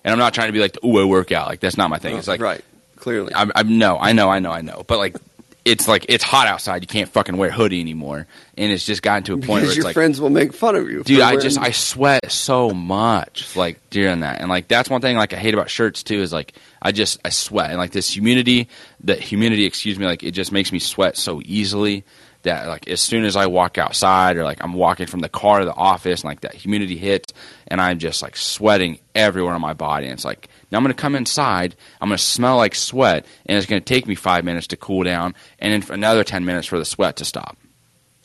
And 0.05 0.13
I'm 0.13 0.19
not 0.19 0.35
trying 0.35 0.49
to 0.49 0.53
be 0.53 0.61
like, 0.61 0.77
"Ooh, 0.85 1.01
I 1.01 1.05
work 1.07 1.33
out." 1.33 1.49
Like 1.49 1.61
that's 1.61 1.79
not 1.79 1.89
my 1.89 1.99
thing. 1.99 2.15
It's 2.19 2.29
like 2.29 2.41
right, 2.43 2.63
clearly. 2.97 3.35
I'm, 3.35 3.51
I'm 3.55 3.79
no, 3.79 3.99
I 3.99 4.13
know, 4.13 4.29
I 4.29 4.41
know, 4.41 4.51
I 4.51 4.61
know. 4.61 4.85
But 4.87 4.99
like, 4.99 5.17
it's 5.65 5.89
like 5.89 6.05
it's 6.11 6.23
hot 6.23 6.47
outside. 6.47 6.83
You 6.83 6.87
can't 6.87 7.09
fucking 7.09 7.39
wear 7.39 7.49
a 7.49 7.53
hoodie 7.53 7.81
anymore, 7.81 8.27
and 8.59 8.71
it's 8.71 8.85
just 8.85 9.03
gotten 9.03 9.23
to 9.25 9.33
a 9.33 9.37
point 9.37 9.49
where 9.49 9.61
Because 9.63 9.71
it's 9.71 9.77
your 9.79 9.85
like, 9.87 9.95
friends 9.95 10.21
will 10.21 10.29
make 10.29 10.53
fun 10.53 10.77
of 10.77 10.91
you. 10.91 11.03
dude, 11.03 11.21
I 11.21 11.37
just 11.39 11.59
I 11.59 11.71
sweat 11.71 12.31
so 12.31 12.71
much 12.73 13.57
like 13.57 13.79
during 13.89 14.21
that, 14.21 14.41
and 14.43 14.51
like 14.51 14.69
that's 14.69 14.91
one 14.91 15.01
thing 15.01 15.17
like 15.17 15.33
I 15.33 15.37
hate 15.37 15.55
about 15.55 15.71
shirts 15.71 16.03
too 16.03 16.21
is 16.21 16.35
like 16.35 16.53
I 16.83 16.93
just 16.93 17.21
I 17.25 17.31
sweat 17.31 17.71
and 17.71 17.79
like 17.79 17.93
this 17.93 18.11
humidity, 18.11 18.69
that 19.05 19.19
humidity, 19.19 19.65
excuse 19.65 19.99
me, 19.99 20.05
like 20.05 20.23
it 20.23 20.33
just 20.33 20.53
makes 20.53 20.73
me 20.73 20.79
sweat 20.79 21.17
so 21.17 21.41
easily 21.47 22.05
that 22.43 22.69
like 22.69 22.89
as 22.89 23.01
soon 23.01 23.25
as 23.25 23.37
I 23.37 23.47
walk 23.47 23.77
outside 23.79 24.37
or 24.37 24.45
like 24.45 24.63
I'm 24.65 24.73
walking 24.75 25.07
from 25.07 25.21
the 25.21 25.29
car 25.29 25.59
to 25.61 25.65
the 25.67 25.75
office 25.75 26.21
and 26.23 26.29
like 26.29 26.41
that 26.41 26.55
humidity 26.55 26.97
hits 26.97 27.33
and 27.69 27.81
I'm 27.81 27.99
just 27.99 28.23
like 28.23 28.37
sweating 28.37 28.99
everywhere 29.15 29.53
on 29.53 29.61
my 29.61 29.75
body 29.75 30.07
and 30.07 30.15
it's 30.15 30.25
like 30.25 30.49
now 30.71 30.79
I'm 30.79 30.85
gonna 30.85 30.95
come 30.95 31.15
inside, 31.15 31.75
I'm 32.01 32.09
gonna 32.09 32.19
smell 32.19 32.57
like 32.57 32.75
sweat 32.75 33.27
and 33.47 33.59
it's 33.59 33.67
gonna 33.67 33.81
take 33.81 34.07
me 34.07 34.15
five 34.15 34.45
minutes 34.45 34.69
to 34.69 34.77
cool 34.77 35.03
down 35.03 35.35
and 35.59 35.83
then 35.83 35.93
another 35.93 36.25
ten 36.25 36.45
minutes 36.45 36.67
for 36.67 36.79
the 36.79 36.85
sweat 36.85 37.17
to 37.17 37.25
stop. 37.25 37.57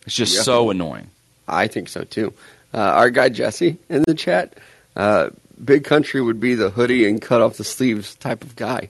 It's 0.06 0.16
just 0.16 0.36
Yeah. 0.36 0.42
so 0.44 0.70
annoying. 0.70 1.10
I 1.48 1.68
think 1.68 1.90
so 1.90 2.04
too. 2.04 2.34
Uh, 2.74 2.78
our 2.80 3.10
guy 3.10 3.30
Jesse 3.30 3.78
in 3.90 4.04
the 4.08 4.14
chat, 4.14 4.54
uh, 4.96 5.30
Big 5.64 5.84
Country 5.84 6.22
would 6.22 6.40
be 6.40 6.54
the 6.56 6.70
hoodie 6.70 7.08
and 7.08 7.22
cut 7.22 7.42
off 7.42 7.58
the 7.58 7.64
sleeves 7.64 8.16
type 8.16 8.44
of 8.44 8.56
guy. 8.56 8.90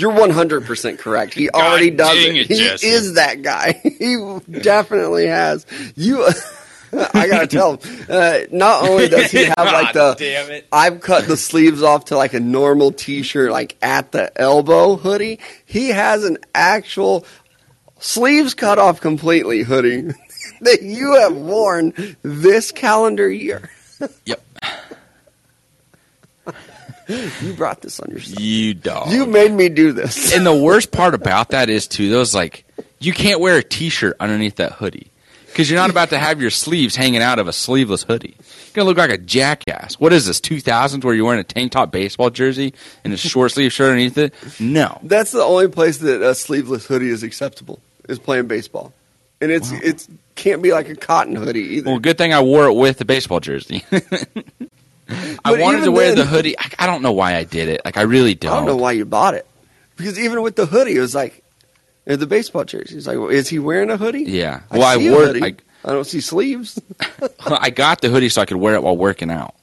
You're 0.00 0.12
100% 0.12 0.98
correct. 0.98 1.34
He 1.34 1.48
God 1.48 1.62
already 1.62 1.90
does 1.90 2.16
it. 2.16 2.36
it, 2.36 2.46
He 2.48 2.56
Jesse. 2.56 2.86
is 2.86 3.14
that 3.14 3.42
guy. 3.42 3.72
he 3.82 4.16
definitely 4.50 5.26
has. 5.26 5.66
You, 5.94 6.24
I 7.14 7.28
gotta 7.28 7.46
tell 7.46 7.76
him. 7.76 8.06
Uh, 8.08 8.38
not 8.50 8.88
only 8.88 9.08
does 9.08 9.30
he 9.30 9.44
have 9.56 9.56
like 9.58 9.92
the, 9.92 10.14
damn 10.18 10.50
it. 10.50 10.66
I've 10.72 11.00
cut 11.00 11.26
the 11.28 11.36
sleeves 11.36 11.82
off 11.82 12.06
to 12.06 12.16
like 12.16 12.34
a 12.34 12.40
normal 12.40 12.92
t-shirt, 12.92 13.50
like 13.52 13.76
at 13.82 14.10
the 14.12 14.32
elbow 14.40 14.96
hoodie. 14.96 15.38
He 15.66 15.88
has 15.90 16.24
an 16.24 16.38
actual 16.54 17.26
sleeves 17.98 18.54
cut 18.54 18.78
off 18.78 19.00
completely 19.00 19.62
hoodie 19.62 20.12
that 20.62 20.82
you 20.82 21.14
have 21.16 21.36
worn 21.36 22.16
this 22.22 22.72
calendar 22.72 23.30
year. 23.30 23.70
Yep. 24.24 24.42
You 27.42 27.52
brought 27.54 27.82
this 27.82 28.00
on 28.00 28.10
yourself. 28.10 28.40
You 28.40 28.74
dog. 28.74 29.10
You 29.10 29.26
made 29.26 29.52
me 29.52 29.68
do 29.68 29.92
this. 29.92 30.32
and 30.36 30.46
the 30.46 30.54
worst 30.54 30.92
part 30.92 31.14
about 31.14 31.50
that 31.50 31.68
is 31.68 31.86
too, 31.86 32.10
those 32.10 32.34
like 32.34 32.64
you 32.98 33.12
can't 33.12 33.40
wear 33.40 33.58
a 33.58 33.62
t-shirt 33.62 34.16
underneath 34.20 34.56
that 34.56 34.72
hoodie 34.72 35.10
because 35.46 35.70
you're 35.70 35.80
not 35.80 35.90
about 35.90 36.10
to 36.10 36.18
have 36.18 36.40
your 36.40 36.50
sleeves 36.50 36.94
hanging 36.94 37.22
out 37.22 37.38
of 37.38 37.48
a 37.48 37.52
sleeveless 37.52 38.04
hoodie. 38.04 38.36
You're 38.38 38.74
gonna 38.74 38.88
look 38.88 38.98
like 38.98 39.10
a 39.10 39.18
jackass. 39.18 39.98
What 39.98 40.12
is 40.12 40.26
this 40.26 40.40
2000s 40.40 41.02
where 41.04 41.14
you're 41.14 41.24
wearing 41.24 41.40
a 41.40 41.44
tank 41.44 41.72
top 41.72 41.90
baseball 41.90 42.30
jersey 42.30 42.74
and 43.04 43.12
a 43.12 43.16
short 43.16 43.50
sleeve 43.52 43.72
shirt 43.72 43.90
underneath 43.90 44.18
it? 44.18 44.34
No. 44.60 44.98
That's 45.02 45.32
the 45.32 45.42
only 45.42 45.68
place 45.68 45.98
that 45.98 46.22
a 46.22 46.34
sleeveless 46.34 46.86
hoodie 46.86 47.08
is 47.08 47.22
acceptable 47.22 47.80
is 48.08 48.18
playing 48.18 48.46
baseball, 48.46 48.92
and 49.40 49.50
it's 49.50 49.72
it's 49.72 50.08
can't 50.34 50.62
be 50.62 50.72
like 50.72 50.88
a 50.88 50.96
cotton 50.96 51.36
hoodie 51.36 51.76
either. 51.76 51.90
Well, 51.90 51.98
good 51.98 52.18
thing 52.18 52.32
I 52.32 52.40
wore 52.40 52.66
it 52.66 52.74
with 52.74 52.98
the 52.98 53.04
baseball 53.04 53.40
jersey. 53.40 53.84
I 55.44 55.60
wanted 55.60 55.84
to 55.84 55.92
wear 55.92 56.08
then- 56.08 56.18
the 56.18 56.24
hoodie. 56.24 56.58
I, 56.58 56.70
I 56.80 56.86
don't 56.86 57.02
know 57.02 57.12
why 57.12 57.36
I 57.36 57.44
did 57.44 57.68
it. 57.68 57.82
Like 57.84 57.96
I 57.96 58.02
really 58.02 58.34
don't. 58.34 58.52
I 58.52 58.56
don't 58.56 58.66
know 58.66 58.76
why 58.76 58.92
you 58.92 59.04
bought 59.04 59.34
it 59.34 59.46
because 59.96 60.18
even 60.18 60.42
with 60.42 60.56
the 60.56 60.66
hoodie, 60.66 60.96
it 60.96 61.00
was 61.00 61.14
like 61.14 61.42
the 62.04 62.26
baseball 62.26 62.64
jersey. 62.64 62.96
It's 62.96 63.06
like, 63.06 63.18
well, 63.18 63.28
is 63.28 63.48
he 63.48 63.58
wearing 63.58 63.90
a 63.90 63.96
hoodie? 63.96 64.22
Yeah. 64.24 64.60
I 64.70 64.78
Well, 64.78 64.86
I 64.86 64.96
wore. 64.96 65.26
hoodie. 65.26 65.44
I, 65.44 65.54
I 65.84 65.92
don't 65.92 66.04
see 66.06 66.20
sleeves. 66.20 66.80
I 67.46 67.70
got 67.70 68.00
the 68.00 68.08
hoodie 68.08 68.28
so 68.28 68.42
I 68.42 68.46
could 68.46 68.56
wear 68.58 68.74
it 68.74 68.82
while 68.82 68.96
working 68.96 69.30
out. 69.30 69.54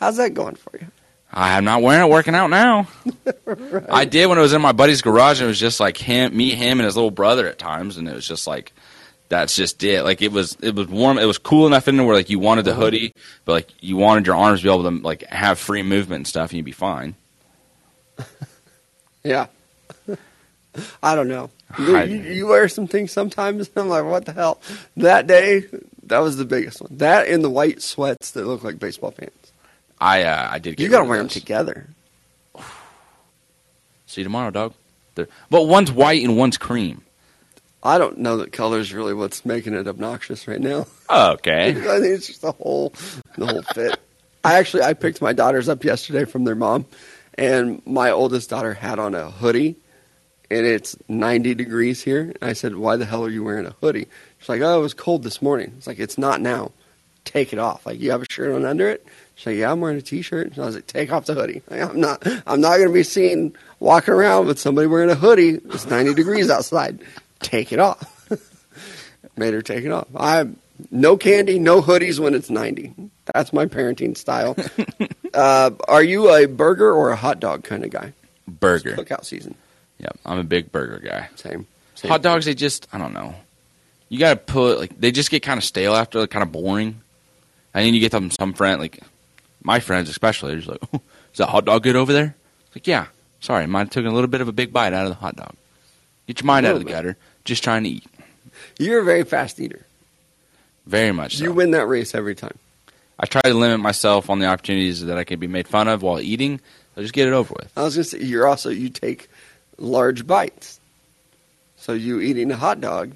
How's 0.00 0.16
that 0.18 0.34
going 0.34 0.56
for 0.56 0.76
you? 0.78 0.86
I'm 1.32 1.64
not 1.64 1.82
wearing 1.82 2.06
it 2.06 2.10
working 2.10 2.34
out 2.34 2.48
now. 2.50 2.86
I 3.90 4.04
did 4.04 4.26
when 4.26 4.38
it 4.38 4.40
was 4.40 4.52
in 4.52 4.62
my 4.62 4.70
buddy's 4.72 5.02
garage. 5.02 5.40
And 5.40 5.46
it 5.46 5.48
was 5.48 5.58
just 5.58 5.80
like 5.80 5.96
him, 5.96 6.36
me, 6.36 6.50
him, 6.50 6.78
and 6.78 6.84
his 6.84 6.94
little 6.94 7.10
brother 7.10 7.48
at 7.48 7.58
times, 7.58 7.96
and 7.96 8.06
it 8.08 8.14
was 8.14 8.26
just 8.26 8.46
like 8.46 8.72
that's 9.28 9.56
just 9.56 9.82
it. 9.82 10.02
Like 10.02 10.22
it 10.22 10.32
was, 10.32 10.56
it 10.60 10.74
was 10.74 10.86
warm. 10.88 11.18
It 11.18 11.24
was 11.24 11.38
cool 11.38 11.66
enough 11.66 11.88
in 11.88 11.96
there 11.96 12.06
where 12.06 12.14
like 12.14 12.30
you 12.30 12.38
wanted 12.38 12.64
the 12.64 12.74
hoodie, 12.74 13.12
but 13.44 13.52
like 13.52 13.68
you 13.80 13.96
wanted 13.96 14.26
your 14.26 14.36
arms 14.36 14.60
to 14.60 14.64
be 14.64 14.72
able 14.72 14.90
to 14.90 15.02
like 15.02 15.22
have 15.24 15.58
free 15.58 15.82
movement 15.82 16.20
and 16.20 16.26
stuff, 16.26 16.50
and 16.50 16.58
you'd 16.58 16.64
be 16.64 16.72
fine. 16.72 17.14
Yeah. 19.24 19.46
I 21.02 21.14
don't 21.14 21.28
know. 21.28 21.50
You, 21.78 21.98
you 22.04 22.46
wear 22.46 22.68
some 22.68 22.86
things 22.86 23.10
sometimes, 23.10 23.70
and 23.74 23.84
I'm 23.84 23.88
like, 23.88 24.04
what 24.04 24.26
the 24.26 24.32
hell? 24.32 24.60
That 24.98 25.26
day, 25.26 25.64
that 26.04 26.18
was 26.18 26.36
the 26.36 26.44
biggest 26.44 26.80
one. 26.80 26.96
That 26.98 27.26
and 27.26 27.42
the 27.42 27.50
white 27.50 27.82
sweats 27.82 28.32
that 28.32 28.46
look 28.46 28.62
like 28.62 28.78
baseball 28.78 29.10
pants. 29.10 29.52
I 30.00 30.22
uh, 30.24 30.48
I 30.50 30.58
did. 30.58 30.76
Get 30.76 30.84
You 30.84 30.90
got 30.90 30.98
to 30.98 31.02
rid 31.02 31.06
of 31.06 31.10
wear 31.10 31.18
them 31.18 31.28
together. 31.28 31.86
See 34.06 34.20
you 34.20 34.24
tomorrow, 34.24 34.50
dog. 34.50 34.74
They're, 35.14 35.28
but 35.50 35.62
one's 35.64 35.90
white 35.90 36.22
and 36.22 36.36
one's 36.36 36.58
cream. 36.58 37.02
I 37.84 37.98
don't 37.98 38.18
know 38.18 38.38
that 38.38 38.52
color's 38.52 38.94
really 38.94 39.12
what's 39.12 39.44
making 39.44 39.74
it 39.74 39.86
obnoxious 39.86 40.48
right 40.48 40.60
now. 40.60 40.86
Okay. 41.10 41.68
I 41.70 41.74
think 41.74 42.06
it's 42.06 42.26
just 42.26 42.40
the 42.40 42.52
whole 42.52 42.94
the 43.36 43.46
whole 43.46 43.62
fit. 43.62 44.00
I 44.42 44.54
actually 44.54 44.82
I 44.82 44.94
picked 44.94 45.20
my 45.20 45.34
daughters 45.34 45.68
up 45.68 45.84
yesterday 45.84 46.24
from 46.24 46.44
their 46.44 46.54
mom, 46.54 46.86
and 47.34 47.82
my 47.86 48.10
oldest 48.10 48.50
daughter 48.50 48.72
had 48.72 48.98
on 48.98 49.14
a 49.14 49.30
hoodie, 49.30 49.76
and 50.50 50.66
it's 50.66 50.96
90 51.08 51.54
degrees 51.54 52.02
here. 52.02 52.22
And 52.22 52.38
I 52.42 52.54
said, 52.54 52.76
"Why 52.76 52.96
the 52.96 53.04
hell 53.04 53.24
are 53.24 53.30
you 53.30 53.44
wearing 53.44 53.66
a 53.66 53.74
hoodie?" 53.80 54.08
She's 54.38 54.48
like, 54.48 54.62
"Oh, 54.62 54.78
it 54.78 54.82
was 54.82 54.94
cold 54.94 55.22
this 55.22 55.42
morning." 55.42 55.74
It's 55.76 55.86
like 55.86 55.98
it's 55.98 56.18
not 56.18 56.40
now. 56.40 56.72
Take 57.24 57.52
it 57.52 57.58
off. 57.58 57.86
Like 57.86 58.00
you 58.00 58.10
have 58.10 58.22
a 58.22 58.26
shirt 58.30 58.54
on 58.54 58.64
under 58.64 58.88
it. 58.88 59.06
She's 59.34 59.46
like, 59.46 59.56
"Yeah, 59.56 59.72
I'm 59.72 59.80
wearing 59.80 59.98
a 59.98 60.02
t-shirt." 60.02 60.48
And 60.48 60.58
I 60.58 60.66
was 60.66 60.74
like, 60.74 60.86
"Take 60.86 61.10
off 61.12 61.26
the 61.26 61.34
hoodie." 61.34 61.62
Like, 61.70 61.80
I'm 61.82 62.00
not. 62.00 62.26
I'm 62.46 62.60
not 62.60 62.76
going 62.76 62.88
to 62.88 62.94
be 62.94 63.02
seen 63.02 63.54
walking 63.80 64.14
around 64.14 64.46
with 64.46 64.58
somebody 64.58 64.86
wearing 64.86 65.10
a 65.10 65.14
hoodie. 65.14 65.60
It's 65.66 65.86
90 65.86 66.14
degrees 66.14 66.50
outside. 66.50 67.00
Take 67.44 67.72
it 67.72 67.78
off. 67.78 68.10
Made 69.36 69.52
her 69.52 69.62
take 69.62 69.84
it 69.84 69.90
off. 69.92 70.08
I 70.16 70.48
no 70.90 71.16
candy, 71.16 71.58
no 71.58 71.82
hoodies 71.82 72.18
when 72.18 72.34
it's 72.34 72.50
90. 72.50 72.94
That's 73.32 73.52
my 73.52 73.66
parenting 73.66 74.16
style. 74.16 74.56
uh, 75.34 75.70
are 75.86 76.02
you 76.02 76.34
a 76.34 76.46
burger 76.46 76.92
or 76.92 77.10
a 77.10 77.16
hot 77.16 77.38
dog 77.40 77.64
kind 77.64 77.84
of 77.84 77.90
guy? 77.90 78.12
Burger. 78.48 78.96
Cookout 78.96 79.24
season. 79.24 79.54
Yep. 79.98 80.18
I'm 80.24 80.38
a 80.38 80.44
big 80.44 80.72
burger 80.72 80.98
guy. 80.98 81.28
Same. 81.36 81.66
Same. 81.94 82.10
Hot 82.10 82.22
dogs, 82.22 82.46
they 82.46 82.54
just 82.54 82.88
I 82.92 82.98
don't 82.98 83.12
know. 83.12 83.34
You 84.08 84.18
got 84.18 84.30
to 84.30 84.36
put 84.52 84.78
like 84.78 84.98
they 84.98 85.12
just 85.12 85.30
get 85.30 85.42
kind 85.42 85.58
of 85.58 85.64
stale 85.64 85.94
after, 85.94 86.20
like, 86.20 86.30
kind 86.30 86.42
of 86.42 86.50
boring. 86.50 87.00
And 87.72 87.86
then 87.86 87.94
you 87.94 88.00
get 88.00 88.12
them 88.12 88.30
some 88.30 88.52
friend 88.54 88.80
like 88.80 89.00
my 89.62 89.80
friends 89.80 90.08
especially. 90.08 90.52
They're 90.52 90.60
just 90.60 90.70
like, 90.70 90.80
oh, 90.92 91.00
"Is 91.32 91.38
that 91.38 91.48
hot 91.48 91.66
dog 91.66 91.82
good 91.82 91.96
over 91.96 92.12
there?" 92.12 92.34
It's 92.66 92.76
like, 92.76 92.86
yeah. 92.86 93.06
Sorry, 93.40 93.66
mine 93.66 93.88
took 93.88 94.06
a 94.06 94.10
little 94.10 94.28
bit 94.28 94.40
of 94.40 94.48
a 94.48 94.52
big 94.52 94.72
bite 94.72 94.94
out 94.94 95.04
of 95.04 95.10
the 95.10 95.16
hot 95.16 95.36
dog. 95.36 95.54
Get 96.26 96.40
your 96.40 96.46
mind 96.46 96.64
out 96.64 96.74
of 96.74 96.78
the 96.78 96.86
bit. 96.86 96.92
gutter. 96.92 97.16
Just 97.44 97.62
trying 97.62 97.84
to 97.84 97.90
eat. 97.90 98.06
You're 98.78 99.00
a 99.00 99.04
very 99.04 99.24
fast 99.24 99.60
eater. 99.60 99.84
Very 100.86 101.12
much 101.12 101.36
so. 101.36 101.44
You 101.44 101.52
win 101.52 101.70
that 101.72 101.86
race 101.86 102.14
every 102.14 102.34
time. 102.34 102.58
I 103.18 103.26
try 103.26 103.42
to 103.42 103.54
limit 103.54 103.80
myself 103.80 104.28
on 104.28 104.38
the 104.38 104.46
opportunities 104.46 105.04
that 105.04 105.16
I 105.18 105.24
can 105.24 105.38
be 105.38 105.46
made 105.46 105.68
fun 105.68 105.88
of 105.88 106.02
while 106.02 106.20
eating. 106.20 106.60
So 106.94 107.02
just 107.02 107.14
get 107.14 107.28
it 107.28 107.32
over 107.32 107.54
with. 107.58 107.72
I 107.76 107.82
was 107.82 107.94
going 107.94 108.04
to 108.04 108.10
say, 108.10 108.18
you're 108.22 108.46
also, 108.46 108.70
you 108.70 108.88
take 108.88 109.28
large 109.78 110.26
bites. 110.26 110.80
So 111.76 111.92
you 111.92 112.20
eating 112.20 112.50
a 112.50 112.56
hot 112.56 112.80
dog, 112.80 113.12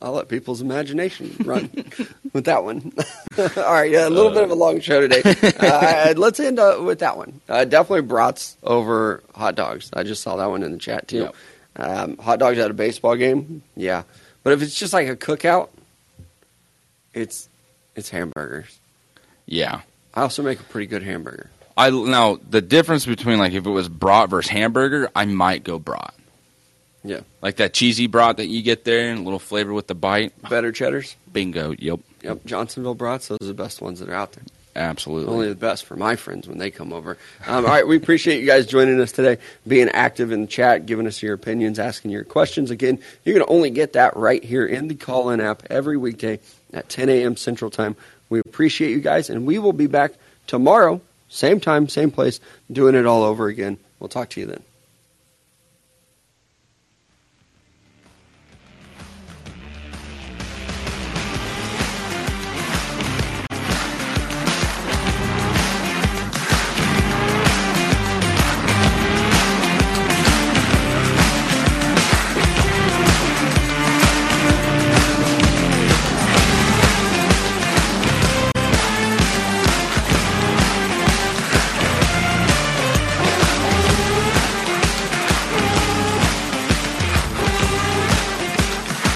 I'll 0.00 0.12
let 0.12 0.28
people's 0.28 0.60
imagination 0.60 1.34
run 1.44 1.70
with 2.32 2.44
that 2.44 2.64
one. 2.64 2.92
All 3.38 3.72
right, 3.72 3.90
yeah, 3.90 4.08
a 4.08 4.10
little 4.10 4.32
bit 4.32 4.42
of 4.42 4.50
a 4.50 4.54
long 4.54 4.80
show 4.80 5.00
today. 5.06 5.22
Uh, 5.58 6.14
let's 6.16 6.38
end 6.38 6.58
uh, 6.58 6.78
with 6.82 7.00
that 7.00 7.16
one. 7.16 7.40
Uh, 7.48 7.64
definitely 7.64 8.02
brats 8.02 8.56
over 8.62 9.22
hot 9.34 9.54
dogs. 9.54 9.90
I 9.92 10.02
just 10.02 10.22
saw 10.22 10.36
that 10.36 10.46
one 10.46 10.62
in 10.62 10.72
the 10.72 10.78
chat 10.78 11.08
too. 11.08 11.18
Yep. 11.18 11.34
Um, 11.78 12.16
hot 12.16 12.38
dogs 12.38 12.58
at 12.58 12.70
a 12.70 12.74
baseball 12.74 13.16
game, 13.16 13.62
yeah. 13.76 14.04
But 14.42 14.54
if 14.54 14.62
it's 14.62 14.78
just 14.78 14.92
like 14.92 15.08
a 15.08 15.16
cookout, 15.16 15.68
it's 17.12 17.48
it's 17.94 18.08
hamburgers. 18.08 18.78
Yeah. 19.46 19.80
I 20.14 20.22
also 20.22 20.42
make 20.42 20.60
a 20.60 20.64
pretty 20.64 20.86
good 20.86 21.02
hamburger. 21.02 21.50
I 21.76 21.90
now 21.90 22.38
the 22.48 22.62
difference 22.62 23.04
between 23.04 23.38
like 23.38 23.52
if 23.52 23.66
it 23.66 23.70
was 23.70 23.88
brat 23.88 24.30
versus 24.30 24.50
hamburger, 24.50 25.10
I 25.14 25.24
might 25.26 25.64
go 25.64 25.78
brat. 25.78 26.14
Yeah. 27.04 27.20
Like 27.42 27.56
that 27.56 27.74
cheesy 27.74 28.06
brat 28.06 28.38
that 28.38 28.46
you 28.46 28.62
get 28.62 28.84
there 28.84 29.10
and 29.10 29.20
a 29.20 29.22
little 29.22 29.38
flavor 29.38 29.72
with 29.72 29.86
the 29.86 29.94
bite. 29.94 30.32
Better 30.48 30.72
cheddars. 30.72 31.16
Bingo. 31.32 31.74
Yep. 31.78 32.00
Yep, 32.22 32.44
Johnsonville 32.46 32.94
brats. 32.94 33.28
Those 33.28 33.38
are 33.42 33.46
the 33.46 33.54
best 33.54 33.80
ones 33.80 34.00
that 34.00 34.08
are 34.08 34.14
out 34.14 34.32
there. 34.32 34.44
Absolutely. 34.76 35.32
Only 35.32 35.48
the 35.48 35.54
best 35.54 35.86
for 35.86 35.96
my 35.96 36.16
friends 36.16 36.46
when 36.46 36.58
they 36.58 36.70
come 36.70 36.92
over. 36.92 37.16
Um, 37.46 37.64
all 37.64 37.70
right, 37.70 37.86
we 37.86 37.96
appreciate 37.96 38.40
you 38.40 38.46
guys 38.46 38.66
joining 38.66 39.00
us 39.00 39.10
today, 39.10 39.38
being 39.66 39.88
active 39.88 40.32
in 40.32 40.42
the 40.42 40.46
chat, 40.46 40.84
giving 40.84 41.06
us 41.06 41.22
your 41.22 41.32
opinions, 41.32 41.78
asking 41.78 42.10
your 42.10 42.24
questions. 42.24 42.70
Again, 42.70 42.98
going 43.24 43.38
to 43.38 43.46
only 43.46 43.70
get 43.70 43.94
that 43.94 44.16
right 44.16 44.44
here 44.44 44.66
in 44.66 44.88
the 44.88 44.94
Callin 44.94 45.40
app 45.40 45.62
every 45.70 45.96
weekday 45.96 46.40
at 46.74 46.90
10 46.90 47.08
a.m. 47.08 47.36
Central 47.36 47.70
Time. 47.70 47.96
We 48.28 48.40
appreciate 48.40 48.90
you 48.90 49.00
guys, 49.00 49.30
and 49.30 49.46
we 49.46 49.58
will 49.58 49.72
be 49.72 49.86
back 49.86 50.12
tomorrow, 50.46 51.00
same 51.30 51.58
time, 51.58 51.88
same 51.88 52.10
place, 52.10 52.38
doing 52.70 52.94
it 52.94 53.06
all 53.06 53.22
over 53.22 53.46
again. 53.46 53.78
We'll 53.98 54.08
talk 54.08 54.28
to 54.30 54.40
you 54.40 54.46
then. 54.46 54.62